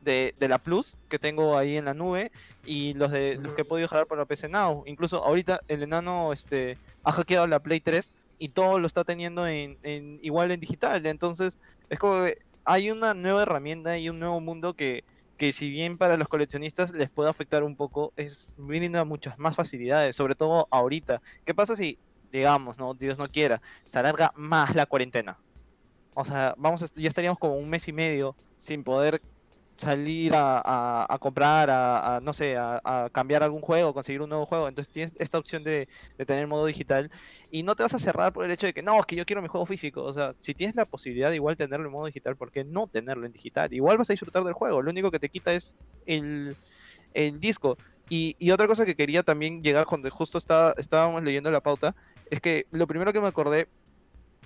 de, 0.00 0.34
de 0.38 0.48
la 0.48 0.58
Plus 0.58 0.94
que 1.08 1.18
tengo 1.18 1.56
ahí 1.58 1.76
en 1.76 1.84
la 1.86 1.94
nube 1.94 2.30
y 2.64 2.94
los 2.94 3.10
de 3.10 3.36
los 3.36 3.52
que 3.54 3.62
he 3.62 3.64
podido 3.64 3.88
jalar 3.88 4.06
por 4.06 4.18
la 4.18 4.24
PC 4.26 4.48
Now. 4.48 4.84
Incluso 4.86 5.24
ahorita 5.24 5.60
el 5.68 5.82
enano 5.82 6.32
este 6.32 6.76
ha 7.04 7.12
hackeado 7.12 7.46
la 7.46 7.60
Play 7.60 7.80
3 7.80 8.12
y 8.38 8.50
todo 8.50 8.78
lo 8.78 8.86
está 8.86 9.04
teniendo 9.04 9.46
en, 9.46 9.78
en 9.82 10.18
igual 10.22 10.50
en 10.50 10.60
digital, 10.60 11.04
entonces 11.06 11.58
es 11.88 11.98
como 11.98 12.24
que 12.24 12.38
hay 12.64 12.90
una 12.90 13.14
nueva 13.14 13.42
herramienta 13.42 13.98
y 13.98 14.08
un 14.08 14.18
nuevo 14.20 14.40
mundo 14.40 14.74
que 14.74 15.04
que 15.36 15.52
si 15.52 15.70
bien 15.70 15.98
para 15.98 16.16
los 16.16 16.26
coleccionistas 16.26 16.92
les 16.92 17.10
puede 17.10 17.30
afectar 17.30 17.62
un 17.62 17.76
poco, 17.76 18.12
es 18.16 18.54
brinda 18.56 19.04
muchas 19.04 19.38
más 19.38 19.54
facilidades, 19.54 20.16
sobre 20.16 20.34
todo 20.34 20.66
ahorita. 20.72 21.22
¿Qué 21.44 21.54
pasa 21.54 21.76
si, 21.76 21.96
digamos, 22.32 22.76
no, 22.76 22.92
Dios 22.94 23.18
no 23.18 23.28
quiera, 23.28 23.62
se 23.84 24.00
alarga 24.00 24.32
más 24.34 24.74
la 24.74 24.86
cuarentena? 24.86 25.38
O 26.16 26.24
sea, 26.24 26.54
vamos 26.58 26.82
a- 26.82 26.88
ya 26.96 27.06
estaríamos 27.08 27.38
como 27.38 27.54
un 27.56 27.68
mes 27.70 27.86
y 27.86 27.92
medio 27.92 28.34
sin 28.58 28.82
poder 28.82 29.22
salir 29.78 30.34
a, 30.34 31.04
a- 31.08 31.18
comprar, 31.18 31.70
a, 31.70 32.20
no 32.20 32.32
sé, 32.32 32.56
a, 32.56 33.08
cambiar 33.12 33.42
algún 33.44 33.60
juego, 33.62 33.94
conseguir 33.94 34.20
un 34.20 34.28
nuevo 34.28 34.44
juego. 34.44 34.68
Entonces 34.68 34.92
tienes 34.92 35.12
esta 35.18 35.38
opción 35.38 35.62
de, 35.64 35.88
de 36.18 36.26
tener 36.26 36.46
modo 36.48 36.66
digital 36.66 37.10
y 37.50 37.62
no 37.62 37.76
te 37.76 37.84
vas 37.84 37.94
a 37.94 37.98
cerrar 37.98 38.32
por 38.32 38.44
el 38.44 38.50
hecho 38.50 38.66
de 38.66 38.74
que 38.74 38.82
no, 38.82 38.98
es 38.98 39.06
que 39.06 39.14
yo 39.16 39.24
quiero 39.24 39.40
mi 39.40 39.48
juego 39.48 39.64
físico. 39.66 40.02
O 40.02 40.12
sea, 40.12 40.34
si 40.40 40.52
tienes 40.52 40.74
la 40.76 40.84
posibilidad 40.84 41.30
de 41.30 41.36
igual 41.36 41.56
tenerlo 41.56 41.86
en 41.86 41.92
modo 41.92 42.06
digital, 42.06 42.36
¿por 42.36 42.50
qué 42.50 42.64
no 42.64 42.88
tenerlo 42.88 43.24
en 43.24 43.32
digital? 43.32 43.72
Igual 43.72 43.98
vas 43.98 44.10
a 44.10 44.12
disfrutar 44.12 44.42
del 44.44 44.52
juego. 44.52 44.82
Lo 44.82 44.90
único 44.90 45.10
que 45.12 45.20
te 45.20 45.28
quita 45.28 45.52
es 45.52 45.76
el, 46.06 46.56
el 47.14 47.38
disco. 47.40 47.78
Y, 48.10 48.34
y 48.38 48.50
otra 48.50 48.66
cosa 48.66 48.84
que 48.84 48.96
quería 48.96 49.22
también 49.22 49.62
llegar 49.62 49.86
cuando 49.86 50.10
justo 50.10 50.38
estaba, 50.38 50.74
estábamos 50.76 51.22
leyendo 51.22 51.50
la 51.50 51.60
pauta, 51.60 51.94
es 52.30 52.40
que 52.40 52.66
lo 52.72 52.86
primero 52.88 53.12
que 53.12 53.20
me 53.20 53.28
acordé 53.28 53.68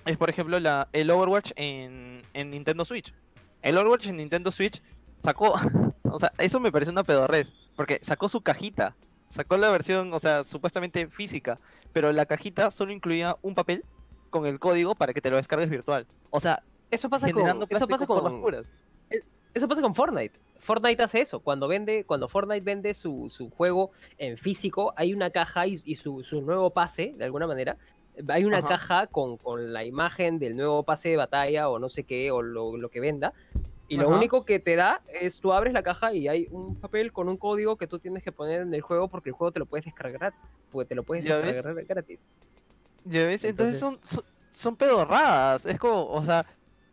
es, 0.04 0.16
por 0.18 0.28
ejemplo, 0.28 0.60
la, 0.60 0.88
el 0.92 1.10
Overwatch 1.10 1.52
en, 1.56 2.22
en 2.34 2.50
Nintendo 2.50 2.84
Switch. 2.84 3.14
el 3.62 3.78
Overwatch 3.78 4.08
en 4.08 4.16
Nintendo 4.16 4.50
Switch 4.50 4.82
sacó, 5.22 5.54
o 6.04 6.18
sea, 6.18 6.32
eso 6.38 6.60
me 6.60 6.72
parece 6.72 6.90
una 6.90 7.04
pedorrez, 7.04 7.52
porque 7.76 7.98
sacó 8.02 8.28
su 8.28 8.40
cajita, 8.40 8.96
sacó 9.28 9.56
la 9.56 9.70
versión, 9.70 10.12
o 10.12 10.20
sea, 10.20 10.44
supuestamente 10.44 11.06
física, 11.08 11.56
pero 11.92 12.12
la 12.12 12.26
cajita 12.26 12.70
solo 12.70 12.92
incluía 12.92 13.36
un 13.42 13.54
papel 13.54 13.84
con 14.30 14.46
el 14.46 14.58
código 14.58 14.94
para 14.94 15.12
que 15.12 15.20
te 15.20 15.30
lo 15.30 15.36
descargues 15.36 15.70
virtual. 15.70 16.06
O 16.30 16.40
sea, 16.40 16.62
Eso 16.90 17.08
pasa 17.08 17.30
con, 17.30 17.66
eso 17.68 17.86
pasa 17.86 18.06
con, 18.06 18.40
puras. 18.40 18.66
Eso 19.54 19.68
pasa 19.68 19.82
con 19.82 19.94
Fortnite. 19.94 20.40
Fortnite 20.58 21.02
hace 21.02 21.20
eso. 21.20 21.40
Cuando 21.40 21.68
vende, 21.68 22.04
cuando 22.04 22.28
Fortnite 22.28 22.64
vende 22.64 22.94
su, 22.94 23.28
su 23.30 23.50
juego 23.50 23.90
en 24.18 24.38
físico, 24.38 24.94
hay 24.96 25.12
una 25.12 25.30
caja 25.30 25.66
y, 25.66 25.80
y 25.84 25.96
su, 25.96 26.24
su 26.24 26.40
nuevo 26.40 26.70
pase, 26.70 27.12
de 27.16 27.24
alguna 27.24 27.46
manera. 27.46 27.76
Hay 28.28 28.44
una 28.44 28.58
Ajá. 28.58 28.68
caja 28.68 29.06
con, 29.06 29.36
con 29.36 29.72
la 29.72 29.84
imagen 29.84 30.38
del 30.38 30.56
nuevo 30.56 30.82
pase 30.82 31.10
de 31.10 31.16
batalla 31.16 31.68
o 31.68 31.78
no 31.78 31.88
sé 31.88 32.04
qué, 32.04 32.30
o 32.30 32.40
lo, 32.40 32.76
lo 32.76 32.88
que 32.90 33.00
venda. 33.00 33.34
Y 33.92 33.96
lo 33.98 34.08
único 34.08 34.44
que 34.44 34.58
te 34.58 34.74
da 34.74 35.02
es 35.20 35.40
tú 35.40 35.52
abres 35.52 35.72
la 35.74 35.82
caja 35.82 36.14
y 36.14 36.26
hay 36.26 36.48
un 36.50 36.76
papel 36.76 37.12
con 37.12 37.28
un 37.28 37.36
código 37.36 37.76
que 37.76 37.86
tú 37.86 37.98
tienes 37.98 38.24
que 38.24 38.32
poner 38.32 38.62
en 38.62 38.72
el 38.72 38.80
juego 38.80 39.08
porque 39.08 39.28
el 39.30 39.34
juego 39.34 39.52
te 39.52 39.58
lo 39.58 39.66
puedes 39.66 39.84
descargar, 39.84 40.32
porque 40.70 40.88
te 40.88 40.94
lo 40.94 41.02
puedes 41.02 41.24
descargar 41.24 41.84
gratis. 41.84 42.18
Ya 43.04 43.26
ves, 43.26 43.44
entonces, 43.44 43.74
Entonces- 43.74 43.78
son, 43.80 43.98
son, 44.02 44.24
son 44.50 44.76
pedorradas. 44.76 45.66
Es 45.66 45.78
como, 45.78 46.06
o 46.06 46.24
sea, 46.24 46.46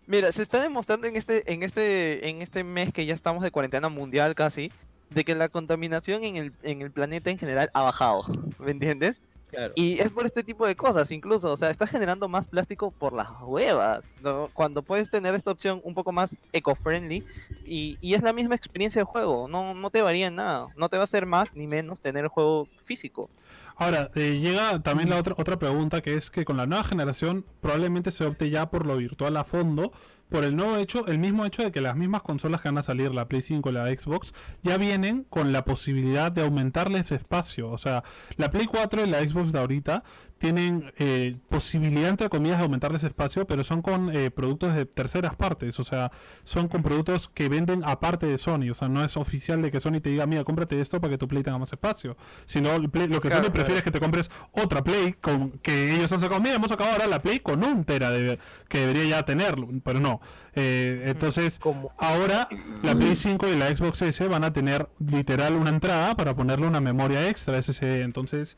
mira, 0.08 0.32
se 0.32 0.42
está 0.42 0.62
demostrando 0.62 1.08
en 1.08 1.16
este, 1.16 1.52
en 1.54 1.64
este, 1.64 2.28
en 2.30 2.42
este 2.42 2.64
mes 2.64 2.92
que 2.92 3.06
ya 3.06 3.14
estamos 3.14 3.44
de 3.44 3.52
cuarentena 3.52 3.88
mundial 3.90 4.36
casi, 4.36 4.72
de 5.10 5.24
que 5.24 5.36
la 5.36 5.48
contaminación 5.50 6.24
en 6.24 6.36
el, 6.36 6.52
en 6.64 6.82
el 6.82 6.92
planeta 6.92 7.30
en 7.30 7.38
general 7.38 7.70
ha 7.74 7.82
bajado. 7.84 8.24
¿Me 8.60 8.72
entiendes? 8.72 9.22
Claro. 9.50 9.74
Y 9.76 10.00
es 10.00 10.12
por 10.12 10.26
este 10.26 10.44
tipo 10.44 10.68
de 10.68 10.76
cosas, 10.76 11.10
incluso, 11.12 11.52
o 11.52 11.58
sea, 11.58 11.72
está 11.72 11.88
generando 11.88 12.28
más 12.28 12.48
plástico 12.48 12.92
por 12.92 13.14
las 13.14 13.30
huevas, 13.42 14.12
¿no? 14.22 14.48
Cuando 14.54 14.84
puedes 14.84 15.10
tener 15.10 15.34
esta 15.34 15.52
opción 15.52 15.82
un 15.84 15.96
poco 15.96 16.12
más 16.12 16.38
eco-friendly 16.54 17.26
y, 17.66 17.98
y 18.00 18.14
es 18.14 18.22
la 18.22 18.32
misma 18.32 18.56
experiencia 18.56 19.02
de 19.02 19.06
juego, 19.06 19.48
no, 19.48 19.74
no 19.74 19.90
te 19.90 20.04
varía 20.04 20.28
en 20.28 20.36
nada, 20.36 20.68
no 20.76 20.88
te 20.90 20.98
va 20.98 21.04
a 21.04 21.06
hacer 21.06 21.26
más 21.26 21.56
ni 21.56 21.66
menos 21.66 22.00
tener 22.00 22.26
el 22.26 22.30
juego 22.30 22.68
físico. 22.80 23.30
Ahora, 23.76 24.12
eh, 24.14 24.40
llega 24.40 24.80
también 24.82 25.10
la 25.10 25.18
otra, 25.18 25.36
otra 25.38 25.58
pregunta 25.58 26.02
que 26.02 26.16
es 26.16 26.30
que 26.30 26.44
con 26.44 26.58
la 26.58 26.66
nueva 26.66 26.84
generación 26.84 27.46
probablemente 27.62 28.12
se 28.12 28.26
opte 28.26 28.50
ya 28.50 28.70
por 28.70 28.86
lo 28.86 28.98
virtual 28.98 29.38
a 29.38 29.46
fondo, 29.46 29.94
por 30.30 30.44
el 30.44 30.56
nuevo 30.56 30.78
hecho, 30.78 31.08
el 31.08 31.20
mismo 31.20 31.46
hecho 31.46 31.64
de 31.64 31.72
que 31.72 31.82
las 31.82 31.96
mismas 31.96 32.22
consolas 32.22 32.62
que 32.62 32.68
van 32.70 32.78
a 32.78 32.84
salir, 32.84 33.14
la 33.14 33.28
Play 33.28 33.42
5 33.42 33.70
y 33.70 33.74
la 33.74 33.86
Xbox, 33.88 34.34
ya 34.64 34.78
vienen 34.78 35.26
con 35.30 35.52
la 35.52 35.66
posibilidad 35.66 36.32
de 36.32 36.44
aumentarles 36.44 37.12
espacio. 37.12 37.70
O 37.72 37.78
sea, 37.78 38.04
la 38.38 38.50
Play 38.50 38.66
4 38.68 39.06
y 39.06 39.10
la 39.10 39.22
Xbox 39.22 39.52
de 39.52 39.60
ahorita 39.60 40.04
tienen 40.38 40.94
eh, 40.98 41.36
posibilidad, 41.50 42.10
entre 42.10 42.30
comillas, 42.30 42.60
de 42.60 42.64
aumentarles 42.64 43.04
espacio, 43.04 43.46
pero 43.46 43.64
son 43.64 43.82
con 43.82 44.16
eh, 44.16 44.32
productos 44.32 44.74
de 44.74 44.86
terceras 44.86 45.36
partes. 45.36 45.78
O 45.80 45.84
sea, 45.84 46.12
son 46.46 46.68
con 46.70 46.82
productos 46.82 47.28
que 47.28 47.50
venden 47.50 47.84
aparte 47.84 48.26
de 48.26 48.38
Sony. 48.38 48.70
O 48.72 48.74
sea, 48.74 48.88
no 48.88 49.04
es 49.04 49.18
oficial 49.18 49.62
de 49.62 49.70
que 49.72 49.80
Sony 49.82 50.00
te 50.02 50.10
diga, 50.12 50.26
mira, 50.28 50.44
cómprate 50.46 50.80
esto 50.80 51.02
para 51.02 51.12
que 51.12 51.18
tu 51.18 51.28
Play 51.28 51.44
tenga 51.44 51.58
más 51.58 51.74
espacio. 51.74 52.16
Sino 52.46 52.74
el 52.76 52.90
Play- 52.90 53.08
lo 53.08 53.20
que 53.20 53.28
Claro, 53.28 53.44
Sony 53.44 53.52
claro. 53.52 53.54
prefiere 53.54 53.78
es 53.80 53.84
que 53.84 53.92
te 53.92 54.00
compres 54.00 54.32
otra 54.54 54.82
Play 54.84 55.14
con 55.14 55.52
que 55.60 55.94
ellos 55.96 56.10
han 56.14 56.22
sacado. 56.22 56.40
Mira, 56.40 56.56
hemos 56.56 56.70
sacado 56.70 56.90
ahora 56.92 57.08
la 57.08 57.20
Play 57.22 57.40
con 57.42 57.62
un 57.64 57.84
tera 57.84 58.10
de, 58.12 58.40
que 58.70 58.80
debería 58.80 59.06
ya 59.18 59.26
tenerlo, 59.26 59.68
pero 59.84 60.00
no. 60.00 60.19
Eh, 60.56 61.04
entonces, 61.06 61.60
ahora 61.98 62.50
la 62.84 62.96
Play 62.96 63.16
5 63.16 63.48
y 63.48 63.56
la 63.56 63.76
Xbox 63.76 64.02
S 64.02 64.28
van 64.28 64.44
a 64.44 64.54
tener 64.54 64.88
literal 65.00 65.56
una 65.56 65.70
entrada 65.70 66.16
para 66.16 66.36
ponerle 66.36 66.68
una 66.68 66.82
memoria 66.82 67.30
extra 67.30 67.58
SSD. 67.62 68.02
Entonces, 68.02 68.58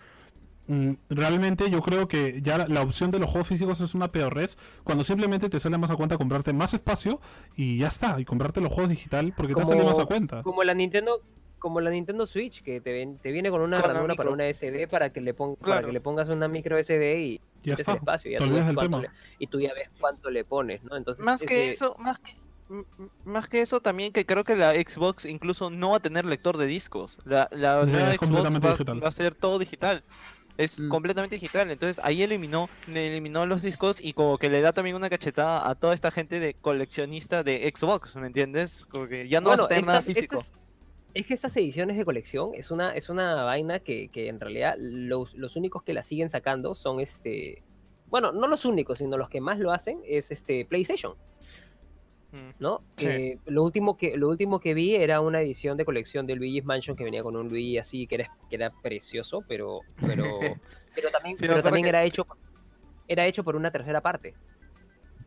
mm, 0.67 0.93
realmente 1.09 1.69
yo 1.69 1.81
creo 1.81 2.07
que 2.07 2.41
ya 2.41 2.67
la, 2.67 2.81
opción 2.81 3.11
de 3.11 3.19
los 3.19 3.29
juegos 3.29 3.47
físicos 3.47 3.81
es 3.81 3.93
una 3.93 4.11
peorrez 4.11 4.57
cuando 4.83 5.03
simplemente 5.03 5.49
te 5.49 5.59
sale 5.59 5.77
más 5.77 5.91
a 5.91 5.95
cuenta 5.95 6.17
comprarte 6.17 6.53
más 6.53 6.73
espacio 6.73 7.19
y 7.55 7.77
ya 7.77 7.87
está, 7.87 8.19
y 8.19 8.25
comprarte 8.25 8.61
los 8.61 8.71
juegos 8.71 8.89
digital 8.89 9.33
porque 9.35 9.53
te 9.53 9.65
sale 9.65 9.83
más 9.83 9.99
a 9.99 10.05
cuenta. 10.05 10.43
como 10.43 10.63
la 10.63 10.73
Nintendo 10.73 11.21
como 11.61 11.79
la 11.79 11.91
Nintendo 11.91 12.25
Switch 12.25 12.63
que 12.63 12.81
te, 12.81 12.91
ven- 12.91 13.19
te 13.19 13.31
viene 13.31 13.51
con 13.51 13.61
una 13.61 13.79
Con 13.79 13.91
ranura 13.93 14.15
para 14.15 14.31
una 14.31 14.51
SD 14.51 14.87
para 14.89 15.11
que 15.13 15.21
le 15.21 15.33
pon- 15.35 15.55
para 15.55 15.83
que 15.83 15.91
le 15.91 16.01
pongas 16.01 16.27
una 16.27 16.47
micro 16.47 16.77
SD 16.77 17.19
y 17.21 17.41
Ya 17.63 17.75
está. 17.75 17.91
el 17.91 17.97
espacio 17.99 18.31
y 18.31 18.33
ya 18.33 18.39
tú 18.39 18.49
ves 18.51 18.63
cuánto 18.63 18.81
tema. 18.81 19.01
le- 19.01 19.09
y 19.37 19.45
tú 19.47 19.61
ya 19.61 19.71
ves 19.75 19.89
cuánto 19.99 20.29
le 20.31 20.43
pones, 20.43 20.83
¿no? 20.83 20.97
Entonces 20.97 21.23
Más 21.23 21.41
es 21.43 21.47
que 21.47 21.69
eso, 21.69 21.95
más 21.99 22.17
que 22.19 22.31
más 23.25 23.47
que 23.47 23.61
eso 23.61 23.79
también 23.81 24.11
que 24.11 24.25
creo 24.25 24.43
que 24.43 24.55
la 24.55 24.73
Xbox 24.73 25.25
incluso 25.25 25.69
no 25.69 25.91
va 25.91 25.97
a 25.97 25.99
tener 25.99 26.25
lector 26.25 26.57
de 26.57 26.65
discos. 26.65 27.19
La, 27.25 27.47
la 27.51 27.85
Sí, 27.85 27.91
nueva 27.91 28.13
Xbox 28.15 28.65
va, 28.89 28.93
va 28.99 29.07
a 29.07 29.11
ser 29.11 29.35
todo 29.35 29.59
digital. 29.59 30.03
Es 30.57 30.79
Mm. 30.79 30.89
completamente 30.89 31.35
digital. 31.35 31.69
Entonces 31.69 32.03
ahí 32.03 32.23
eliminó, 32.23 32.69
eliminó 32.87 33.45
los 33.45 33.61
discos 33.61 33.99
y 34.03 34.13
como 34.13 34.37
que 34.37 34.49
le 34.49 34.61
da 34.61 34.73
también 34.73 34.95
una 34.95 35.09
cachetada 35.09 35.69
a 35.69 35.75
toda 35.75 35.93
esta 35.93 36.11
gente 36.11 36.39
de 36.39 36.53
coleccionista 36.55 37.43
de 37.43 37.71
Xbox, 37.75 38.15
¿me 38.15 38.27
entiendes? 38.27 38.85
Como 38.87 39.07
que 39.07 39.27
ya 39.27 39.41
no 39.41 39.49
Bueno, 39.49 39.63
vas 39.63 39.65
a 39.65 39.69
tener 39.69 39.85
nada 39.85 40.01
físico. 40.01 40.39
estas- 40.39 40.53
es 41.13 41.25
que 41.27 41.33
estas 41.33 41.55
ediciones 41.57 41.97
de 41.97 42.05
colección 42.05 42.51
es 42.53 42.71
una, 42.71 42.95
es 42.95 43.09
una 43.09 43.43
vaina 43.43 43.79
que, 43.79 44.09
que 44.09 44.27
en 44.27 44.39
realidad 44.39 44.75
los, 44.79 45.33
los 45.35 45.55
únicos 45.55 45.83
que 45.83 45.93
la 45.93 46.03
siguen 46.03 46.29
sacando 46.29 46.73
son 46.75 46.99
este. 46.99 47.63
Bueno, 48.07 48.31
no 48.31 48.47
los 48.47 48.65
únicos, 48.65 48.99
sino 48.99 49.17
los 49.17 49.29
que 49.29 49.39
más 49.41 49.59
lo 49.59 49.71
hacen 49.71 49.99
es 50.05 50.31
este 50.31 50.65
PlayStation, 50.65 51.15
Mm. 52.33 52.51
¿no? 52.59 52.81
Sí. 52.95 53.07
Eh, 53.09 53.37
lo 53.47 53.61
último 53.61 53.97
que 53.97 54.15
lo 54.15 54.29
último 54.29 54.61
que 54.61 54.73
vi 54.73 54.95
era 54.95 55.19
una 55.19 55.41
edición 55.41 55.75
de 55.75 55.83
colección 55.83 56.25
de 56.25 56.35
Luigi's 56.37 56.63
Mansion 56.63 56.95
que 56.95 57.03
venía 57.03 57.23
con 57.23 57.35
un 57.35 57.49
Luigi 57.49 57.77
así 57.77 58.07
que 58.07 58.15
era, 58.15 58.29
que 58.49 58.55
era 58.55 58.69
precioso, 58.81 59.43
pero 59.49 59.81
pero 60.05 60.39
pero 60.95 61.09
también, 61.11 61.35
Sí, 61.37 61.45
pero 61.45 61.61
también 61.61 61.83
que- 61.83 61.89
era 61.89 62.05
hecho 62.05 62.25
era 63.09 63.25
hecho 63.25 63.43
por 63.43 63.57
una 63.57 63.69
tercera 63.69 63.99
parte. 63.99 64.33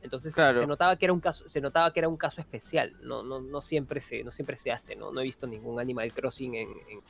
Entonces 0.05 0.35
Claro. 0.35 0.61
se 0.61 0.67
notaba 0.67 0.97
que 0.97 1.07
era 1.07 1.13
un 1.13 1.21
caso, 1.21 1.49
se 1.49 1.61
notaba 1.61 1.93
que 1.93 1.99
era 1.99 2.09
un 2.09 2.17
caso 2.17 2.41
especial. 2.41 2.93
No, 3.03 3.23
no, 3.25 3.41
no 3.41 3.61
siempre 3.61 4.01
se, 4.01 4.23
no 4.23 4.31
siempre 4.31 4.57
se 4.57 4.71
hace, 4.71 4.95
¿no? 4.95 5.11
No 5.11 5.21
he 5.21 5.25
visto 5.25 5.47
ningún 5.49 5.81
Animal 5.81 6.13
Crossing 6.13 6.55
en, 6.55 6.69
en, 6.69 7.01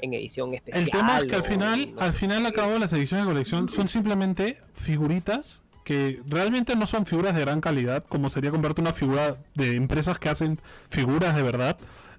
en 0.00 0.14
edición 0.14 0.54
especial. 0.54 0.84
El 0.84 0.90
tema 0.90 1.18
es 1.18 1.24
que 1.24 1.34
al 1.34 1.40
o 1.40 1.44
final, 1.44 1.94
no 1.94 2.00
al 2.00 2.12
final 2.12 2.42
qué. 2.42 2.48
acabo 2.48 2.78
las 2.78 2.92
ediciones 2.92 3.26
de 3.26 3.32
colección 3.32 3.68
son 3.68 3.88
simplemente 3.88 4.58
figuritas 4.74 5.62
que 5.84 6.20
realmente 6.28 6.76
no 6.76 6.86
son 6.86 7.06
figuras 7.06 7.34
de 7.34 7.40
gran 7.40 7.60
calidad, 7.60 8.04
como 8.08 8.28
sería 8.28 8.52
comprarte 8.52 8.80
una 8.80 8.92
figura 8.92 9.38
de 9.54 9.74
empresas 9.74 10.18
que 10.18 10.28
hacen 10.28 10.60
figuras 10.90 11.34
de 11.34 11.42
verdad. 11.42 11.76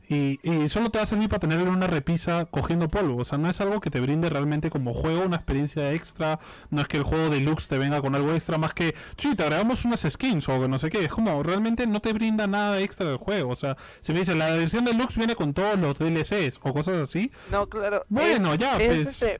Y, 0.10 0.40
y 0.44 0.68
solo 0.70 0.90
te 0.90 0.98
va 1.00 1.04
a 1.04 1.08
servir 1.08 1.30
para 1.30 1.40
tenerlo 1.40 1.64
en 1.68 1.76
una 1.76 1.88
repisa 1.88 2.46
cogiendo 2.46 2.90
polvo. 2.90 3.22
O 3.22 3.26
sea, 3.26 3.38
no 3.38 3.50
es 3.50 3.62
algo 3.62 3.80
que 3.80 3.90
te 3.90 4.00
brinde 4.02 4.30
realmente 4.30 4.70
como 4.70 4.94
juego 4.94 5.24
una 5.24 5.38
experiencia 5.38 5.94
extra. 5.94 6.40
No 6.70 6.82
es 6.82 6.88
que 6.88 6.98
el 6.98 7.04
juego 7.04 7.30
deluxe 7.30 7.68
te 7.70 7.78
venga 7.78 8.02
con 8.02 8.14
algo 8.14 8.34
extra 8.34 8.58
más 8.58 8.74
que, 8.74 8.96
sí, 9.18 9.36
te 9.36 9.44
agregamos 9.44 9.86
unas 9.86 10.02
skins 10.02 10.48
o 10.50 10.68
no 10.68 10.78
sé 10.78 10.90
qué. 10.90 11.04
Es 11.06 11.10
como, 11.12 11.42
realmente 11.42 11.88
no 11.88 12.02
te 12.02 12.12
brinda 12.14 12.48
nada 12.48 12.80
extra 12.82 13.08
del 13.08 13.18
juego. 13.18 13.52
O 13.52 13.56
sea, 13.56 13.78
si 14.02 14.12
me 14.14 14.20
dice, 14.20 14.36
la 14.36 14.52
versión 14.52 14.84
deluxe 14.86 15.16
viene 15.18 15.36
con 15.36 15.54
todos 15.54 15.80
los 15.80 15.98
DLCs 15.98 16.60
o 16.64 16.74
cosas 16.74 16.96
así, 16.96 17.32
No, 17.50 17.68
claro. 17.68 18.04
Bueno, 18.10 18.54
es- 18.54 18.60
ya, 18.60 18.78
es, 18.78 18.88
pues. 18.88 19.08
este, 19.08 19.40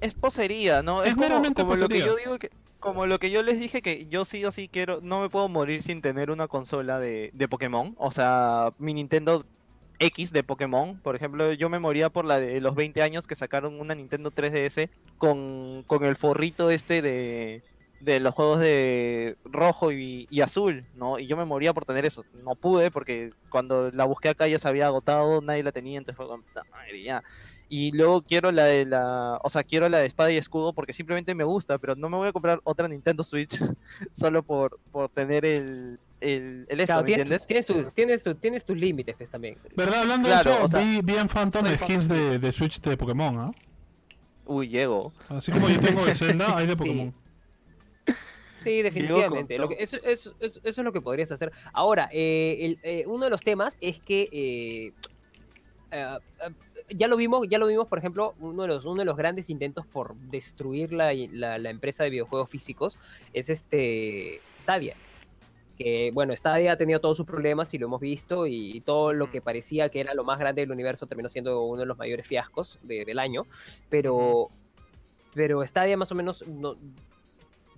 es 0.00 0.14
posería, 0.14 0.82
¿no? 0.82 1.02
Es 1.02 1.08
Es, 1.08 1.14
como, 1.14 1.26
meramente 1.26 1.62
como 1.62 1.74
lo 1.74 1.88
que 1.88 1.94
posería. 1.96 2.06
yo 2.06 2.16
digo 2.16 2.38
que. 2.38 2.50
Como 2.80 3.06
lo 3.06 3.18
que 3.18 3.32
yo 3.32 3.42
les 3.42 3.58
dije 3.58 3.82
que 3.82 4.06
yo 4.06 4.24
sí 4.24 4.44
o 4.44 4.52
sí 4.52 4.68
quiero, 4.72 5.00
no 5.02 5.20
me 5.20 5.28
puedo 5.28 5.48
morir 5.48 5.82
sin 5.82 6.00
tener 6.00 6.30
una 6.30 6.46
consola 6.46 7.00
de, 7.00 7.30
de 7.34 7.48
Pokémon. 7.48 7.96
O 7.98 8.12
sea, 8.12 8.72
mi 8.78 8.94
Nintendo 8.94 9.44
X 9.98 10.32
de 10.32 10.42
Pokémon. 10.42 10.98
Por 11.00 11.16
ejemplo, 11.16 11.52
yo 11.52 11.68
me 11.68 11.78
moría 11.78 12.10
por 12.10 12.24
la 12.24 12.38
de 12.38 12.60
los 12.60 12.74
20 12.74 13.02
años 13.02 13.26
que 13.26 13.34
sacaron 13.34 13.80
una 13.80 13.94
Nintendo 13.94 14.30
3DS 14.30 14.90
con, 15.18 15.84
con 15.86 16.04
el 16.04 16.16
forrito 16.16 16.70
este 16.70 17.02
de, 17.02 17.62
de 18.00 18.20
los 18.20 18.34
juegos 18.34 18.60
de 18.60 19.36
rojo 19.44 19.92
y, 19.92 20.26
azul, 20.42 20.84
¿no? 20.94 21.18
Y 21.18 21.26
yo 21.26 21.36
me 21.36 21.44
moría 21.44 21.72
por 21.74 21.84
tener 21.84 22.04
eso. 22.06 22.24
No 22.44 22.54
pude 22.54 22.90
porque 22.90 23.30
cuando 23.48 23.90
la 23.90 24.04
busqué 24.04 24.28
acá 24.28 24.46
ya 24.46 24.58
se 24.58 24.68
había 24.68 24.86
agotado, 24.86 25.40
nadie 25.40 25.62
la 25.62 25.72
tenía, 25.72 25.98
entonces 25.98 26.16
fue 26.16 26.26
como, 26.26 26.42
"Puta 26.42 26.64
madre, 26.70 27.02
ya. 27.02 27.22
Y 27.70 27.90
luego 27.94 28.22
quiero 28.22 28.50
la 28.50 28.64
de 28.64 28.86
la, 28.86 29.38
o 29.42 29.50
sea, 29.50 29.62
quiero 29.62 29.88
la 29.90 29.98
de 29.98 30.06
espada 30.06 30.32
y 30.32 30.36
escudo 30.38 30.72
porque 30.72 30.94
simplemente 30.94 31.34
me 31.34 31.44
gusta, 31.44 31.76
pero 31.78 31.94
no 31.94 32.08
me 32.08 32.16
voy 32.16 32.28
a 32.28 32.32
comprar 32.32 32.60
otra 32.64 32.88
Nintendo 32.88 33.22
Switch 33.22 33.58
solo 34.10 34.42
por, 34.42 34.78
por 34.90 35.10
tener 35.10 35.44
el, 35.44 35.98
el, 36.22 36.66
el 36.70 36.80
esto, 36.80 36.86
Claro, 36.86 37.00
¿me 37.02 37.06
tienes, 37.06 37.30
entiendes? 37.30 37.46
tienes, 37.46 37.66
tus- 37.66 37.94
tienes, 37.94 38.40
tienes 38.40 38.64
tus 38.64 38.76
límites 38.78 39.14
pues, 39.18 39.28
también. 39.30 39.58
¿Verdad? 39.76 40.00
Hablando 40.00 40.28
Claro, 40.28 40.48
de 40.50 40.56
eso, 40.56 40.64
o 40.64 40.68
sea, 40.68 40.80
vi, 40.80 41.00
vi 41.02 41.16
en 41.16 41.28
Phantom 41.28 41.66
skins 41.76 42.08
de, 42.08 42.38
de 42.38 42.52
Switch 42.52 42.80
de 42.80 42.96
Pokémon, 42.96 43.38
¿ah? 43.38 43.50
Uy, 44.46 44.68
llego. 44.68 45.12
Así 45.28 45.52
como 45.52 45.68
yo 45.68 45.78
tengo 45.78 46.06
de 46.06 46.14
Zelda, 46.14 46.56
hay 46.56 46.66
de. 46.66 46.74
Pokémon. 46.76 47.12
Sí, 48.64 48.82
definitivamente. 48.82 49.56
con 49.56 49.62
Lo 49.62 49.68
que- 49.68 49.82
eso, 49.82 49.98
eso- 50.02 50.34
eso- 50.40 50.60
eso 50.64 50.80
es 50.80 50.84
lo 50.84 50.92
que 50.92 51.00
podrías 51.02 51.30
hacer. 51.30 51.52
Ahora, 51.74 52.08
eh, 52.12 52.56
el- 52.60 52.78
eh, 52.82 53.04
uno 53.06 53.24
de 53.26 53.30
los 53.30 53.42
temas 53.42 53.76
es 53.80 54.00
que 54.00 54.28
eh, 54.32 54.92
eh, 55.92 56.16
ya 56.90 57.08
lo 57.08 57.16
vimos, 57.16 57.46
ya 57.48 57.58
lo 57.58 57.66
vimos, 57.66 57.86
por 57.88 57.98
ejemplo, 57.98 58.34
uno 58.40 58.62
de 58.62 58.68
los, 58.68 58.84
uno 58.84 58.96
de 58.96 59.04
los 59.04 59.16
grandes 59.16 59.50
intentos 59.50 59.86
por 59.86 60.14
destruir 60.16 60.92
la, 60.92 61.12
la- 61.14 61.58
la 61.58 61.70
empresa 61.70 62.04
de 62.04 62.10
videojuegos 62.10 62.48
físicos 62.50 62.98
es 63.32 63.48
este 63.48 64.40
Stadia. 64.62 64.94
Que 65.76 66.10
bueno, 66.12 66.34
Stadia 66.36 66.72
ha 66.72 66.76
tenido 66.76 67.00
todos 67.00 67.16
sus 67.16 67.26
problemas 67.26 67.72
y 67.72 67.78
lo 67.78 67.86
hemos 67.86 68.00
visto, 68.00 68.46
y, 68.46 68.80
todo 68.80 69.12
lo 69.12 69.30
que 69.30 69.40
parecía 69.40 69.88
que 69.90 70.00
era 70.00 70.12
lo 70.14 70.24
más 70.24 70.38
grande 70.38 70.62
del 70.62 70.72
universo 70.72 71.06
terminó 71.06 71.28
siendo 71.28 71.62
uno 71.62 71.80
de 71.80 71.86
los 71.86 71.96
mayores 71.98 72.26
fiascos 72.26 72.78
de- 72.82 73.04
del 73.04 73.18
año. 73.20 73.46
Pero, 73.88 74.48
pero 75.34 75.64
Stadia 75.64 75.96
más 75.96 76.10
o 76.10 76.14
menos 76.16 76.44
no, 76.48 76.76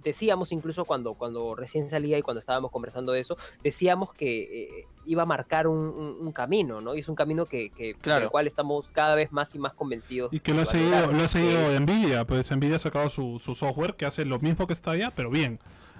decíamos 0.02 0.52
incluso 0.52 0.84
cuando, 0.84 1.14
cuando 1.14 1.54
recién 1.54 1.88
salía 1.90 2.18
y 2.18 2.22
cuando 2.22 2.40
estábamos 2.40 2.70
conversando 2.70 3.12
de 3.12 3.20
eso, 3.20 3.36
decíamos 3.62 4.12
que 4.12 4.42
eh, 4.80 4.86
iba 5.06 5.22
a 5.22 5.26
marcar 5.26 5.66
un, 5.66 5.78
un- 5.78 6.16
un 6.20 6.32
camino, 6.32 6.80
¿no? 6.80 6.94
Y 6.94 7.00
es 7.00 7.08
un 7.08 7.14
camino 7.14 7.46
que, 7.46 7.70
que 7.70 7.94
Claro. 7.94 8.20
del 8.22 8.30
cual 8.30 8.46
estamos 8.46 8.88
cada 8.88 9.14
vez 9.14 9.32
más 9.32 9.54
y 9.54 9.58
más 9.58 9.74
convencidos. 9.74 10.32
Y 10.32 10.40
que 10.40 10.54
lo 10.54 10.62
ha 10.62 10.64
seguido, 10.64 11.12
lo 11.12 11.22
ha 11.22 11.28
seguido 11.28 11.78
Nvidia, 11.80 12.24
pues 12.24 12.50
Nvidia 12.50 12.76
ha 12.76 12.78
sacado 12.78 13.08
su, 13.08 13.38
su 13.38 13.54
software 13.54 13.94
que 13.96 14.06
hace 14.06 14.24
lo 14.24 14.38
mismo 14.38 14.66
que 14.66 14.74
Stadia, 14.74 15.10
pero 15.14 15.30
bien. 15.30 15.58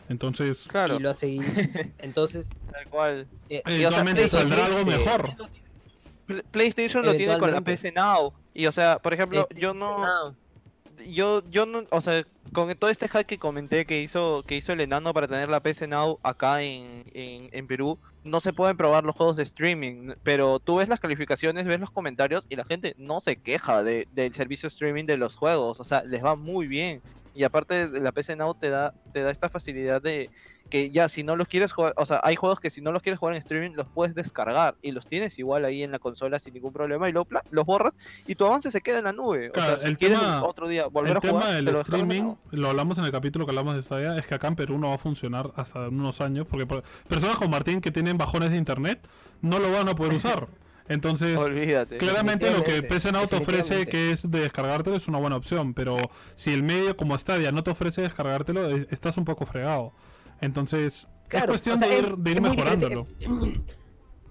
Entonces, 0.09 0.66
Claro, 0.68 0.96
Y 0.96 0.98
lo 0.98 1.11
ha 1.11 1.14
seguido. 1.14 1.44
Entonces, 1.98 2.51
tal 2.72 2.86
cual. 2.88 3.28
eh, 3.48 3.57
y, 3.57 3.61
o 3.61 3.62
sea, 3.68 3.74
eventualmente 4.01 4.28
saldrá 4.28 4.66
algo 4.66 4.84
mejor. 4.84 5.30
Pl- 6.26 6.42
PlayStation 6.51 7.05
lo 7.05 7.14
tiene 7.14 7.38
con 7.38 7.51
la. 7.53 7.61
PS 7.61 7.92
Now. 7.94 8.32
Y 8.53 8.66
o 8.66 8.72
sea, 8.72 8.98
por 8.98 9.14
ejemplo, 9.14 9.46
eh, 9.51 9.55
yo 9.61 9.72
no, 9.74 10.34
yo, 11.09 11.42
yo 11.51 11.66
no, 11.66 11.84
o 11.90 12.01
sea, 12.01 12.24
con 12.53 12.74
todo 12.76 12.90
este 12.90 13.09
hack 13.09 13.26
que 13.26 13.38
comenté 13.38 13.86
que 13.86 14.03
hizo, 14.03 14.42
que 14.46 14.57
hizo 14.57 14.72
el 14.72 14.80
enano 14.80 15.12
para 15.12 15.28
tener 15.28 15.48
la 15.48 15.61
PS 15.61 15.88
Now 15.88 16.18
acá 16.22 16.62
en, 16.62 17.05
en, 17.14 17.48
en 17.53 17.66
Perú, 17.66 17.98
no 18.24 18.40
se 18.40 18.53
pueden 18.53 18.76
probar 18.76 19.05
los 19.05 19.16
juegos 19.16 19.36
de 19.36 19.42
streaming, 19.42 20.12
pero 20.22 20.59
tú 20.59 20.76
ves 20.76 20.88
las 20.88 21.01
calificaciones, 21.01 21.66
ves 21.66 21.80
los 21.80 21.90
comentarios 21.90 22.46
y 22.48 22.57
la 22.57 22.64
gente 22.64 22.94
no 22.98 23.20
se 23.20 23.36
queja 23.36 23.82
de, 23.82 24.09
del 24.12 24.34
servicio 24.34 24.66
streaming 24.66 25.07
de 25.07 25.16
los 25.16 25.36
juegos, 25.36 25.80
o 25.80 25.84
sea, 25.84 26.03
les 26.05 26.24
va 26.24 26.36
muy 26.36 26.66
bien. 26.66 27.03
Y 27.34 27.44
aparte 27.44 27.88
la 27.88 28.12
PC 28.12 28.36
Now 28.36 28.55
te 28.55 28.70
da, 28.70 28.92
te 29.12 29.22
da 29.22 29.30
esta 29.30 29.48
facilidad 29.48 30.03
de 30.03 30.30
que 30.70 30.90
ya 30.90 31.08
si 31.08 31.22
no 31.24 31.36
los 31.36 31.48
quieres 31.48 31.72
jugar, 31.72 31.92
o 31.96 32.06
sea, 32.06 32.20
hay 32.22 32.36
juegos 32.36 32.60
que 32.60 32.70
si 32.70 32.80
no 32.80 32.92
los 32.92 33.02
quieres 33.02 33.18
jugar 33.18 33.34
en 33.34 33.40
streaming 33.40 33.72
los 33.74 33.86
puedes 33.88 34.14
descargar 34.14 34.76
y 34.80 34.92
los 34.92 35.06
tienes 35.06 35.38
igual 35.38 35.64
ahí 35.64 35.82
en 35.82 35.90
la 35.90 35.98
consola 35.98 36.38
sin 36.38 36.54
ningún 36.54 36.72
problema 36.72 37.08
y 37.08 37.12
pla, 37.24 37.42
los 37.50 37.66
borras 37.66 37.92
y 38.26 38.36
tu 38.36 38.46
avance 38.46 38.70
se 38.70 38.80
queda 38.80 38.98
en 38.98 39.04
la 39.04 39.12
nube. 39.12 39.50
Claro, 39.50 39.74
o 39.74 39.76
sea, 39.76 39.84
si 39.84 39.90
el 39.92 39.98
quieres 39.98 40.18
tema- 40.20 40.42
otro 40.44 40.68
día 40.68 40.86
volver 40.86 41.10
El 41.10 41.16
a 41.18 41.20
jugar, 41.20 41.34
tema 41.42 41.46
te 41.48 41.54
del 41.56 41.64
lo 41.66 41.80
streaming, 41.80 42.34
lo 42.52 42.70
hablamos 42.70 42.96
en 42.98 43.04
el 43.04 43.10
capítulo 43.12 43.44
que 43.44 43.50
hablamos 43.50 43.74
de 43.74 43.82
Stadia, 43.82 44.16
es 44.16 44.26
que 44.26 44.34
acá 44.36 44.48
en 44.48 44.56
Perú 44.56 44.78
no 44.78 44.88
va 44.88 44.94
a 44.94 44.98
funcionar 44.98 45.52
hasta 45.56 45.86
en 45.86 45.98
unos 46.00 46.20
años, 46.20 46.46
porque 46.48 46.66
por- 46.66 46.84
personas 47.08 47.36
como 47.36 47.50
Martín 47.50 47.80
que 47.80 47.90
tienen 47.90 48.16
bajones 48.16 48.50
de 48.50 48.56
internet 48.56 49.00
no 49.42 49.58
lo 49.58 49.72
van 49.72 49.88
a 49.88 49.94
poder 49.94 50.14
usar. 50.14 50.46
Entonces, 50.88 51.38
Olvídate. 51.38 51.98
claramente 51.98 52.50
lo 52.50 52.64
que 52.64 52.82
Now 53.12 53.28
te 53.28 53.36
ofrece, 53.36 53.86
que 53.86 54.10
es 54.10 54.28
de 54.28 54.40
descargártelo, 54.40 54.96
es 54.96 55.06
una 55.06 55.18
buena 55.18 55.36
opción, 55.36 55.72
pero 55.72 55.96
si 56.34 56.52
el 56.52 56.64
medio 56.64 56.96
como 56.96 57.16
Stadia 57.16 57.52
no 57.52 57.62
te 57.62 57.70
ofrece 57.70 58.02
descargártelo, 58.02 58.68
estás 58.90 59.16
un 59.16 59.24
poco 59.24 59.46
fregado. 59.46 59.92
Entonces, 60.41 61.07
es 61.30 61.45
cuestión 61.45 61.76
o 61.76 61.78
sea, 61.78 61.88
de 61.88 61.99
ir, 61.99 62.16
de 62.16 62.30
ir 62.30 62.41
mejorándolo. 62.41 63.05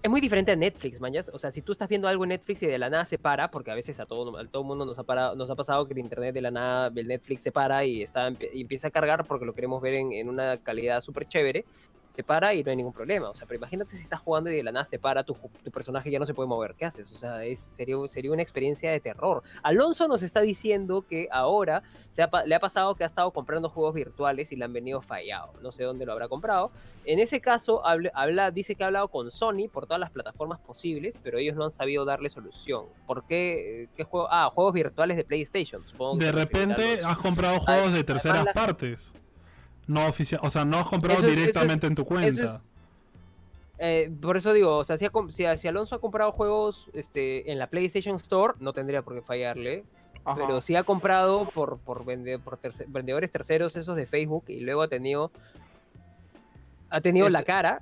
Es 0.01 0.09
muy 0.09 0.21
diferente 0.21 0.53
a 0.53 0.55
Netflix, 0.55 1.01
mañas. 1.01 1.29
O 1.33 1.37
sea, 1.37 1.51
si 1.51 1.61
tú 1.61 1.73
estás 1.73 1.89
viendo 1.89 2.07
algo 2.07 2.23
en 2.23 2.29
Netflix 2.29 2.63
y 2.63 2.67
de 2.67 2.77
la 2.77 2.89
nada 2.89 3.05
se 3.05 3.17
para, 3.17 3.51
porque 3.51 3.71
a 3.71 3.75
veces 3.75 3.99
a 3.99 4.05
todo 4.05 4.37
a 4.37 4.47
todo 4.47 4.63
mundo 4.63 4.85
nos 4.85 4.97
ha 4.97 5.03
parado, 5.03 5.35
nos 5.35 5.49
ha 5.49 5.55
pasado 5.55 5.85
que 5.85 5.93
el 5.93 5.99
internet 5.99 6.33
de 6.33 6.41
la 6.41 6.51
nada, 6.51 6.91
el 6.95 7.07
Netflix 7.07 7.43
se 7.43 7.51
para 7.51 7.83
y 7.83 8.01
está 8.01 8.31
y 8.53 8.61
empieza 8.61 8.87
a 8.87 8.91
cargar 8.91 9.25
porque 9.25 9.45
lo 9.45 9.53
queremos 9.53 9.81
ver 9.81 9.95
en, 9.95 10.13
en 10.13 10.29
una 10.29 10.57
calidad 10.57 11.01
súper 11.01 11.25
chévere, 11.25 11.65
se 12.11 12.23
para 12.23 12.53
y 12.53 12.63
no 12.63 12.71
hay 12.71 12.77
ningún 12.77 12.93
problema. 12.93 13.29
O 13.29 13.35
sea, 13.35 13.45
pero 13.47 13.57
imagínate 13.57 13.95
si 13.95 14.01
estás 14.03 14.19
jugando 14.19 14.49
y 14.49 14.55
de 14.55 14.63
la 14.63 14.71
nada 14.71 14.85
se 14.85 14.97
para, 14.99 15.23
tu, 15.23 15.35
tu 15.63 15.71
personaje 15.71 16.09
ya 16.09 16.19
no 16.19 16.25
se 16.25 16.33
puede 16.33 16.47
mover. 16.47 16.75
¿Qué 16.75 16.85
haces? 16.85 17.11
O 17.11 17.17
sea, 17.17 17.43
es, 17.45 17.59
sería, 17.59 17.95
sería 18.09 18.31
una 18.31 18.41
experiencia 18.41 18.91
de 18.91 18.99
terror. 18.99 19.43
Alonso 19.63 20.07
nos 20.07 20.23
está 20.23 20.41
diciendo 20.41 21.05
que 21.07 21.27
ahora 21.31 21.83
se 22.09 22.23
ha 22.23 22.29
le 22.45 22.55
ha 22.55 22.59
pasado 22.59 22.95
que 22.95 23.03
ha 23.03 23.07
estado 23.07 23.31
comprando 23.31 23.69
juegos 23.69 23.93
virtuales 23.93 24.51
y 24.51 24.55
le 24.55 24.65
han 24.65 24.73
venido 24.73 25.01
fallado. 25.01 25.53
No 25.61 25.71
sé 25.71 25.83
dónde 25.83 26.05
lo 26.05 26.11
habrá 26.13 26.27
comprado. 26.27 26.71
En 27.05 27.19
ese 27.19 27.41
caso, 27.41 27.81
habla, 27.85 28.51
dice 28.51 28.75
que 28.75 28.83
ha 28.83 28.87
hablado 28.87 29.07
con 29.07 29.31
Sony 29.31 29.67
por 29.71 29.85
todas 29.85 29.99
las 29.99 30.11
plataformas 30.11 30.59
posibles, 30.59 31.19
pero 31.23 31.37
ellos 31.37 31.55
no 31.55 31.63
han 31.65 31.71
sabido 31.71 32.05
darle 32.05 32.29
solución. 32.29 32.85
¿Por 33.07 33.25
qué? 33.25 33.87
¿Qué 33.95 34.03
juego? 34.03 34.27
Ah, 34.31 34.49
juegos 34.53 34.73
virtuales 34.73 35.17
de 35.17 35.23
PlayStation. 35.23 35.85
Supongo 35.87 36.19
que 36.19 36.25
De 36.25 36.31
repente 36.31 36.99
has 37.03 37.17
comprado 37.17 37.59
juegos 37.59 37.93
de 37.93 37.99
además 37.99 38.05
terceras 38.05 38.45
la- 38.45 38.53
partes. 38.53 39.13
No 39.89 40.07
oficial, 40.07 40.39
o 40.43 40.49
sea, 40.49 40.63
no 40.65 40.77
has 40.77 40.87
comprado 40.87 41.19
es- 41.19 41.25
es- 41.25 41.35
directamente 41.35 41.87
en 41.87 41.95
tu 41.95 42.05
cuenta. 42.05 42.43
es- 42.43 42.75
eh, 43.79 44.11
por 44.21 44.37
eso 44.37 44.53
digo, 44.53 44.77
o 44.77 44.83
sea, 44.83 44.97
si, 44.97 45.05
ha 45.05 45.11
si, 45.29 45.45
si 45.57 45.67
Alonso 45.67 45.95
ha 45.95 45.99
comprado 45.99 46.31
juegos 46.31 46.89
este, 46.93 47.51
en 47.51 47.57
la 47.57 47.67
PlayStation 47.67 48.15
Store, 48.17 48.53
no 48.59 48.71
tendría 48.73 49.01
por 49.01 49.15
qué 49.15 49.21
fallarle. 49.21 49.83
Ajá. 50.25 50.37
Pero 50.45 50.61
si 50.61 50.75
ha 50.75 50.83
comprado 50.83 51.49
por, 51.49 51.77
por, 51.79 52.05
vende- 52.05 52.39
por 52.39 52.57
terce- 52.57 52.85
vendedores 52.89 53.31
terceros 53.31 53.75
esos 53.77 53.95
de 53.95 54.05
Facebook 54.05 54.43
y 54.47 54.59
luego 54.59 54.81
ha 54.83 54.87
tenido 54.89 55.31
ha 56.89 57.01
tenido 57.01 57.27
Es- 57.27 57.33
la 57.33 57.43
cara 57.43 57.81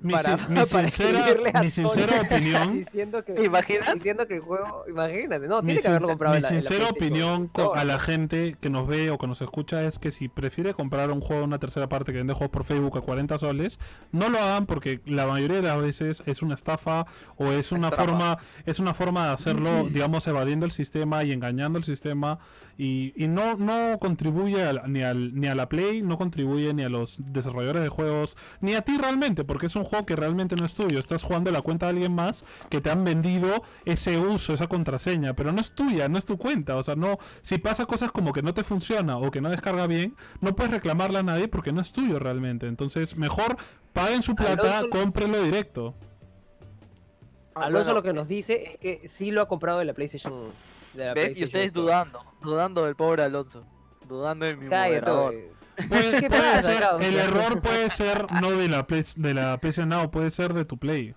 Mi, 0.00 0.12
para, 0.12 0.36
sin- 0.38 0.48
mi 0.50 0.54
para 0.66 0.88
sincera, 0.88 1.18
escribirle 1.20 1.50
a 1.54 1.62
mi 1.62 1.70
Sony 1.70 1.88
sincera 1.90 2.20
opinión 2.22 2.76
diciendo 2.84 3.24
que 3.24 3.32
¿Te 3.34 3.44
imaginas? 3.44 3.94
diciendo 3.94 4.26
que 4.26 4.34
el 4.34 4.40
juego 4.40 4.84
imagínate 4.88 5.48
no 5.48 5.62
Mi, 5.62 5.66
tiene 5.68 5.80
que 5.82 5.88
haberlo 5.88 6.08
comprado 6.08 6.34
mi 6.34 6.36
en 6.38 6.42
la, 6.42 6.48
en 6.50 6.54
la 6.56 6.62
sincera 6.62 6.88
opinión 6.90 7.48
a 7.74 7.84
la 7.84 7.98
gente 7.98 8.56
que 8.60 8.70
nos 8.70 8.86
ve 8.86 9.10
o 9.10 9.18
que 9.18 9.26
nos 9.26 9.40
escucha 9.42 9.82
es 9.84 9.98
que 9.98 10.10
si 10.10 10.28
prefiere 10.28 10.74
comprar 10.74 11.10
un 11.10 11.20
juego 11.20 11.44
una 11.44 11.58
tercera 11.58 11.88
parte 11.88 12.12
que 12.12 12.18
vende 12.18 12.34
juegos 12.34 12.50
por 12.52 12.64
Facebook 12.64 12.98
a 12.98 13.00
40 13.00 13.38
soles, 13.38 13.78
no 14.12 14.28
lo 14.28 14.38
hagan 14.38 14.66
porque 14.66 15.00
la 15.06 15.26
mayoría 15.26 15.56
de 15.56 15.62
las 15.62 15.78
veces 15.80 16.22
es 16.26 16.42
una 16.42 16.54
estafa 16.54 17.06
o 17.36 17.52
es 17.52 17.72
una 17.72 17.88
Estafa. 17.88 18.04
forma 18.04 18.38
es 18.66 18.78
una 18.78 18.94
forma 18.94 19.26
de 19.28 19.32
hacerlo, 19.32 19.84
digamos, 19.90 20.26
evadiendo 20.26 20.66
el 20.66 20.72
sistema 20.72 21.24
y 21.24 21.32
engañando 21.32 21.78
el 21.78 21.84
sistema 21.84 22.38
y, 22.78 23.12
y 23.16 23.26
no 23.28 23.56
no 23.56 23.98
contribuye 23.98 24.62
al- 24.62 24.82
ni 24.92 25.02
al 25.02 25.34
ni 25.34 25.46
a 25.46 25.54
la 25.54 25.68
Play, 25.68 26.02
no 26.02 26.18
contribuye 26.18 26.74
ni 26.74 26.82
a 26.82 26.88
los 26.90 27.16
desarrolladores 27.32 27.82
de 27.82 27.88
juegos, 27.88 28.36
ni 28.60 28.74
a 28.74 28.82
ti 28.82 28.98
realmente, 28.98 29.44
porque 29.44 29.66
es 29.66 29.76
un 29.76 29.84
juego 29.84 30.04
que 30.04 30.14
realmente 30.16 30.56
no 30.56 30.64
es 30.66 30.74
tuyo, 30.74 30.98
estás 30.98 31.22
jugando 31.22 31.50
la 31.50 31.62
cuenta 31.62 31.86
de 31.86 31.90
alguien 31.92 32.12
más 32.14 32.44
que 32.68 32.80
te 32.80 32.90
han 32.90 33.04
vendido 33.04 33.62
ese 33.84 34.18
uso, 34.18 34.52
esa 34.52 34.66
contraseña, 34.66 35.34
pero 35.34 35.52
no 35.52 35.60
es 35.60 35.72
tuya, 35.72 36.08
no 36.08 36.18
es 36.18 36.24
tu 36.26 36.36
cuenta, 36.36 36.76
o 36.76 36.82
sea, 36.82 36.96
no, 36.96 37.18
si 37.42 37.58
pasa 37.58 37.86
cosas 37.86 38.12
como 38.12 38.32
que 38.32 38.42
no 38.42 38.52
te 38.52 38.62
funciona 38.64 39.16
o 39.16 39.30
que 39.30 39.40
no 39.40 39.48
descarga 39.48 39.86
bien, 39.86 40.14
no 40.42 40.54
puedes 40.54 40.72
reclamarla 40.72 41.20
a 41.20 41.22
nadie 41.22 41.48
porque 41.48 41.72
no 41.72 41.80
es 41.80 41.92
tuyo 41.92 42.18
realmente, 42.18 42.66
entonces 42.66 43.16
mejor 43.16 43.56
paguen 43.94 44.22
su 44.22 44.34
plata, 44.36 44.80
Alonso- 44.80 44.90
cómprenlo 44.90 45.42
directo. 45.42 45.94
Ah, 47.54 47.64
Alonso 47.64 47.94
lo 47.94 48.02
que 48.02 48.12
nos 48.12 48.28
dice 48.28 48.72
es 48.72 48.78
que 48.78 49.08
sí 49.08 49.30
lo 49.30 49.40
ha 49.40 49.48
comprado 49.48 49.78
de 49.78 49.86
la 49.86 49.94
PlayStation 49.94 50.34
de 50.96 51.04
la 51.06 51.14
¿ves? 51.14 51.36
Y 51.38 51.44
ustedes 51.44 51.66
Store. 51.66 51.82
dudando, 51.84 52.24
dudando 52.42 52.84
del 52.84 52.96
pobre 52.96 53.22
Alonso, 53.22 53.64
dudando 54.08 54.46
de 54.46 54.56
mi 54.56 54.64
moderador. 54.66 55.34
Puede, 55.88 56.20
¿Qué 56.20 56.28
puede 56.28 56.40
pasa, 56.42 56.62
ser, 56.62 56.80
causa? 56.80 57.06
el 57.08 57.16
error 57.16 57.60
puede 57.60 57.90
ser 57.90 58.26
no 58.40 58.50
de 58.52 58.68
la 58.68 58.86
Play- 58.86 59.04
de 59.16 59.34
la 59.34 59.58
PC 59.58 59.84
Now, 59.86 60.10
puede 60.10 60.30
ser 60.30 60.54
de 60.54 60.64
tu 60.64 60.78
Play. 60.78 61.14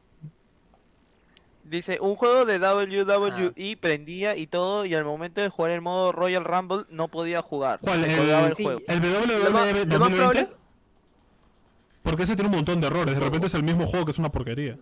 Dice, 1.64 2.00
un 2.02 2.16
juego 2.16 2.46
de 2.46 2.58
WWE 2.58 3.54
Ah. 3.76 3.78
prendía 3.80 4.36
y 4.36 4.48
todo 4.48 4.86
y 4.86 4.96
al 4.96 5.06
momento 5.06 5.40
de 5.40 5.50
jugar 5.50 5.72
el 5.72 5.82
modo 5.82 6.12
Royal 6.12 6.44
Rumble 6.44 6.86
no 6.90 7.10
podía 7.10 7.42
jugar. 7.44 7.80
¿Cuál? 7.80 8.06
El- 8.06 8.12
el 8.12 8.56
Sí. 8.56 8.64
juego. 8.64 8.80
¿El 8.88 9.00
WWE 9.02 9.40
lo 9.44 9.52
más 9.52 9.66
2020? 9.74 10.16
probable- 10.16 10.48
Porque 12.02 12.24
ese 12.24 12.36
tiene 12.36 12.50
un 12.50 12.56
montón 12.56 12.82
de 12.82 12.88
errores, 12.88 13.14
de 13.14 13.22
repente 13.22 13.48
es 13.48 13.54
el 13.54 13.62
mismo 13.64 13.86
juego 13.86 14.06
que 14.06 14.12
es 14.12 14.18
una 14.18 14.30
porquería. 14.30 14.78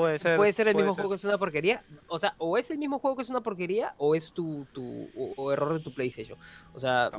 Puede 0.00 0.18
ser. 0.18 0.36
Puede 0.36 0.52
ser 0.52 0.68
el 0.68 0.74
puede 0.74 0.84
mismo 0.84 0.94
ser. 0.94 1.02
juego 1.02 1.10
que 1.10 1.16
es 1.16 1.24
una 1.24 1.38
porquería. 1.38 1.82
O 2.08 2.18
sea, 2.18 2.34
o 2.38 2.56
es 2.58 2.70
el 2.70 2.78
mismo 2.78 2.98
juego 2.98 3.16
que 3.16 3.22
es 3.22 3.30
una 3.30 3.40
porquería, 3.40 3.94
o 3.98 4.14
es 4.14 4.32
tu, 4.32 4.66
tu 4.72 5.08
o, 5.16 5.32
o 5.36 5.52
error 5.52 5.74
de 5.74 5.80
tu 5.80 5.92
PlayStation. 5.92 6.38
O 6.74 6.80
sea, 6.80 7.10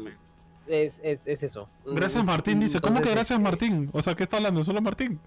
es, 0.68 1.00
es, 1.04 1.28
es 1.28 1.44
eso. 1.44 1.68
Gracias 1.86 2.24
Mm, 2.24 2.28
Martín, 2.28 2.60
dice, 2.60 2.80
¿cómo 2.80 3.02
que 3.02 3.12
gracias 3.12 3.40
Martín? 3.40 3.90
O 3.94 4.02
sea, 4.02 4.16
¿qué 4.16 4.24
está 4.24 4.38
hablando? 4.38 4.64
¿Solo 4.64 4.82
Martín? 4.82 5.20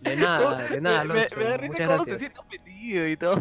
De 0.00 0.16
nada, 0.16 0.58
de 0.68 0.80
nada, 0.80 1.04
me, 1.04 1.14
me- 1.14 1.20
Alonso. 1.20 1.36
me 1.36 1.44
da 1.44 1.56
risa 1.56 1.72
Muchas 1.72 1.86
cómo 1.86 2.04
se 2.04 2.10
gracias. 2.10 2.18
siente 2.18 2.38
ofendido 2.40 3.08
y 3.08 3.16
todo. 3.16 3.40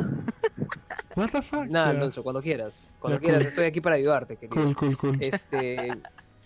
What 1.15 1.29
the 1.31 1.41
fuck? 1.41 1.65
Nada. 1.65 1.89
Alonso, 1.89 2.23
cuando 2.23 2.41
quieras. 2.41 2.89
Cuando 2.99 3.19
quieras, 3.19 3.39
cool. 3.39 3.47
estoy 3.47 3.65
aquí 3.65 3.81
para 3.81 3.95
ayudarte, 3.97 4.37
querido. 4.37 4.55
Cool, 4.63 4.75
cool, 4.75 4.97
cool. 4.97 5.17
Este. 5.21 5.91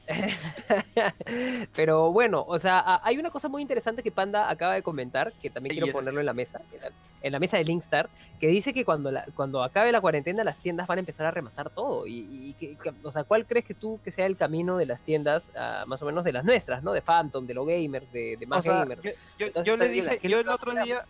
Pero 1.76 2.12
bueno, 2.12 2.44
o 2.48 2.60
sea, 2.60 3.00
hay 3.04 3.18
una 3.18 3.30
cosa 3.30 3.48
muy 3.50 3.62
interesante 3.62 4.04
que 4.04 4.12
Panda 4.12 4.50
acaba 4.50 4.74
de 4.74 4.82
comentar, 4.82 5.32
que 5.42 5.50
también 5.50 5.76
quiero 5.76 5.92
ponerlo 5.92 6.20
en 6.20 6.26
la 6.26 6.34
mesa, 6.34 6.62
en 6.72 6.82
la, 6.82 6.92
en 7.22 7.32
la 7.32 7.40
mesa 7.40 7.58
de 7.58 7.64
Linkstar, 7.66 8.10
que 8.40 8.48
dice 8.48 8.74
que 8.74 8.86
cuando, 8.86 9.12
la- 9.12 9.26
cuando 9.36 9.64
acabe 9.64 9.92
la 9.92 10.02
cuarentena 10.02 10.44
las 10.44 10.58
tiendas 10.58 10.88
van 10.88 10.98
a 10.98 11.02
empezar 11.02 11.26
a 11.26 11.32
rematar 11.32 11.70
todo. 11.70 12.08
Y, 12.08 12.28
y 12.32 12.54
que- 12.54 12.76
que- 12.78 12.94
o 13.04 13.12
sea, 13.12 13.24
¿cuál 13.24 13.46
crees 13.46 13.66
que 13.66 13.74
tú 13.74 14.00
que 14.04 14.12
sea 14.12 14.26
el 14.26 14.38
camino 14.38 14.78
de 14.78 14.86
las 14.86 15.02
tiendas, 15.04 15.52
ah, 15.56 15.84
más 15.88 16.02
o 16.02 16.06
menos 16.06 16.24
de 16.24 16.34
las 16.34 16.46
nuestras, 16.46 16.84
¿no? 16.84 16.94
De 16.94 17.02
Phantom, 17.02 17.46
de 17.46 17.54
los 17.54 17.68
gamers, 17.68 18.12
de, 18.12 18.36
de 18.38 18.46
más 18.46 18.60
O 18.60 18.62
sea, 18.64 18.74
gamers. 18.80 19.02
yo, 19.02 19.12
yo- 19.38 19.48
Entonces, 19.48 19.66
yo 19.68 19.78
le 19.78 19.90
dije, 19.90 20.20
yo 20.28 20.40
el 20.40 20.50
otro 20.50 20.72
día, 20.84 21.06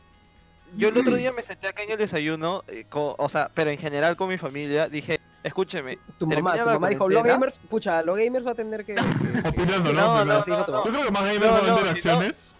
yo 0.75 0.89
el 0.89 0.97
otro 0.97 1.15
día 1.17 1.31
me 1.31 1.43
senté 1.43 1.67
acá 1.67 1.83
en 1.83 1.91
el 1.91 1.97
desayuno, 1.97 2.63
eh, 2.67 2.85
o 2.91 3.29
sea, 3.29 3.49
pero 3.53 3.69
en 3.69 3.77
general 3.77 4.15
con 4.17 4.29
mi 4.29 4.37
familia, 4.37 4.89
dije, 4.89 5.19
escúcheme, 5.47 5.97
Tu 6.17 6.27
mamá, 6.27 6.57
tu 6.57 6.65
mamá 6.65 6.89
dijo, 6.89 7.09
los 7.09 7.13
cuarentena". 7.15 7.33
gamers, 7.33 7.59
pucha, 7.69 8.01
los 8.03 8.17
gamers 8.17 8.45
va 8.45 8.51
a 8.51 8.55
tener 8.55 8.85
que... 8.85 8.93
Opinando, 9.45 9.93
¿no? 9.93 10.25
No. 10.25 10.45
Yo 10.45 10.83
creo 10.83 11.03
que 11.05 11.11
más 11.11 11.23
gamers 11.23 11.51
van 11.51 11.55
a 11.57 11.61
vender 11.75 11.87
acciones. 11.87 12.53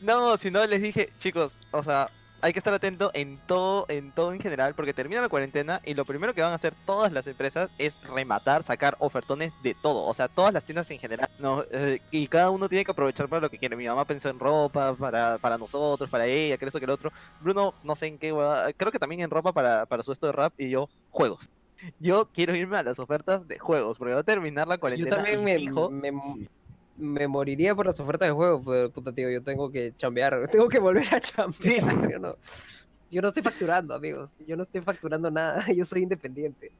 No, 0.00 0.36
si 0.36 0.50
no 0.50 0.64
les 0.66 0.80
dije, 0.80 1.12
chicos, 1.18 1.54
o 1.72 1.82
sea, 1.82 2.08
hay 2.40 2.52
que 2.52 2.58
estar 2.60 2.72
atento 2.74 3.10
en 3.14 3.36
todo, 3.46 3.84
en 3.88 4.12
todo 4.12 4.32
en 4.32 4.40
general, 4.40 4.74
porque 4.74 4.92
termina 4.94 5.20
la 5.20 5.28
cuarentena 5.28 5.80
y 5.84 5.94
lo 5.94 6.04
primero 6.04 6.34
que 6.34 6.42
van 6.42 6.52
a 6.52 6.54
hacer 6.56 6.72
todas 6.86 7.10
las 7.12 7.26
empresas 7.26 7.68
es 7.78 8.00
rematar, 8.02 8.62
sacar 8.62 8.96
ofertones 9.00 9.52
de 9.64 9.74
todo, 9.74 10.04
o 10.04 10.14
sea, 10.14 10.28
todas 10.28 10.52
las 10.52 10.62
tiendas 10.64 10.88
en 10.90 10.98
general, 11.00 11.28
no, 11.40 11.64
Eh, 11.72 12.00
y 12.12 12.26
cada 12.28 12.50
uno 12.50 12.68
tiene 12.68 12.84
que 12.84 12.90
aprovechar 12.92 13.28
para 13.28 13.40
lo 13.42 13.50
que 13.50 13.58
quiere. 13.58 13.74
Mi 13.76 13.86
mamá 13.86 14.04
pensó 14.04 14.28
en 14.28 14.38
ropa 14.38 14.94
para, 14.94 15.38
para 15.38 15.58
nosotros, 15.58 16.08
para 16.10 16.26
ella, 16.26 16.56
que 16.56 16.64
eso 16.64 16.78
que 16.78 16.84
el 16.84 16.90
otro. 16.90 17.12
Bruno, 17.40 17.74
no 17.82 17.96
sé 17.96 18.06
en 18.06 18.18
qué, 18.18 18.32
hueva- 18.32 18.72
creo 18.76 18.92
que 18.92 18.98
también 19.00 19.20
en 19.22 19.30
ropa 19.30 19.52
para, 19.52 19.86
para 19.86 20.02
su 20.04 20.12
esto 20.12 20.26
de 20.26 20.32
rap 20.32 20.52
y 20.58 20.68
yo, 20.70 20.88
juegos. 21.10 21.48
Yo 21.98 22.30
quiero 22.32 22.54
irme 22.54 22.78
a 22.78 22.82
las 22.82 22.98
ofertas 22.98 23.46
de 23.48 23.58
juegos, 23.58 23.98
porque 23.98 24.14
va 24.14 24.20
a 24.20 24.24
terminar 24.24 24.68
la 24.68 24.76
Yo 24.76 24.80
cuarentena. 24.80 25.16
también 25.16 25.40
y 25.58 25.68
me, 25.68 26.12
me, 26.12 26.48
me 26.96 27.28
moriría 27.28 27.74
por 27.74 27.86
las 27.86 27.98
ofertas 28.00 28.28
de 28.28 28.32
juego, 28.34 28.62
pues, 28.62 28.90
puta 28.90 29.12
tío, 29.12 29.30
yo 29.30 29.42
tengo 29.42 29.70
que 29.70 29.94
chambear, 29.96 30.48
tengo 30.50 30.68
que 30.68 30.78
volver 30.78 31.12
a 31.14 31.20
chambear. 31.20 31.62
Sí. 31.62 31.76
Yo 32.10 32.18
no, 32.18 32.36
yo 33.10 33.22
no 33.22 33.28
estoy 33.28 33.42
facturando, 33.42 33.94
amigos. 33.94 34.34
Yo 34.46 34.56
no 34.56 34.62
estoy 34.62 34.80
facturando 34.80 35.30
nada, 35.30 35.64
yo 35.74 35.84
soy 35.84 36.02
independiente. 36.02 36.72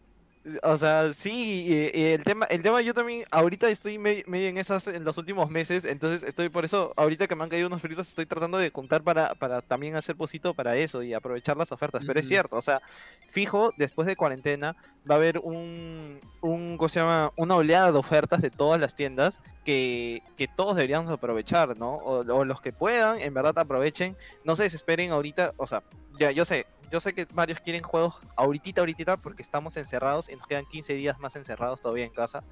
O 0.64 0.76
sea, 0.76 1.12
sí, 1.12 1.66
y, 1.68 1.96
y 2.00 2.04
el 2.14 2.24
tema, 2.24 2.46
el 2.46 2.62
tema 2.62 2.80
yo 2.82 2.92
también, 2.94 3.24
ahorita 3.30 3.68
estoy 3.68 3.96
me- 3.98 4.24
medio 4.26 4.48
en 4.48 4.58
esas 4.58 4.88
en 4.88 5.04
los 5.04 5.16
últimos 5.16 5.48
meses, 5.50 5.84
entonces 5.84 6.24
estoy 6.28 6.48
por 6.48 6.64
eso, 6.64 6.92
ahorita 6.96 7.28
que 7.28 7.36
me 7.36 7.44
han 7.44 7.48
caído 7.48 7.68
unos 7.68 7.80
fritos, 7.80 8.08
estoy 8.08 8.26
tratando 8.26 8.58
de 8.58 8.70
juntar 8.70 9.02
para, 9.04 9.36
para 9.36 9.60
también 9.62 9.94
hacer 9.94 10.16
posito 10.16 10.52
para 10.52 10.76
eso 10.76 11.00
y 11.04 11.14
aprovechar 11.14 11.56
las 11.56 11.70
ofertas, 11.70 12.02
pero 12.04 12.18
es 12.18 12.26
cierto, 12.26 12.56
o 12.56 12.62
sea, 12.62 12.82
fijo, 13.28 13.70
después 13.76 14.06
de 14.08 14.16
cuarentena 14.16 14.74
va 15.08 15.14
a 15.14 15.18
haber 15.18 15.38
un, 15.38 16.18
un, 16.40 16.76
¿cómo 16.76 16.88
se 16.88 16.98
llama? 16.98 17.30
Una 17.36 17.54
oleada 17.54 17.92
de 17.92 17.98
ofertas 17.98 18.42
de 18.42 18.50
todas 18.50 18.80
las 18.80 18.96
tiendas 18.96 19.40
que, 19.64 20.22
que 20.36 20.48
todos 20.48 20.74
deberíamos 20.74 21.08
aprovechar, 21.12 21.78
¿no? 21.78 21.94
O, 21.94 22.18
o 22.24 22.44
los 22.44 22.60
que 22.60 22.72
puedan, 22.72 23.20
en 23.20 23.32
verdad 23.32 23.56
aprovechen, 23.60 24.16
no 24.44 24.56
se 24.56 24.64
desesperen 24.64 25.12
ahorita, 25.12 25.54
o 25.56 25.68
sea, 25.68 25.84
ya, 26.18 26.32
yo 26.32 26.44
sé, 26.44 26.66
yo 26.92 27.00
sé 27.00 27.14
que 27.14 27.26
varios 27.32 27.58
quieren 27.60 27.82
juegos 27.82 28.16
ahorita, 28.36 28.82
ahorita, 28.82 29.16
porque 29.16 29.42
estamos 29.42 29.78
encerrados 29.78 30.28
y 30.28 30.36
nos 30.36 30.46
quedan 30.46 30.66
15 30.66 30.92
días 30.92 31.18
más 31.18 31.34
encerrados 31.36 31.80
todavía 31.80 32.04
en 32.04 32.12
casa. 32.12 32.44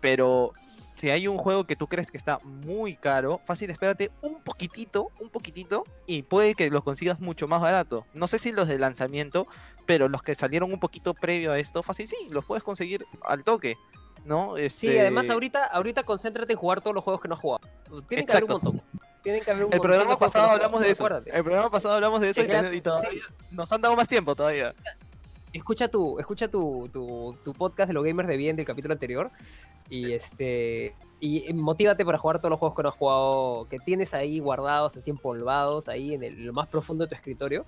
Pero 0.00 0.52
si 0.94 1.10
hay 1.10 1.28
un 1.28 1.38
juego 1.38 1.64
que 1.64 1.76
tú 1.76 1.86
crees 1.86 2.10
que 2.10 2.16
está 2.16 2.40
muy 2.42 2.96
caro, 2.96 3.40
fácil, 3.44 3.70
espérate 3.70 4.10
un 4.20 4.42
poquitito, 4.42 5.12
un 5.20 5.28
poquitito, 5.28 5.84
y 6.06 6.22
puede 6.22 6.56
que 6.56 6.68
los 6.70 6.82
consigas 6.82 7.20
mucho 7.20 7.46
más 7.46 7.60
barato. 7.62 8.04
No 8.14 8.26
sé 8.26 8.40
si 8.40 8.50
los 8.50 8.66
de 8.66 8.80
lanzamiento, 8.80 9.46
pero 9.86 10.08
los 10.08 10.22
que 10.22 10.34
salieron 10.34 10.72
un 10.72 10.80
poquito 10.80 11.14
previo 11.14 11.52
a 11.52 11.58
esto, 11.60 11.84
fácil, 11.84 12.08
sí, 12.08 12.16
los 12.30 12.44
puedes 12.44 12.64
conseguir 12.64 13.06
al 13.22 13.44
toque. 13.44 13.76
¿No? 14.24 14.56
Sí, 14.56 14.62
Este, 14.64 15.00
además 15.02 15.28
ahorita, 15.28 15.66
ahorita 15.66 16.02
concéntrate 16.02 16.54
en 16.54 16.58
jugar 16.58 16.80
todos 16.80 16.94
los 16.94 17.04
juegos 17.04 17.20
que 17.20 17.28
no 17.28 17.34
has 17.34 17.40
jugado. 17.40 17.60
Tienen 18.08 18.26
que 18.26 18.32
haber 18.32 18.44
un 18.44 18.50
Exacto. 18.50 18.72
montón. 18.72 18.82
Tienen 19.24 19.42
que 19.42 19.50
haber 19.50 19.64
un 19.64 19.72
El 19.72 19.80
programa 19.80 20.16
pasado 20.16 20.50
hablamos 20.50 20.80
de 20.80 20.90
eso. 20.92 21.02
acuérdate. 21.04 21.36
El 21.36 21.42
programa 21.42 21.70
pasado 21.70 21.94
hablamos 21.94 22.20
de 22.20 22.30
eso 22.30 22.42
y, 22.42 22.80
todavía 22.80 23.10
sí. 23.10 23.20
nos 23.50 23.72
han 23.72 23.80
dado 23.80 23.96
más 23.96 24.06
tiempo 24.06 24.36
todavía. 24.36 24.74
escucha 25.52 25.88
tu, 25.88 26.20
escucha 26.20 26.48
tu, 26.48 26.88
tu, 26.92 27.36
tu 27.42 27.52
podcast 27.54 27.88
de 27.88 27.94
los 27.94 28.04
gamers 28.04 28.28
de 28.28 28.36
bien 28.36 28.54
del 28.54 28.66
capítulo 28.66 28.92
anterior 28.92 29.30
y 29.90 30.12
este 30.12 30.94
y 31.20 31.50
motívate 31.54 32.04
para 32.04 32.18
jugar 32.18 32.38
todos 32.38 32.50
los 32.50 32.58
juegos 32.58 32.76
que 32.76 32.82
no 32.82 32.88
has 32.90 32.94
jugado, 32.96 33.66
que 33.70 33.78
tienes 33.78 34.12
ahí 34.12 34.40
guardados, 34.40 34.94
así 34.96 35.08
empolvados, 35.10 35.88
ahí 35.88 36.12
en 36.12 36.22
el- 36.22 36.44
lo 36.44 36.52
más 36.52 36.68
profundo 36.68 37.04
de 37.04 37.08
tu 37.08 37.14
escritorio. 37.14 37.64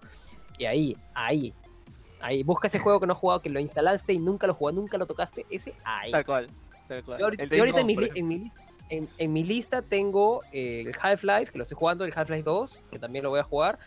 Y 0.59 0.66
ahí, 0.66 0.97
ahí, 1.15 1.55
ahí, 2.20 2.43
busca 2.43 2.66
ese 2.69 2.78
juego 2.81 3.01
que 3.01 3.07
no 3.07 3.15
has 3.15 3.19
jugado, 3.19 3.41
que 3.41 3.49
lo 3.49 3.59
instalaste 3.59 4.12
y 4.12 4.19
nunca 4.19 4.47
lo 4.47 4.53
jugaste, 4.53 4.81
nunca 4.81 4.99
lo 4.99 5.07
tocaste, 5.07 5.47
ese 5.49 5.73
ahí. 5.85 6.12
Tal 6.12 6.24
cual. 6.27 6.47
Tal 6.87 7.03
cual. 7.03 7.19
Yo 7.19 7.24
ahorita, 7.24 7.43
El 7.45 7.51
yo 7.51 7.59
ahorita 7.61 7.81
en, 7.81 7.87
mi, 7.87 7.97
en, 8.15 8.28
mi, 8.28 8.53
en, 8.88 9.08
en 9.18 9.32
mi 9.32 9.44
lista 9.44 9.82
tengo 9.82 10.42
eh, 10.52 10.84
el 10.86 10.94
Half-Life, 11.00 11.52
que 11.52 11.58
lo 11.58 11.62
estoy 11.62 11.76
jugando, 11.76 12.04
el 12.04 12.12
Half-Life 12.14 12.42
2, 12.42 12.82
que 12.90 12.98
también 12.98 13.24
lo 13.24 13.30
voy 13.30 13.40
a 13.40 13.44
jugar. 13.44 13.78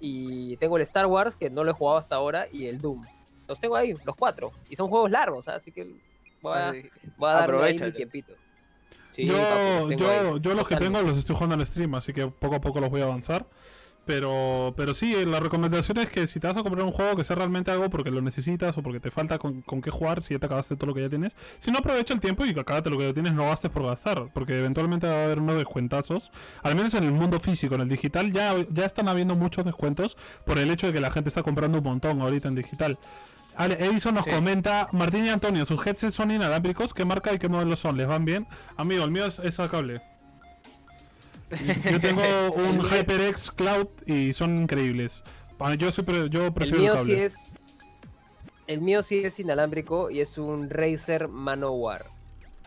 Y 0.00 0.56
tengo 0.58 0.76
el 0.76 0.82
Star 0.82 1.06
Wars, 1.06 1.36
que 1.36 1.50
no 1.50 1.64
lo 1.64 1.70
he 1.70 1.74
jugado 1.74 1.98
hasta 1.98 2.16
ahora, 2.16 2.46
y 2.52 2.66
el 2.66 2.80
Doom. 2.80 3.02
Los 3.48 3.60
tengo 3.60 3.76
ahí, 3.76 3.94
los 4.04 4.16
cuatro. 4.16 4.52
Y 4.68 4.76
son 4.76 4.88
juegos 4.88 5.10
largos, 5.10 5.48
¿ah? 5.48 5.56
así 5.56 5.72
que 5.72 5.88
voy 6.42 6.58
a, 6.58 6.72
voy 7.16 7.30
a 7.30 7.32
darle 7.32 7.64
ahí 7.64 7.78
mi 7.78 7.92
tiempito. 7.92 8.34
Sí, 9.12 9.26
papi, 9.26 9.96
yo, 9.96 9.96
los 9.96 9.98
yo, 9.98 10.36
yo 10.38 10.54
los 10.54 10.68
que 10.68 10.76
tengo 10.76 11.00
los 11.00 11.16
estoy 11.16 11.34
jugando 11.34 11.54
en 11.54 11.64
stream, 11.64 11.94
así 11.94 12.12
que 12.12 12.26
poco 12.26 12.56
a 12.56 12.60
poco 12.60 12.80
los 12.80 12.90
voy 12.90 13.00
a 13.00 13.04
avanzar. 13.04 13.46
Pero, 14.06 14.72
pero 14.76 14.94
sí, 14.94 15.16
la 15.26 15.40
recomendación 15.40 15.98
es 15.98 16.08
que 16.08 16.28
si 16.28 16.38
te 16.38 16.46
vas 16.46 16.56
a 16.56 16.62
comprar 16.62 16.84
un 16.86 16.92
juego 16.92 17.16
que 17.16 17.24
sea 17.24 17.34
realmente 17.34 17.72
algo 17.72 17.90
porque 17.90 18.12
lo 18.12 18.22
necesitas 18.22 18.78
o 18.78 18.82
porque 18.82 19.00
te 19.00 19.10
falta 19.10 19.38
con, 19.38 19.62
con 19.62 19.82
qué 19.82 19.90
jugar, 19.90 20.22
si 20.22 20.32
ya 20.34 20.38
te 20.38 20.46
acabaste 20.46 20.76
todo 20.76 20.86
lo 20.86 20.94
que 20.94 21.00
ya 21.02 21.08
tienes, 21.08 21.34
si 21.58 21.72
no 21.72 21.78
aprovecha 21.78 22.14
el 22.14 22.20
tiempo 22.20 22.44
y 22.46 22.50
acabate 22.56 22.88
lo 22.88 22.98
que 22.98 23.08
ya 23.08 23.12
tienes, 23.12 23.32
no 23.32 23.46
gastes 23.46 23.70
por 23.72 23.84
gastar, 23.84 24.28
porque 24.32 24.56
eventualmente 24.60 25.08
va 25.08 25.14
a 25.14 25.24
haber 25.24 25.40
unos 25.40 25.56
descuentazos, 25.56 26.30
al 26.62 26.76
menos 26.76 26.94
en 26.94 27.02
el 27.02 27.10
mundo 27.10 27.40
físico, 27.40 27.74
en 27.74 27.80
el 27.80 27.88
digital 27.88 28.32
ya, 28.32 28.54
ya 28.70 28.84
están 28.84 29.08
habiendo 29.08 29.34
muchos 29.34 29.64
descuentos 29.64 30.16
por 30.44 30.58
el 30.60 30.70
hecho 30.70 30.86
de 30.86 30.92
que 30.92 31.00
la 31.00 31.10
gente 31.10 31.28
está 31.28 31.42
comprando 31.42 31.78
un 31.78 31.84
montón 31.84 32.20
ahorita 32.22 32.46
en 32.46 32.54
digital. 32.54 32.98
Ale, 33.56 33.74
Edison 33.84 34.14
nos 34.14 34.24
Sí. 34.24 34.30
comenta, 34.30 34.86
Martín 34.92 35.26
y 35.26 35.30
Antonio, 35.30 35.66
sus 35.66 35.84
headsets 35.84 36.14
son 36.14 36.30
inalámbricos, 36.30 36.94
¿qué 36.94 37.04
marca 37.04 37.32
y 37.32 37.38
qué 37.38 37.48
modelos 37.48 37.80
son? 37.80 37.96
¿Les 37.96 38.06
van 38.06 38.24
bien? 38.24 38.46
Amigo, 38.76 39.02
el 39.02 39.10
mío 39.10 39.26
es, 39.26 39.40
es 39.40 39.58
a 39.58 39.68
cable. 39.68 40.00
Yo 41.90 42.00
tengo 42.00 42.22
un 42.54 42.80
HyperX 42.80 43.50
Cloud 43.50 43.88
y 44.06 44.32
son 44.32 44.62
increíbles. 44.62 45.22
Ah, 45.58 45.74
Yo, 45.74 45.88
El 45.88 45.94
prefiero 46.52 46.76
el, 46.76 46.80
mío 46.82 46.94
cable. 46.94 47.14
sí 47.14 47.20
es. 47.20 47.34
El 48.66 48.80
mío 48.80 49.02
sí 49.02 49.18
es 49.24 49.38
inalámbrico 49.38 50.10
y 50.10 50.20
es 50.20 50.38
un 50.38 50.68
Razer 50.68 51.28
Manowar. 51.28 52.06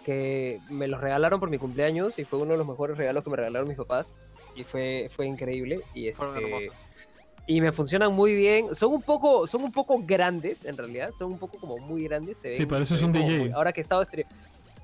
Que 0.05 0.59
me 0.69 0.87
los 0.87 1.01
regalaron 1.01 1.39
por 1.39 1.49
mi 1.49 1.57
cumpleaños 1.57 2.17
y 2.19 2.23
fue 2.25 2.39
uno 2.39 2.53
de 2.53 2.57
los 2.57 2.65
mejores 2.67 2.97
regalos 2.97 3.23
que 3.23 3.29
me 3.29 3.35
regalaron 3.35 3.67
mis 3.67 3.77
papás. 3.77 4.13
Y 4.55 4.63
fue, 4.63 5.09
fue 5.13 5.27
increíble. 5.27 5.81
Y 5.93 6.07
este. 6.07 6.69
Y 7.47 7.61
me 7.61 7.71
funcionan 7.71 8.13
muy 8.13 8.33
bien. 8.33 8.75
Son 8.75 8.93
un 8.93 9.01
poco, 9.01 9.45
son 9.47 9.63
un 9.63 9.71
poco 9.71 9.99
grandes, 10.03 10.65
en 10.65 10.77
realidad. 10.77 11.11
Son 11.17 11.31
un 11.31 11.37
poco 11.39 11.57
como 11.57 11.77
muy 11.77 12.03
grandes. 12.05 12.37
Se 12.39 12.49
ven, 12.49 12.57
Sí, 12.59 12.65
pareces 12.65 13.01
un 13.01 13.11
DJ. 13.11 13.39
muy- 13.39 13.51
ahora 13.51 13.71
que 13.73 13.81
he 13.81 13.83
estado 13.83 14.01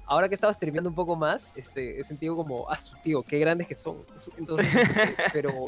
Ahora 0.07 0.27
que 0.29 0.35
he 0.35 0.37
estado 0.37 0.53
streameando 0.53 0.89
un 0.89 0.95
poco 0.95 1.15
más, 1.15 1.49
este, 1.55 1.99
he 1.99 2.03
sentido 2.03 2.35
como, 2.35 2.69
ah, 2.69 2.77
tío, 3.03 3.23
qué 3.23 3.39
grandes 3.39 3.67
que 3.67 3.75
son. 3.75 4.03
Entonces, 4.37 4.67
pero, 5.33 5.65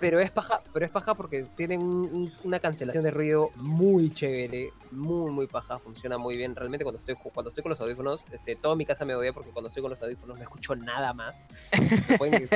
pero 0.00 0.18
es 0.18 0.30
paja, 0.32 0.60
pero 0.72 0.84
es 0.84 0.90
paja 0.90 1.14
porque 1.14 1.44
tienen 1.56 1.80
un- 1.80 2.12
un- 2.12 2.32
una 2.42 2.58
cancelación 2.58 3.04
de 3.04 3.12
ruido 3.12 3.50
muy 3.54 4.12
chévere, 4.12 4.70
muy 4.90 5.30
muy 5.30 5.46
paja, 5.46 5.78
funciona 5.78 6.18
muy 6.18 6.36
bien. 6.36 6.56
Realmente 6.56 6.84
cuando 6.84 6.98
estoy 6.98 7.14
cuando 7.14 7.50
estoy 7.50 7.62
con 7.62 7.70
los 7.70 7.80
audífonos, 7.80 8.24
este, 8.32 8.56
toda 8.56 8.74
mi 8.74 8.84
casa 8.84 9.04
me 9.04 9.14
odia 9.14 9.32
porque 9.32 9.50
cuando 9.50 9.68
estoy 9.68 9.82
con 9.82 9.90
los 9.90 10.02
audífonos 10.02 10.38
no 10.38 10.42
escucho 10.42 10.74
nada 10.74 11.12
más. 11.12 11.46
Pueden- 12.18 12.48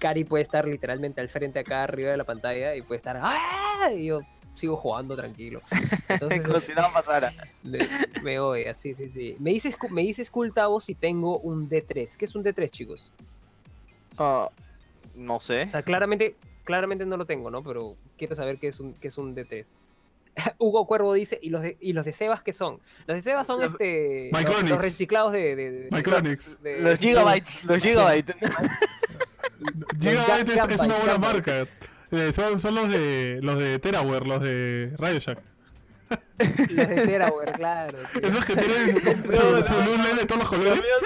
Cari 0.00 0.24
puede 0.24 0.42
estar 0.42 0.66
literalmente 0.66 1.20
al 1.20 1.28
frente 1.28 1.60
acá 1.60 1.84
arriba 1.84 2.10
de 2.10 2.16
la 2.16 2.24
pantalla 2.24 2.74
y 2.74 2.82
puede 2.82 2.96
estar 2.96 3.16
¡Ah! 3.22 3.90
y 3.94 4.06
yo 4.06 4.18
sigo 4.54 4.76
jugando 4.76 5.16
tranquilo. 5.16 5.60
Entonces, 6.08 6.42
Como 6.42 6.60
si 6.60 6.72
nada 6.74 6.92
pasara. 6.92 7.32
me, 7.62 7.78
me 8.22 8.38
odia, 8.38 8.74
sí, 8.74 8.94
sí, 8.94 9.08
sí. 9.08 9.36
Me 9.38 9.50
dices, 9.52 9.76
me 9.90 10.02
dices 10.02 10.30
Cultavo 10.30 10.80
si 10.80 10.94
tengo 10.94 11.38
un 11.38 11.68
D3. 11.68 12.16
¿Qué 12.16 12.24
es 12.24 12.34
un 12.34 12.44
D3, 12.44 12.70
chicos? 12.70 13.10
Ah, 14.18 14.48
no 15.14 15.40
sé. 15.40 15.62
O 15.64 15.70
sea, 15.70 15.82
claramente, 15.82 16.36
claramente 16.64 17.06
no 17.06 17.16
lo 17.16 17.24
tengo, 17.26 17.50
¿no? 17.50 17.62
Pero 17.62 17.96
quiero 18.18 18.34
saber 18.36 18.58
qué 18.58 18.68
es 18.68 18.78
un, 18.80 18.92
qué 18.94 19.08
es 19.08 19.18
un 19.18 19.34
D3. 19.34 19.64
Hugo 20.58 20.86
Cuervo 20.86 21.12
dice, 21.12 21.38
¿y 21.42 21.50
los 21.50 21.60
de, 21.62 21.76
y 21.80 21.92
los 21.92 22.04
de 22.06 22.12
Sebas 22.12 22.42
qué 22.42 22.52
son? 22.54 22.78
Los 23.06 23.16
de 23.16 23.22
Sebas 23.22 23.46
son 23.46 23.60
Los- 23.60 23.72
este 23.72 24.30
los, 24.32 24.80
reciclados 24.80 25.32
de, 25.32 25.54
de, 25.56 25.70
de- 25.70 25.88
Micronics. 25.90 26.62
de- 26.62 26.80
Los 26.80 26.98
gigabytes, 26.98 27.64
los 27.64 27.82
gigabytes. 27.82 28.34
Gigabyte 30.00 30.48
es, 30.48 30.56
es 30.56 30.80
una 30.80 30.94
buena 30.96 31.14
Gigabyte. 31.14 31.18
marca. 31.20 31.66
Eh, 32.12 32.32
son, 32.32 32.60
son 32.60 32.74
los 32.74 32.88
de 32.88 33.40
los 33.42 33.58
de 33.58 33.78
Teraware, 33.78 34.26
los 34.26 34.40
de 34.40 34.92
Radio 34.98 35.18
Shack. 35.18 35.38
Los 36.38 36.88
de 36.88 37.06
Teraware, 37.06 37.52
claro. 37.52 37.98
tío. 38.12 38.28
Esos 38.28 38.44
que 38.44 38.54
tienen 38.56 39.02
su, 39.24 39.62
su 39.62 39.74
luz 39.82 39.98
LED 39.98 40.18
de 40.20 40.26
todos 40.26 40.42
los 40.42 40.50
Los 40.52 40.58
colores. 40.58 40.80
míos, 40.80 41.00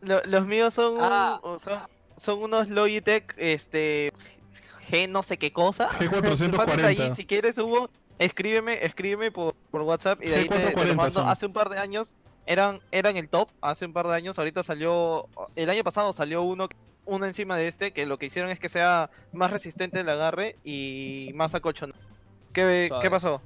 lo- 0.00 0.22
los 0.24 0.46
míos 0.46 0.74
son, 0.74 0.94
un- 0.94 1.00
Ah. 1.02 1.40
son, 1.62 1.78
son 2.16 2.42
unos 2.42 2.68
Logitech, 2.68 3.32
este, 3.36 4.12
G 4.90 5.08
no 5.08 5.22
sé 5.22 5.38
qué 5.38 5.52
cosa. 5.52 5.88
G440. 5.90 6.56
Pasas 6.56 6.82
ahí, 6.84 7.12
si 7.14 7.24
quieres, 7.26 7.56
Hugo, 7.58 7.90
escríbeme, 8.18 8.84
escríbeme 8.84 9.30
por, 9.30 9.54
por 9.70 9.82
WhatsApp 9.82 10.20
y 10.22 10.28
de 10.30 10.34
ahí 10.36 10.48
te, 10.48 10.58
te 10.58 10.74
G440 10.74 10.86
los 10.86 10.96
mando. 10.96 11.10
son. 11.12 11.28
Hace 11.28 11.46
un 11.46 11.52
par 11.52 11.68
de 11.68 11.78
años 11.78 12.12
eran, 12.46 12.80
eran 12.90 13.16
el 13.16 13.28
top, 13.28 13.50
hace 13.60 13.86
un 13.86 13.92
par 13.92 14.06
de 14.08 14.14
años, 14.14 14.38
ahorita 14.38 14.62
salió, 14.62 15.28
el 15.56 15.70
año 15.70 15.84
pasado 15.84 16.12
salió 16.12 16.42
uno, 16.42 16.68
uno 17.06 17.26
encima 17.26 17.56
de 17.56 17.68
este, 17.68 17.92
que 17.92 18.06
lo 18.06 18.18
que 18.18 18.26
hicieron 18.26 18.50
es 18.50 18.58
que 18.58 18.68
sea 18.68 19.10
más 19.32 19.50
resistente 19.50 20.00
el 20.00 20.08
agarre 20.08 20.56
y 20.64 21.30
más 21.34 21.54
acolchonado. 21.54 21.98
¿Qué. 22.52 22.90
¿Qué 23.02 23.10
pasó? 23.10 23.40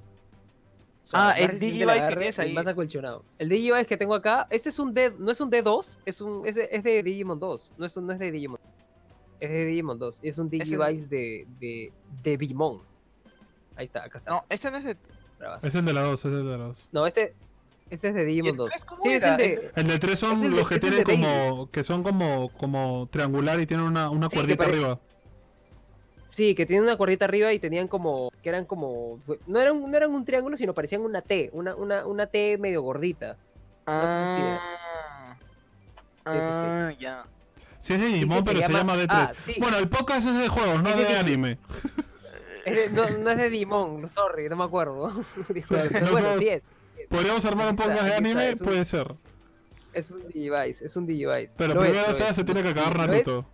Suave, 1.01 1.33
Ah, 1.33 1.39
el 1.39 1.59
Digivice 1.59 1.85
que 1.87 1.91
agarre 1.93 2.17
tienes 2.17 2.39
y 2.39 2.41
ahí. 2.43 2.53
Más 2.53 2.67
acolchonado. 2.67 3.25
El 3.39 3.49
Digivice 3.49 3.87
que 3.87 3.97
tengo 3.97 4.15
acá, 4.15 4.47
este 4.51 4.69
es 4.69 4.79
un 4.79 4.93
D, 4.93 5.13
no 5.19 5.31
es 5.31 5.41
un 5.41 5.51
D2, 5.51 5.99
es 6.05 6.21
un 6.21 6.47
es 6.47 6.55
de, 6.55 6.69
es 6.71 6.83
de 6.83 7.03
Digimon 7.03 7.39
2, 7.39 7.73
no 7.79 7.87
es, 7.87 7.97
un- 7.97 8.07
no 8.07 8.13
es 8.13 8.19
de 8.19 8.31
Digimon. 8.31 8.59
Es 9.41 9.49
de 9.51 9.65
Digimon 9.67 9.99
2, 9.99 10.21
es 10.23 10.39
un 10.39 10.51
Digivice 10.51 11.07
de, 11.09 11.47
de, 11.61 11.93
de 12.23 12.37
Bimon. 12.37 12.83
Ahí 13.77 13.87
está, 13.87 14.05
acá 14.05 14.19
está. 14.19 14.31
No, 14.33 14.45
ese 14.51 14.71
no 14.71 14.77
es 14.79 14.85
de... 14.85 14.97
bravazo. 15.39 15.67
Es 15.67 15.75
el 15.77 15.85
de 15.85 15.93
la 15.93 16.03
2, 16.03 16.19
es 16.19 16.25
el 16.27 16.45
de 16.45 16.45
la 16.59 16.65
2. 16.65 16.89
No, 16.93 17.07
este, 17.07 17.35
este 17.91 18.09
es 18.09 18.15
de 18.15 18.23
¿Y 18.23 18.27
Digimon 18.27 18.51
el 18.51 18.57
2. 18.57 18.69
tres 18.71 18.85
cómo 18.85 19.01
Sí, 19.03 19.09
es 19.11 19.23
el 19.23 19.37
de... 19.37 19.71
El 19.77 19.87
de 19.89 19.99
3 19.99 20.19
son 20.19 20.45
el 20.45 20.51
los 20.53 20.69
que 20.69 20.75
el 20.77 20.81
tienen 20.81 21.03
como. 21.05 21.71
que 21.71 21.85
son 21.85 22.03
como, 22.03 22.51
como 22.53 23.09
triangular 23.11 23.59
y 23.61 23.67
tienen 23.67 23.87
una, 23.87 24.11
una 24.11 24.29
Sí, 24.29 24.37
cuerdita 24.37 24.65
pare- 24.65 24.73
arriba. 24.77 25.01
Sí, 26.25 26.55
que 26.55 26.67
tienen 26.67 26.85
una 26.85 26.97
cuerdita 26.97 27.25
arriba 27.25 27.53
y 27.55 27.59
tenían 27.59 27.89
como, 27.89 28.31
que 28.43 28.51
eran 28.51 28.67
como, 28.67 29.19
no 29.47 29.61
eran, 29.61 29.91
no 29.91 29.97
eran 29.97 30.13
un 30.15 30.25
triángulo, 30.27 30.57
sino 30.59 30.75
parecían 30.75 31.01
una 31.01 31.23
T, 31.23 31.49
una, 31.55 31.75
una, 31.75 32.05
una 32.07 32.27
T 32.27 32.59
medio 32.59 32.83
gordita. 32.83 33.37
Ah, 33.87 34.37
Sí, 34.37 36.33
sí, 36.33 36.33
sí. 36.33 36.37
ah, 36.37 36.93
ya. 37.01 37.25
Sí, 37.81 37.95
es 37.95 38.01
de 38.01 38.07
Digimon, 38.09 38.39
se 38.39 38.45
pero 38.45 38.57
se 38.61 38.73
llama- 38.73 38.79
llama 38.97 39.03
D3. 39.05 39.07
ah, 39.11 39.33
sí. 39.47 39.55
Bueno, 39.59 39.79
el 39.79 39.89
podcast 39.89 40.27
es 40.29 40.35
de 40.39 40.49
juegos, 40.49 40.83
no 40.83 40.91
Es 40.91 40.97
de 40.97 41.05
de- 41.05 41.17
anime. 41.19 41.59
Es 42.67 42.75
de- 42.75 42.91
no, 42.91 43.09
no 43.19 43.31
es 43.31 43.39
de 43.39 43.49
Digimon, 43.51 44.09
sorry, 44.11 44.49
no 44.51 44.57
me 44.57 44.65
acuerdo. 44.65 45.09
No 45.49 46.11
bueno, 46.11 46.29
sabes. 46.29 46.39
sí 46.41 46.49
es. 46.49 46.63
¿Podríamos 47.09 47.45
armar 47.45 47.69
un 47.71 47.77
podcast 47.77 48.03
de 48.05 48.15
anime? 48.15 48.53
un- 48.53 48.59
Puede 48.59 48.85
ser. 48.85 49.15
Es 49.93 50.11
un 50.11 50.27
Digivice, 50.29 50.85
es 50.85 50.97
un 50.97 51.07
Digivice. 51.07 51.55
Pero 51.57 51.75
Lo 51.75 51.81
primero 51.81 52.05
lo 52.07 52.13
o 52.13 52.15
sea, 52.15 52.29
es. 52.29 52.37
se 52.37 52.45
tiene 52.45 52.63
que 52.63 52.69
acabar 52.69 52.97
Naruto. 52.97 53.47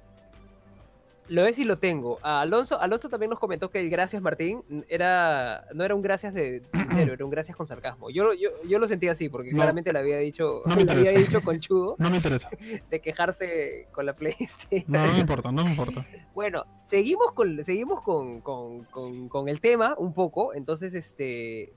Lo 1.28 1.46
es 1.46 1.58
y 1.58 1.64
lo 1.64 1.78
tengo. 1.78 2.18
A 2.20 2.42
Alonso, 2.42 2.78
Alonso 2.78 3.08
también 3.08 3.30
nos 3.30 3.38
comentó 3.38 3.70
que 3.70 3.80
el 3.80 3.88
gracias 3.88 4.20
Martín 4.20 4.62
era 4.90 5.64
no 5.72 5.82
era 5.82 5.94
un 5.94 6.02
gracias 6.02 6.34
de 6.34 6.62
sincero, 6.74 7.14
era 7.14 7.24
un 7.24 7.30
gracias 7.30 7.56
con 7.56 7.66
sarcasmo. 7.66 8.10
Yo, 8.10 8.34
yo, 8.34 8.50
yo 8.68 8.78
lo 8.78 8.86
sentía 8.86 9.12
así, 9.12 9.30
porque 9.30 9.50
No. 9.52 9.56
claramente 9.56 9.90
le 9.90 10.00
había 10.00 10.18
dicho, 10.18 10.60
No 10.66 10.76
le 10.76 10.90
había 10.92 11.12
dicho 11.12 11.40
conchudo 11.42 11.96
No 11.98 12.10
me 12.10 12.16
interesa. 12.16 12.50
de 12.90 13.00
quejarse 13.00 13.88
con 13.92 14.04
la 14.04 14.12
PlayStation. 14.12 14.84
No, 14.88 15.06
no 15.06 15.12
me 15.14 15.18
importa, 15.20 15.50
no 15.50 15.64
me 15.64 15.70
importa. 15.70 16.04
Bueno, 16.34 16.66
seguimos 16.84 17.32
con, 17.32 17.64
seguimos 17.64 18.02
con, 18.02 18.42
con, 18.42 18.84
con- 18.84 19.28
con 19.30 19.48
el 19.48 19.62
tema 19.62 19.94
un 19.96 20.12
poco. 20.12 20.52
Entonces, 20.52 20.92
este. 20.92 21.72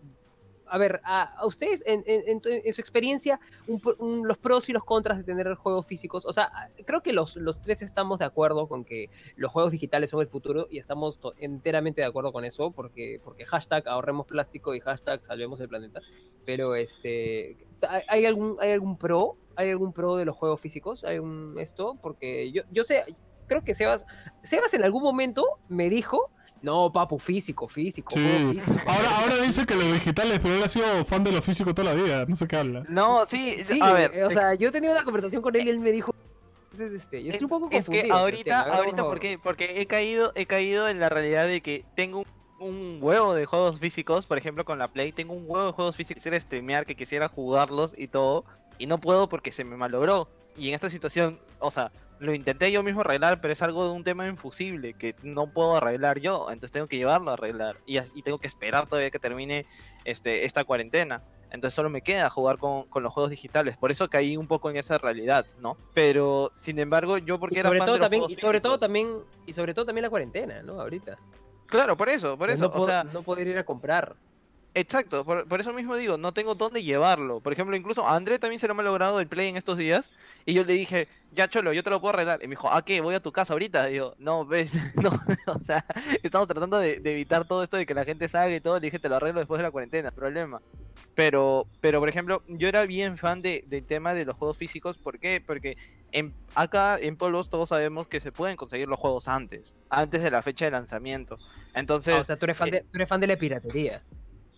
A 0.70 0.78
ver, 0.78 1.02
a, 1.04 1.24
a 1.24 1.46
ustedes, 1.46 1.84
en, 1.86 2.04
en- 2.06 2.42
en 2.44 2.74
su 2.74 2.82
experiencia, 2.82 3.40
un 3.68 3.82
un- 4.00 4.28
los 4.28 4.38
pros 4.38 4.70
y 4.70 4.74
los 4.74 4.84
contras 4.84 5.18
de 5.18 5.24
tener 5.24 5.54
juegos 5.56 5.86
físicos. 5.86 6.26
O 6.26 6.34
sea, 6.34 6.52
creo 6.86 7.02
que 7.02 7.14
los, 7.14 7.36
los 7.38 7.62
tres 7.62 7.82
estamos 7.82 8.20
de 8.20 8.26
acuerdo 8.26 8.68
con 8.68 8.84
que 8.86 9.10
los 9.36 9.52
juegos 9.52 9.72
digitales 9.72 10.10
son 10.10 10.22
el 10.22 10.28
futuro 10.28 10.68
y 10.70 10.78
estamos 10.80 11.20
enteramente 11.40 12.02
de 12.02 12.08
acuerdo 12.08 12.32
con 12.32 12.46
eso, 12.46 12.72
porque, 12.72 13.20
porque 13.24 13.46
hashtag 13.46 13.88
ahorremos 13.88 14.26
plástico 14.26 14.74
y 14.76 14.80
hashtag 14.80 15.24
salvemos 15.24 15.60
el 15.62 15.70
planeta. 15.70 16.02
Pero, 16.46 16.76
este. 16.76 17.58
¿hay- 17.88 18.04
¿Hay 18.08 18.26
algún, 18.26 18.58
hay 18.60 18.72
algún 18.72 18.98
pro? 18.98 19.36
¿Hay 19.56 19.70
algún 19.72 19.92
pro 19.94 20.16
de 20.18 20.26
los 20.26 20.36
juegos 20.36 20.62
físicos? 20.62 21.04
¿Hay 21.04 21.20
un 21.20 21.56
esto? 21.60 21.98
Porque 22.02 22.52
yo, 22.52 22.62
yo 22.72 22.84
sé, 22.84 23.04
creo 23.48 23.64
que 23.64 23.74
Sebas, 23.74 24.06
Sebas 24.44 24.74
en 24.74 24.84
algún 24.84 25.02
momento 25.04 25.46
me 25.68 25.90
dijo, 25.90 26.30
no, 26.62 26.92
papu, 26.92 27.20
físico, 27.20 27.68
físico, 27.68 28.12
Sí. 28.14 28.20
juego 28.20 28.54
físico. 28.54 28.78
Ahora, 28.88 29.18
ahora 29.20 29.36
dice 29.44 29.66
que 29.66 29.76
lo 29.76 29.92
digital 29.92 30.32
es, 30.32 30.40
pero 30.40 30.56
él 30.56 30.64
ha 30.64 30.70
sido 30.70 31.06
fan 31.06 31.24
de 31.24 31.32
lo 31.32 31.42
físico 31.42 31.74
toda 31.74 31.94
la 31.94 32.02
vida. 32.02 32.26
No 32.28 32.36
sé 32.36 32.48
qué 32.48 32.56
habla. 32.58 32.84
No, 32.90 33.26
sí, 33.26 33.56
Sí, 33.66 33.80
a 33.82 33.94
ver. 33.94 34.12
eh, 34.14 34.24
o 34.26 34.30
sea, 34.30 34.54
yo 34.56 34.70
he 34.70 34.72
tenido 34.72 34.94
una 34.94 35.04
conversación 35.04 35.42
con 35.42 35.56
él 35.56 35.68
y 35.68 35.70
él 35.70 35.80
me 35.80 35.92
dijo, 35.92 36.14
entonces, 36.72 37.02
este, 37.02 37.24
yo 37.24 37.32
estoy 37.32 37.46
un 37.46 37.50
poco 37.50 37.68
es 37.72 37.86
confundido. 37.86 38.04
que 38.04 38.10
con 38.10 38.18
el 38.18 38.24
ahorita, 38.24 38.64
ver, 38.66 38.74
ahorita. 38.74 39.04
¿por 39.04 39.20
qué? 39.20 39.40
Porque 39.42 39.82
he 39.82 39.88
caído, 39.88 40.32
he 40.36 40.46
caído 40.46 40.88
en 40.90 41.00
la 41.00 41.10
realidad 41.10 41.48
de 41.48 41.62
que 41.62 41.86
tengo 41.96 42.20
un, 42.20 42.26
un 42.60 42.98
huevo 43.02 43.34
de 43.34 43.46
juegos 43.46 43.80
físicos, 43.80 44.26
por 44.28 44.38
ejemplo 44.38 44.66
con 44.66 44.78
la 44.80 44.88
Play, 44.90 45.12
tengo 45.12 45.34
un 45.34 45.46
huevo 45.48 45.68
de 45.68 45.72
juegos 45.74 45.96
físicos 45.96 46.16
que 46.16 46.20
quisiera 46.20 46.40
streamear, 46.40 46.86
que 46.86 46.96
quisiera 46.96 47.28
jugarlos 47.30 47.94
y 47.98 48.08
todo, 48.08 48.46
y 48.78 48.86
no 48.88 49.00
puedo 49.00 49.28
porque 49.30 49.52
se 49.52 49.64
me 49.64 49.76
malogró. 49.78 50.28
Y 50.56 50.70
en 50.70 50.76
esta 50.76 50.90
situación, 50.90 51.40
o 51.60 51.72
sea, 51.72 51.92
lo 52.20 52.34
intenté 52.34 52.72
yo 52.72 52.84
mismo 52.84 53.02
arreglar, 53.02 53.42
pero 53.42 53.54
es 53.54 53.62
algo 53.62 53.86
de 53.86 53.92
un 53.92 54.04
tema 54.04 54.28
infusible 54.28 54.94
que 54.94 55.16
no 55.24 55.48
puedo 55.48 55.78
arreglar 55.78 56.20
yo, 56.20 56.48
entonces 56.50 56.72
tengo 56.72 56.88
que 56.88 56.98
llevarlo 56.98 57.32
a 57.32 57.34
arreglar 57.34 57.78
y, 57.86 57.98
y 57.98 58.22
tengo 58.24 58.40
que 58.40 58.48
esperar 58.48 58.88
todavía 58.88 59.12
que 59.12 59.20
termine 59.20 59.66
este, 60.06 60.46
esta 60.46 60.64
cuarentena. 60.64 61.24
Entonces 61.50 61.76
solo 61.76 61.90
me 61.90 62.02
queda 62.02 62.30
jugar 62.30 62.58
con, 62.58 62.84
con 62.84 63.04
los 63.04 63.14
juegos 63.14 63.30
digitales. 63.32 63.78
Por 63.78 63.92
eso 63.92 64.10
caí 64.10 64.36
un 64.36 64.48
poco 64.48 64.70
en 64.70 64.78
esa 64.78 64.98
realidad, 64.98 65.46
¿no? 65.60 65.78
Pero, 65.94 66.52
sin 66.54 66.78
embargo, 66.80 67.18
yo 67.18 67.40
porque 67.40 67.56
Y 67.56 67.60
era 67.60 67.70
sobre 67.70 67.80
fan 67.80 67.86
todo 67.86 67.96
de 67.96 68.00
los 68.00 68.06
también, 68.06 68.24
y 68.28 68.36
sobre 68.36 68.62
todo 68.62 68.80
también, 68.80 69.20
y 69.46 69.54
sobre 69.54 69.74
todo 69.74 69.86
también 69.86 70.04
la 70.04 70.10
cuarentena, 70.10 70.62
¿no? 70.62 70.82
Ahorita. 70.82 71.18
Claro, 71.68 71.96
por 71.96 72.10
eso, 72.10 72.38
por 72.38 72.50
eso. 72.50 72.70
no, 72.74 72.82
o 72.82 72.86
sea, 72.86 73.04
no 73.06 73.22
poder 73.22 73.48
ir 73.48 73.58
a 73.58 73.64
comprar. 73.66 74.16
Exacto, 74.80 75.26
por, 75.26 75.48
por 75.48 75.60
eso 75.60 75.74
mismo 75.74 75.96
digo, 75.96 76.18
no 76.18 76.34
tengo 76.34 76.56
dónde 76.56 76.84
llevarlo. 76.84 77.40
Por 77.40 77.54
ejemplo, 77.54 77.76
incluso 77.76 78.08
a 78.08 78.16
André 78.16 78.40
también 78.40 78.60
se 78.60 78.68
lo 78.68 78.74
ha 78.74 78.84
logrado 78.84 79.20
el 79.20 79.28
Play 79.28 79.50
en 79.50 79.58
estos 79.58 79.78
días. 79.78 80.10
Y 80.46 80.54
yo 80.54 80.64
le 80.64 80.74
dije, 80.74 81.08
ya 81.34 81.50
cholo, 81.50 81.74
yo 81.74 81.84
te 81.84 81.90
lo 81.90 82.00
puedo 82.00 82.14
arreglar. 82.14 82.40
Y 82.42 82.48
me 82.48 82.52
dijo, 82.52 82.72
¿a 82.72 82.84
qué? 82.84 83.02
¿Voy 83.02 83.16
a 83.16 83.20
tu 83.20 83.32
casa 83.32 83.54
ahorita? 83.54 83.90
Y 83.90 83.96
yo, 83.96 84.16
no, 84.18 84.46
ves, 84.46 84.78
no, 84.96 85.10
o 85.48 85.60
sea, 85.60 85.84
estamos 86.24 86.48
tratando 86.48 86.80
de, 86.80 87.00
de 87.00 87.12
evitar 87.12 87.48
todo 87.48 87.64
esto 87.64 87.78
de 87.78 87.86
que 87.86 87.94
la 87.94 88.06
gente 88.06 88.28
salga 88.28 88.56
y 88.56 88.62
todo. 88.62 88.76
Le 88.76 88.88
dije, 88.88 89.00
te 89.00 89.10
lo 89.10 89.16
arreglo 89.18 89.40
después 89.40 89.60
de 89.60 89.64
la 89.64 89.72
cuarentena, 89.72 90.12
problema. 90.12 90.62
Pero, 91.16 91.68
pero 91.82 92.00
por 92.00 92.10
ejemplo, 92.10 92.44
yo 92.48 92.68
era 92.68 92.86
bien 92.86 93.18
fan 93.18 93.42
de, 93.42 93.64
del 93.68 93.84
tema 93.84 94.14
de 94.14 94.26
los 94.26 94.36
juegos 94.36 94.58
físicos. 94.58 94.98
¿Por 94.98 95.20
qué? 95.20 95.42
Porque 95.46 95.78
en, 96.12 96.34
acá 96.56 96.98
en 97.00 97.18
Polos 97.18 97.50
todos 97.50 97.70
sabemos 97.70 98.08
que 98.08 98.20
se 98.20 98.32
pueden 98.32 98.56
conseguir 98.56 98.88
los 98.88 99.00
juegos 99.00 99.28
antes, 99.28 99.76
antes 99.90 100.22
de 100.22 100.32
la 100.32 100.42
fecha 100.42 100.66
de 100.66 100.72
lanzamiento. 100.72 101.38
Entonces, 101.74 102.16
Ah, 102.16 102.20
o 102.20 102.24
sea, 102.24 102.38
tú 102.38 102.46
eres 102.46 102.58
fan 102.58 102.70
eh, 102.70 102.72
de, 102.72 102.82
tú 102.82 102.90
eres 102.96 103.10
fan 103.10 103.20
de 103.20 103.28
la 103.28 103.38
piratería. 103.38 104.04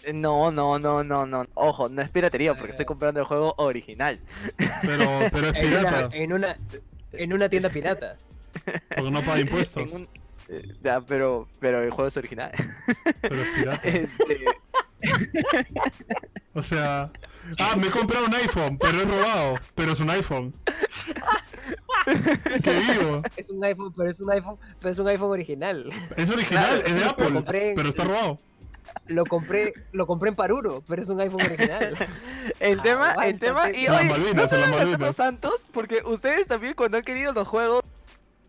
Eh, 0.04 0.14
No, 0.14 0.52
no, 0.52 0.80
no, 0.80 1.04
no, 1.04 1.26
no. 1.26 1.46
Ojo, 1.56 1.90
no 1.90 2.02
es 2.02 2.10
piratería 2.10 2.54
porque 2.54 2.72
estoy 2.72 2.86
comprando 2.86 3.20
el 3.20 3.26
juego 3.26 3.54
original. 3.58 4.20
Pero, 4.82 5.20
pero 5.32 5.50
es 5.50 5.56
En 5.58 5.68
una, 5.74 5.80
pirata, 5.90 6.10
en 6.16 6.34
una, 6.34 6.56
en 7.14 7.34
una 7.34 7.50
tienda 7.50 7.70
pirata. 7.70 8.18
porque 8.96 9.12
no 9.12 9.22
paga 9.22 9.40
impuestos. 9.42 9.92
Un- 9.92 10.08
eh, 10.52 10.64
ya, 10.82 11.00
pero, 11.02 11.48
pero 11.60 11.84
el 11.84 11.92
juego 11.92 12.08
es 12.08 12.18
original. 12.18 12.52
Pero 13.22 13.36
es 13.42 13.48
pirata. 13.56 13.82
Este, 13.88 14.46
O 16.54 16.62
sea, 16.64 17.10
ah, 17.60 17.76
me 17.78 17.88
he 17.88 17.90
comprado 17.90 18.26
un 18.26 18.34
iPhone, 18.34 18.78
pero 18.78 18.98
es 18.98 19.08
robado, 19.08 19.56
pero 19.76 19.92
es 19.94 20.00
un 20.02 20.10
iPhone. 20.10 20.54
¿Qué 22.64 22.72
digo? 22.74 23.22
Es 23.38 23.50
un 23.50 23.64
iPhone, 23.64 23.94
pero 23.96 24.10
es 24.10 24.20
un 24.20 24.32
iPhone, 24.32 24.58
pero 24.80 24.92
es 24.92 25.00
un 25.00 25.08
iPhone 25.08 25.32
original. 25.32 25.90
Es 26.18 26.30
original, 26.30 26.84
es 26.86 26.94
de 26.96 27.06
Apple, 27.06 27.32
compré 27.32 27.74
pero 27.76 27.90
está 27.90 28.04
robado. 28.04 28.38
Lo 29.08 29.26
compré, 29.26 29.74
lo 29.92 30.06
compré 30.08 30.30
en 30.30 30.36
Paruro, 30.36 30.84
pero 30.88 31.02
es 31.02 31.10
un 31.10 31.20
iPhone 31.20 31.42
original. 31.42 31.96
el 32.60 32.80
Ah, 32.80 32.84
tema, 32.84 33.06
el 33.06 33.12
aguántate. 33.12 33.34
tema, 33.46 33.70
y 33.72 33.88
Malvinas, 34.10 34.36
no 34.36 34.42
en 34.44 34.50
se 34.50 35.14
santos, 35.14 35.66
porque 35.72 36.02
ustedes 36.06 36.48
también 36.48 36.74
cuando 36.74 36.98
han 36.98 37.04
querido 37.04 37.32
los 37.34 37.48
juegos, 37.48 37.84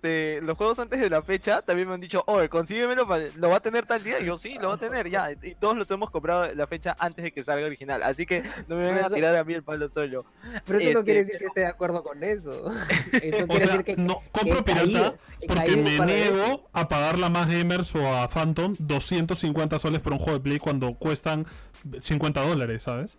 este, 0.00 0.40
los 0.40 0.56
juegos 0.56 0.78
antes 0.78 0.98
de 0.98 1.10
la 1.10 1.20
fecha, 1.20 1.60
también 1.60 1.86
me 1.86 1.92
han 1.92 2.00
dicho, 2.00 2.24
oye, 2.26 2.48
consíguemelo, 2.48 3.06
lo 3.36 3.50
va 3.50 3.56
a 3.56 3.60
tener 3.60 3.84
tal 3.84 4.02
día, 4.02 4.18
y 4.18 4.24
yo 4.24 4.38
sí, 4.38 4.56
lo 4.58 4.68
va 4.68 4.74
a 4.74 4.78
tener, 4.78 5.10
ya, 5.10 5.30
y 5.32 5.54
todos 5.54 5.76
los 5.76 5.90
hemos 5.90 6.08
comprado 6.08 6.54
la 6.54 6.66
fecha 6.66 6.96
antes 6.98 7.22
de 7.22 7.32
que 7.32 7.44
salga 7.44 7.66
original, 7.66 8.02
así 8.02 8.24
que 8.24 8.42
no 8.66 8.76
me 8.76 8.86
vengan 8.86 9.04
a 9.04 9.10
tirar 9.10 9.36
a 9.36 9.44
mí 9.44 9.52
el 9.52 9.62
palo 9.62 9.90
solo. 9.90 10.24
Pero 10.64 10.78
eso 10.78 10.92
no 10.92 11.00
Este, 11.00 11.04
quiere 11.04 11.20
decir 11.20 11.38
que 11.38 11.46
esté 11.46 11.60
de 11.60 11.66
acuerdo 11.66 12.02
con 12.02 12.24
eso. 12.24 12.72
Eso 13.12 13.44
O 13.46 13.56
sea, 13.56 13.66
decir 13.66 13.84
que, 13.84 13.96
no, 13.96 14.20
que 14.20 14.30
compro 14.30 14.64
caído, 14.64 14.84
pirata 14.84 15.14
porque 15.46 15.76
me 15.76 15.98
niego 16.06 16.70
a 16.72 16.88
pagarle 16.88 17.26
a 17.26 17.30
más 17.30 17.50
gamers 17.50 17.94
o 17.94 18.08
a 18.08 18.26
Phantom 18.28 18.74
250 18.78 19.78
soles 19.78 20.00
por 20.00 20.14
un 20.14 20.18
juego 20.18 20.38
de 20.38 20.40
Play 20.42 20.58
cuando 20.58 20.94
cuestan 20.94 21.46
50 22.00 22.40
dólares, 22.40 22.84
¿sabes? 22.84 23.18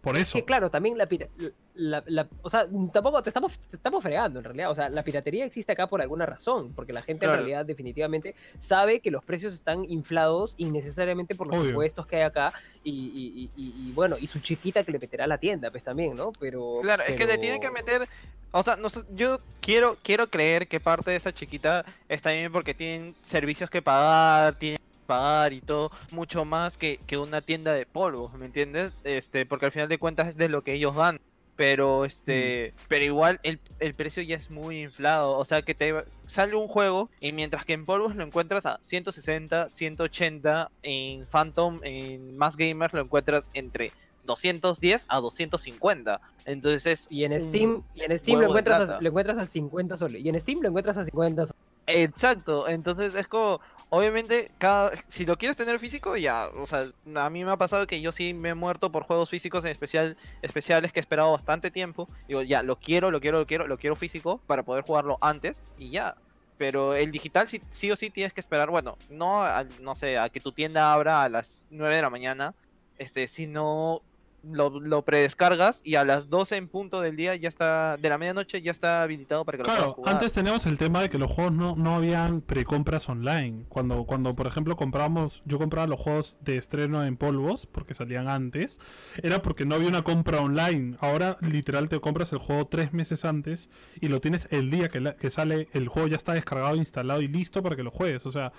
Por 0.00 0.16
eso. 0.16 0.38
Que 0.38 0.44
claro, 0.44 0.70
también 0.70 0.96
la, 0.96 1.06
pira- 1.06 1.28
la, 1.74 2.02
la- 2.06 2.28
o 2.42 2.48
sea, 2.48 2.66
tampoco 2.92 3.22
te 3.22 3.30
estamos, 3.30 3.58
te 3.58 3.76
estamos 3.76 4.02
fregando 4.02 4.38
en 4.38 4.44
realidad. 4.44 4.70
O 4.70 4.74
sea, 4.74 4.88
la 4.88 5.02
piratería 5.02 5.44
existe 5.44 5.72
acá 5.72 5.86
por 5.88 6.00
alguna 6.00 6.24
razón, 6.26 6.72
porque 6.74 6.92
la 6.92 7.02
gente 7.02 7.26
Claro. 7.26 7.34
en 7.34 7.38
realidad 7.46 7.66
definitivamente 7.66 8.34
sabe 8.58 9.00
que 9.00 9.10
los 9.10 9.24
precios 9.24 9.52
están 9.54 9.84
inflados 9.90 10.54
innecesariamente 10.58 11.34
por 11.34 11.48
los 11.48 11.56
Obvio. 11.56 11.70
impuestos 11.70 12.06
que 12.06 12.16
hay 12.16 12.22
acá 12.22 12.52
y, 12.84 12.90
y- 12.90 13.50
y- 13.56 13.62
y- 13.62 13.88
y, 13.88 13.92
bueno, 13.92 14.16
y 14.20 14.26
su 14.28 14.38
chiquita 14.38 14.84
que 14.84 14.92
le 14.92 14.98
meterá 14.98 15.24
a 15.24 15.28
la 15.28 15.38
tienda, 15.38 15.70
pues 15.70 15.82
también, 15.82 16.14
¿no? 16.14 16.32
Pero 16.38 16.78
Claro, 16.82 17.02
es 17.02 17.14
que 17.14 17.18
le 17.20 17.26
pero- 17.26 17.40
tienen 17.40 17.60
que 17.60 17.70
meter. 17.70 18.08
O 18.52 18.62
sea, 18.62 18.76
no 18.76 18.88
yo 19.14 19.38
quiero, 19.60 19.98
quiero 20.02 20.28
creer 20.30 20.68
que 20.68 20.80
parte 20.80 21.10
de 21.10 21.16
esa 21.16 21.32
chiquita 21.32 21.84
está 22.08 22.30
bien 22.30 22.50
porque 22.52 22.72
tienen 22.72 23.14
servicios 23.20 23.68
que 23.68 23.82
pagar, 23.82 24.54
tienen 24.54 24.78
pagar 25.06 25.52
y 25.52 25.60
todo, 25.60 25.90
mucho 26.12 26.44
más 26.44 26.76
que, 26.76 26.98
que 27.06 27.16
una 27.16 27.40
tienda 27.40 27.72
de 27.72 27.86
polvo, 27.86 28.30
¿me 28.38 28.46
entiendes? 28.46 28.94
Este, 29.04 29.46
porque 29.46 29.66
al 29.66 29.72
final 29.72 29.88
de 29.88 29.98
cuentas 29.98 30.28
es 30.28 30.36
de 30.36 30.48
lo 30.48 30.62
que 30.62 30.74
ellos 30.74 30.96
dan. 30.96 31.20
Pero 31.56 32.04
este, 32.04 32.74
pero 32.86 33.02
igual 33.02 33.40
el, 33.42 33.58
el 33.78 33.94
precio 33.94 34.22
ya 34.22 34.36
es 34.36 34.50
muy 34.50 34.82
inflado. 34.82 35.38
O 35.38 35.44
sea 35.46 35.62
que 35.62 35.74
te 35.74 35.94
sale 36.26 36.54
un 36.54 36.68
juego 36.68 37.08
y 37.18 37.32
mientras 37.32 37.64
que 37.64 37.72
en 37.72 37.86
polvos 37.86 38.14
lo 38.14 38.24
encuentras 38.24 38.66
a 38.66 38.78
160, 38.82 39.70
180, 39.70 40.70
en 40.82 41.26
Phantom, 41.26 41.80
en 41.82 42.36
Más 42.36 42.58
Gamers 42.58 42.92
lo 42.92 43.00
encuentras 43.00 43.50
entre 43.54 43.90
210 44.26 45.06
a 45.08 45.20
250. 45.20 46.20
Entonces 46.44 46.86
es 46.86 47.06
Y 47.10 47.24
en 47.24 47.40
Steam, 47.40 47.82
y 47.94 48.02
en 48.02 48.18
Steam 48.18 48.40
lo 48.40 48.48
encuentras, 48.48 48.90
a, 48.90 49.00
lo 49.00 49.08
encuentras 49.08 49.38
a 49.38 49.46
50 49.46 49.96
soles. 49.96 50.22
Y 50.22 50.28
en 50.28 50.38
Steam 50.38 50.60
lo 50.60 50.68
encuentras 50.68 50.98
a 50.98 51.04
50 51.06 51.46
soles. 51.46 51.62
Exacto, 51.88 52.66
entonces 52.68 53.14
es 53.14 53.28
como, 53.28 53.60
obviamente, 53.90 54.50
cada, 54.58 54.90
si 55.06 55.24
lo 55.24 55.38
quieres 55.38 55.56
tener 55.56 55.78
físico, 55.78 56.16
ya, 56.16 56.48
o 56.48 56.66
sea, 56.66 56.90
a 57.14 57.30
mí 57.30 57.44
me 57.44 57.52
ha 57.52 57.56
pasado 57.56 57.86
que 57.86 58.00
yo 58.00 58.10
sí 58.10 58.34
me 58.34 58.48
he 58.50 58.54
muerto 58.54 58.90
por 58.90 59.04
juegos 59.04 59.30
físicos 59.30 59.64
en 59.64 59.70
especial, 59.70 60.16
especiales 60.42 60.92
que 60.92 60.98
he 60.98 61.02
esperado 61.02 61.30
bastante 61.30 61.70
tiempo, 61.70 62.08
digo, 62.26 62.42
ya, 62.42 62.64
lo 62.64 62.74
quiero, 62.80 63.12
lo 63.12 63.20
quiero, 63.20 63.38
lo 63.38 63.46
quiero, 63.46 63.68
lo 63.68 63.78
quiero 63.78 63.94
físico 63.94 64.40
para 64.48 64.64
poder 64.64 64.82
jugarlo 64.82 65.16
antes 65.20 65.62
y 65.78 65.90
ya, 65.90 66.16
pero 66.58 66.92
el 66.94 67.12
digital 67.12 67.46
sí, 67.46 67.62
sí 67.70 67.88
o 67.92 67.94
sí 67.96 68.10
tienes 68.10 68.32
que 68.32 68.40
esperar, 68.40 68.68
bueno, 68.68 68.98
no, 69.08 69.42
a- 69.44 69.64
no 69.80 69.94
sé, 69.94 70.18
a 70.18 70.28
que 70.28 70.40
tu 70.40 70.50
tienda 70.50 70.92
abra 70.92 71.22
a 71.22 71.28
las 71.28 71.68
9 71.70 71.94
de 71.94 72.02
la 72.02 72.10
mañana, 72.10 72.52
este, 72.98 73.28
sino 73.28 74.02
lo, 74.50 74.80
lo 74.80 75.04
predescargas 75.04 75.80
y 75.84 75.94
a 75.96 76.04
las 76.04 76.28
12 76.30 76.56
en 76.56 76.68
punto 76.68 77.00
del 77.00 77.16
día 77.16 77.34
ya 77.36 77.48
está, 77.48 77.96
de 77.96 78.08
la 78.08 78.18
medianoche 78.18 78.62
ya 78.62 78.70
está 78.70 79.02
habilitado 79.02 79.44
para 79.44 79.58
que 79.58 79.64
lo 79.64 79.68
puedas 79.68 79.92
jugar. 79.94 80.14
antes 80.14 80.32
teníamos 80.32 80.66
el 80.66 80.78
tema 80.78 81.00
de 81.02 81.10
que 81.10 81.18
los 81.18 81.30
juegos 81.30 81.52
no, 81.52 81.76
no 81.76 81.94
habían 81.94 82.40
precompras 82.40 83.08
online. 83.08 83.64
Cuando, 83.68 84.04
cuando, 84.04 84.34
por 84.34 84.46
ejemplo, 84.46 84.76
compramos, 84.76 85.42
yo 85.44 85.58
compraba 85.58 85.86
los 85.86 86.00
juegos 86.00 86.36
de 86.40 86.56
estreno 86.56 87.04
en 87.04 87.16
polvos, 87.16 87.66
porque 87.66 87.94
salían 87.94 88.28
antes, 88.28 88.80
era 89.22 89.42
porque 89.42 89.64
no 89.64 89.74
había 89.74 89.88
una 89.88 90.02
compra 90.02 90.40
online. 90.40 90.96
Ahora, 91.00 91.38
literal, 91.40 91.88
te 91.88 92.00
compras 92.00 92.32
el 92.32 92.38
juego 92.38 92.66
tres 92.66 92.92
meses 92.92 93.24
antes 93.24 93.68
y 94.00 94.08
lo 94.08 94.20
tienes 94.20 94.48
el 94.50 94.70
día 94.70 94.88
que, 94.88 95.00
la- 95.00 95.16
que 95.16 95.30
sale, 95.30 95.68
el 95.72 95.88
juego 95.88 96.08
ya 96.08 96.16
está 96.16 96.32
descargado, 96.32 96.76
instalado 96.76 97.20
y 97.22 97.28
listo 97.28 97.62
para 97.62 97.76
que 97.76 97.82
lo 97.82 97.90
juegues. 97.90 98.24
O 98.26 98.30
sea, 98.30 98.52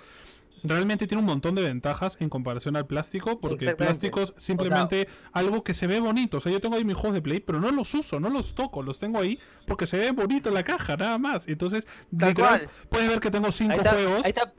realmente 0.62 1.06
tiene 1.06 1.20
un 1.20 1.26
montón 1.26 1.54
de 1.54 1.62
ventajas 1.62 2.16
en 2.20 2.28
comparación 2.28 2.76
al 2.76 2.86
plástico, 2.86 3.40
porque 3.40 3.66
el 3.66 3.76
plástico 3.76 4.20
es 4.20 4.32
simplemente 4.36 5.08
algo 5.32 5.62
que 5.62 5.74
se 5.74 5.86
ve 5.86 6.00
bonito. 6.00 6.38
O 6.38 6.40
sea, 6.40 6.52
yo 6.52 6.60
tengo 6.60 6.76
ahí 6.76 6.84
mis 6.84 6.96
juegos 6.96 7.14
de 7.14 7.22
Play, 7.22 7.40
pero 7.40 7.60
no 7.60 7.70
los 7.70 7.92
uso, 7.94 8.20
no 8.20 8.30
los 8.30 8.54
toco, 8.54 8.82
los 8.82 8.98
tengo 8.98 9.18
ahí 9.18 9.38
porque 9.66 9.86
se 9.86 9.98
ve 9.98 10.10
bonito 10.12 10.50
la 10.50 10.62
caja, 10.62 10.96
nada 10.96 11.18
más. 11.18 11.48
Entonces, 11.48 11.86
literal, 12.10 12.68
puedes 12.88 13.08
ver 13.08 13.20
que 13.20 13.30
tengo 13.30 13.50
cinco 13.52 13.72
Ahí 13.72 13.78
está, 13.78 13.92
juegos. 13.92 14.24
ahí 14.24 14.30
está 14.30 14.52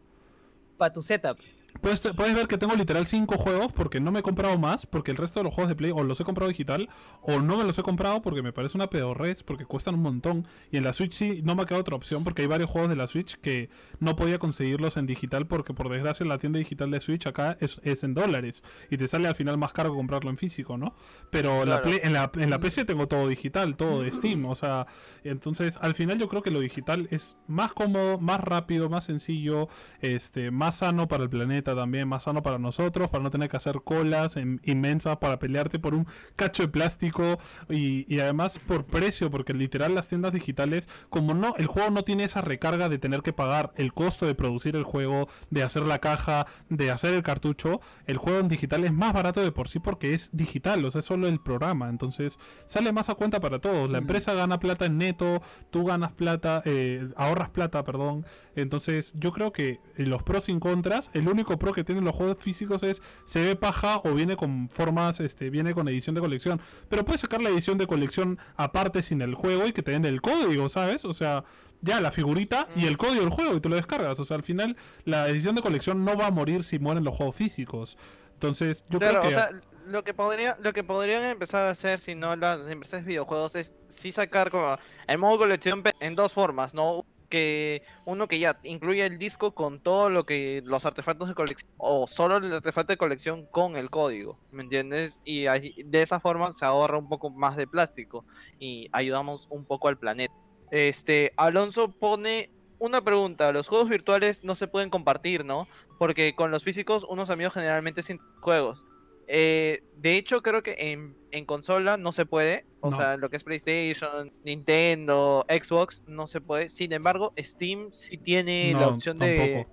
para 0.77 0.93
tu 0.93 1.01
setup. 1.01 1.37
Puedes, 1.81 2.01
puedes 2.01 2.35
ver 2.35 2.47
que 2.47 2.57
tengo 2.57 2.75
literal 2.75 3.05
5 3.05 3.37
juegos 3.37 3.71
porque 3.71 3.99
no 3.99 4.11
me 4.11 4.19
he 4.19 4.23
comprado 4.23 4.57
más, 4.57 4.85
porque 4.85 5.11
el 5.11 5.17
resto 5.17 5.39
de 5.39 5.45
los 5.45 5.53
juegos 5.53 5.69
de 5.69 5.75
Play 5.75 5.91
o 5.91 6.03
los 6.03 6.19
he 6.19 6.23
comprado 6.25 6.49
digital 6.49 6.89
o 7.21 7.39
no 7.39 7.57
me 7.57 7.63
los 7.63 7.77
he 7.77 7.83
comprado 7.83 8.21
porque 8.21 8.41
me 8.41 8.51
parece 8.51 8.77
una 8.77 8.89
pedorrez, 8.89 9.43
porque 9.43 9.65
cuestan 9.65 9.95
un 9.95 10.01
montón. 10.01 10.47
Y 10.71 10.77
en 10.77 10.83
la 10.83 10.93
Switch 10.93 11.13
sí 11.13 11.41
no 11.43 11.55
me 11.55 11.63
ha 11.63 11.65
quedado 11.65 11.81
otra 11.81 11.95
opción 11.95 12.23
porque 12.23 12.41
hay 12.41 12.47
varios 12.47 12.69
juegos 12.69 12.89
de 12.89 12.95
la 12.95 13.07
Switch 13.07 13.35
que 13.39 13.69
no 13.99 14.15
podía 14.15 14.39
conseguirlos 14.39 14.97
en 14.97 15.05
digital 15.05 15.47
porque 15.47 15.73
por 15.73 15.89
desgracia 15.89 16.25
la 16.25 16.37
tienda 16.39 16.59
digital 16.59 16.91
de 16.91 16.99
Switch 17.01 17.27
acá 17.27 17.55
es, 17.59 17.79
es 17.83 18.03
en 18.03 18.13
dólares 18.13 18.63
y 18.89 18.97
te 18.97 19.07
sale 19.07 19.27
al 19.27 19.35
final 19.35 19.57
más 19.57 19.71
caro 19.71 19.93
comprarlo 19.93 20.29
en 20.31 20.37
físico, 20.37 20.77
¿no? 20.77 20.95
Pero 21.29 21.65
la. 21.65 21.77
Play- 21.81 21.99
en, 22.03 22.13
la, 22.13 22.31
en 22.35 22.49
la 22.49 22.59
PC 22.59 22.85
tengo 22.85 23.07
todo 23.07 23.27
digital, 23.27 23.75
todo 23.77 24.01
de 24.01 24.11
Steam, 24.11 24.45
o 24.45 24.55
sea, 24.55 24.87
entonces 25.23 25.77
al 25.81 25.93
final 25.95 26.17
yo 26.19 26.27
creo 26.27 26.41
que 26.41 26.51
lo 26.51 26.59
digital 26.59 27.07
es 27.11 27.37
más 27.47 27.73
cómodo, 27.73 28.19
más 28.19 28.39
rápido, 28.39 28.89
más 28.89 29.05
sencillo, 29.05 29.69
este, 30.01 30.51
más 30.51 30.77
sano 30.77 31.07
para 31.07 31.23
el 31.23 31.29
planeta 31.29 31.58
también, 31.61 32.07
más 32.07 32.23
sano 32.23 32.41
para 32.41 32.57
nosotros, 32.59 33.09
para 33.09 33.23
no 33.23 33.29
tener 33.31 33.49
que 33.49 33.57
hacer 33.57 33.81
colas 33.83 34.35
en- 34.37 34.61
inmensas 34.63 35.17
para 35.17 35.39
pelearte 35.39 35.79
por 35.79 35.93
un 35.93 36.07
cacho 36.35 36.63
de 36.63 36.69
plástico 36.69 37.39
y, 37.69 38.05
y 38.13 38.19
además 38.19 38.59
por 38.59 38.85
precio, 38.85 39.29
porque 39.31 39.53
literal 39.53 39.95
las 39.95 40.07
tiendas 40.07 40.33
digitales, 40.33 40.87
como 41.09 41.33
no, 41.33 41.55
el 41.57 41.67
juego 41.67 41.89
no 41.89 42.03
tiene 42.03 42.23
esa 42.23 42.41
recarga 42.41 42.89
de 42.89 42.97
tener 42.97 43.21
que 43.21 43.33
pagar 43.33 43.71
el 43.75 43.93
costo 43.93 44.25
de 44.25 44.35
producir 44.35 44.75
el 44.75 44.83
juego, 44.83 45.27
de 45.49 45.63
hacer 45.63 45.83
la 45.83 45.99
caja, 45.99 46.47
de 46.69 46.91
hacer 46.91 47.13
el 47.13 47.23
cartucho, 47.23 47.81
el 48.05 48.17
juego 48.17 48.39
en 48.39 48.47
digital 48.47 48.83
es 48.83 48.93
más 48.93 49.13
barato 49.13 49.41
de 49.41 49.51
por 49.51 49.67
sí 49.67 49.79
porque 49.79 50.13
es 50.13 50.29
digital, 50.31 50.83
o 50.85 50.91
sea, 50.91 50.99
es 50.99 51.05
solo 51.05 51.27
el 51.27 51.39
programa, 51.39 51.89
entonces 51.89 52.37
sale 52.65 52.91
más 52.91 53.09
a 53.09 53.15
cuenta 53.15 53.39
para 53.39 53.59
todos. 53.59 53.89
La 53.89 53.97
empresa 53.97 54.33
gana 54.33 54.59
plata 54.59 54.85
en 54.85 54.97
neto, 54.97 55.41
tú 55.71 55.85
ganas 55.85 56.11
plata, 56.11 56.61
eh, 56.65 57.09
ahorras 57.15 57.49
plata, 57.49 57.83
perdón. 57.83 58.25
Entonces, 58.55 59.13
yo 59.15 59.31
creo 59.31 59.51
que 59.53 59.79
los 59.95 60.21
pros 60.23 60.49
y 60.49 60.59
contras, 60.59 61.09
el 61.13 61.27
único 61.29 61.48
pro 61.57 61.73
que 61.73 61.83
tienen 61.83 62.03
los 62.03 62.15
juegos 62.15 62.37
físicos 62.39 62.83
es 62.83 63.01
se 63.23 63.43
ve 63.43 63.55
paja 63.55 64.01
o 64.03 64.13
viene 64.13 64.35
con 64.35 64.69
formas, 64.69 65.19
este, 65.19 65.49
viene 65.49 65.73
con 65.73 65.87
edición 65.87 66.15
de 66.15 66.21
colección. 66.21 66.61
Pero 66.89 67.05
puedes 67.05 67.21
sacar 67.21 67.41
la 67.41 67.49
edición 67.49 67.77
de 67.77 67.87
colección 67.87 68.39
aparte 68.55 69.01
sin 69.01 69.21
el 69.21 69.35
juego 69.35 69.65
y 69.65 69.73
que 69.73 69.81
te 69.81 69.91
den 69.91 70.05
el 70.05 70.21
código, 70.21 70.69
¿sabes? 70.69 71.05
O 71.05 71.13
sea, 71.13 71.43
ya 71.81 72.01
la 72.01 72.11
figurita 72.11 72.67
y 72.75 72.85
el 72.85 72.97
código 72.97 73.21
del 73.21 73.29
juego 73.29 73.55
y 73.55 73.61
te 73.61 73.69
lo 73.69 73.75
descargas. 73.75 74.19
O 74.19 74.25
sea, 74.25 74.37
al 74.37 74.43
final 74.43 74.75
la 75.05 75.27
edición 75.29 75.55
de 75.55 75.61
colección 75.61 76.03
no 76.03 76.17
va 76.17 76.27
a 76.27 76.31
morir 76.31 76.63
si 76.63 76.79
mueren 76.79 77.03
los 77.03 77.15
juegos 77.15 77.35
físicos. 77.35 77.97
Entonces, 78.33 78.83
yo 78.89 78.99
claro, 78.99 79.19
creo 79.19 79.29
que 79.29 79.35
o 79.35 79.39
sea, 79.39 79.61
lo 79.87 80.03
que 80.03 80.13
podría, 80.13 80.57
lo 80.61 80.71
que 80.71 80.83
podrían 80.83 81.23
empezar 81.23 81.65
a 81.65 81.71
hacer 81.71 81.99
si 81.99 82.15
no 82.15 82.35
las 82.35 82.59
empresas 82.69 83.01
de 83.01 83.07
videojuegos 83.07 83.55
es 83.55 83.73
sí 83.87 84.11
sacar 84.11 84.51
como 84.51 84.77
el 85.07 85.17
modo 85.17 85.39
colección 85.39 85.83
en 85.99 86.15
dos 86.15 86.31
formas, 86.31 86.73
¿no? 86.73 87.05
Que 87.29 87.83
uno 88.05 88.27
que 88.27 88.39
ya 88.39 88.59
incluye 88.63 89.05
el 89.05 89.17
disco 89.17 89.53
con 89.53 89.79
todo 89.79 90.09
lo 90.09 90.25
que 90.25 90.63
los 90.65 90.85
artefactos 90.85 91.27
de 91.27 91.35
colección 91.35 91.71
o 91.77 92.07
solo 92.07 92.37
el 92.37 92.51
artefacto 92.51 92.93
de 92.93 92.97
colección 92.97 93.45
con 93.45 93.75
el 93.75 93.89
código, 93.89 94.39
¿me 94.51 94.63
entiendes? 94.63 95.21
Y 95.23 95.43
de 95.43 96.01
esa 96.01 96.19
forma 96.19 96.53
se 96.53 96.65
ahorra 96.65 96.97
un 96.97 97.07
poco 97.07 97.29
más 97.29 97.55
de 97.55 97.67
plástico 97.67 98.25
y 98.59 98.89
ayudamos 98.91 99.47
un 99.51 99.65
poco 99.65 99.87
al 99.87 99.97
planeta. 99.97 100.33
Este, 100.71 101.33
Alonso 101.37 101.91
pone 101.91 102.51
una 102.79 103.01
pregunta, 103.01 103.51
los 103.51 103.67
juegos 103.67 103.89
virtuales 103.89 104.43
no 104.43 104.55
se 104.55 104.67
pueden 104.67 104.89
compartir, 104.89 105.43
¿no? 105.45 105.67
Porque 105.97 106.33
con 106.33 106.49
los 106.49 106.63
físicos 106.63 107.05
unos 107.07 107.29
amigos 107.29 107.53
generalmente 107.53 108.03
sin 108.03 108.19
juegos. 108.39 108.85
Eh, 109.31 109.83
de 109.95 110.15
hecho, 110.17 110.41
creo 110.41 110.63
que 110.63 110.75
en, 110.79 111.15
en 111.31 111.45
consola 111.45 111.97
no 111.97 112.11
se 112.11 112.25
puede. 112.25 112.65
O 112.81 112.89
No. 112.89 112.97
sea, 112.97 113.15
lo 113.17 113.29
que 113.29 113.37
es 113.37 113.43
PlayStation, 113.43 114.33
Nintendo, 114.43 115.45
Xbox, 115.47 116.01
no 116.07 116.25
se 116.27 116.41
puede. 116.41 116.69
Sin 116.69 116.93
embargo, 116.93 117.33
Steam 117.37 117.89
sí 117.91 118.17
tiene 118.17 118.73
la 118.73 118.87
opción 118.87 119.17
de, 119.19 119.67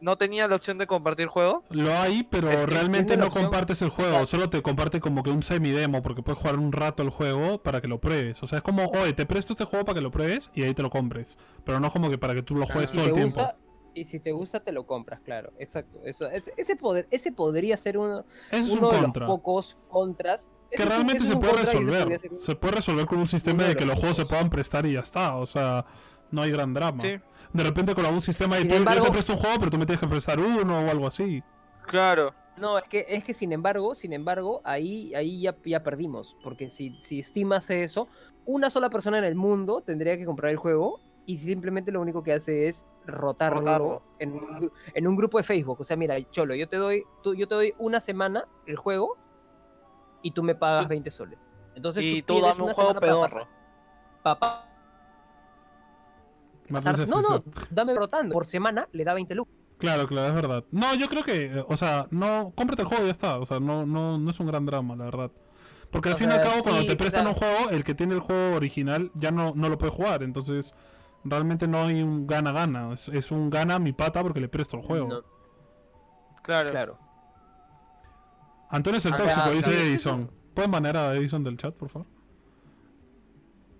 No 0.00 0.16
tenía 0.16 0.48
la 0.48 0.56
opción 0.56 0.78
de 0.78 0.86
compartir 0.88 1.28
juego. 1.28 1.64
Lo 1.70 1.92
hay, 1.94 2.24
pero 2.24 2.66
realmente 2.66 3.16
no 3.16 3.26
opción- 3.26 3.44
compartes 3.44 3.82
el 3.82 3.88
juego, 3.90 4.10
Claro. 4.10 4.26
solo 4.26 4.50
te 4.50 4.60
comparte 4.60 4.98
como 5.00 5.22
que 5.22 5.30
un 5.30 5.44
semi-demo, 5.44 6.02
porque 6.02 6.22
puedes 6.24 6.40
jugar 6.40 6.58
un 6.58 6.72
rato 6.72 7.04
el 7.04 7.10
juego 7.10 7.62
para 7.62 7.80
que 7.80 7.86
lo 7.86 8.00
pruebes. 8.00 8.42
O 8.42 8.48
sea, 8.48 8.58
es 8.58 8.64
como, 8.64 8.86
oye, 8.86 9.12
te 9.12 9.26
presto 9.26 9.52
este 9.52 9.64
juego 9.64 9.84
para 9.84 9.94
que 9.96 10.02
lo 10.02 10.10
pruebes 10.10 10.50
y 10.54 10.64
ahí 10.64 10.74
te 10.74 10.82
lo 10.82 10.90
compres. 10.90 11.38
Pero 11.64 11.78
no 11.78 11.88
como 11.92 12.10
que 12.10 12.18
para 12.18 12.34
que 12.34 12.42
tú 12.42 12.56
lo 12.56 12.66
juegues 12.66 12.90
todo 12.92 13.04
el 13.06 13.12
tiempo. 13.12 13.48
Y 13.94 14.04
si 14.04 14.18
te 14.20 14.32
gusta, 14.32 14.60
te 14.60 14.72
lo 14.72 14.86
compras, 14.86 15.20
claro. 15.20 15.52
Exacto. 15.58 16.00
Eso, 16.04 16.28
es- 16.30 16.52
ese, 16.56 16.76
poder, 16.76 17.06
ese 17.10 17.32
podría 17.32 17.76
ser 17.76 17.98
uno, 17.98 18.24
Eso 18.50 18.74
uno 18.74 18.88
un 18.88 18.94
de 18.94 19.00
contra. 19.02 19.26
los 19.26 19.36
pocos 19.36 19.76
contras. 19.88 20.52
Que 20.70 20.82
es 20.82 20.88
realmente 20.88 21.24
se 21.24 21.36
puede 21.36 21.52
resolver. 21.54 22.08
un- 22.30 22.38
Se 22.38 22.54
puede 22.56 22.74
resolver 22.76 23.06
con 23.06 23.18
un 23.18 23.28
sistema 23.28 23.62
de 23.64 23.68
de 23.70 23.76
que 23.76 23.84
los 23.86 23.98
juegos 23.98 24.16
se 24.16 24.26
puedan 24.26 24.48
prestar 24.50 24.86
y 24.86 24.94
ya 24.94 25.00
está. 25.00 25.36
O 25.36 25.46
sea, 25.46 25.84
no 26.30 26.42
hay 26.42 26.50
gran 26.50 26.72
drama. 26.72 27.00
Sí. 27.00 27.16
De 27.52 27.62
repente 27.64 27.94
con 27.94 28.06
algún 28.06 28.22
sistema 28.22 28.56
de 28.56 28.64
tú- 28.64 28.74
yo 28.82 29.02
te 29.02 29.10
presto 29.10 29.34
un 29.34 29.38
juego, 29.38 29.56
pero 29.58 29.70
tú 29.70 29.78
me 29.78 29.84
tienes 29.86 30.00
que 30.00 30.08
prestar 30.08 30.40
uno 30.40 30.80
o 30.86 30.90
algo 30.90 31.06
así. 31.06 31.42
Claro. 31.86 32.32
No, 32.56 32.78
es 32.78 32.84
que, 32.88 33.04
es 33.08 33.24
que 33.24 33.34
sin 33.34 33.52
embargo, 33.52 33.94
sin 33.94 34.12
embargo, 34.12 34.60
ahí, 34.64 35.14
ahí 35.14 35.42
ya, 35.42 35.56
ya 35.64 35.82
perdimos. 35.82 36.36
Porque 36.42 36.70
si, 36.70 36.98
si 37.00 37.22
Steam 37.22 37.52
hace 37.52 37.82
eso, 37.82 38.08
una 38.44 38.70
sola 38.70 38.88
persona 38.90 39.18
en 39.18 39.24
el 39.24 39.34
mundo 39.34 39.80
tendría 39.82 40.16
que 40.18 40.24
comprar 40.26 40.50
el 40.50 40.56
juego 40.58 41.00
y 41.26 41.36
simplemente 41.36 41.92
lo 41.92 42.00
único 42.00 42.22
que 42.22 42.32
hace 42.32 42.68
es 42.68 42.84
rotarlo, 43.06 43.58
Rotarlo. 43.60 44.02
En, 44.18 44.32
un, 44.32 44.40
gru- 44.48 44.72
en 44.94 45.06
un 45.08 45.16
grupo 45.16 45.38
de 45.38 45.44
Facebook. 45.44 45.80
O 45.80 45.84
sea, 45.84 45.96
mira, 45.96 46.16
Cholo, 46.30 46.54
yo 46.54 46.68
te 46.68 46.76
doy, 46.76 47.04
tú, 47.22 47.34
yo 47.34 47.46
te 47.48 47.54
doy 47.54 47.74
una 47.78 48.00
semana 48.00 48.46
el 48.66 48.76
juego 48.76 49.16
y 50.22 50.30
tú 50.32 50.42
me 50.42 50.54
pagas 50.54 50.82
Tú- 50.82 50.88
20 50.88 51.10
soles. 51.10 51.48
Entonces 51.74 52.04
Y 52.04 52.22
tú 52.22 52.34
tienes 52.34 52.50
dame 52.50 52.58
un 52.62 52.64
una 52.66 52.74
juego 52.74 52.90
semana 52.90 53.00
para 53.00 53.12
pedorro. 53.12 53.48
pasar- 54.22 54.38
pa- 54.38 54.64
Más 56.68 56.84
pasar- 56.84 57.08
no, 57.08 57.20
no, 57.22 57.42
dame 57.70 57.94
rotando. 57.94 58.32
Por 58.32 58.46
semana 58.46 58.88
le 58.92 59.04
da 59.04 59.14
20 59.14 59.34
lucas. 59.34 59.54
Claro, 59.78 60.06
claro, 60.06 60.28
es 60.28 60.34
verdad. 60.34 60.64
No, 60.70 60.94
yo 60.94 61.08
creo 61.08 61.24
que, 61.24 61.64
o 61.66 61.76
sea, 61.76 62.06
no, 62.10 62.52
cómprate 62.54 62.82
el 62.82 62.88
juego 62.88 63.02
y 63.02 63.06
ya 63.06 63.12
está. 63.12 63.38
O 63.38 63.46
sea, 63.46 63.58
no, 63.58 63.84
no, 63.84 64.16
no 64.16 64.30
es 64.30 64.38
un 64.38 64.46
gran 64.46 64.64
drama, 64.64 64.94
la 64.94 65.06
verdad. 65.06 65.30
Porque 65.90 66.08
al 66.08 66.14
O 66.14 66.18
fin 66.18 66.30
y 66.30 66.32
al 66.32 66.40
cabo, 66.40 66.62
cuando 66.62 66.86
te 66.86 66.96
prestan 66.96 67.24
claro. 67.24 67.30
un 67.30 67.34
juego, 67.34 67.70
el 67.70 67.84
que 67.84 67.94
tiene 67.94 68.14
el 68.14 68.20
juego 68.20 68.54
original 68.56 69.10
ya 69.14 69.30
no, 69.32 69.52
no 69.56 69.68
lo 69.68 69.76
puede 69.76 69.92
jugar. 69.92 70.22
Entonces, 70.22 70.72
realmente 71.24 71.66
no 71.68 71.82
hay 71.84 72.02
un 72.02 72.26
gana-gana. 72.26 72.92
Es, 72.94 73.08
es 73.08 73.30
un 73.30 73.50
gana 73.50 73.78
mi 73.78 73.92
pata 73.92 74.22
porque 74.22 74.40
le 74.40 74.48
presto 74.48 74.76
el 74.76 74.82
juego. 74.82 75.08
No, 75.08 75.22
Claro. 76.42 76.70
claro. 76.70 76.98
Antonio 78.70 78.98
es 78.98 79.06
el 79.06 79.12
Ah, 79.12 79.16
tóxico, 79.16 79.34
claro, 79.42 79.52
dice 79.56 79.70
claro. 79.70 79.86
Edison. 79.86 80.30
¿Pueden 80.54 80.70
manejar 80.70 80.96
a 80.96 81.14
Edison 81.16 81.44
del 81.44 81.56
chat, 81.56 81.74
por 81.74 81.88
favor? 81.88 82.06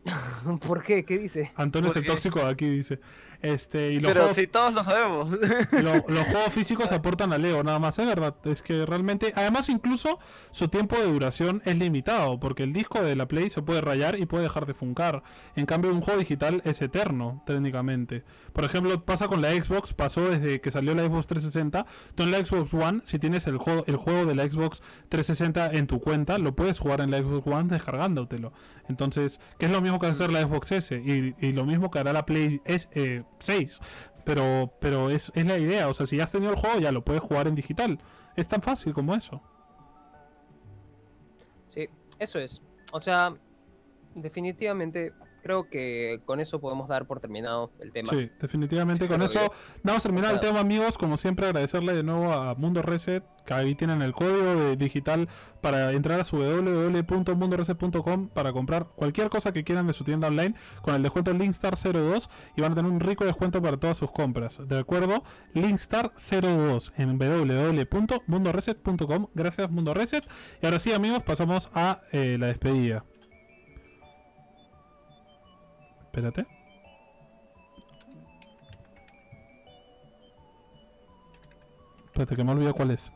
¿Por 0.66 0.82
qué? 0.82 1.04
¿Qué 1.04 1.18
dice? 1.18 1.52
Antonio 1.56 1.88
es 1.88 1.94
¿Por 1.94 1.98
el 2.02 2.06
qué? 2.06 2.10
tóxico 2.12 2.38
de 2.40 2.46
aquí, 2.50 2.68
dice. 2.68 3.00
Este, 3.42 3.92
y 3.92 4.00
los 4.00 4.08
Pero 4.10 4.20
juegos, 4.22 4.36
si 4.36 4.46
todos 4.46 4.72
lo 4.72 4.84
sabemos. 4.84 5.28
lo- 5.72 5.94
los 6.08 6.26
juegos 6.30 6.52
físicos 6.54 6.92
aportan 6.92 7.32
a 7.32 7.38
Leo, 7.38 7.62
nada 7.64 7.78
más, 7.80 7.98
es 7.98 8.06
verdad. 8.06 8.36
Es 8.44 8.62
que 8.62 8.86
realmente, 8.86 9.32
además 9.36 9.68
incluso 9.68 10.18
su 10.52 10.68
tiempo 10.68 10.96
de 10.96 11.10
duración 11.12 11.60
es 11.64 11.76
limitado, 11.78 12.38
porque 12.38 12.62
el 12.62 12.72
disco 12.72 13.02
de 13.02 13.16
la 13.16 13.26
Play 13.26 13.50
se 13.50 13.60
puede 13.62 13.80
rayar 13.80 14.18
y 14.18 14.26
puede 14.26 14.44
dejar 14.44 14.66
de 14.66 14.74
funcar. 14.74 15.22
En 15.56 15.66
cambio, 15.66 15.92
un 15.92 16.00
juego 16.02 16.20
digital 16.20 16.62
es 16.64 16.80
eterno, 16.82 17.42
técnicamente. 17.46 18.22
Por 18.52 18.64
ejemplo, 18.64 19.04
pasa 19.04 19.26
con 19.28 19.42
la 19.42 19.50
Xbox, 19.52 19.92
pasó 19.92 20.20
desde 20.30 20.60
que 20.60 20.70
salió 20.70 20.94
la 20.94 21.02
Xbox 21.02 21.26
360. 21.26 21.84
Tú 22.14 22.22
en 22.22 22.30
la 22.30 22.44
Xbox 22.44 22.72
One, 22.74 23.00
si 23.04 23.18
tienes 23.18 23.46
el 23.48 23.56
juego, 23.58 23.82
el 23.88 23.96
juego 23.96 24.24
de 24.26 24.34
la 24.36 24.44
Xbox 24.48 24.82
360 25.08 25.72
en 25.72 25.86
tu 25.86 26.00
cuenta, 26.00 26.38
lo 26.38 26.54
puedes 26.54 26.78
jugar 26.78 27.00
en 27.00 27.10
la 27.10 27.18
Xbox 27.18 27.46
One 27.46 27.68
descargándotelo. 27.68 28.52
Entonces, 28.92 29.40
que 29.58 29.66
es 29.66 29.72
lo 29.72 29.80
mismo 29.80 29.98
que 29.98 30.06
hacer 30.06 30.30
la 30.30 30.42
Xbox 30.42 30.70
S 30.72 30.94
y, 30.94 31.52
lo 31.52 31.64
mismo 31.64 31.90
que 31.90 31.98
hará 31.98 32.12
la 32.12 32.26
Play 32.26 32.60
S, 32.66 32.88
eh, 32.92 33.24
6. 33.38 33.80
Pero, 34.24 34.72
pero 34.80 35.10
es, 35.10 35.32
es 35.34 35.46
la 35.46 35.58
idea, 35.58 35.88
o 35.88 35.94
sea, 35.94 36.06
si 36.06 36.18
ya 36.18 36.24
has 36.24 36.32
tenido 36.32 36.52
el 36.52 36.58
juego, 36.58 36.78
ya 36.78 36.92
lo 36.92 37.02
puedes 37.02 37.22
jugar 37.22 37.48
en 37.48 37.54
digital. 37.54 37.98
Es 38.36 38.46
tan 38.48 38.62
fácil 38.62 38.92
como 38.92 39.14
eso. 39.14 39.42
Sí, 41.68 41.88
eso 42.18 42.38
es. 42.38 42.60
O 42.92 43.00
sea, 43.00 43.34
definitivamente 44.14 45.12
creo 45.42 45.68
que 45.68 46.20
con 46.24 46.40
eso 46.40 46.60
podemos 46.60 46.88
dar 46.88 47.06
por 47.06 47.20
terminado 47.20 47.70
el 47.80 47.92
tema. 47.92 48.08
Sí, 48.10 48.30
definitivamente. 48.40 49.04
Sí, 49.04 49.10
Con 49.10 49.22
eso 49.22 49.40
yo- 49.40 49.52
damos 49.82 50.02
terminado 50.02 50.34
o 50.34 50.36
el 50.36 50.40
tema, 50.40 50.60
amigos. 50.60 50.96
Como 50.96 51.16
siempre, 51.16 51.46
agradecerle 51.46 51.94
de 51.94 52.02
nuevo 52.02 52.32
a 52.32 52.54
Mundo 52.54 52.82
Reset, 52.82 53.24
que 53.44 53.54
ahí 53.54 53.74
tienen 53.74 54.02
el 54.02 54.12
código 54.12 54.54
de 54.54 54.76
digital 54.76 55.28
para 55.60 55.92
entrar 55.92 56.20
a 56.20 56.24
su 56.24 56.36
www.mundoreset.com 56.36 58.28
para 58.28 58.52
comprar 58.52 58.88
cualquier 58.94 59.28
cosa 59.30 59.52
que 59.52 59.64
quieran 59.64 59.86
de 59.86 59.92
su 59.92 60.04
tienda 60.04 60.28
online 60.28 60.54
con 60.82 60.94
el 60.94 61.02
descuento 61.02 61.32
Linkstar02 61.32 62.28
y 62.56 62.62
van 62.62 62.72
a 62.72 62.74
tener 62.74 62.90
un 62.90 63.00
rico 63.00 63.24
descuento 63.24 63.60
para 63.60 63.76
todas 63.78 63.98
sus 63.98 64.10
compras. 64.10 64.60
¿De 64.68 64.78
acuerdo? 64.78 65.24
Linkstar02 65.54 66.92
en 66.96 67.18
www.mundoreset.com. 67.18 69.26
Gracias, 69.34 69.70
Mundo 69.70 69.94
Reset. 69.94 70.24
Y 70.62 70.66
ahora 70.66 70.78
sí, 70.78 70.92
amigos, 70.92 71.22
pasamos 71.22 71.70
a 71.74 72.00
eh, 72.12 72.36
la 72.38 72.46
despedida. 72.46 73.04
Espérate. 76.12 76.46
Espérate, 82.04 82.36
que 82.36 82.44
me 82.44 82.52
olvidé 82.52 82.74
cuál 82.74 82.90
es. 82.90 83.10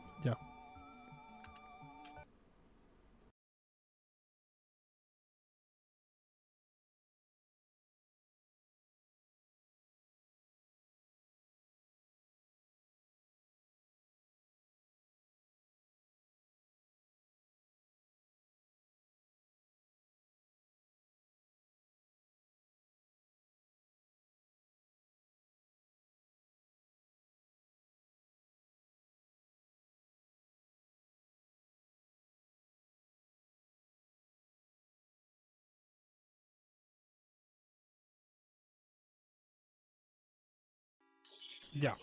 Ya. 41.79 41.97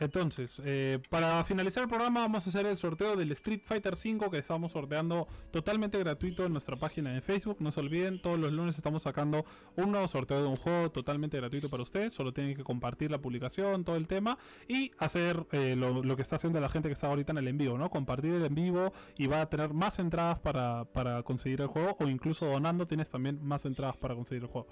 Entonces, 0.00 0.62
eh, 0.64 0.98
para 1.10 1.44
finalizar 1.44 1.82
el 1.82 1.88
programa 1.90 2.20
vamos 2.20 2.46
a 2.46 2.48
hacer 2.48 2.64
el 2.64 2.78
sorteo 2.78 3.16
del 3.16 3.30
Street 3.32 3.60
Fighter 3.66 3.92
V 3.92 4.30
que 4.30 4.38
estamos 4.38 4.72
sorteando 4.72 5.28
totalmente 5.50 5.98
gratuito 5.98 6.46
en 6.46 6.52
nuestra 6.52 6.76
página 6.76 7.12
de 7.12 7.20
Facebook. 7.20 7.58
No 7.60 7.70
se 7.70 7.80
olviden, 7.80 8.20
todos 8.22 8.38
los 8.38 8.50
lunes 8.50 8.78
estamos 8.78 9.02
sacando 9.02 9.44
un 9.76 9.92
nuevo 9.92 10.08
sorteo 10.08 10.40
de 10.40 10.48
un 10.48 10.56
juego 10.56 10.90
totalmente 10.90 11.36
gratuito 11.36 11.68
para 11.68 11.82
ustedes. 11.82 12.14
Solo 12.14 12.32
tienen 12.32 12.56
que 12.56 12.64
compartir 12.64 13.10
la 13.10 13.18
publicación, 13.18 13.84
todo 13.84 13.96
el 13.96 14.06
tema 14.06 14.38
y 14.66 14.90
hacer 14.98 15.46
eh, 15.52 15.76
lo, 15.76 16.16
que 16.16 16.22
está 16.22 16.36
haciendo 16.36 16.58
la 16.60 16.70
gente 16.70 16.88
que 16.88 16.94
está 16.94 17.08
ahorita 17.08 17.32
en 17.32 17.38
el 17.38 17.48
en 17.48 17.58
vivo, 17.58 17.76
¿no? 17.76 17.90
Compartir 17.90 18.32
el 18.32 18.46
en 18.46 18.54
vivo 18.54 18.94
y 19.18 19.26
va 19.26 19.42
a 19.42 19.50
tener 19.50 19.74
más 19.74 19.98
entradas 19.98 20.38
para 20.38 21.22
conseguir 21.24 21.60
el 21.60 21.66
juego 21.66 21.98
o 22.00 22.08
incluso 22.08 22.46
donando 22.46 22.86
tienes 22.86 23.10
también 23.10 23.38
más 23.44 23.66
entradas 23.66 23.98
para 23.98 24.14
conseguir 24.14 24.44
el 24.44 24.48
juego. 24.48 24.66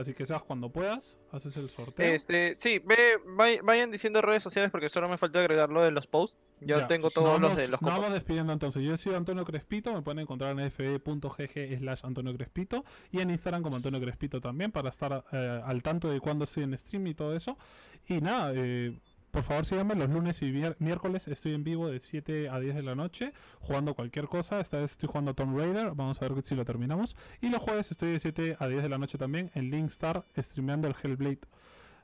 Así 0.00 0.14
que 0.14 0.24
seas 0.24 0.42
cuando 0.42 0.70
puedas, 0.70 1.18
haces 1.30 1.56
el 1.58 1.68
sorteo. 1.68 2.14
Este, 2.14 2.54
sí, 2.58 2.78
ve, 2.78 3.18
vay- 3.36 3.60
vayan 3.62 3.90
diciendo 3.90 4.22
redes 4.22 4.42
sociales 4.42 4.70
porque 4.70 4.88
solo 4.88 5.08
me 5.10 5.18
falta 5.18 5.40
agregarlo 5.40 5.82
de 5.82 5.90
los 5.90 6.06
posts. 6.06 6.38
Yo 6.60 6.78
Ya, 6.78 6.86
tengo 6.86 7.10
todos 7.10 7.38
los 7.38 7.54
de 7.54 7.68
los 7.68 7.82
Nos 7.82 7.90
vamos 7.92 8.12
despidiendo 8.14 8.52
entonces. 8.52 8.82
Yo 8.82 8.96
soy 8.96 9.14
Antonio 9.14 9.44
Crespito, 9.44 9.92
me 9.92 10.00
pueden 10.00 10.20
encontrar 10.20 10.58
en 10.58 10.70
fe.gg 10.70 11.78
slash 11.78 12.00
Antonio 12.02 12.34
Crespito 12.34 12.84
y 13.12 13.20
en 13.20 13.30
Instagram 13.30 13.62
como 13.62 13.76
Antonio 13.76 14.00
Crespito 14.00 14.40
también 14.40 14.72
para 14.72 14.88
estar 14.88 15.24
eh, 15.32 15.60
al 15.64 15.82
tanto 15.82 16.08
de 16.08 16.18
cuándo 16.20 16.44
estoy 16.44 16.62
en 16.64 16.76
stream 16.78 17.06
y 17.08 17.14
todo 17.14 17.36
eso. 17.36 17.58
Y 18.08 18.20
nada, 18.22 18.52
eh, 18.56 18.98
por 19.30 19.42
favor 19.42 19.64
síganme 19.64 19.94
los 19.94 20.10
lunes 20.10 20.42
y 20.42 20.52
miércoles 20.78 21.28
estoy 21.28 21.54
en 21.54 21.64
vivo 21.64 21.88
de 21.88 22.00
7 22.00 22.48
a 22.48 22.58
10 22.58 22.74
de 22.74 22.82
la 22.82 22.94
noche 22.94 23.32
jugando 23.60 23.94
cualquier 23.94 24.26
cosa. 24.26 24.60
Esta 24.60 24.78
vez 24.78 24.92
estoy 24.92 25.08
jugando 25.08 25.34
Tomb 25.34 25.56
Raider, 25.56 25.92
vamos 25.94 26.20
a 26.20 26.28
ver 26.28 26.42
si 26.42 26.54
lo 26.54 26.64
terminamos. 26.64 27.16
Y 27.40 27.48
los 27.48 27.60
jueves 27.60 27.90
estoy 27.90 28.12
de 28.12 28.20
7 28.20 28.56
a 28.58 28.66
10 28.66 28.82
de 28.82 28.88
la 28.88 28.98
noche 28.98 29.18
también 29.18 29.50
en 29.54 29.70
Linkstar 29.70 30.24
streameando 30.36 30.88
el 30.88 30.94
Hellblade 31.02 31.40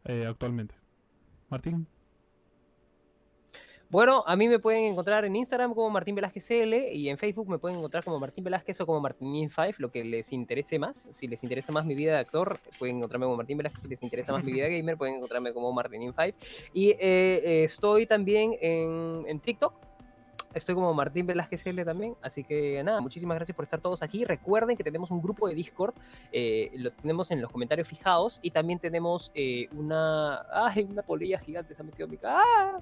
eh, 0.05 0.27
actualmente. 0.27 0.75
Martín. 1.49 1.87
Bueno, 3.89 4.25
a 4.27 4.35
mí 4.35 4.49
me 4.49 4.59
pueden 4.59 4.85
encontrar 4.85 5.25
en 5.25 5.37
Instagram 5.37 5.73
como 5.73 5.91
Martín 5.91 6.17
Velázquez 6.17 6.51
L 6.51 6.93
y 6.93 7.09
en 7.09 7.19
Facebook 7.19 7.49
me 7.49 7.59
pueden 7.59 7.79
encontrar 7.79 8.03
como 8.03 8.19
Martín 8.19 8.43
Velázquez 8.43 8.81
o 8.81 8.87
como 8.87 9.01
Martín5, 9.01 9.75
lo 9.79 9.91
que 9.91 10.03
les 10.03 10.33
interese 10.33 10.79
más. 10.79 11.07
Si 11.13 11.29
les 11.29 11.45
interesa 11.45 11.71
más 11.71 11.87
mi 11.87 11.95
vida 11.95 12.15
de 12.15 12.19
actor, 12.19 12.59
pueden 12.81 12.97
encontrarme 12.97 13.27
como 13.27 13.37
Martín 13.37 13.59
Velázquez. 13.59 13.83
Si 13.83 13.89
les 13.89 14.03
interesa 14.03 14.33
más 14.33 14.45
mi 14.45 14.53
vida 14.53 14.67
gamer, 14.69 14.97
pueden 14.97 15.17
encontrarme 15.17 15.53
como 15.53 15.73
Martín5. 15.73 16.35
Y 16.73 16.91
eh, 16.91 16.97
eh, 17.01 17.65
estoy 17.65 18.07
también 18.07 18.57
en, 18.61 19.23
en 19.29 19.39
TikTok. 19.39 19.73
Estoy 20.57 20.75
como 20.75 20.93
Martín 20.95 21.27
Velázquez 21.27 21.67
L 21.67 21.85
también. 21.85 22.17
Así 22.23 22.43
que 22.43 22.83
nada, 22.83 23.01
muchísimas 23.01 23.37
gracias 23.37 23.55
por 23.55 23.65
estar 23.65 23.81
todos 23.81 24.03
aquí. 24.03 24.25
Recuerden 24.25 24.77
que 24.77 24.83
tenemos 24.83 25.11
un 25.11 25.21
grupo 25.21 25.47
de 25.47 25.55
Discord. 25.55 25.95
eh, 26.33 26.71
lo 26.75 26.91
tenemos 26.93 27.31
en 27.31 27.43
los 27.43 27.53
comentarios 27.53 27.87
fijados. 27.87 28.41
Y 28.43 28.51
también 28.51 28.79
tenemos 28.79 29.31
eh, 29.35 29.69
una. 29.77 30.47
¡Ay! 30.51 30.89
Una 30.91 31.03
polilla 31.03 31.39
gigante 31.39 31.75
se 31.75 31.83
ha 31.83 31.85
metido 31.85 32.07
en 32.07 32.11
mi 32.11 32.17
cara. 32.17 32.41
¡Ah! 32.43 32.81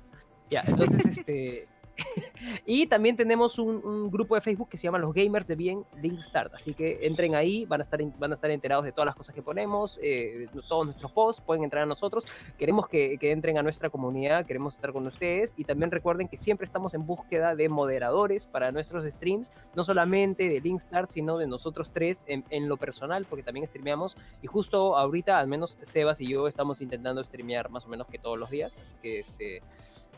Ya, 0.51 0.63
entonces 0.67 1.19
este. 1.19 1.69
y 2.67 2.87
también 2.87 3.17
tenemos 3.17 3.59
un, 3.59 4.11
grupo 4.11 4.35
de 4.35 4.41
Facebook 4.41 4.69
que 4.69 4.77
se 4.77 4.85
llama 4.85 4.99
Los 4.99 5.15
Gamers 5.15 5.47
de 5.47 5.55
Bien 5.55 5.85
Link 6.01 6.21
Start. 6.21 6.55
Así 6.55 6.75
que 6.75 6.99
entren 7.03 7.35
ahí, 7.35 7.65
van 7.67 7.81
a 7.81 7.85
estar, 7.85 8.01
van 8.19 8.33
a 8.33 8.35
estar 8.35 8.51
enterados 8.51 8.85
de 8.85 8.93
todas 8.93 9.07
las 9.07 9.17
cosas 9.17 9.35
que 9.35 9.43
ponemos, 9.43 9.99
eh, 10.03 10.49
todos 10.69 10.87
nuestros 10.87 11.13
posts, 11.13 11.43
pueden 11.45 11.65
entrar 11.65 11.85
a 11.85 11.87
nosotros. 11.87 12.27
Queremos 12.59 12.89
que, 12.89 13.19
que 13.19 13.33
entren 13.33 13.59
a 13.59 13.63
nuestra 13.63 13.91
comunidad, 13.91 14.47
queremos 14.47 14.75
estar 14.75 14.93
con 14.93 15.07
ustedes. 15.07 15.55
Y 15.57 15.65
también 15.65 15.91
recuerden 15.91 16.29
que 16.29 16.37
siempre 16.37 16.65
estamos 16.65 16.95
en 16.95 17.07
búsqueda 17.07 17.55
de 17.55 17.69
moderadores 17.69 18.47
para 18.47 18.73
nuestros 18.73 19.05
streams, 19.05 19.53
no 19.75 19.85
solamente 19.85 20.49
de 20.49 20.61
Link 20.61 20.81
Start, 20.81 21.11
sino 21.11 21.39
de 21.39 21.47
nosotros 21.47 21.91
tres 21.93 22.25
en, 22.29 22.45
en 22.51 22.69
lo 22.69 22.77
personal, 22.77 23.27
porque 23.29 23.43
también 23.43 23.67
streameamos. 23.67 24.17
Y 24.43 24.47
justo 24.47 24.97
ahorita, 24.97 25.39
al 25.39 25.49
menos 25.49 25.79
Sebas 25.83 26.21
y 26.21 26.29
yo 26.29 26.49
estamos 26.49 26.81
intentando 26.81 27.23
streamear 27.23 27.71
más 27.71 27.87
o 27.87 27.89
menos 27.89 28.07
que 28.09 28.19
todos 28.19 28.39
los 28.39 28.51
días. 28.51 28.77
Así 28.83 28.95
que 29.03 29.21
este, 29.21 29.63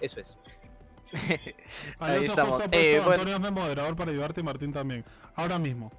eso 0.01 0.20
es. 0.20 0.36
Ahí 1.98 2.16
Ahí 2.16 2.24
estamos. 2.27 2.62
Eh, 2.73 3.01
bueno. 3.05 3.23
Antonio 3.23 3.48
es 3.48 3.52
moderador 3.52 3.97
para 3.97 4.10
ayudarte 4.10 4.40
y 4.40 4.44
Martín 4.44 4.73
también. 4.73 5.05
Ahora 5.35 5.59
mismo. 5.59 5.93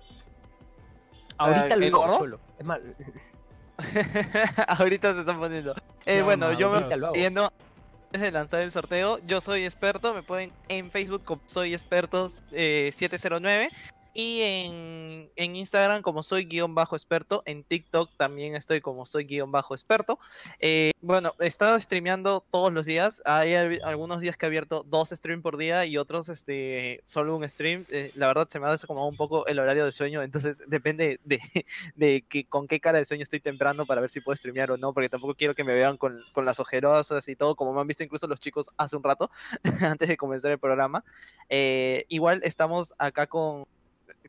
Ahorita 1.37 1.75
¿el 1.75 1.89
lo 1.89 1.97
gordo? 1.97 2.13
hago 2.13 2.19
solo. 2.19 2.39
Es 2.59 2.65
más, 2.65 2.79
Ahorita 4.67 5.13
se 5.13 5.21
están 5.21 5.39
poniendo. 5.39 5.75
Eh, 6.05 6.21
bueno, 6.23 6.53
yo 6.53 6.69
me 6.71 6.77
hago. 6.77 7.13
siguiendo 7.13 7.51
antes 8.05 8.21
de 8.21 8.31
lanzar 8.31 8.61
el 8.61 8.71
sorteo, 8.71 9.19
yo 9.27 9.41
soy 9.41 9.65
experto, 9.65 10.13
me 10.13 10.23
pueden 10.23 10.51
en 10.69 10.89
Facebook 10.89 11.23
como 11.25 11.41
soy 11.45 11.73
experto 11.73 12.29
eh, 12.51 12.91
709 12.93 13.69
y 14.19 14.41
en, 14.41 15.29
en 15.35 15.55
Instagram 15.55 16.01
como 16.01 16.23
soy 16.23 16.45
guion 16.45 16.73
bajo 16.73 16.95
experto, 16.95 17.43
en 17.45 17.63
TikTok 17.63 18.09
también 18.17 18.55
estoy 18.55 18.81
como 18.81 19.05
soy 19.05 19.25
guion 19.25 19.51
bajo 19.51 19.75
experto. 19.75 20.17
Eh, 20.59 20.89
bueno, 21.01 21.33
he 21.39 21.45
estado 21.45 21.79
streameando 21.79 22.43
todos 22.49 22.73
los 22.73 22.87
días, 22.87 23.21
hay 23.25 23.53
al- 23.53 23.79
algunos 23.83 24.19
días 24.19 24.35
que 24.35 24.45
he 24.45 24.47
abierto 24.47 24.83
dos 24.87 25.09
streams 25.09 25.43
por 25.43 25.55
día 25.55 25.85
y 25.85 25.97
otros 25.97 26.29
este 26.29 27.01
solo 27.05 27.35
un 27.37 27.47
stream. 27.47 27.85
Eh, 27.89 28.11
la 28.15 28.25
verdad 28.25 28.47
se 28.49 28.59
me 28.59 28.65
ha 28.65 28.71
desacomodado 28.71 29.07
un 29.07 29.17
poco 29.17 29.45
el 29.45 29.59
horario 29.59 29.85
de 29.85 29.91
sueño, 29.91 30.23
entonces 30.23 30.63
depende 30.67 31.19
de, 31.23 31.39
de 31.93 32.23
que, 32.27 32.45
con 32.45 32.67
qué 32.67 32.79
cara 32.79 32.97
de 32.97 33.05
sueño 33.05 33.21
estoy 33.21 33.39
temprano 33.39 33.85
para 33.85 34.01
ver 34.01 34.09
si 34.09 34.19
puedo 34.19 34.35
streamear 34.35 34.71
o 34.71 34.77
no, 34.77 34.93
porque 34.93 35.09
tampoco 35.09 35.35
quiero 35.35 35.53
que 35.53 35.63
me 35.63 35.75
vean 35.75 35.95
con, 35.95 36.23
con 36.33 36.43
las 36.43 36.59
ojerosas 36.59 37.27
y 37.27 37.35
todo, 37.35 37.55
como 37.55 37.71
me 37.71 37.81
han 37.81 37.87
visto 37.87 38.03
incluso 38.03 38.25
los 38.25 38.39
chicos 38.39 38.67
hace 38.77 38.95
un 38.95 39.03
rato, 39.03 39.29
antes 39.81 40.09
de 40.09 40.17
comenzar 40.17 40.51
el 40.51 40.57
programa. 40.57 41.03
Eh, 41.49 42.05
igual 42.09 42.41
estamos 42.43 42.95
acá 42.97 43.27
con, 43.27 43.65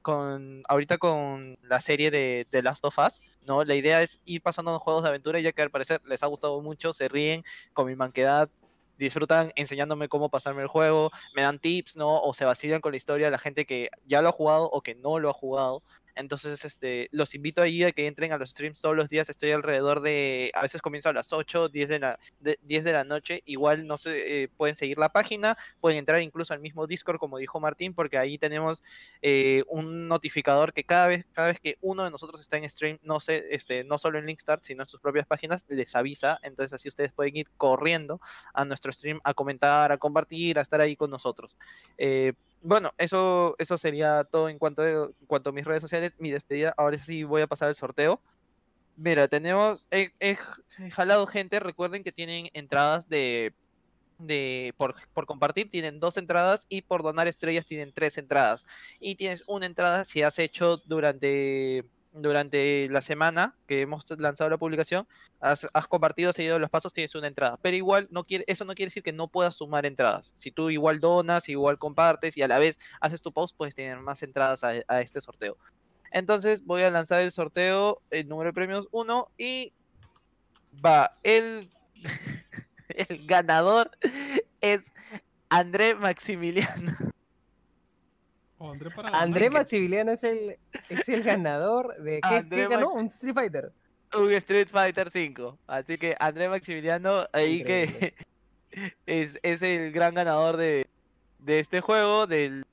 con, 0.01 0.63
ahorita 0.69 0.99
con 0.99 1.59
la 1.63 1.81
serie 1.81 2.11
de, 2.11 2.47
de 2.51 2.63
Last 2.63 2.85
of 2.85 2.99
Us, 2.99 3.21
¿no? 3.47 3.65
La 3.65 3.75
idea 3.75 4.03
es 4.03 4.21
ir 4.25 4.43
pasando 4.43 4.79
juegos 4.79 5.03
de 5.03 5.11
aventura, 5.11 5.41
ya 5.41 5.53
que 5.53 5.63
al 5.63 5.71
parecer 5.71 6.01
les 6.05 6.23
ha 6.23 6.27
gustado 6.27 6.61
mucho, 6.61 6.93
se 6.93 7.09
ríen 7.09 7.45
con 7.73 7.87
mi 7.87 7.97
manquedad, 7.97 8.51
disfrutan 8.99 9.53
enseñándome 9.57 10.09
cómo 10.09 10.29
pasarme 10.29 10.63
el 10.63 10.69
juego, 10.69 11.11
me 11.35 11.43
dan 11.43 11.59
tips, 11.59 11.97
¿no? 11.97 12.21
O 12.21 12.35
se 12.35 12.45
vacilan 12.45 12.81
con 12.81 12.93
la 12.93 12.97
historia 12.99 13.31
la 13.31 13.39
gente 13.39 13.65
que 13.65 13.89
ya 14.05 14.21
lo 14.21 14.29
ha 14.29 14.33
jugado 14.33 14.69
o 14.71 14.83
que 14.83 14.95
no 14.95 15.19
lo 15.19 15.31
ha 15.31 15.33
jugado. 15.33 15.83
Entonces, 16.19 16.65
este, 16.65 17.09
los 17.13 17.35
invito 17.37 17.63
ahí 17.63 17.85
a 17.85 17.93
que 17.93 18.09
entren 18.09 18.33
a 18.33 18.39
los 18.39 18.51
streams 18.51 18.81
todos 18.81 18.97
los 18.97 19.09
días. 19.09 19.31
Estoy 19.31 19.53
alrededor 19.53 20.01
de, 20.01 20.51
a 20.53 20.63
veces 20.63 20.83
comienzo 20.83 21.09
a 21.09 21.13
las 21.13 21.33
8, 21.33 21.69
10 21.69 21.89
de 21.89 21.99
la, 22.01 22.19
de, 22.41 22.59
10 22.63 22.83
de 22.83 22.93
la 22.93 23.05
noche. 23.05 23.43
Igual, 23.45 23.87
no 23.87 23.97
sé, 23.97 24.43
eh, 24.43 24.49
pueden 24.49 24.75
seguir 24.75 24.99
la 24.99 25.11
página, 25.11 25.57
pueden 25.81 25.99
entrar 25.99 26.21
incluso 26.21 26.53
al 26.53 26.61
mismo 26.61 26.89
Discord, 26.89 27.19
como 27.19 27.39
dijo 27.39 27.61
Martín, 27.61 27.95
porque 27.95 28.19
ahí 28.19 28.37
tenemos 28.37 28.83
eh, 29.23 29.63
un 29.69 30.09
notificador 30.09 30.73
que 30.73 30.83
cada 30.83 31.07
vez, 31.07 31.25
cada 31.33 31.49
vez 31.49 31.61
que 31.61 31.79
uno 31.81 32.03
de 32.03 32.11
nosotros 32.11 32.41
está 32.41 32.57
en 32.57 32.69
stream, 32.69 32.99
no 33.03 33.21
sé, 33.21 33.45
este, 33.51 33.85
no 33.85 33.97
solo 33.97 34.19
en 34.19 34.27
Linkstart, 34.27 34.65
sino 34.65 34.83
en 34.83 34.89
sus 34.89 35.01
propias 35.01 35.27
páginas, 35.27 35.65
les 35.69 35.95
avisa. 35.95 36.41
Entonces, 36.43 36.73
así 36.73 36.89
ustedes 36.89 37.13
pueden 37.13 37.37
ir 37.37 37.49
corriendo 37.57 38.21
a 38.55 38.65
nuestro 38.65 38.91
stream 38.91 39.21
a 39.23 39.35
comentar, 39.35 39.93
a 39.93 39.99
compartir, 39.99 40.59
a 40.59 40.63
estar 40.63 40.81
ahí 40.81 40.97
con 40.97 41.11
nosotros. 41.11 41.57
Eh, 41.97 42.33
bueno, 42.63 42.93
eso, 42.99 43.55
eso 43.59 43.79
sería 43.79 44.25
todo 44.25 44.49
en 44.49 44.59
cuanto, 44.59 44.87
en 44.87 45.13
cuanto 45.27 45.51
a 45.51 45.53
mis 45.53 45.65
redes 45.65 45.83
sociales. 45.83 46.15
Mi 46.19 46.31
despedida, 46.31 46.75
ahora 46.77 46.99
sí 46.99 47.25
voy 47.25 47.43
a 47.43 47.47
pasar 47.47 47.69
el 47.69 47.75
sorteo. 47.75 48.21
Mira, 48.97 49.29
tenemos, 49.29 49.87
he 49.91 50.37
jalado 50.91 51.27
gente, 51.27 51.61
recuerden 51.61 52.03
que 52.03 52.11
tienen 52.11 52.51
entradas 52.53 53.09
de, 53.09 53.55
de 54.19 54.75
por, 54.77 54.97
por 55.13 55.27
compartir, 55.27 55.71
tienen 55.71 56.01
dos 56.01 56.17
entradas 56.17 56.67
y 56.69 56.83
por 56.83 57.03
donar 57.03 57.29
estrellas 57.29 57.65
tienen 57.65 57.93
tres 57.93 58.19
entradas. 58.19 58.67
Y 59.01 59.15
tienes 59.15 59.45
una 59.47 59.67
entrada 59.67 60.05
si 60.05 60.23
has 60.23 60.39
hecho 60.39 60.79
durante, 60.79 61.85
durante 62.23 62.89
la 62.91 63.01
semana 63.01 63.57
que 63.67 63.81
hemos 63.81 64.05
lanzado 64.19 64.51
la 64.51 64.59
publicación, 64.59 65.07
has, 65.41 65.67
has 65.73 65.87
compartido, 65.87 66.33
seguido 66.33 66.59
los 66.59 66.71
pasos, 66.71 66.93
tienes 66.93 67.15
una 67.15 67.27
entrada. 67.27 67.59
Pero 67.63 67.77
igual, 67.77 68.09
no 68.11 68.25
quiere, 68.25 68.45
eso 68.47 68.65
no 68.65 68.75
quiere 68.75 68.89
decir 68.89 69.03
que 69.03 69.13
no 69.13 69.29
puedas 69.29 69.57
sumar 69.57 69.87
entradas. 69.87 70.33
Si 70.35 70.51
tú 70.51 70.71
igual 70.71 71.01
donas, 71.01 71.49
igual 71.49 71.79
compartes 71.79 72.37
y 72.37 72.43
a 72.43 72.49
la 72.49 72.59
vez 72.59 72.79
haces 73.01 73.21
tu 73.21 73.33
post, 73.33 73.57
puedes 73.57 73.75
tener 73.75 73.99
más 73.99 74.23
entradas 74.23 74.65
a, 74.65 75.01
este 75.01 75.21
sorteo. 75.21 75.57
Entonces 76.11 76.65
voy 76.65 76.83
a 76.83 76.91
lanzar 76.91 77.21
el 77.21 77.33
sorteo, 77.33 78.01
el 78.11 78.29
número 78.29 78.51
de 78.51 78.55
premios 78.55 78.89
1 78.91 79.31
y 79.37 79.73
va, 80.85 81.13
el, 81.23 81.69
el 82.89 83.27
ganador 83.27 83.91
es 84.61 84.93
André 85.49 85.95
Maximiliano. 85.95 86.93
André 88.61 88.91
para 88.91 89.09
André 89.19 89.49
que- 89.51 89.59
Maximiliano 89.59 90.13
es 90.13 90.25
el, 90.25 90.57
es 90.89 91.09
el 91.09 91.23
ganador 91.23 91.97
de. 92.03 92.21
¿Qué, 92.21 92.47
qué 92.49 92.69
ganó? 92.69 92.91
Maxi- 92.91 92.97
Un 93.01 93.07
Street 93.07 93.35
Fighter. 93.35 93.73
Un 94.15 94.33
Street 94.33 94.69
Fighter 94.71 95.11
5. 95.11 95.59
Así 95.67 95.99
que 95.99 96.17
André 96.19 96.49
Maximiliano, 96.49 97.27
ahí 97.33 97.63
que 97.63 97.85
Increíble. 97.85 98.15
es, 99.07 99.39
es 99.43 99.63
el 99.63 99.93
gran 99.93 100.15
ganador 100.15 100.57
de, 100.57 100.87
de 101.39 101.59
este 101.61 101.81
juego, 101.81 102.27
del, 102.27 102.65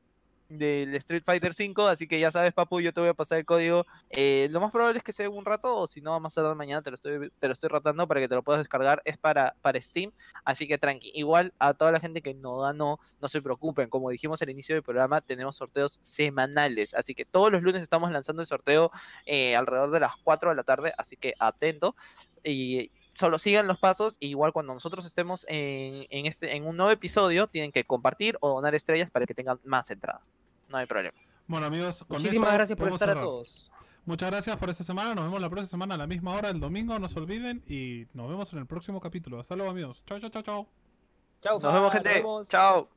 del 0.50 0.96
Street 0.96 1.24
Fighter 1.24 1.54
5. 1.54 1.88
Así 1.88 2.08
que 2.08 2.20
ya 2.20 2.32
sabes, 2.32 2.54
Papu, 2.54 2.80
yo 2.80 2.94
te 2.94 3.02
voy 3.02 3.10
a 3.10 3.14
pasar 3.14 3.40
el 3.40 3.46
código. 3.46 3.86
Eh, 4.10 4.48
lo 4.52 4.60
más 4.60 4.72
probable 4.72 4.98
es 4.98 5.04
que 5.04 5.12
sea 5.12 5.30
un 5.30 5.46
rato, 5.46 5.76
o 5.76 5.88
si 5.88 6.02
no, 6.02 6.20
más 6.20 6.34
tarde 6.34 6.54
mañana 6.56 6.82
te 6.82 6.92
lo 6.92 6.96
estoy, 6.96 7.32
te 7.40 7.48
lo 7.48 7.54
estoy 7.54 7.70
rotando 7.70 8.08
para 8.08 8.20
que 8.20 8.28
te 8.28 8.36
lo 8.36 8.44
puedas 8.44 8.60
descargar. 8.60 9.02
Es 9.06 9.18
para, 9.18 9.56
para 9.62 9.80
Steam. 9.82 10.12
Así 10.44 10.68
que 10.68 10.78
tranqui. 10.78 11.12
Igual 11.14 11.54
a 11.60 11.74
toda 11.74 11.92
la 11.92 12.00
gente 12.00 12.22
que 12.22 12.34
no 12.34 12.60
ganó, 12.60 13.00
no 13.22 13.28
se 13.28 13.42
preocupen. 13.42 13.90
Como 13.90 14.10
dijimos 14.10 14.42
al 14.42 14.50
inicio 14.50 14.76
del 14.76 14.84
programa, 14.84 15.22
tenemos 15.22 15.56
sorteos 15.56 16.00
semanales. 16.02 16.94
Así 16.94 17.16
que 17.16 17.26
todos 17.26 17.52
los 17.52 17.64
lunes 17.64 17.84
estamos 17.84 18.12
lanzando 18.12 18.42
el 18.42 18.48
sorteo 18.48 18.92
eh, 19.26 19.56
alrededor 19.56 19.92
de 19.92 20.00
las 20.00 20.16
4 20.18 20.50
de 20.50 20.56
la 20.56 20.64
tarde. 20.64 20.94
Así 20.98 21.18
que 21.18 21.34
atento. 21.40 21.96
Y 22.44 22.92
solo 23.16 23.40
sigan 23.40 23.68
los 23.68 23.80
pasos. 23.80 24.18
y 24.20 24.28
igual 24.28 24.54
cuando 24.54 24.74
nosotros 24.74 25.06
estemos 25.06 25.46
en, 25.50 26.06
en 26.10 26.26
este, 26.26 26.56
en 26.56 26.68
un 26.68 26.78
nuevo 26.78 26.92
episodio, 26.92 27.48
tienen 27.48 27.72
que 27.72 27.84
compartir 27.86 28.38
o 28.42 28.50
donar 28.50 28.76
estrellas 28.76 29.10
para 29.10 29.26
que 29.26 29.34
tengan 29.34 29.60
más 29.64 29.90
entradas. 29.90 30.30
No 30.70 30.78
hay 30.78 30.86
problema. 30.86 31.18
Bueno, 31.48 31.66
amigos, 31.66 32.04
con 32.08 32.18
Muchísimas 32.18 32.50
eso 32.50 32.58
gracias 32.58 32.78
por 32.78 32.90
estar 32.90 33.10
a 33.10 33.14
todos. 33.16 33.72
Muchas 34.06 34.30
gracias 34.30 34.56
por 34.58 34.70
esta 34.70 34.84
semana. 34.84 35.16
Nos 35.16 35.26
vemos 35.26 35.42
la 35.42 35.50
próxima 35.50 35.70
semana 35.70 35.96
a 35.96 35.98
la 35.98 36.08
misma 36.08 36.36
hora, 36.36 36.50
el 36.50 36.60
domingo. 36.60 36.98
No 37.00 37.10
se 37.10 37.18
olviden. 37.18 37.64
Y 37.68 38.06
nos 38.14 38.30
vemos 38.30 38.54
en 38.54 38.60
el 38.60 38.68
próximo 38.68 39.02
capítulo. 39.02 39.40
Hasta 39.40 39.56
luego, 39.56 39.72
amigos. 39.72 40.04
Chao, 40.06 40.20
chao, 40.20 40.30
chao, 40.30 40.44
chao. 40.44 40.68
Chao, 41.42 41.60
Nos 41.60 41.74
vemos, 41.74 41.94
gente. 41.94 42.24
Chao. 42.48 42.95